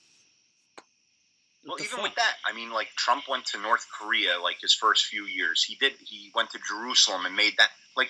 Well, 1.65 1.73
What 1.73 1.79
the 1.79 1.85
even 1.85 1.97
fuck? 1.97 2.03
with 2.05 2.15
that, 2.17 2.35
I 2.47 2.53
mean, 2.55 2.71
like 2.71 2.89
Trump 2.97 3.25
went 3.29 3.45
to 3.47 3.61
North 3.61 3.87
Korea 3.99 4.39
like 4.43 4.57
his 4.63 4.75
first 4.75 5.07
few 5.07 5.25
years. 5.27 5.63
He 5.63 5.75
did. 5.77 5.93
He 6.01 6.31
went 6.35 6.51
to 6.51 6.59
Jerusalem 6.67 7.27
and 7.27 7.37
made 7.37 7.55
that. 7.59 7.69
Like 7.97 8.09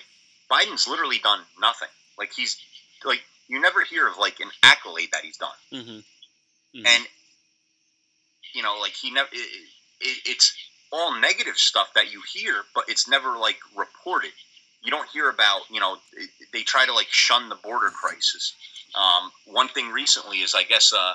Biden's 0.49 0.87
literally 0.87 1.19
done 1.19 1.41
nothing. 1.59 1.89
Like 2.17 2.31
he's 2.33 2.57
like 3.03 3.21
you 3.47 3.59
never 3.59 3.83
hear 3.83 4.07
of 4.07 4.17
like 4.17 4.39
an 4.39 4.49
accolade 4.63 5.09
that 5.11 5.23
he's 5.25 5.37
done. 5.37 5.49
Mhm. 5.73 6.03
Mhm. 6.75 6.85
And 6.87 7.07
you 8.53 8.63
know, 8.63 8.77
like 8.79 8.93
he 8.93 9.11
never. 9.11 9.29
It, 9.33 9.67
it, 9.99 10.17
it's 10.25 10.53
all 10.91 11.19
negative 11.19 11.57
stuff 11.57 11.93
that 11.95 12.11
you 12.11 12.21
hear, 12.33 12.63
but 12.75 12.85
it's 12.87 13.07
never 13.07 13.37
like 13.37 13.57
reported. 13.75 14.31
You 14.83 14.91
don't 14.91 15.07
hear 15.09 15.29
about. 15.29 15.61
You 15.69 15.79
know, 15.79 15.97
they 16.53 16.63
try 16.63 16.85
to 16.85 16.93
like 16.93 17.07
shun 17.09 17.49
the 17.49 17.55
border 17.55 17.89
crisis. 17.89 18.53
Um, 18.95 19.31
one 19.45 19.69
thing 19.69 19.89
recently 19.89 20.37
is, 20.37 20.53
I 20.55 20.63
guess, 20.63 20.93
uh, 20.93 21.13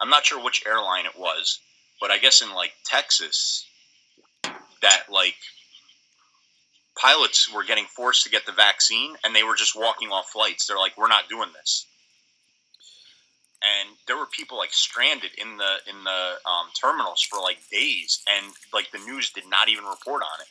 I'm 0.00 0.10
not 0.10 0.26
sure 0.26 0.42
which 0.42 0.64
airline 0.66 1.06
it 1.06 1.18
was, 1.18 1.60
but 2.00 2.10
I 2.10 2.18
guess 2.18 2.42
in 2.42 2.54
like 2.54 2.72
Texas, 2.84 3.66
that 4.82 5.04
like 5.10 5.36
pilots 6.96 7.52
were 7.52 7.64
getting 7.64 7.84
forced 7.84 8.24
to 8.24 8.30
get 8.30 8.46
the 8.46 8.52
vaccine 8.52 9.14
and 9.24 9.34
they 9.34 9.42
were 9.42 9.54
just 9.54 9.76
walking 9.76 10.08
off 10.08 10.30
flights. 10.30 10.66
They're 10.66 10.78
like, 10.78 10.96
we're 10.96 11.08
not 11.08 11.28
doing 11.28 11.50
this. 11.54 11.86
And 13.62 13.96
there 14.06 14.16
were 14.16 14.26
people 14.26 14.58
like 14.58 14.72
stranded 14.72 15.30
in 15.38 15.56
the 15.56 15.90
in 15.90 16.04
the 16.04 16.48
um, 16.48 16.68
terminals 16.78 17.22
for 17.22 17.40
like 17.40 17.58
days, 17.72 18.22
and 18.28 18.52
like 18.72 18.90
the 18.92 18.98
news 18.98 19.30
did 19.30 19.48
not 19.48 19.68
even 19.68 19.84
report 19.84 20.22
on 20.22 20.40
it. 20.40 20.46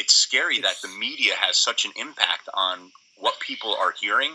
It's 0.00 0.14
scary 0.14 0.60
that 0.62 0.80
the 0.82 0.88
media 0.88 1.34
has 1.36 1.56
such 1.56 1.84
an 1.84 1.92
impact 1.96 2.48
on 2.54 2.90
what 3.18 3.38
people 3.40 3.76
are 3.78 3.92
hearing. 4.00 4.32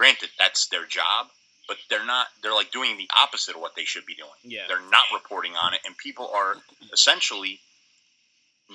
Granted, 0.00 0.30
that's 0.38 0.66
their 0.68 0.86
job, 0.86 1.26
but 1.68 1.76
they're 1.90 2.06
not. 2.06 2.26
They're 2.42 2.54
like 2.54 2.72
doing 2.72 2.96
the 2.96 3.08
opposite 3.22 3.54
of 3.54 3.60
what 3.60 3.76
they 3.76 3.84
should 3.84 4.06
be 4.06 4.14
doing 4.14 4.30
yeah. 4.44 4.62
they're 4.68 4.80
not 4.90 5.04
reporting 5.12 5.52
on 5.62 5.74
it 5.74 5.80
and 5.84 5.96
people 5.98 6.30
are 6.34 6.54
essentially 6.92 7.60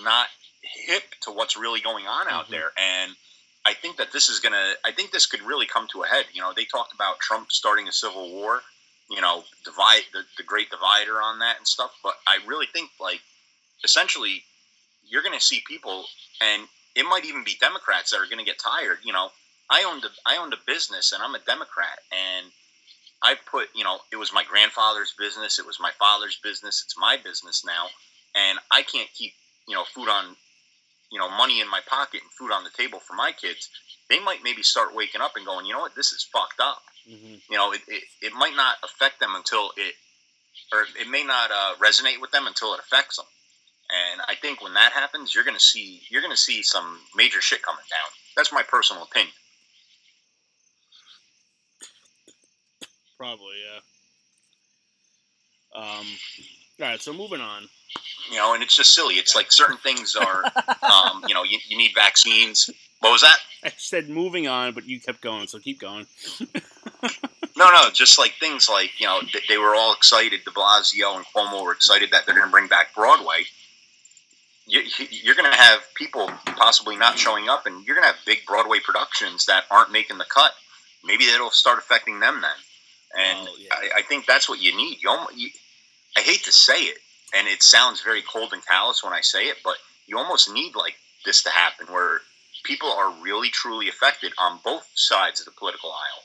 not 0.04 0.28
hip 0.86 1.04
to 1.22 1.32
what's 1.32 1.58
really 1.58 1.80
going 1.82 2.06
on 2.06 2.28
out 2.28 2.46
Mhm. 2.46 2.50
there 2.50 2.72
and 2.78 3.16
i 3.66 3.74
think 3.74 3.98
that 3.98 4.12
this 4.12 4.30
is 4.30 4.40
gonna 4.40 4.74
i 4.84 4.92
think 4.92 5.12
this 5.12 5.26
could 5.26 5.42
really 5.42 5.66
come 5.66 5.88
to 5.92 6.04
a 6.04 6.08
head 6.08 6.26
you 6.34 6.42
know 6.42 6.54
they 6.54 6.66
talked 6.66 6.94
about 6.94 7.20
trump 7.20 7.52
starting 7.52 7.88
a 7.88 7.92
civil 7.92 8.30
war 8.32 8.62
you 9.10 9.22
know 9.22 9.44
divide 9.64 10.04
the, 10.14 10.24
the 10.38 10.44
great 10.44 10.70
divider 10.70 11.22
on 11.22 11.40
that 11.40 11.58
and 11.58 11.68
stuff 11.68 11.92
but 12.04 12.16
i 12.28 12.40
really 12.46 12.68
think 12.68 12.90
like 13.00 13.22
essentially 13.84 14.44
you're 15.08 15.24
gonna 15.24 15.40
see 15.40 15.62
people 15.68 16.06
and 16.42 16.68
it 16.96 17.04
might 17.04 17.26
even 17.26 17.44
be 17.44 17.56
democrats 17.60 18.12
that 18.12 18.20
are 18.20 18.28
gonna 18.30 18.44
get 18.44 18.60
tired 18.60 18.98
you 19.04 19.14
know 19.14 19.32
i 19.70 19.84
owned 19.84 20.04
a 20.04 20.10
i 20.26 20.38
owned 20.38 20.54
a 20.54 20.58
business 20.68 21.12
and 21.12 21.22
i'm 21.24 21.36
a 21.36 21.40
democrat 21.40 22.00
and 22.12 22.52
I 23.24 23.36
put, 23.50 23.70
you 23.74 23.84
know, 23.84 24.00
it 24.12 24.18
was 24.18 24.32
my 24.34 24.44
grandfather's 24.44 25.14
business, 25.18 25.58
it 25.58 25.66
was 25.66 25.80
my 25.80 25.92
father's 25.98 26.38
business, 26.44 26.84
it's 26.86 26.96
my 26.98 27.18
business 27.18 27.64
now, 27.66 27.88
and 28.36 28.60
I 28.72 28.84
can't 28.84 29.10
keep, 29.14 29.34
you 29.68 29.74
know, 29.74 29.84
food 29.84 30.10
on, 30.10 30.36
you 31.12 31.18
know, 31.18 31.30
money 31.30 31.60
in 31.60 31.70
my 31.70 31.80
pocket 31.88 32.22
and 32.22 32.32
food 32.32 32.52
on 32.52 32.64
the 32.64 32.70
table 32.78 33.00
for 33.00 33.16
my 33.16 33.32
kids. 33.32 33.70
They 34.10 34.20
might 34.20 34.44
maybe 34.44 34.62
start 34.62 34.94
waking 34.94 35.22
up 35.22 35.32
and 35.38 35.46
going, 35.46 35.66
you 35.66 35.74
know 35.74 35.80
what, 35.80 35.96
this 35.96 36.12
is 36.12 36.28
fucked 36.32 36.60
up. 36.60 36.84
hmm 37.08 37.36
You 37.50 37.58
know, 37.58 37.72
it, 37.72 37.82
it, 37.88 38.04
it 38.22 38.34
might 38.34 38.56
not 38.56 38.76
affect 38.84 39.20
them 39.20 39.34
until 39.34 39.72
it, 39.78 39.96
or 40.72 40.86
it 41.00 41.10
may 41.10 41.24
not 41.24 41.50
uh, 41.52 41.76
resonate 41.82 42.22
with 42.22 42.32
them 42.32 42.46
until 42.48 42.74
it 42.76 42.80
affects 42.80 43.16
them. 43.18 43.26
And 43.90 44.22
I 44.28 44.36
think 44.36 44.62
when 44.62 44.74
that 44.76 44.92
happens, 44.92 45.34
you're 45.34 45.44
gonna 45.44 45.60
see 45.60 46.02
you're 46.10 46.22
gonna 46.22 46.36
see 46.36 46.64
some 46.64 47.00
major 47.16 47.40
shit 47.40 47.62
coming 47.62 47.86
down. 47.90 48.10
That's 48.36 48.52
my 48.52 48.64
personal 48.64 49.04
opinion. 49.04 49.34
Probably, 53.18 53.56
yeah. 55.76 55.80
Um. 55.82 56.06
All 56.82 56.88
right, 56.88 57.02
so 57.02 57.14
moving 57.14 57.40
on. 57.42 57.64
You 58.30 58.38
know, 58.38 58.54
and 58.54 58.62
it's 58.64 58.76
just 58.76 58.94
silly. 58.94 59.16
It's 59.16 59.36
like 59.36 59.52
certain 59.52 59.78
things 59.78 60.16
are, 60.16 60.44
um, 60.84 61.24
you 61.28 61.34
know, 61.34 61.44
you, 61.44 61.58
you 61.70 61.78
need 61.78 61.92
vaccines. 61.96 62.70
What 63.00 63.12
was 63.12 63.22
that? 63.22 63.38
I 63.64 63.72
said 63.78 64.10
moving 64.10 64.48
on, 64.48 64.74
but 64.74 64.86
you 64.86 65.00
kept 65.00 65.22
going, 65.22 65.48
so 65.48 65.60
keep 65.60 65.80
going. 65.80 66.06
No, 67.58 67.72
no, 67.72 67.90
just 67.90 68.20
like 68.20 68.34
things 68.38 68.68
like 68.70 69.00
you 69.00 69.08
know 69.08 69.22
they, 69.48 69.58
were 69.58 69.74
all 69.76 69.94
excited. 69.94 70.44
De 70.44 70.52
Blasio 70.52 71.16
and 71.16 71.26
Cuomo 71.34 71.64
were 71.64 71.72
excited 71.72 72.12
that 72.12 72.26
they're 72.26 72.36
going 72.36 72.48
to 72.48 72.52
bring 72.52 72.68
back 72.68 72.94
Broadway. 72.94 73.44
You, 74.68 74.82
you- 74.82 75.08
you're 75.10 75.36
going 75.36 75.50
to 75.50 75.58
have 75.58 75.80
people 75.96 76.30
possibly 76.58 76.98
not 76.98 77.18
showing 77.18 77.48
up, 77.48 77.66
and 77.66 77.86
you're 77.86 77.96
going 77.96 78.04
to 78.06 78.12
have 78.14 78.26
big 78.26 78.40
Broadway 78.46 78.80
productions 78.84 79.46
that 79.46 79.64
aren't 79.72 79.90
making 79.92 80.18
the 80.18 80.26
cut. 80.26 80.52
Maybe 81.06 81.28
that'll 81.28 81.50
start 81.50 81.80
affecting 81.80 82.20
them 82.20 82.42
then. 82.42 82.52
And 83.18 83.48
Oh, 83.50 83.56
yeah. 83.58 83.70
I, 83.72 84.00
I 84.00 84.02
think 84.04 84.26
that's 84.26 84.50
what 84.50 84.62
you 84.62 84.76
need. 84.76 84.98
You, 85.02 85.10
almost, 85.10 85.38
you, 85.38 85.50
I 86.18 86.22
hate 86.22 86.44
to 86.44 86.52
say 86.52 86.82
it, 86.84 86.98
and 87.36 87.48
it 87.48 87.64
sounds 87.64 88.02
very 88.02 88.22
cold 88.22 88.52
and 88.54 88.66
callous 88.66 89.04
when 89.04 89.14
I 89.14 89.22
say 89.22 89.46
it, 89.46 89.58
but 89.64 89.76
you 90.08 90.18
almost 90.18 90.52
need 90.52 90.76
like 90.76 90.96
this 91.26 91.44
to 91.44 91.50
happen, 91.50 91.88
where 91.88 92.20
people 92.64 92.90
are 92.92 93.12
really 93.22 93.50
truly 93.50 93.88
affected 93.90 94.34
on 94.38 94.60
both 94.64 94.88
sides 94.96 95.40
of 95.40 95.46
the 95.46 95.52
political 95.58 95.92
aisle. 95.92 96.24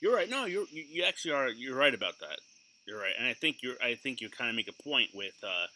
You're 0.00 0.14
right. 0.14 0.28
No, 0.30 0.44
you're 0.46 0.66
you, 0.70 0.84
you 0.88 1.04
actually 1.04 1.32
are. 1.32 1.48
You're 1.48 1.76
right 1.76 1.94
about 1.94 2.18
that. 2.20 2.38
You're 2.86 2.98
right, 2.98 3.12
and 3.18 3.26
I 3.26 3.34
think 3.34 3.58
you're. 3.62 3.76
I 3.82 3.94
think 3.94 4.20
you 4.20 4.28
kind 4.30 4.48
of 4.50 4.56
make 4.56 4.68
a 4.68 4.82
point 4.82 5.10
with, 5.14 5.34
uh, 5.42 5.66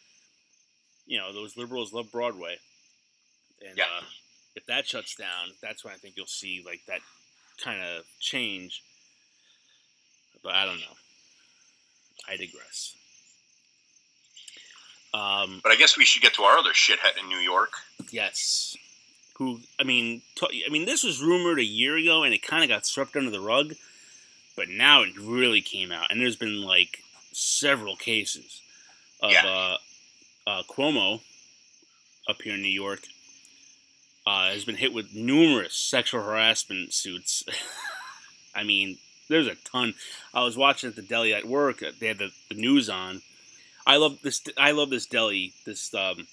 you 1.05 1.17
know, 1.17 1.31
those 1.33 1.55
liberals 1.55 1.93
love 1.93 2.11
Broadway, 2.11 2.57
and 3.67 3.77
Yeah. 3.77 3.85
uh, 3.85 4.03
if 4.55 4.65
that 4.65 4.87
shuts 4.87 5.15
down, 5.15 5.51
that's 5.61 5.83
when 5.83 5.93
I 5.93 5.97
think 5.97 6.15
you'll 6.17 6.25
see 6.25 6.63
like 6.65 6.81
that 6.87 7.01
kind 7.63 7.81
of 7.83 8.05
change. 8.19 8.81
But 10.45 10.53
I 10.53 10.65
don't 10.65 10.77
know. 10.79 10.95
I 12.29 12.37
digress. 12.37 12.95
Um, 15.13 15.59
But 15.63 15.71
I 15.71 15.75
guess 15.75 15.97
we 15.97 16.05
should 16.05 16.21
get 16.21 16.35
to 16.35 16.43
our 16.43 16.57
other 16.57 16.71
shithead 16.73 17.17
in 17.21 17.27
New 17.29 17.39
York. 17.39 17.71
Yes. 18.11 18.77
Who? 19.37 19.61
I 19.79 19.83
mean, 19.83 20.21
t- 20.35 20.63
I 20.65 20.69
mean, 20.71 20.85
this 20.85 21.03
was 21.03 21.19
rumored 21.21 21.57
a 21.59 21.63
year 21.63 21.97
ago, 21.97 22.23
and 22.23 22.33
it 22.33 22.43
kind 22.43 22.63
of 22.63 22.69
got 22.69 22.85
swept 22.85 23.15
under 23.15 23.31
the 23.31 23.41
rug. 23.41 23.73
But 24.55 24.69
now 24.69 25.01
it 25.01 25.17
really 25.17 25.61
came 25.61 25.91
out, 25.91 26.11
and 26.11 26.21
there's 26.21 26.35
been 26.37 26.61
like 26.61 26.99
several 27.33 27.95
cases 27.95 28.61
of 29.21 29.31
Yeah. 29.31 29.45
uh, 29.47 29.77
uh, 30.47 30.63
Cuomo 30.69 31.21
up 32.27 32.41
here 32.43 32.53
in 32.53 32.61
New 32.61 32.67
York 32.69 33.07
uh, 34.27 34.49
has 34.51 34.63
been 34.63 34.75
hit 34.77 34.93
with 34.93 35.13
numerous 35.15 35.73
sexual 35.75 36.21
harassment 36.21 36.93
suits. 36.93 37.43
I 38.55 38.63
mean, 38.63 38.99
there's 39.29 39.47
a 39.47 39.55
ton. 39.55 39.93
I 40.33 40.43
was 40.43 40.57
watching 40.57 40.89
at 40.89 40.95
the 40.95 41.01
deli 41.01 41.33
at 41.33 41.45
work. 41.45 41.83
They 41.99 42.07
had 42.07 42.19
the, 42.19 42.31
the 42.49 42.55
news 42.55 42.89
on. 42.89 43.21
I 43.87 43.97
love 43.97 44.19
this. 44.23 44.41
I 44.57 44.71
love 44.71 44.89
this 44.89 45.05
deli. 45.05 45.53
This 45.65 45.93
um, 45.93 46.27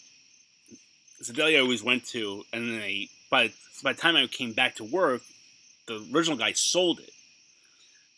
it's 1.21 1.29
a 1.29 1.33
deli 1.33 1.57
I 1.57 1.61
always 1.61 1.83
went 1.83 2.07
to, 2.07 2.45
and 2.53 2.69
then 2.69 2.81
they 2.81 3.09
by 3.31 3.53
by 3.83 3.93
the 3.93 4.01
time 4.01 4.17
I 4.17 4.27
came 4.27 4.53
back 4.53 4.77
to 4.77 4.85
work, 4.85 5.23
the 5.87 6.05
original 6.15 6.39
guy 6.39 6.53
sold 6.53 7.01
it. 7.01 7.13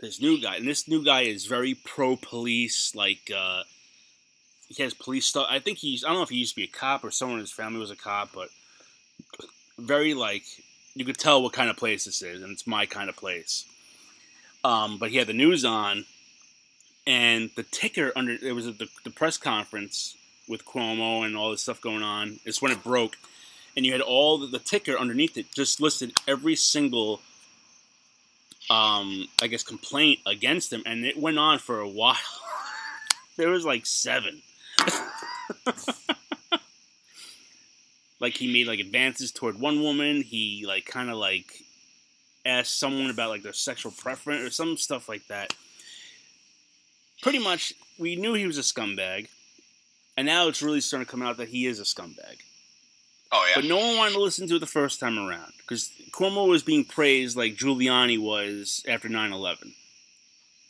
This 0.00 0.20
new 0.20 0.40
guy, 0.40 0.56
and 0.56 0.68
this 0.68 0.88
new 0.88 1.04
guy 1.04 1.22
is 1.22 1.46
very 1.46 1.74
pro 1.74 2.16
police. 2.16 2.94
Like 2.94 3.30
uh, 3.36 3.62
he 4.68 4.82
has 4.82 4.94
police 4.94 5.26
stuff. 5.26 5.46
I 5.50 5.58
think 5.58 5.78
he's. 5.78 6.04
I 6.04 6.08
don't 6.08 6.16
know 6.16 6.22
if 6.22 6.30
he 6.30 6.36
used 6.36 6.54
to 6.54 6.60
be 6.60 6.64
a 6.64 6.78
cop 6.78 7.04
or 7.04 7.10
someone 7.10 7.38
in 7.38 7.42
his 7.42 7.52
family 7.52 7.80
was 7.80 7.90
a 7.90 7.96
cop, 7.96 8.30
but 8.34 8.48
very 9.78 10.14
like 10.14 10.44
you 10.94 11.04
could 11.04 11.18
tell 11.18 11.42
what 11.42 11.52
kind 11.52 11.70
of 11.70 11.76
place 11.76 12.04
this 12.04 12.22
is, 12.22 12.42
and 12.42 12.52
it's 12.52 12.66
my 12.66 12.86
kind 12.86 13.08
of 13.08 13.16
place. 13.16 13.64
Um, 14.64 14.98
but 14.98 15.10
he 15.10 15.18
had 15.18 15.26
the 15.26 15.34
news 15.34 15.64
on, 15.64 16.06
and 17.06 17.50
the 17.54 17.62
ticker 17.62 18.12
under 18.16 18.32
it 18.32 18.54
was 18.54 18.66
at 18.66 18.78
the, 18.78 18.88
the 19.04 19.10
press 19.10 19.36
conference 19.36 20.16
with 20.48 20.64
Cuomo 20.64 21.24
and 21.24 21.36
all 21.36 21.50
this 21.50 21.62
stuff 21.62 21.80
going 21.80 22.02
on. 22.02 22.40
It's 22.46 22.62
when 22.62 22.72
it 22.72 22.82
broke, 22.82 23.16
and 23.76 23.84
you 23.84 23.92
had 23.92 24.00
all 24.00 24.38
the, 24.38 24.46
the 24.46 24.58
ticker 24.58 24.98
underneath 24.98 25.36
it 25.36 25.52
just 25.54 25.80
listed 25.80 26.14
every 26.26 26.56
single, 26.56 27.20
um, 28.70 29.28
I 29.42 29.48
guess, 29.48 29.62
complaint 29.62 30.20
against 30.26 30.72
him, 30.72 30.82
and 30.86 31.04
it 31.04 31.18
went 31.18 31.38
on 31.38 31.58
for 31.58 31.80
a 31.80 31.88
while. 31.88 32.16
there 33.36 33.50
was 33.50 33.66
like 33.66 33.84
seven. 33.84 34.40
like 38.20 38.34
he 38.34 38.50
made 38.50 38.66
like 38.66 38.80
advances 38.80 39.30
toward 39.30 39.60
one 39.60 39.82
woman. 39.82 40.22
He 40.22 40.64
like 40.66 40.86
kind 40.86 41.10
of 41.10 41.16
like 41.16 41.62
asked 42.46 42.78
someone 42.78 43.10
about 43.10 43.30
like 43.30 43.42
their 43.42 43.52
sexual 43.52 43.92
preference 43.92 44.42
or 44.42 44.50
some 44.50 44.76
stuff 44.76 45.08
like 45.08 45.26
that. 45.28 45.54
Pretty 47.22 47.38
much, 47.38 47.72
we 47.98 48.16
knew 48.16 48.34
he 48.34 48.46
was 48.46 48.58
a 48.58 48.62
scumbag, 48.62 49.28
and 50.16 50.26
now 50.26 50.48
it's 50.48 50.62
really 50.62 50.80
starting 50.80 51.06
to 51.06 51.10
come 51.10 51.22
out 51.22 51.36
that 51.38 51.48
he 51.48 51.66
is 51.66 51.80
a 51.80 51.84
scumbag. 51.84 52.36
Oh 53.32 53.44
yeah, 53.48 53.54
But 53.60 53.64
no 53.64 53.78
one 53.78 53.96
wanted 53.96 54.12
to 54.14 54.20
listen 54.20 54.46
to 54.48 54.56
it 54.56 54.58
the 54.60 54.66
first 54.66 55.00
time 55.00 55.18
around 55.18 55.52
because 55.58 55.90
Cuomo 56.12 56.46
was 56.46 56.62
being 56.62 56.84
praised 56.84 57.36
like 57.36 57.56
Giuliani 57.56 58.18
was 58.18 58.84
after 58.86 59.08
9 59.08 59.32
11. 59.32 59.74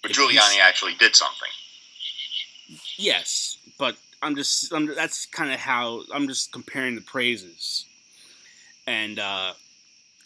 but 0.03 0.13
Giuliani 0.13 0.59
actually 0.63 0.95
did 0.95 1.15
something. 1.17 1.49
Yes, 2.97 3.59
but 3.79 3.97
I'm 4.23 4.37
just 4.37 4.73
I'm, 4.73 4.87
that's 4.95 5.27
kind 5.27 5.53
of 5.53 5.61
how 5.61 6.03
I'm 6.15 6.27
just 6.29 6.53
comparing 6.53 6.95
the 6.95 7.01
praises. 7.03 7.85
And 8.87 9.19
uh 9.19 9.53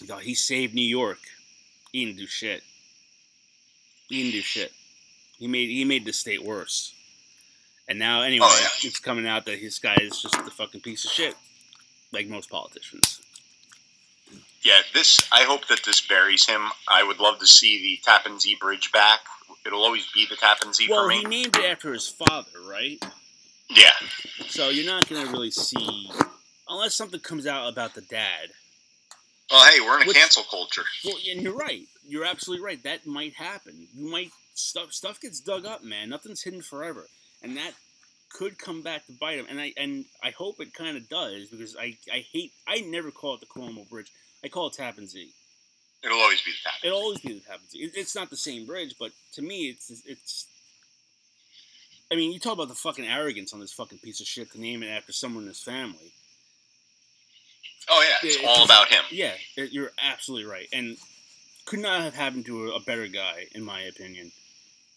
you 0.00 0.06
know, 0.06 0.18
he 0.18 0.34
saved 0.34 0.74
New 0.74 0.82
York. 0.82 1.18
He 1.92 2.04
didn't 2.04 2.18
do 2.18 2.26
shit. 2.26 2.62
He 4.08 4.22
didn't 4.22 4.32
do 4.32 4.40
shit. 4.42 4.72
He 5.38 5.46
made 5.46 5.68
he 5.70 5.84
made 5.84 6.04
the 6.04 6.12
state 6.12 6.44
worse. 6.44 6.94
And 7.88 7.98
now 7.98 8.22
anyway, 8.22 8.46
Oh, 8.48 8.58
yeah. 8.60 8.88
it's 8.88 8.98
coming 8.98 9.26
out 9.26 9.46
that 9.46 9.60
this 9.60 9.78
guy 9.78 9.96
is 10.00 10.20
just 10.20 10.34
a 10.34 10.50
fucking 10.50 10.82
piece 10.82 11.04
of 11.06 11.10
shit, 11.10 11.34
like 12.12 12.26
most 12.28 12.50
politicians. 12.50 13.20
Yeah, 14.62 14.80
this. 14.92 15.26
I 15.32 15.44
hope 15.44 15.66
that 15.68 15.80
this 15.84 16.00
buries 16.06 16.44
him. 16.46 16.60
I 16.88 17.02
would 17.02 17.18
love 17.20 17.38
to 17.38 17.46
see 17.46 17.80
the 17.80 18.00
Tappan 18.04 18.40
Zee 18.40 18.56
Bridge 18.60 18.90
back. 18.92 19.20
It'll 19.64 19.84
always 19.84 20.06
be 20.12 20.26
the 20.28 20.36
Tappan 20.36 20.72
Zee 20.74 20.88
Well, 20.90 21.06
for 21.06 21.10
he 21.12 21.24
named 21.24 21.56
it 21.56 21.64
after 21.64 21.92
his 21.92 22.08
father, 22.08 22.50
right? 22.68 23.02
Yeah, 23.70 23.92
So 24.48 24.70
you're 24.70 24.86
not 24.86 25.08
gonna 25.08 25.30
really 25.30 25.50
see 25.50 26.10
unless 26.68 26.94
something 26.94 27.20
comes 27.20 27.46
out 27.46 27.68
about 27.68 27.94
the 27.94 28.00
dad. 28.00 28.48
Well, 29.50 29.64
hey, 29.70 29.80
we're 29.80 30.02
in 30.02 30.08
a 30.08 30.12
cancel 30.12 30.42
culture. 30.44 30.84
Well, 31.04 31.16
and 31.30 31.42
you're 31.42 31.56
right. 31.56 31.86
You're 32.06 32.26
absolutely 32.26 32.64
right. 32.64 32.82
That 32.82 33.06
might 33.06 33.34
happen. 33.34 33.88
You 33.94 34.10
might 34.10 34.30
stuff 34.54 34.92
stuff 34.92 35.20
gets 35.20 35.40
dug 35.40 35.64
up, 35.64 35.82
man. 35.82 36.10
Nothing's 36.10 36.42
hidden 36.42 36.60
forever, 36.60 37.06
and 37.42 37.56
that 37.56 37.72
could 38.30 38.58
come 38.58 38.82
back 38.82 39.06
to 39.06 39.12
bite 39.12 39.38
him. 39.38 39.46
And 39.48 39.58
I 39.60 39.72
and 39.76 40.04
I 40.22 40.30
hope 40.30 40.60
it 40.60 40.74
kind 40.74 40.96
of 40.96 41.08
does 41.08 41.48
because 41.48 41.76
I 41.76 41.96
I 42.12 42.26
hate. 42.30 42.52
I 42.66 42.80
never 42.80 43.10
call 43.10 43.34
it 43.34 43.40
the 43.40 43.46
Cuomo 43.46 43.88
Bridge. 43.88 44.12
I 44.44 44.48
call 44.48 44.68
it 44.68 44.74
Tappan 44.74 45.08
Zee. 45.08 45.32
It'll 46.04 46.18
always 46.18 46.42
be 46.42 46.52
the 46.52 46.58
Tappan. 46.64 46.80
It'll 46.84 46.98
always 46.98 47.20
be 47.20 47.32
the 47.34 47.40
Tappan 47.40 47.68
Zee. 47.70 47.78
It, 47.78 47.92
it's 47.94 48.14
not 48.14 48.30
the 48.30 48.36
same 48.36 48.66
bridge, 48.66 48.96
but 48.98 49.12
to 49.32 49.42
me, 49.42 49.68
it's 49.70 50.02
it's. 50.04 50.46
I 52.10 52.16
mean, 52.16 52.32
you 52.32 52.38
talk 52.38 52.54
about 52.54 52.68
the 52.68 52.74
fucking 52.74 53.06
arrogance 53.06 53.52
on 53.52 53.60
this 53.60 53.72
fucking 53.72 53.98
piece 53.98 54.20
of 54.20 54.26
shit 54.26 54.50
to 54.52 54.60
name 54.60 54.82
it 54.82 54.88
after 54.88 55.12
someone 55.12 55.44
in 55.44 55.48
his 55.48 55.62
family. 55.62 56.12
Oh 57.90 58.02
yeah, 58.08 58.28
it's 58.28 58.40
Yeah, 58.40 58.46
all 58.48 58.64
it's- 58.64 58.66
about 58.66 58.88
him. 58.88 59.04
Yeah, 59.10 59.34
it- 59.56 59.72
you're 59.72 59.92
absolutely 59.98 60.50
right, 60.50 60.68
and 60.72 60.96
could 61.64 61.80
not 61.80 62.00
have 62.02 62.14
happened 62.14 62.46
to 62.46 62.70
a, 62.72 62.76
a 62.76 62.80
better 62.80 63.06
guy, 63.08 63.46
in 63.54 63.62
my 63.62 63.82
opinion. 63.82 64.32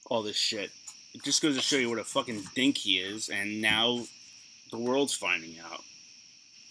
All 0.06 0.22
this 0.24 0.38
shit, 0.38 0.72
it 1.14 1.24
just 1.24 1.42
goes 1.42 1.56
to 1.56 1.62
show 1.62 1.78
you 1.78 1.90
what 1.90 2.00
a 2.00 2.04
fucking 2.04 2.44
dink 2.56 2.78
he 2.78 3.00
is, 3.00 3.30
and 3.30 3.62
now 3.62 4.04
the 4.72 4.78
world's 4.78 5.14
finding 5.14 5.56
out. 5.60 5.84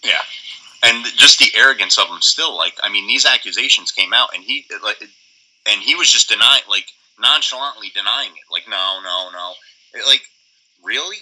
Yeah, 0.03 0.21
and 0.83 1.05
just 1.17 1.37
the 1.39 1.51
arrogance 1.55 1.97
of 1.97 2.07
him. 2.07 2.21
Still, 2.21 2.55
like, 2.57 2.73
I 2.83 2.89
mean, 2.89 3.07
these 3.07 3.25
accusations 3.25 3.91
came 3.91 4.13
out, 4.13 4.29
and 4.33 4.43
he 4.43 4.65
like, 4.83 5.01
and 5.67 5.81
he 5.81 5.95
was 5.95 6.11
just 6.11 6.29
denying, 6.29 6.63
like, 6.69 6.87
nonchalantly 7.19 7.91
denying 7.95 8.31
it. 8.31 8.51
Like, 8.51 8.67
no, 8.67 8.99
no, 9.03 9.29
no. 9.31 9.53
It, 9.93 10.07
like, 10.07 10.21
really? 10.83 11.17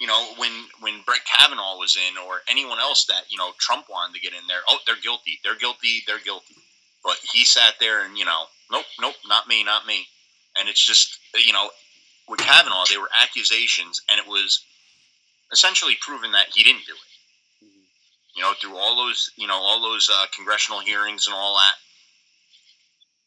You 0.00 0.06
know, 0.06 0.32
when 0.38 0.50
when 0.80 1.02
Brett 1.04 1.20
Kavanaugh 1.26 1.76
was 1.76 1.94
in, 1.94 2.16
or 2.16 2.40
anyone 2.48 2.78
else 2.80 3.04
that 3.04 3.24
you 3.28 3.36
know 3.36 3.50
Trump 3.58 3.84
wanted 3.90 4.14
to 4.14 4.20
get 4.20 4.32
in 4.32 4.46
there, 4.48 4.60
oh, 4.66 4.78
they're 4.86 4.96
guilty, 4.96 5.38
they're 5.44 5.58
guilty, 5.58 6.02
they're 6.06 6.24
guilty. 6.24 6.56
But 7.04 7.18
he 7.22 7.44
sat 7.44 7.74
there 7.78 8.02
and 8.04 8.16
you 8.16 8.24
know, 8.24 8.44
nope, 8.72 8.86
nope, 8.98 9.16
not 9.28 9.46
me, 9.46 9.62
not 9.62 9.86
me. 9.86 10.06
And 10.58 10.70
it's 10.70 10.84
just 10.84 11.18
you 11.34 11.52
know, 11.52 11.68
with 12.26 12.40
Kavanaugh, 12.40 12.84
they 12.88 12.96
were 12.96 13.10
accusations, 13.22 14.00
and 14.10 14.18
it 14.18 14.26
was 14.26 14.64
essentially 15.52 15.98
proven 16.00 16.32
that 16.32 16.46
he 16.54 16.62
didn't 16.62 16.86
do 16.86 16.94
it. 16.94 17.68
You 18.34 18.42
know, 18.42 18.54
through 18.58 18.78
all 18.78 18.96
those 18.96 19.30
you 19.36 19.46
know 19.46 19.60
all 19.60 19.82
those 19.82 20.08
uh, 20.10 20.24
congressional 20.34 20.80
hearings 20.80 21.26
and 21.26 21.36
all 21.36 21.56
that, 21.56 21.74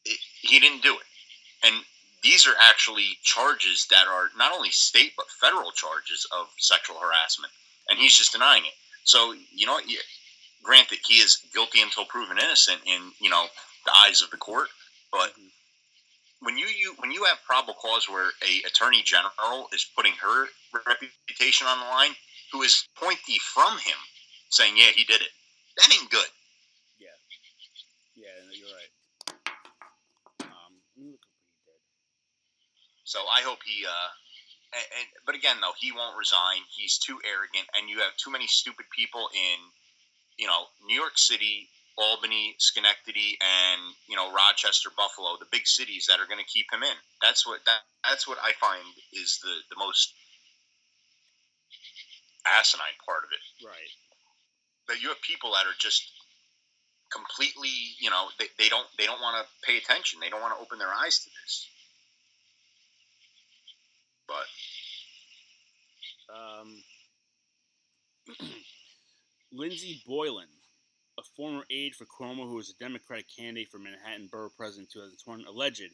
it, 0.05 0.17
he 0.41 0.59
didn't 0.59 0.81
do 0.81 0.95
it. 0.95 1.67
And 1.67 1.75
these 2.23 2.47
are 2.47 2.55
actually 2.69 3.17
charges 3.23 3.87
that 3.89 4.07
are 4.07 4.29
not 4.37 4.53
only 4.53 4.69
state 4.69 5.13
but 5.17 5.29
federal 5.29 5.71
charges 5.71 6.25
of 6.31 6.47
sexual 6.57 6.97
harassment, 6.97 7.51
and 7.89 7.99
he's 7.99 8.15
just 8.15 8.31
denying 8.31 8.63
it. 8.65 8.73
So 9.03 9.33
you 9.53 9.65
know, 9.65 9.79
granted, 10.63 10.99
he 11.05 11.15
is 11.15 11.39
guilty 11.53 11.81
until 11.81 12.05
proven 12.05 12.37
innocent 12.37 12.79
in 12.85 13.11
you 13.19 13.29
know 13.29 13.45
the 13.85 13.91
eyes 13.91 14.21
of 14.21 14.31
the 14.31 14.37
court, 14.37 14.69
but 15.11 15.31
mm-hmm. 15.31 15.47
when 16.41 16.57
you, 16.57 16.65
you 16.67 16.95
when 16.99 17.11
you 17.11 17.25
have 17.25 17.37
probable 17.45 17.75
cause 17.75 18.07
where 18.09 18.31
a 18.41 18.67
attorney 18.67 19.03
general 19.03 19.67
is 19.73 19.85
putting 19.95 20.13
her 20.13 20.47
reputation 20.87 21.67
on 21.67 21.79
the 21.79 21.85
line, 21.85 22.15
who 22.51 22.61
is 22.61 22.87
appointee 22.95 23.39
from 23.53 23.77
him, 23.79 23.97
saying, 24.49 24.75
"Yeah, 24.77 24.91
he 24.95 25.03
did 25.03 25.21
it," 25.21 25.31
that 25.77 25.93
ain't 25.93 26.09
good. 26.09 26.27
Yeah. 26.99 27.09
Yeah, 28.15 28.29
no, 28.45 28.51
you're 28.55 28.69
right. 28.71 28.91
Um, 30.47 30.79
let 30.95 31.03
me 31.03 31.11
look 31.11 31.25
up 31.25 31.33
what 31.35 31.47
he 31.49 31.59
did. 31.65 31.81
So 33.03 33.19
I 33.19 33.41
hope 33.41 33.59
he. 33.65 33.85
Uh, 33.85 34.09
and, 34.73 34.87
and 34.99 35.07
but 35.25 35.35
again, 35.35 35.57
though, 35.61 35.75
he 35.77 35.91
won't 35.91 36.17
resign. 36.17 36.63
He's 36.75 36.97
too 36.97 37.19
arrogant, 37.23 37.67
and 37.75 37.89
you 37.89 37.99
have 37.99 38.15
too 38.17 38.31
many 38.31 38.47
stupid 38.47 38.85
people 38.95 39.29
in, 39.33 39.57
you 40.37 40.47
know, 40.47 40.65
New 40.87 40.95
York 40.95 41.17
City, 41.17 41.69
Albany, 41.97 42.55
Schenectady, 42.57 43.37
and 43.37 43.81
you 44.07 44.15
know 44.15 44.33
Rochester, 44.33 44.89
Buffalo, 44.95 45.37
the 45.37 45.51
big 45.51 45.67
cities 45.67 46.07
that 46.09 46.19
are 46.19 46.27
going 46.27 46.41
to 46.41 46.49
keep 46.49 46.71
him 46.71 46.81
in. 46.81 46.97
That's 47.21 47.45
what 47.45 47.63
that 47.65 47.85
that's 48.03 48.27
what 48.27 48.39
I 48.41 48.53
find 48.57 48.87
is 49.13 49.39
the 49.43 49.53
the 49.69 49.77
most 49.77 50.13
asinine 52.45 52.97
part 53.05 53.23
of 53.23 53.31
it. 53.31 53.43
Right. 53.63 53.93
That 54.87 55.01
you 55.01 55.09
have 55.09 55.21
people 55.21 55.53
that 55.55 55.63
are 55.63 55.77
just 55.79 56.03
completely, 57.11 57.95
you 58.01 58.09
know, 58.09 58.27
they, 58.39 58.49
they 58.57 58.67
don't 58.67 58.87
they 58.97 59.05
don't 59.05 59.21
want 59.21 59.37
to 59.37 59.45
pay 59.65 59.77
attention. 59.77 60.19
They 60.19 60.29
don't 60.29 60.41
want 60.41 60.57
to 60.57 60.61
open 60.61 60.79
their 60.79 60.91
eyes 60.91 61.19
to 61.23 61.29
this. 61.29 61.69
But 64.27 64.45
Um, 66.33 66.83
Lindsey 69.51 70.01
Boylan, 70.07 70.47
a 71.19 71.23
former 71.35 71.63
aide 71.69 71.95
for 71.95 72.05
Cuomo 72.05 72.47
who 72.47 72.55
was 72.55 72.69
a 72.69 72.83
Democratic 72.83 73.27
candidate 73.35 73.69
for 73.69 73.77
Manhattan 73.77 74.29
Borough 74.31 74.49
President 74.57 74.89
in 74.95 75.01
2020, 75.01 75.45
alleged 75.45 75.91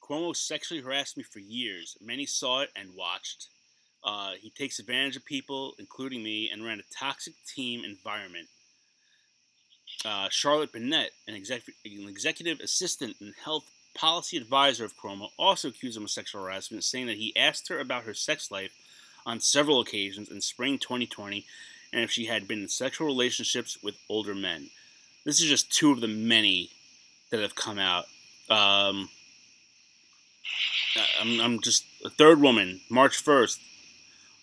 Cuomo 0.00 0.34
sexually 0.36 0.80
harassed 0.80 1.16
me 1.16 1.22
for 1.22 1.40
years. 1.40 1.96
Many 2.00 2.26
saw 2.26 2.60
it 2.60 2.70
and 2.76 2.94
watched. 2.94 3.48
Uh, 4.04 4.32
he 4.40 4.50
takes 4.50 4.78
advantage 4.78 5.16
of 5.16 5.24
people, 5.24 5.74
including 5.78 6.22
me, 6.22 6.48
and 6.50 6.64
ran 6.64 6.78
a 6.78 6.94
toxic 6.94 7.34
team 7.54 7.84
environment. 7.84 8.48
Uh, 10.04 10.28
Charlotte 10.30 10.72
Bennett, 10.72 11.12
an, 11.26 11.34
exec- 11.34 11.62
an 11.84 12.08
executive 12.08 12.60
assistant 12.60 13.16
in 13.20 13.34
health 13.44 13.64
policy 13.96 14.36
advisor 14.36 14.84
of 14.84 14.96
Cuomo, 14.96 15.30
also 15.38 15.68
accused 15.68 15.96
him 15.96 16.04
of 16.04 16.10
sexual 16.10 16.42
harassment, 16.42 16.84
saying 16.84 17.06
that 17.06 17.16
he 17.16 17.36
asked 17.36 17.68
her 17.68 17.78
about 17.78 18.04
her 18.04 18.14
sex 18.14 18.50
life 18.50 18.72
on 19.24 19.40
several 19.40 19.80
occasions 19.80 20.30
in 20.30 20.40
spring 20.40 20.78
2020 20.78 21.44
and 21.92 22.02
if 22.02 22.10
she 22.10 22.26
had 22.26 22.46
been 22.46 22.62
in 22.62 22.68
sexual 22.68 23.06
relationships 23.06 23.82
with 23.82 23.96
older 24.08 24.34
men. 24.34 24.70
This 25.24 25.40
is 25.40 25.48
just 25.48 25.72
two 25.72 25.92
of 25.92 26.00
the 26.00 26.08
many 26.08 26.70
that 27.30 27.40
have 27.40 27.54
come 27.54 27.78
out. 27.78 28.04
Um, 28.48 29.08
I'm, 31.20 31.40
I'm 31.40 31.60
just 31.60 31.84
a 32.04 32.10
third 32.10 32.40
woman, 32.40 32.80
March 32.88 33.24
1st, 33.24 33.58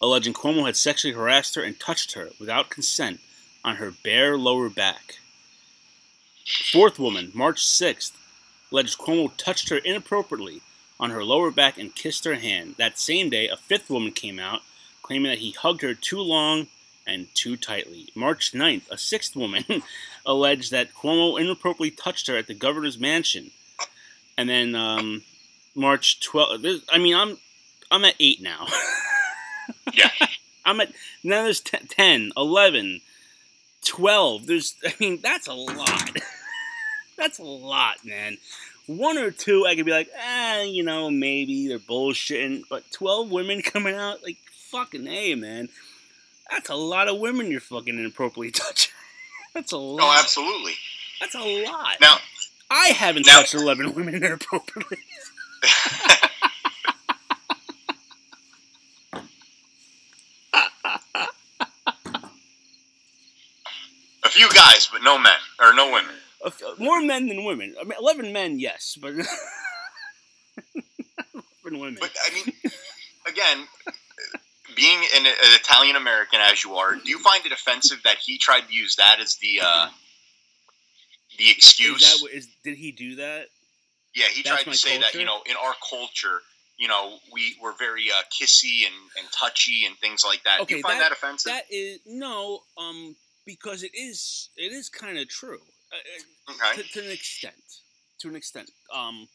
alleging 0.01 0.33
Cuomo 0.33 0.65
had 0.65 0.75
sexually 0.75 1.13
harassed 1.13 1.55
her 1.55 1.63
and 1.63 1.79
touched 1.79 2.13
her 2.13 2.29
without 2.39 2.69
consent 2.69 3.19
on 3.63 3.77
her 3.77 3.93
bare 4.03 4.37
lower 4.37 4.69
back. 4.69 5.19
Fourth 6.71 6.99
woman, 6.99 7.31
March 7.33 7.65
6th, 7.65 8.11
alleged 8.73 8.97
Cuomo 8.97 9.31
touched 9.37 9.69
her 9.69 9.77
inappropriately 9.77 10.61
on 10.99 11.11
her 11.11 11.23
lower 11.23 11.51
back 11.51 11.77
and 11.77 11.93
kissed 11.95 12.25
her 12.25 12.35
hand. 12.35 12.75
That 12.77 12.97
same 12.97 13.29
day, 13.29 13.47
a 13.47 13.55
fifth 13.55 13.89
woman 13.89 14.11
came 14.11 14.39
out 14.39 14.61
claiming 15.03 15.29
that 15.29 15.39
he 15.39 15.51
hugged 15.51 15.81
her 15.83 15.93
too 15.93 16.19
long 16.19 16.67
and 17.05 17.27
too 17.35 17.55
tightly. 17.57 18.07
March 18.15 18.53
9th, 18.53 18.89
a 18.89 18.97
sixth 18.97 19.35
woman 19.35 19.63
alleged 20.25 20.71
that 20.71 20.93
Cuomo 20.93 21.39
inappropriately 21.39 21.91
touched 21.91 22.27
her 22.27 22.37
at 22.37 22.47
the 22.47 22.53
governor's 22.53 22.97
mansion. 22.97 23.51
And 24.37 24.49
then 24.49 24.73
um, 24.75 25.23
March 25.75 26.19
12th, 26.21 26.61
there's- 26.61 26.81
I 26.91 26.97
mean, 26.97 27.15
I'm 27.15 27.37
I'm 27.91 28.05
at 28.05 28.15
8 28.19 28.41
now. 28.41 28.65
yeah, 29.93 30.09
I'm 30.65 30.79
at 30.81 30.91
now 31.23 31.43
there's 31.43 31.59
10, 31.61 31.87
10 31.87 32.31
11 32.35 33.01
12 33.85 34.45
there's 34.47 34.75
i 34.85 34.93
mean 34.99 35.19
that's 35.21 35.47
a 35.47 35.53
lot 35.53 36.09
that's 37.17 37.39
a 37.39 37.43
lot 37.43 38.03
man. 38.05 38.37
One 38.85 39.17
or 39.17 39.31
two 39.31 39.65
i 39.65 39.75
could 39.75 39.85
be 39.85 39.91
like 39.91 40.09
ah 40.19 40.61
you 40.61 40.83
know 40.83 41.09
maybe 41.09 41.67
they're 41.67 41.79
bullshitting 41.79 42.63
but 42.69 42.83
12 42.91 43.31
women 43.31 43.61
coming 43.73 43.95
out 43.95 44.23
like 44.23 44.37
fucking 44.51 45.05
hey 45.05 45.35
man. 45.35 45.69
That's 46.51 46.69
a 46.69 46.75
lot 46.75 47.07
of 47.07 47.17
women 47.19 47.49
you're 47.49 47.59
fucking 47.61 47.97
inappropriately 47.97 48.51
touching. 48.59 48.91
That's 49.53 49.71
a 49.71 49.77
lot. 49.77 49.97
no, 50.03 50.19
absolutely. 50.19 50.73
that's 51.19 51.35
a 51.35 51.63
lot. 51.65 51.95
Now, 52.01 52.17
i 52.69 52.87
haven't 52.87 53.25
now- 53.25 53.37
touched 53.37 53.53
11 53.53 53.93
women 53.93 54.15
inappropriately. 54.23 54.97
A 64.23 64.29
few 64.29 64.49
guys, 64.51 64.87
but 64.91 65.03
no 65.03 65.17
men 65.17 65.33
or 65.59 65.73
no 65.73 65.91
women. 65.91 66.15
More 66.79 67.01
men 67.01 67.27
than 67.27 67.43
women 67.45 67.75
i 67.79 67.83
mean 67.83 67.97
11 67.99 68.31
men 68.33 68.59
yes 68.59 68.97
but 69.01 69.13
11 71.63 71.79
women 71.79 71.97
But 71.99 72.11
I 72.25 72.33
mean, 72.33 72.53
again, 73.27 73.67
being 74.75 74.99
an, 75.15 75.25
an 75.25 75.33
Italian 75.61 75.95
American 75.95 76.39
as 76.41 76.63
you 76.63 76.75
are, 76.75 76.95
do 76.95 77.09
you 77.09 77.19
find 77.19 77.45
it 77.45 77.51
offensive 77.51 78.01
that 78.03 78.17
he 78.17 78.37
tried 78.37 78.61
to 78.67 78.73
use 78.73 78.95
that 78.97 79.17
as 79.21 79.35
the 79.41 79.61
uh, 79.63 79.87
the 81.37 81.49
excuse? 81.49 82.01
that 82.01 82.21
what 82.21 82.31
is? 82.31 82.47
Did 82.63 82.77
he 82.77 82.91
do 82.91 83.15
that? 83.17 83.47
yeah, 84.15 84.25
he 84.33 84.43
that's 84.43 84.63
tried 84.63 84.71
to 84.71 84.77
say 84.77 84.99
that 84.99 85.13
you 85.13 85.25
know, 85.25 85.41
in 85.49 85.55
our 85.55 85.73
culture, 85.89 86.39
you 86.77 86.87
know, 86.87 87.17
we 87.31 87.55
we're 87.61 87.75
very 87.77 88.05
uh, 88.11 88.21
kissy 88.31 88.85
and, 88.85 88.95
and 89.17 89.27
touchy 89.31 89.85
and 89.85 89.97
things 89.97 90.23
like 90.25 90.43
that. 90.43 90.57
do 90.57 90.63
Okay, 90.63 90.75
you 90.77 90.81
find 90.81 90.99
that- 90.99 91.09
that, 91.09 91.11
offensive? 91.17 91.51
That 91.51 91.65
is 91.69 91.99
no, 92.05 92.59
um, 92.77 93.15
because 93.45 93.83
it 93.83 93.91
is 93.95 94.49
it 94.57 94.71
is 94.71 94.89
kind 94.89 95.17
of 95.17 95.27
true 95.29 95.59
okay. 96.49 96.71
uh, 96.71 96.73
to, 96.75 96.83
to 96.83 96.99
an 97.05 97.11
extent. 97.11 97.55
To 98.19 98.29
an 98.29 98.35
extent, 98.35 98.71
um, 98.93 99.27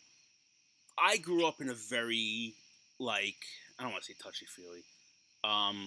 I 0.99 1.19
grew 1.19 1.47
up 1.47 1.61
in 1.61 1.69
a 1.69 1.75
very 1.75 2.55
like 2.99 3.37
I 3.79 3.83
don't 3.83 3.93
want 3.93 4.05
to 4.05 4.13
say 4.13 4.17
touchy 4.23 4.47
feely, 4.47 4.83
um, 5.45 5.87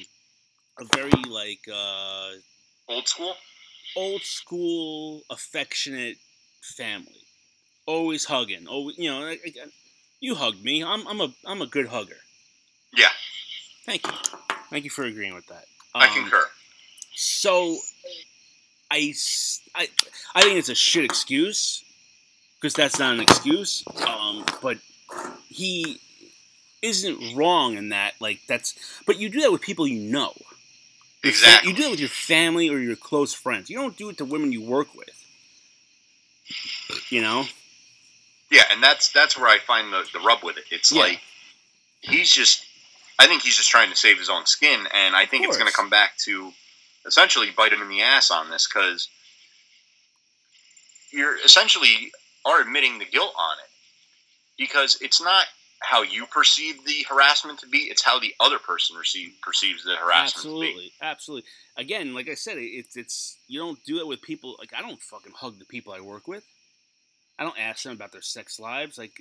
a 0.79 0.85
very 0.95 1.11
like 1.27 1.61
uh, 1.71 2.31
Old 2.87 3.07
school. 3.07 3.33
old 3.95 4.21
school 4.21 5.21
affectionate 5.31 6.17
family, 6.61 7.25
always 7.87 8.25
hugging. 8.25 8.67
Always, 8.67 8.97
you 8.97 9.09
know, 9.09 9.21
like, 9.21 9.57
you 10.19 10.35
hugged 10.35 10.63
me. 10.63 10.83
I'm 10.83 11.07
I'm 11.07 11.21
a 11.21 11.33
I'm 11.45 11.61
a 11.61 11.67
good 11.67 11.87
hugger. 11.87 12.17
Yeah, 12.93 13.09
Thank 13.85 14.05
you. 14.05 14.13
Thank 14.69 14.83
you 14.83 14.89
for 14.89 15.03
agreeing 15.05 15.33
with 15.33 15.47
that. 15.47 15.65
I 15.95 16.07
Um, 16.07 16.13
concur. 16.23 16.47
So, 17.15 17.77
I, 18.91 19.13
I, 19.73 19.87
I 20.35 20.41
think 20.43 20.57
it's 20.59 20.69
a 20.69 20.75
shit 20.75 21.05
excuse 21.05 21.83
because 22.59 22.73
that's 22.73 22.99
not 22.99 23.13
an 23.15 23.21
excuse. 23.21 23.83
Um, 24.07 24.45
but 24.61 24.77
he 25.47 25.99
isn't 26.81 27.35
wrong 27.35 27.77
in 27.77 27.89
that. 27.89 28.13
Like 28.19 28.41
that's, 28.47 28.75
but 29.07 29.17
you 29.17 29.29
do 29.29 29.41
that 29.41 29.51
with 29.51 29.61
people 29.61 29.87
you 29.87 30.11
know. 30.11 30.33
Exactly. 31.23 31.69
You 31.71 31.75
do 31.77 31.83
it 31.83 31.91
with 31.91 31.99
your 31.99 32.09
family 32.09 32.69
or 32.69 32.79
your 32.79 32.95
close 32.95 33.33
friends. 33.33 33.69
You 33.69 33.77
don't 33.77 33.95
do 33.95 34.09
it 34.09 34.17
to 34.17 34.25
women 34.25 34.51
you 34.51 34.61
work 34.61 34.93
with. 34.95 35.09
You 37.09 37.21
know. 37.21 37.45
Yeah, 38.49 38.63
and 38.71 38.83
that's 38.83 39.11
that's 39.11 39.37
where 39.37 39.47
I 39.47 39.59
find 39.59 39.93
the, 39.93 40.03
the 40.11 40.19
rub 40.19 40.43
with 40.43 40.57
it. 40.57 40.65
It's 40.71 40.91
Yeah. 40.91 41.01
like 41.03 41.21
he's 42.01 42.29
just 42.29 42.65
I 43.19 43.27
think 43.27 43.43
he's 43.43 43.55
just 43.55 43.69
trying 43.69 43.89
to 43.91 43.95
save 43.95 44.17
his 44.17 44.29
own 44.29 44.45
skin 44.45 44.79
and 44.93 45.15
I 45.15 45.25
think 45.25 45.45
it's 45.45 45.55
going 45.57 45.69
to 45.69 45.75
come 45.75 45.89
back 45.89 46.17
to 46.25 46.51
essentially 47.05 47.51
bite 47.55 47.73
him 47.73 47.81
in 47.81 47.89
the 47.89 48.01
ass 48.01 48.31
on 48.31 48.49
this 48.49 48.67
cuz 48.67 49.09
you're 51.11 51.37
essentially 51.43 52.11
are 52.45 52.61
admitting 52.61 52.99
the 52.99 53.05
guilt 53.05 53.33
on 53.37 53.57
it. 53.59 53.69
Because 54.57 54.97
it's 55.01 55.21
not 55.21 55.45
how 55.81 56.03
you 56.03 56.25
perceive 56.27 56.85
the 56.85 57.05
harassment 57.09 57.59
to 57.59 57.67
be, 57.67 57.79
it's 57.79 58.03
how 58.03 58.19
the 58.19 58.33
other 58.39 58.59
person 58.59 58.95
receive, 58.95 59.31
perceives 59.41 59.83
the 59.83 59.95
harassment 59.95 60.43
to 60.43 60.61
be. 60.61 60.67
Absolutely, 60.67 60.91
absolutely. 61.01 61.49
Again, 61.77 62.13
like 62.13 62.29
I 62.29 62.35
said, 62.35 62.57
it's 62.57 62.95
it's 62.95 63.37
you 63.47 63.59
don't 63.59 63.83
do 63.85 63.99
it 63.99 64.07
with 64.07 64.21
people. 64.21 64.55
Like 64.59 64.73
I 64.77 64.81
don't 64.81 65.01
fucking 65.01 65.33
hug 65.35 65.57
the 65.57 65.65
people 65.65 65.93
I 65.93 66.01
work 66.01 66.27
with. 66.27 66.43
I 67.39 67.43
don't 67.43 67.59
ask 67.59 67.83
them 67.83 67.93
about 67.93 68.11
their 68.11 68.21
sex 68.21 68.59
lives. 68.59 68.99
Like, 68.99 69.13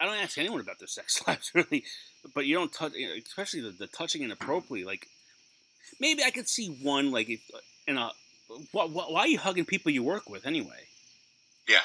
I 0.00 0.04
don't 0.04 0.14
ask 0.14 0.38
anyone 0.38 0.60
about 0.60 0.78
their 0.78 0.86
sex 0.86 1.20
lives 1.26 1.50
really. 1.52 1.84
But 2.32 2.46
you 2.46 2.54
don't 2.54 2.72
touch, 2.72 2.92
especially 3.26 3.62
the, 3.62 3.70
the 3.70 3.88
touching 3.88 4.22
inappropriately. 4.22 4.84
Like, 4.84 5.08
maybe 6.00 6.22
I 6.22 6.30
could 6.30 6.48
see 6.48 6.68
one 6.82 7.10
like 7.10 7.28
if 7.28 7.40
uh, 7.54 7.58
in 7.86 7.98
a. 7.98 8.10
Why, 8.72 8.84
why 8.84 9.20
are 9.20 9.26
you 9.28 9.38
hugging 9.38 9.64
people 9.64 9.90
you 9.92 10.02
work 10.02 10.28
with 10.28 10.44
anyway? 10.46 10.86
Yeah. 11.68 11.78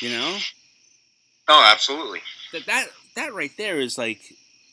You 0.00 0.10
know 0.10 0.36
Oh, 1.46 1.62
absolutely. 1.70 2.20
that 2.52 2.66
that 2.66 2.86
that 3.14 3.34
right 3.34 3.52
there 3.56 3.78
is 3.78 3.96
like 3.98 4.20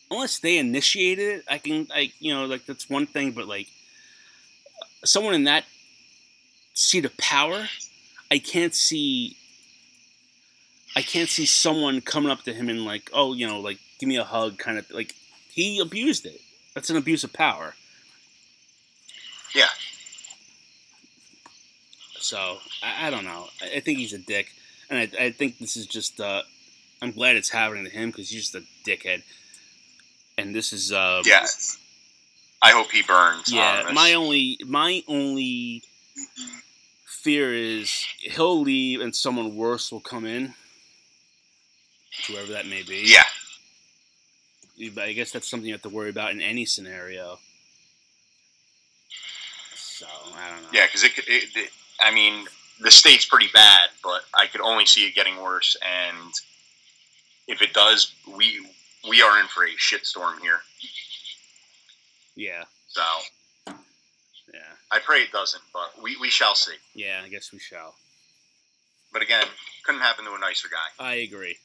unless 0.10 0.40
they 0.40 0.58
initiated 0.58 1.28
it 1.40 1.46
i 1.50 1.58
can 1.58 1.86
like 1.90 2.14
you 2.20 2.34
know 2.34 2.46
like 2.46 2.66
that's 2.66 2.90
one 2.90 3.06
thing 3.06 3.32
but 3.32 3.48
like 3.48 3.68
someone 5.06 5.34
in 5.36 5.44
that 5.44 5.64
seat 6.74 7.06
of 7.06 7.16
power 7.18 7.68
i 8.32 8.38
can't 8.40 8.74
see 8.74 9.38
i 10.96 11.02
can't 11.02 11.30
see 11.30 11.46
someone 11.46 12.02
coming 12.02 12.32
up 12.32 12.42
to 12.44 12.54
him 12.54 12.68
and 12.70 12.84
like 12.86 13.10
oh 13.14 13.34
you 13.34 13.46
know 13.48 13.60
like 13.60 13.78
give 14.00 14.10
me 14.10 14.18
a 14.18 14.24
hug 14.24 14.58
kind 14.58 14.78
of 14.78 14.90
like 14.92 15.14
he 15.52 15.80
abused 15.80 16.26
it 16.26 16.42
that's 16.74 16.90
an 16.90 16.98
abuse 16.98 17.24
of 17.24 17.32
power 17.32 17.76
Yeah. 19.56 19.66
so 22.20 22.58
i, 22.84 23.08
I 23.08 23.10
don't 23.10 23.26
know 23.26 23.48
I, 23.62 23.78
I 23.78 23.80
think 23.80 23.98
he's 24.00 24.14
a 24.14 24.18
dick 24.20 24.48
and 24.90 25.00
I, 25.00 25.26
I 25.26 25.32
think 25.32 25.58
this 25.60 25.76
is 25.76 25.86
just 25.88 26.20
uh 26.20 26.44
i'm 27.02 27.12
glad 27.12 27.36
it's 27.36 27.50
happening 27.50 27.86
to 27.86 27.90
him 27.92 28.10
because 28.10 28.30
he's 28.30 28.42
just 28.52 28.56
a 28.56 28.64
dickhead 28.88 29.24
and 30.38 30.56
this 30.56 30.72
is 30.74 30.92
uh 30.92 31.22
Yeah. 31.26 31.46
I 32.64 32.72
hope 32.72 32.92
he 32.92 33.02
burns. 33.02 33.52
Yeah, 33.52 33.84
this. 33.84 33.94
my 33.96 34.14
only 34.14 34.60
my 34.66 35.04
only 35.08 35.82
fear 37.06 37.54
is 37.54 38.06
he'll 38.20 38.62
leave 38.62 39.02
and 39.02 39.16
someone 39.16 39.56
worse 39.56 39.92
will 39.92 40.00
come 40.00 40.26
in, 40.26 40.54
whoever 42.28 42.52
that 42.54 42.68
may 42.68 42.84
be. 42.84 43.04
Yeah. 43.08 43.24
But 44.94 45.06
I 45.06 45.14
guess 45.14 45.32
that's 45.32 45.50
something 45.50 45.68
you 45.68 45.74
have 45.74 45.82
to 45.82 45.90
worry 45.90 46.10
about 46.12 46.32
in 46.32 46.42
any 46.42 46.66
scenario. 46.66 47.40
So 50.42 50.46
I 50.48 50.50
don't 50.50 50.62
know. 50.64 50.70
Yeah, 50.74 50.86
because 50.88 51.04
it, 51.04 51.12
it, 51.28 51.50
it. 51.56 51.70
I 52.00 52.14
mean, 52.14 52.46
the 52.80 52.92
state's 52.92 53.26
pretty 53.26 53.48
bad, 53.54 53.90
but 54.04 54.22
I 54.38 54.48
could 54.48 54.62
only 54.62 54.86
see 54.86 55.06
it 55.06 55.16
getting 55.16 55.42
worse. 55.42 55.76
And 55.82 56.34
if 57.48 57.62
it 57.62 57.74
does, 57.74 58.14
we 58.38 58.66
we 59.08 59.22
are 59.22 59.40
in 59.40 59.48
for 59.48 59.64
a 59.64 59.70
shitstorm 59.78 60.40
here. 60.42 60.60
Yeah. 62.36 62.64
So 62.88 63.02
Yeah. 64.54 64.60
I 64.92 65.00
pray 65.00 65.20
it 65.22 65.32
doesn't, 65.32 65.64
but 65.74 66.02
we, 66.02 66.18
we 66.20 66.30
shall 66.30 66.56
see. 66.56 66.74
Yeah. 66.94 67.22
I 67.24 67.30
guess 67.30 67.52
we 67.52 67.60
shall. 67.60 67.96
But 69.14 69.22
again, 69.22 69.46
couldn't 69.86 70.02
happen 70.02 70.26
to 70.26 70.34
a 70.34 70.40
nicer 70.40 70.68
guy. 70.70 71.04
I 71.04 71.16
agree. 71.16 71.58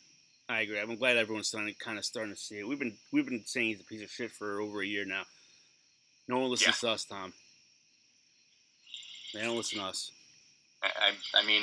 I 0.48 0.60
agree. 0.60 0.78
I'm 0.80 0.96
glad 0.96 1.16
everyone's 1.16 1.48
starting, 1.48 1.74
kind 1.78 1.98
of 1.98 2.04
starting 2.04 2.34
to 2.34 2.40
see 2.40 2.58
it. 2.58 2.68
We've 2.68 2.78
been 2.78 2.96
we've 3.12 3.24
been 3.26 3.44
saying 3.46 3.68
he's 3.68 3.80
a 3.80 3.84
piece 3.84 4.02
of 4.02 4.10
shit 4.10 4.30
for 4.30 4.60
over 4.60 4.80
a 4.82 4.86
year 4.86 5.04
now. 5.04 5.22
No 6.28 6.38
one 6.38 6.50
listens 6.50 6.80
to 6.80 6.90
us, 6.90 7.04
Tom. 7.04 7.32
They 9.34 9.42
don't 9.42 9.56
listen 9.56 9.78
to 9.78 9.84
us. 9.84 10.10
I, 10.82 11.12
I, 11.34 11.46
mean, 11.46 11.62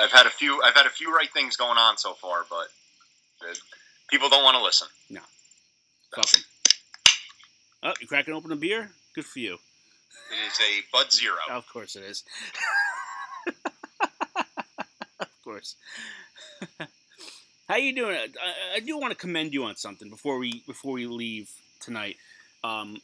I've 0.00 0.12
had 0.12 0.26
a 0.26 0.30
few 0.30 0.62
I've 0.62 0.74
had 0.74 0.86
a 0.86 0.90
few 0.90 1.14
right 1.14 1.30
things 1.32 1.56
going 1.56 1.78
on 1.78 1.96
so 1.96 2.14
far, 2.14 2.44
but 2.48 2.68
people 4.08 4.28
don't 4.28 4.44
want 4.44 4.56
to 4.56 4.62
listen. 4.62 4.88
No. 5.10 5.20
Fuck. 6.14 6.26
Oh, 7.82 7.92
you 8.00 8.06
cracking 8.06 8.34
open 8.34 8.52
a 8.52 8.56
beer? 8.56 8.90
Good 9.14 9.24
for 9.24 9.40
you. 9.40 9.54
It 9.54 10.46
is 10.46 10.58
a 10.60 10.84
Bud 10.92 11.12
Zero. 11.12 11.36
Of 11.50 11.68
course 11.68 11.96
it 11.96 12.04
is. 12.04 12.24
of 15.20 15.28
course. 15.42 15.76
How 17.68 17.76
you 17.76 17.94
doing? 17.94 18.16
I, 18.16 18.76
I 18.76 18.80
do 18.80 18.98
want 18.98 19.10
to 19.12 19.16
commend 19.16 19.52
you 19.52 19.64
on 19.64 19.76
something 19.76 20.08
before 20.08 20.38
we 20.38 20.62
before 20.66 20.92
we 20.92 21.06
leave 21.06 21.50
tonight. 21.80 22.16
Um, 22.62 23.00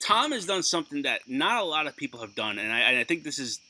Tom 0.00 0.32
has 0.32 0.46
done 0.46 0.62
something 0.62 1.02
that 1.02 1.22
not 1.28 1.60
a 1.62 1.64
lot 1.64 1.86
of 1.86 1.96
people 1.96 2.20
have 2.20 2.34
done, 2.34 2.58
and 2.58 2.72
I, 2.72 2.80
and 2.80 2.98
I 2.98 3.04
think 3.04 3.24
this 3.24 3.38
is. 3.38 3.60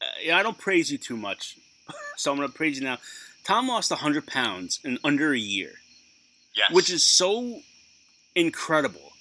Uh, 0.00 0.06
yeah, 0.22 0.38
I 0.38 0.42
don't 0.42 0.58
praise 0.58 0.90
you 0.92 0.98
too 0.98 1.16
much, 1.16 1.58
so 2.16 2.30
I'm 2.30 2.36
going 2.36 2.48
to 2.48 2.54
praise 2.54 2.78
you 2.78 2.84
now. 2.84 2.98
Tom 3.44 3.68
lost 3.68 3.90
100 3.90 4.26
pounds 4.26 4.80
in 4.84 4.98
under 5.04 5.32
a 5.32 5.38
year 5.38 5.72
Yes. 6.56 6.70
which 6.72 6.88
is 6.90 7.06
so 7.06 7.60
incredible. 8.34 9.12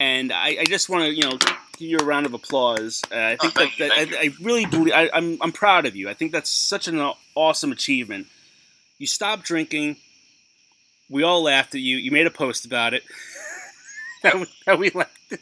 And 0.00 0.32
I, 0.32 0.58
I 0.60 0.64
just 0.66 0.88
want 0.88 1.04
to, 1.04 1.12
you 1.12 1.24
know, 1.24 1.36
give 1.76 1.88
you 1.90 1.98
a 1.98 2.04
round 2.04 2.26
of 2.26 2.32
applause. 2.34 3.02
Uh, 3.10 3.16
I 3.16 3.36
think 3.36 3.54
Oh, 3.56 3.60
that, 3.64 3.78
you, 3.78 3.88
that 3.88 4.18
I, 4.18 4.24
I 4.26 4.30
really 4.40 4.64
believe 4.66 4.92
I, 4.94 5.10
I'm 5.12 5.38
I'm 5.42 5.50
proud 5.52 5.84
of 5.86 5.96
you. 5.96 6.08
I 6.08 6.14
think 6.14 6.30
that's 6.32 6.50
such 6.50 6.86
an 6.86 7.12
awesome 7.34 7.72
achievement. 7.72 8.28
You 8.98 9.06
stopped 9.08 9.42
drinking. 9.44 9.96
We 11.10 11.22
all 11.24 11.42
laughed 11.42 11.74
at 11.74 11.80
you. 11.80 11.96
You 11.96 12.10
made 12.12 12.26
a 12.26 12.30
post 12.30 12.64
about 12.64 12.94
it. 12.94 13.02
that, 14.22 14.38
we, 14.38 14.46
that 14.66 14.78
we 14.78 14.90
laughed. 14.90 15.32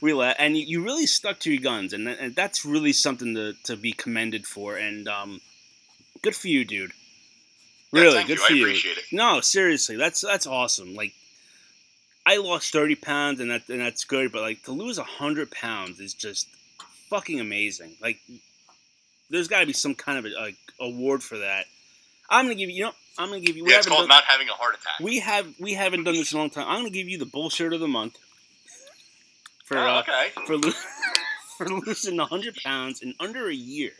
we 0.00 0.12
laughed, 0.12 0.40
and 0.40 0.56
you, 0.56 0.64
you 0.64 0.84
really 0.84 1.06
stuck 1.06 1.38
to 1.40 1.52
your 1.52 1.62
guns, 1.62 1.92
and, 1.92 2.08
and 2.08 2.34
that's 2.34 2.64
really 2.64 2.92
something 2.92 3.34
to, 3.34 3.54
to 3.64 3.76
be 3.76 3.92
commended 3.92 4.46
for. 4.46 4.76
And 4.76 5.08
um, 5.08 5.40
good 6.22 6.34
for 6.34 6.48
you, 6.48 6.64
dude. 6.64 6.92
Really, 7.92 8.16
thank 8.16 8.28
good 8.28 8.38
you. 8.50 8.66
for 8.66 8.70
you. 8.70 8.94
No, 9.12 9.40
seriously, 9.40 9.96
that's 9.96 10.20
that's 10.20 10.46
awesome. 10.46 10.94
Like, 10.94 11.14
I 12.26 12.36
lost 12.36 12.72
thirty 12.72 12.94
pounds, 12.94 13.40
and 13.40 13.50
that 13.50 13.68
and 13.68 13.80
that's 13.80 14.04
good. 14.04 14.30
But 14.30 14.42
like 14.42 14.62
to 14.64 14.72
lose 14.72 14.98
hundred 14.98 15.50
pounds 15.50 15.98
is 15.98 16.12
just 16.12 16.48
fucking 17.08 17.40
amazing. 17.40 17.96
Like, 18.02 18.18
there's 19.30 19.48
got 19.48 19.60
to 19.60 19.66
be 19.66 19.72
some 19.72 19.94
kind 19.94 20.18
of 20.18 20.26
a, 20.26 20.36
a 20.36 20.84
award 20.84 21.22
for 21.22 21.38
that. 21.38 21.64
I'm 22.28 22.44
gonna 22.44 22.56
give 22.56 22.68
you. 22.68 22.76
You 22.76 22.82
know, 22.84 22.92
I'm 23.18 23.28
gonna 23.28 23.40
give 23.40 23.56
you. 23.56 23.64
We 23.64 23.72
Yeah, 23.72 23.78
it's 23.78 23.88
called 23.88 24.02
done, 24.02 24.08
not 24.08 24.24
having 24.24 24.48
a 24.48 24.52
heart 24.52 24.74
attack. 24.74 25.00
we 25.00 25.18
have 25.20 25.52
we 25.58 25.74
haven't 25.74 26.04
done 26.04 26.14
this 26.14 26.32
in 26.32 26.38
a 26.38 26.40
long 26.40 26.50
time. 26.50 26.66
I'm 26.68 26.78
gonna 26.78 26.90
give 26.90 27.08
you 27.08 27.18
the 27.18 27.26
bullshit 27.26 27.72
of 27.72 27.80
the 27.80 27.88
month 27.88 28.16
for 29.64 29.78
Oh, 29.78 29.82
uh, 29.86 30.02
for 30.46 30.56
lo- 30.56 30.72
for 31.58 31.68
losing 31.68 32.18
hundred 32.18 32.56
pounds 32.56 33.02
in 33.02 33.14
under 33.20 33.48
a 33.48 33.54
year. 33.54 33.92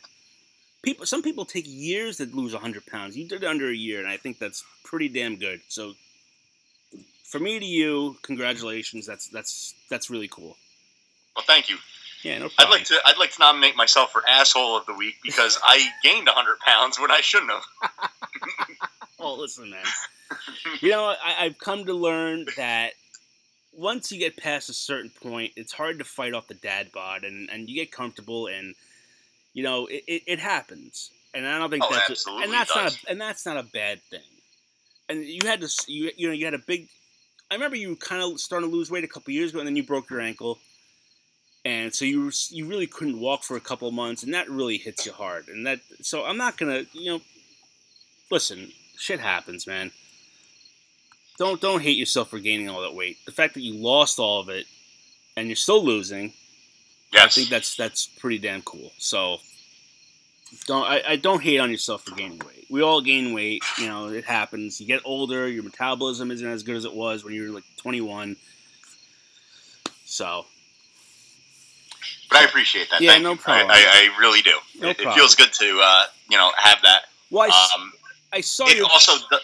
People, 0.82 1.06
some 1.06 1.22
people 1.22 1.44
take 1.44 1.64
years 1.66 2.18
to 2.18 2.26
lose 2.26 2.54
hundred 2.54 2.86
pounds. 2.86 3.16
You 3.16 3.26
did 3.26 3.42
it 3.42 3.46
under 3.48 3.68
a 3.68 3.74
year, 3.74 3.98
and 3.98 4.08
I 4.08 4.16
think 4.16 4.38
that's 4.38 4.62
pretty 4.84 5.08
damn 5.08 5.36
good. 5.36 5.60
So, 5.68 5.94
for 7.24 7.40
me 7.40 7.58
to 7.58 7.66
you, 7.66 8.16
congratulations. 8.22 9.04
That's 9.04 9.28
that's 9.28 9.74
that's 9.90 10.08
really 10.08 10.28
cool. 10.28 10.56
Well, 11.34 11.44
thank 11.46 11.68
you. 11.68 11.76
Yeah, 12.22 12.38
no 12.38 12.48
problem. 12.48 12.54
I'd 12.58 12.70
like 12.78 12.84
to. 12.86 12.94
I'd 13.06 13.18
like 13.18 13.32
to 13.32 13.40
nominate 13.40 13.76
myself 13.76 14.12
for 14.12 14.22
asshole 14.28 14.76
of 14.76 14.86
the 14.86 14.94
week 14.94 15.16
because 15.24 15.58
I 15.62 15.88
gained 16.02 16.26
100 16.26 16.58
pounds 16.60 16.98
when 16.98 17.10
I 17.10 17.20
shouldn't 17.20 17.50
have. 17.50 17.62
Oh, 19.18 19.34
listen, 19.34 19.70
man. 19.70 19.84
you 20.80 20.90
know. 20.90 21.14
I, 21.22 21.44
I've 21.44 21.58
come 21.58 21.84
to 21.86 21.94
learn 21.94 22.46
that 22.56 22.92
once 23.72 24.10
you 24.12 24.18
get 24.18 24.36
past 24.36 24.68
a 24.68 24.74
certain 24.74 25.10
point, 25.10 25.52
it's 25.56 25.72
hard 25.72 25.98
to 25.98 26.04
fight 26.04 26.34
off 26.34 26.48
the 26.48 26.54
dad 26.54 26.92
bod, 26.92 27.24
and, 27.24 27.48
and 27.50 27.68
you 27.68 27.76
get 27.76 27.92
comfortable, 27.92 28.46
and 28.46 28.74
you 29.54 29.62
know 29.62 29.86
it, 29.86 30.04
it, 30.06 30.22
it 30.26 30.38
happens. 30.40 31.10
And 31.34 31.46
I 31.46 31.58
don't 31.58 31.70
think 31.70 31.84
Oh, 31.84 31.90
that's 31.90 32.10
absolutely 32.10 32.44
and 32.44 32.52
that's 32.52 32.74
not 32.74 32.92
a, 32.92 33.10
and 33.10 33.20
that's 33.20 33.46
not 33.46 33.56
a 33.56 33.62
bad 33.62 34.00
thing. 34.02 34.20
And 35.08 35.24
you 35.24 35.46
had 35.46 35.60
to 35.60 35.68
you 35.86 36.10
you 36.16 36.28
know 36.28 36.34
you 36.34 36.44
had 36.44 36.54
a 36.54 36.58
big. 36.58 36.88
I 37.50 37.54
remember 37.54 37.76
you 37.76 37.96
kind 37.96 38.22
of 38.22 38.38
starting 38.40 38.68
to 38.68 38.74
lose 38.74 38.90
weight 38.90 39.04
a 39.04 39.08
couple 39.08 39.32
years 39.32 39.50
ago, 39.50 39.60
and 39.60 39.66
then 39.66 39.76
you 39.76 39.82
broke 39.82 40.10
your 40.10 40.20
ankle, 40.20 40.58
and 41.64 41.94
so 41.94 42.04
you 42.04 42.26
were, 42.26 42.32
you 42.50 42.66
really 42.66 42.86
couldn't 42.86 43.20
walk 43.20 43.42
for 43.42 43.56
a 43.56 43.60
couple 43.60 43.88
of 43.88 43.94
months, 43.94 44.22
and 44.22 44.34
that 44.34 44.50
really 44.50 44.76
hits 44.76 45.06
you 45.06 45.12
hard. 45.12 45.48
And 45.48 45.66
that 45.66 45.80
so 46.02 46.24
I'm 46.24 46.36
not 46.36 46.56
gonna 46.56 46.84
you 46.92 47.12
know 47.12 47.20
listen, 48.30 48.72
shit 48.98 49.20
happens, 49.20 49.66
man. 49.66 49.90
Don't 51.38 51.60
don't 51.60 51.82
hate 51.82 51.96
yourself 51.96 52.30
for 52.30 52.38
gaining 52.38 52.68
all 52.68 52.82
that 52.82 52.94
weight. 52.94 53.18
The 53.24 53.32
fact 53.32 53.54
that 53.54 53.60
you 53.60 53.74
lost 53.74 54.18
all 54.18 54.40
of 54.40 54.48
it 54.48 54.66
and 55.36 55.46
you're 55.46 55.56
still 55.56 55.84
losing, 55.84 56.32
I 57.14 57.28
think 57.28 57.48
that's 57.48 57.76
that's 57.76 58.06
pretty 58.06 58.38
damn 58.38 58.62
cool. 58.62 58.92
So 58.98 59.38
don't 60.66 60.84
I, 60.84 61.02
I 61.06 61.16
don't 61.16 61.42
hate 61.42 61.58
on 61.58 61.70
yourself 61.70 62.04
for 62.04 62.14
gaining 62.14 62.40
weight. 62.40 62.66
We 62.70 62.82
all 62.82 63.00
gain 63.00 63.32
weight, 63.32 63.62
you 63.78 63.86
know, 63.86 64.08
it 64.08 64.24
happens. 64.24 64.80
You 64.80 64.86
get 64.86 65.00
older, 65.04 65.48
your 65.48 65.62
metabolism 65.62 66.30
isn't 66.30 66.46
as 66.46 66.62
good 66.62 66.76
as 66.76 66.84
it 66.84 66.92
was 66.92 67.24
when 67.24 67.32
you 67.34 67.44
were 67.44 67.54
like 67.54 67.64
21. 67.78 68.36
So 70.04 70.44
but 72.30 72.38
I 72.38 72.44
appreciate 72.44 72.90
that. 72.90 73.00
Yeah, 73.00 73.12
Thank 73.12 73.22
no 73.22 73.36
problem. 73.36 73.70
I, 73.70 73.74
I, 73.74 74.10
I 74.16 74.20
really 74.20 74.42
do. 74.42 74.52
No 74.80 74.88
it, 74.90 75.00
it 75.00 75.14
feels 75.14 75.34
good 75.34 75.52
to 75.52 75.80
uh, 75.82 76.04
you 76.28 76.36
know 76.36 76.50
have 76.56 76.78
that. 76.82 77.04
well, 77.30 77.50
I, 77.50 77.68
Um, 77.76 77.92
I 78.32 78.40
saw 78.42 78.66
it 78.66 78.76
your 78.76 78.86
also 78.86 79.12
do- 79.30 79.38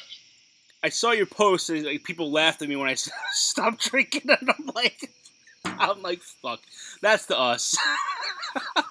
I 0.83 0.89
saw 0.91 1.13
your 1.13 1.27
post 1.27 1.71
and 1.71 1.85
like, 1.85 2.05
people 2.05 2.31
laughed 2.31 2.61
at 2.63 2.69
me 2.69 2.77
when 2.77 2.89
I 2.89 2.95
stopped 3.33 3.91
drinking 3.91 4.31
and 4.31 4.51
I'm 4.51 4.67
like 4.75 5.11
I'm 5.65 6.03
like 6.03 6.21
fuck. 6.21 6.61
That's 7.01 7.27
to 7.27 7.39
us. 7.39 7.77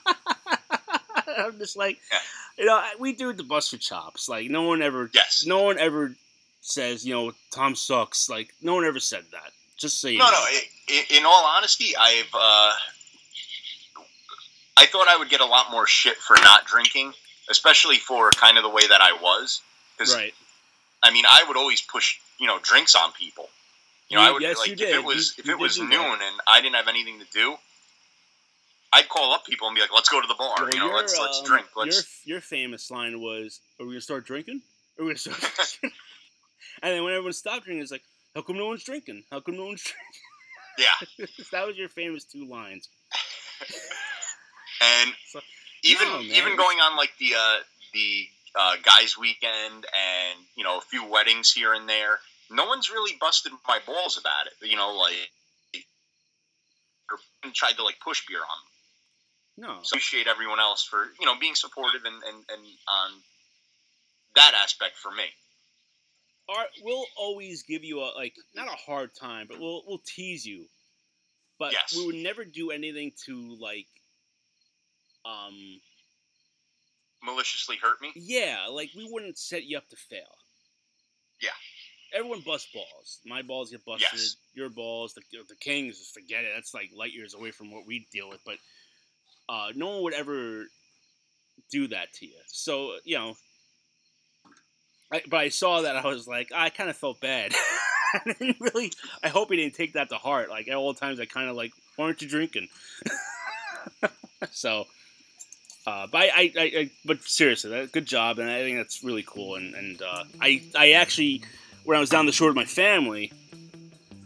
I'm 1.37 1.57
just 1.57 1.77
like 1.77 1.99
Yeah. 2.11 2.19
you 2.57 2.65
know, 2.65 2.81
we 2.99 3.13
do 3.13 3.33
the 3.33 3.43
bust 3.43 3.71
for 3.71 3.77
chops. 3.77 4.27
Like 4.29 4.49
no 4.49 4.63
one 4.63 4.81
ever 4.81 5.09
yes. 5.13 5.45
no 5.45 5.63
one 5.63 5.77
ever 5.79 6.13
says, 6.61 7.05
you 7.05 7.13
know, 7.13 7.33
Tom 7.51 7.75
sucks. 7.75 8.29
Like 8.29 8.53
no 8.61 8.73
one 8.75 8.85
ever 8.85 8.99
said 8.99 9.23
that. 9.31 9.51
Just 9.77 9.99
so 10.01 10.07
you 10.07 10.19
No, 10.19 10.25
know. 10.25 10.31
no. 10.31 10.37
i 10.37 10.61
i 10.89 11.03
in 11.17 11.25
all 11.25 11.43
honesty, 11.45 11.95
I've 11.95 12.33
uh, 12.33 12.71
I 14.77 14.85
thought 14.87 15.07
I 15.07 15.17
would 15.17 15.29
get 15.29 15.41
a 15.41 15.45
lot 15.45 15.71
more 15.71 15.85
shit 15.87 16.17
for 16.17 16.35
not 16.43 16.65
drinking, 16.65 17.13
especially 17.49 17.97
for 17.97 18.31
kind 18.31 18.57
of 18.57 18.63
the 18.63 18.69
way 18.69 18.85
that 18.87 19.01
I 19.01 19.13
was. 19.21 19.61
Right. 19.99 20.33
I 21.01 21.11
mean, 21.11 21.25
I 21.29 21.43
would 21.47 21.57
always 21.57 21.81
push 21.81 22.17
you 22.39 22.47
know 22.47 22.59
drinks 22.59 22.95
on 22.95 23.11
people. 23.13 23.49
You 24.09 24.17
know, 24.17 24.23
You- 24.23 24.29
I 24.29 24.31
would 24.33 24.41
yes, 24.41 24.57
like 24.57 24.71
if 24.71 24.77
did. 24.77 24.89
it 24.95 25.03
was 25.03 25.37
You- 25.37 25.41
if 25.41 25.45
you 25.47 25.53
it 25.53 25.59
was 25.59 25.79
noon 25.79 25.89
that. 25.89 26.21
and 26.21 26.41
I 26.47 26.61
didn't 26.61 26.75
have 26.75 26.87
anything 26.87 27.19
to 27.19 27.25
do, 27.33 27.57
I'd 28.91 29.09
call 29.09 29.33
up 29.33 29.45
people 29.45 29.67
and 29.67 29.75
be 29.75 29.81
like, 29.81 29.91
"Let's 29.93 30.09
go 30.09 30.21
to 30.21 30.27
the 30.27 30.35
bar. 30.35 30.55
Well, 30.59 30.69
you 30.71 30.79
know, 30.79 30.87
let's 30.93 31.17
let's 31.17 31.39
um, 31.39 31.45
drink. 31.45 31.67
Let's." 31.75 32.25
Your, 32.25 32.35
your 32.35 32.41
famous 32.41 32.91
line 32.91 33.19
was, 33.21 33.59
"Are 33.79 33.85
we 33.85 33.93
gonna 33.93 34.01
start 34.01 34.25
drinking? 34.25 34.61
Are 34.99 35.03
we 35.05 35.09
gonna 35.11 35.17
start?" 35.19 35.39
drinking?" 35.39 35.81
and 36.83 36.93
then 36.93 37.03
when 37.03 37.13
everyone 37.13 37.33
stopped 37.33 37.65
drinking, 37.65 37.81
it's 37.83 37.91
like, 37.91 38.03
"How 38.35 38.41
come 38.41 38.57
no 38.57 38.67
one's 38.67 38.83
drinking? 38.83 39.23
How 39.31 39.39
come 39.39 39.57
no 39.57 39.65
one's 39.65 39.83
drinking?" 39.83 40.21
Yeah, 40.77 41.25
that 41.51 41.67
was 41.67 41.77
your 41.77 41.89
famous 41.89 42.23
two 42.23 42.45
lines. 42.45 42.87
and 44.81 45.13
So- 45.31 45.41
even 45.83 46.07
No, 46.07 46.21
even 46.21 46.55
going 46.55 46.79
on 46.79 46.95
like 46.97 47.11
the 47.19 47.35
uh, 47.35 47.57
the 47.93 48.27
uh, 48.55 48.75
guys' 48.83 49.17
weekend 49.17 49.85
and 49.85 50.39
you 50.55 50.63
know 50.63 50.77
a 50.77 50.81
few 50.81 51.05
weddings 51.09 51.51
here 51.51 51.73
and 51.73 51.87
there, 51.89 52.19
no 52.51 52.65
one's 52.65 52.89
really 52.89 53.13
busted 53.19 53.51
my 53.67 53.79
balls 53.85 54.17
about 54.17 54.47
it. 54.47 54.69
You 54.69 54.75
know, 54.77 54.93
like 54.95 55.29
or 57.11 57.51
tried 57.53 57.73
to 57.73 57.83
like 57.83 57.99
push 57.99 58.25
beer 58.27 58.39
on 58.39 58.43
me. 58.45 59.67
No, 59.67 59.79
So 59.83 59.93
appreciate 59.95 60.27
everyone 60.27 60.59
else 60.59 60.83
for 60.83 61.05
you 61.19 61.25
know 61.25 61.35
being 61.39 61.55
supportive 61.55 62.01
and 62.05 62.15
and, 62.15 62.35
and 62.35 62.63
on 62.87 63.11
that 64.35 64.53
aspect 64.63 64.95
for 64.97 65.11
me. 65.11 65.25
Art 66.49 66.67
we'll 66.81 67.05
always 67.17 67.63
give 67.63 67.83
you 67.83 67.99
a 68.01 68.11
like 68.15 68.35
not 68.55 68.67
a 68.67 68.75
hard 68.75 69.11
time, 69.15 69.47
but 69.49 69.59
we'll 69.59 69.83
we'll 69.87 70.01
tease 70.05 70.45
you. 70.45 70.65
But 71.59 71.71
Yes. 71.73 71.95
we 71.95 72.05
would 72.07 72.15
never 72.15 72.43
do 72.43 72.71
anything 72.71 73.13
to 73.25 73.55
like, 73.59 73.85
um, 75.23 75.79
Maliciously 77.23 77.77
hurt 77.81 78.01
me. 78.01 78.11
yeah, 78.15 78.65
like 78.69 78.89
we 78.95 79.07
wouldn't 79.09 79.37
set 79.37 79.63
you 79.63 79.77
up 79.77 79.87
to 79.89 79.95
fail. 79.95 80.37
Yeah. 81.41 81.49
Everyone 82.15 82.41
busts 82.45 82.69
balls. 82.73 83.19
My 83.25 83.41
balls 83.41 83.71
get 83.71 83.83
busted. 83.85 84.07
Yes. 84.11 84.35
Your 84.53 84.69
balls, 84.69 85.13
the 85.13 85.21
the 85.49 85.55
Kings, 85.55 85.97
just 85.97 86.13
forget 86.13 86.43
it. 86.43 86.51
That's 86.53 86.73
like 86.73 86.89
light 86.95 87.13
years 87.13 87.33
away 87.33 87.51
from 87.51 87.71
what 87.71 87.87
we 87.87 88.07
deal 88.11 88.29
with. 88.29 88.39
But 88.45 88.57
uh, 89.49 89.69
no 89.75 89.87
one 89.89 90.03
would 90.03 90.13
ever 90.13 90.65
do 91.71 91.87
that 91.87 92.13
to 92.13 92.25
you. 92.25 92.35
So 92.47 92.93
you 93.03 93.17
know, 93.17 93.35
I, 95.11 95.21
but 95.29 95.37
I 95.37 95.49
saw 95.49 95.81
that 95.81 95.95
I 95.95 96.05
was 96.07 96.27
like, 96.27 96.51
I 96.53 96.69
kind 96.69 96.89
of 96.89 96.95
felt 96.95 97.19
bad. 97.19 97.53
I 98.13 98.33
didn't 98.33 98.57
really. 98.59 98.91
I 99.23 99.29
hope 99.29 99.49
he 99.49 99.57
didn't 99.57 99.75
take 99.75 99.93
that 99.93 100.09
to 100.09 100.15
heart. 100.15 100.49
Like 100.49 100.67
at 100.67 100.75
all 100.75 100.93
times, 100.93 101.19
I 101.19 101.25
kind 101.25 101.49
of 101.49 101.55
like, 101.55 101.71
why 101.95 102.05
aren't 102.05 102.21
you 102.21 102.27
drinking? 102.27 102.67
so. 104.51 104.85
Uh, 105.85 106.07
but 106.07 106.21
I, 106.21 106.29
I, 106.33 106.51
I, 106.57 106.91
but 107.03 107.21
seriously, 107.23 107.69
that, 107.71 107.91
good 107.91 108.05
job, 108.05 108.39
and 108.39 108.49
I 108.49 108.61
think 108.61 108.77
that's 108.77 109.03
really 109.03 109.23
cool. 109.23 109.55
And, 109.55 109.75
and 109.75 110.01
uh, 110.01 110.23
I, 110.41 110.63
I 110.75 110.91
actually, 110.91 111.43
when 111.83 111.97
I 111.97 111.99
was 111.99 112.09
down 112.09 112.25
the 112.25 112.31
shore 112.31 112.47
with 112.47 112.55
my 112.55 112.65
family 112.65 113.33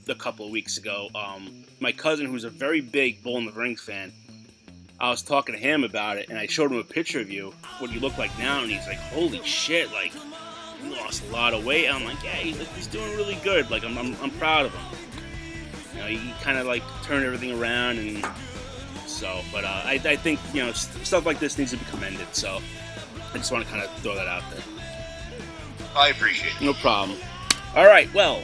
a 0.07 0.15
couple 0.15 0.45
of 0.45 0.51
weeks 0.51 0.77
ago, 0.77 1.09
um, 1.15 1.65
my 1.79 1.91
cousin, 1.91 2.27
who's 2.27 2.43
a 2.43 2.49
very 2.49 2.81
big 2.81 3.23
Bull 3.23 3.38
in 3.38 3.45
the 3.45 3.51
Rings 3.51 3.81
fan, 3.81 4.13
I 4.99 5.09
was 5.09 5.21
talking 5.21 5.53
to 5.53 5.61
him 5.61 5.84
about 5.84 6.17
it, 6.17 6.29
and 6.29 6.38
I 6.38 6.47
showed 6.47 6.71
him 6.71 6.77
a 6.77 6.84
picture 6.84 7.19
of 7.19 7.29
you, 7.29 7.53
what 7.79 7.91
you 7.91 7.99
look 7.99 8.17
like 8.17 8.38
now, 8.39 8.61
and 8.61 8.71
he's 8.71 8.85
like, 8.88 8.97
"Holy 8.97 9.43
shit! 9.43 9.91
Like, 9.91 10.11
you 10.84 10.91
lost 10.91 11.23
a 11.23 11.31
lot 11.31 11.53
of 11.53 11.65
weight." 11.65 11.88
I'm 11.88 12.03
like, 12.03 12.23
"Yeah, 12.23 12.31
he's, 12.31 12.57
he's 12.75 12.88
doing 12.88 13.15
really 13.15 13.38
good. 13.43 13.69
Like, 13.69 13.84
I'm, 13.84 13.97
I'm, 13.97 14.15
I'm 14.23 14.31
proud 14.31 14.65
of 14.65 14.73
him." 14.73 14.99
You 15.93 15.99
know, 15.99 16.07
he 16.07 16.34
kind 16.41 16.57
of 16.57 16.65
like 16.65 16.81
turned 17.03 17.25
everything 17.25 17.59
around, 17.59 17.99
and 17.99 18.25
so. 19.07 19.41
But 19.51 19.63
uh, 19.63 19.81
I, 19.85 19.99
I 20.03 20.15
think 20.15 20.39
you 20.53 20.63
know 20.63 20.71
st- 20.71 21.05
stuff 21.05 21.25
like 21.25 21.39
this 21.39 21.57
needs 21.57 21.71
to 21.71 21.77
be 21.77 21.85
commended. 21.85 22.27
So 22.34 22.59
I 23.34 23.38
just 23.38 23.51
want 23.51 23.65
to 23.65 23.71
kind 23.71 23.84
of 23.84 23.91
throw 23.99 24.15
that 24.15 24.27
out 24.27 24.43
there. 24.51 24.61
I 25.95 26.09
appreciate 26.09 26.53
it. 26.59 26.63
No 26.63 26.73
problem. 26.73 27.17
All 27.75 27.85
right, 27.85 28.11
well, 28.13 28.43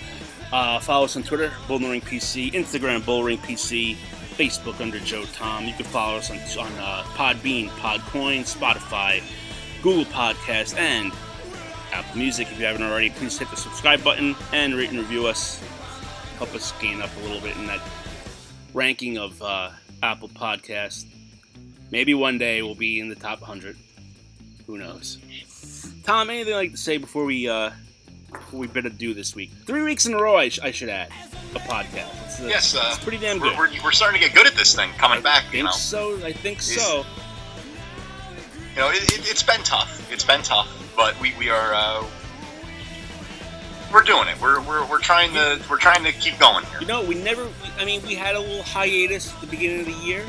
uh, 0.52 0.80
follow 0.80 1.06
us 1.06 1.16
on 1.16 1.24
Twitter, 1.24 1.52
Bullring 1.68 2.02
PC, 2.02 2.52
Instagram, 2.52 3.06
Bullring 3.06 3.38
PC, 3.40 3.96
Facebook 4.36 4.82
under 4.82 5.00
Joe 5.00 5.24
Tom. 5.34 5.66
You 5.66 5.74
can 5.74 5.86
follow 5.86 6.18
us 6.18 6.30
on, 6.30 6.38
on 6.66 6.72
uh, 6.80 7.04
Podbean, 7.16 7.70
Podcoin, 7.70 8.42
Spotify, 8.42 9.24
Google 9.82 10.06
Podcast, 10.06 10.78
and 10.78 11.12
Apple 11.92 12.18
Music. 12.18 12.52
If 12.52 12.60
you 12.60 12.66
haven't 12.66 12.84
already, 12.84 13.12
please 13.12 13.38
hit 13.38 13.50
the 13.50 13.58
subscribe 13.58 14.04
button 14.04 14.36
and 14.52 14.74
rate 14.74 14.90
and 14.90 15.00
review 15.00 15.28
us. 15.28 15.64
Help 16.38 16.54
us 16.56 16.74
gain 16.82 17.02
up 17.02 17.10
a 17.18 17.20
little 17.22 17.42
bit 17.42 17.56
in 17.58 17.68
that 17.68 17.82
ranking 18.74 19.18
of 19.18 19.42
uh, 19.42 19.70
Apple 20.04 20.28
Podcast. 20.28 21.06
Maybe 21.90 22.14
one 22.14 22.38
day 22.38 22.62
we'll 22.62 22.76
be 22.76 23.00
in 23.00 23.08
the 23.08 23.16
top 23.16 23.40
100. 23.40 23.78
Who 24.68 24.78
knows? 24.78 25.18
Tom, 26.04 26.30
anything 26.30 26.54
like 26.54 26.72
to 26.72 26.78
say 26.78 26.98
before 26.98 27.24
we 27.24 27.48
uh, 27.48 27.72
before 28.32 28.60
we 28.60 28.68
bid 28.68 28.86
adieu 28.86 29.14
this 29.14 29.34
week? 29.36 29.52
Three 29.66 29.82
weeks 29.82 30.06
in 30.06 30.14
a 30.14 30.18
row, 30.22 30.36
I, 30.36 30.50
sh- 30.50 30.60
I 30.62 30.72
should 30.72 30.90
add 30.90 31.10
a 31.56 31.60
podcast. 31.60 32.26
It's, 32.26 32.42
uh, 32.42 32.46
Yes, 32.48 32.76
uh, 32.76 32.84
it's 32.90 33.04
pretty 33.04 33.18
damn 33.18 33.40
good. 33.40 33.58
We're, 33.58 33.70
we're, 33.70 33.84
we're 33.86 33.92
starting 33.92 34.22
to 34.22 34.28
get 34.28 34.36
good 34.36 34.48
at 34.48 34.56
this 34.56 34.76
thing, 34.76 34.90
coming 34.98 35.22
back. 35.22 35.46
I 35.52 35.56
You 35.56 35.64
know, 35.64 35.72
so. 35.72 36.20
I 36.26 36.34
think 36.34 36.62
so. 36.62 37.06
you 38.76 38.82
know, 38.82 38.90
it, 38.90 39.04
it, 39.04 39.30
it's 39.30 39.44
been 39.44 39.62
tough. 39.64 40.12
It's 40.12 40.26
been 40.26 40.42
tough, 40.42 40.68
but 40.96 41.20
we, 41.22 41.34
we 41.38 41.50
are 41.50 41.74
uh, 41.74 42.04
we're 43.94 44.02
doing 44.02 44.28
it. 44.28 44.40
We're, 44.42 44.60
we're, 44.62 44.86
we're 44.90 45.00
trying 45.00 45.34
to 45.34 45.62
we're 45.70 45.78
trying 45.78 46.04
to 46.04 46.12
keep 46.12 46.40
going 46.40 46.66
here. 46.66 46.82
You 46.82 46.88
know, 46.88 47.04
we 47.04 47.16
never. 47.16 47.48
I 47.78 47.86
mean, 47.86 48.02
we 48.04 48.16
had 48.16 48.36
a 48.36 48.40
little 48.40 48.64
hiatus 48.64 49.34
at 49.34 49.42
the 49.42 49.48
beginning 49.48 49.82
of 49.82 49.86
the 49.86 50.06
year, 50.06 50.26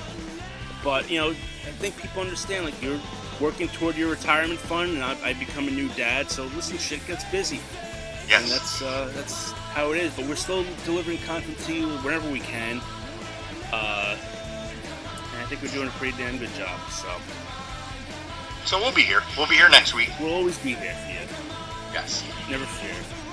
but 0.83 1.11
you 1.11 1.19
know, 1.19 1.31
I 1.31 1.71
think 1.81 1.97
people 1.97 2.21
understand. 2.21 2.67
Like 2.67 2.81
you're 2.83 3.01
working 3.41 3.69
toward 3.69 3.97
your 3.97 4.11
retirement 4.11 4.61
fund, 4.61 4.93
and 4.93 5.03
I, 5.03 5.17
I 5.25 5.33
become 5.33 5.67
a 5.67 5.71
new 5.71 5.89
dad. 5.91 6.31
So 6.31 6.45
listen, 6.55 6.77
shit 6.79 7.05
gets 7.07 7.25
busy, 7.31 7.57
and 7.57 8.29
Yes, 8.29 8.51
that's 8.51 8.83
uh, 8.83 9.11
that's 9.15 9.53
how 9.53 9.93
it 9.93 9.99
is. 9.99 10.15
But 10.15 10.27
we're 10.27 10.37
still 10.37 10.65
delivering 10.85 11.19
content 11.19 11.59
to 11.61 11.75
you 11.75 11.89
whenever 11.99 12.31
we 12.31 12.41
can. 12.41 12.81
Uh, 13.73 14.17
and 15.33 15.43
I 15.43 15.47
think 15.47 15.63
we're 15.63 15.73
doing 15.73 15.89
a 15.89 15.93
pretty 15.93 16.17
damn 16.17 16.39
good 16.39 16.53
job. 16.55 16.79
So 16.91 17.09
so 18.65 18.79
we'll 18.79 18.95
be 18.95 19.03
here. 19.03 19.23
We'll 19.37 19.49
be 19.49 19.57
here 19.57 19.69
next 19.69 19.95
week. 19.95 20.11
we'll 20.21 20.35
always 20.35 20.59
be 20.59 20.75
there 20.75 20.95
for 20.95 21.11
you. 21.11 21.29
Yes, 21.93 22.25
Never 22.51 22.65
fear. 22.65 23.24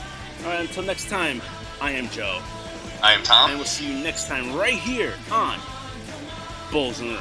All 0.43 0.47
right, 0.47 0.61
until 0.61 0.83
next 0.83 1.07
time, 1.07 1.39
I 1.79 1.91
am 1.91 2.09
Joe. 2.09 2.41
I 3.03 3.13
am 3.13 3.21
Tom. 3.23 3.51
And 3.51 3.59
we'll 3.59 3.67
see 3.67 3.91
you 3.91 4.03
next 4.03 4.27
time 4.27 4.55
right 4.55 4.73
here 4.73 5.13
on 5.31 5.59
Bulls 6.71 6.99
and 6.99 7.11
Room. 7.11 7.19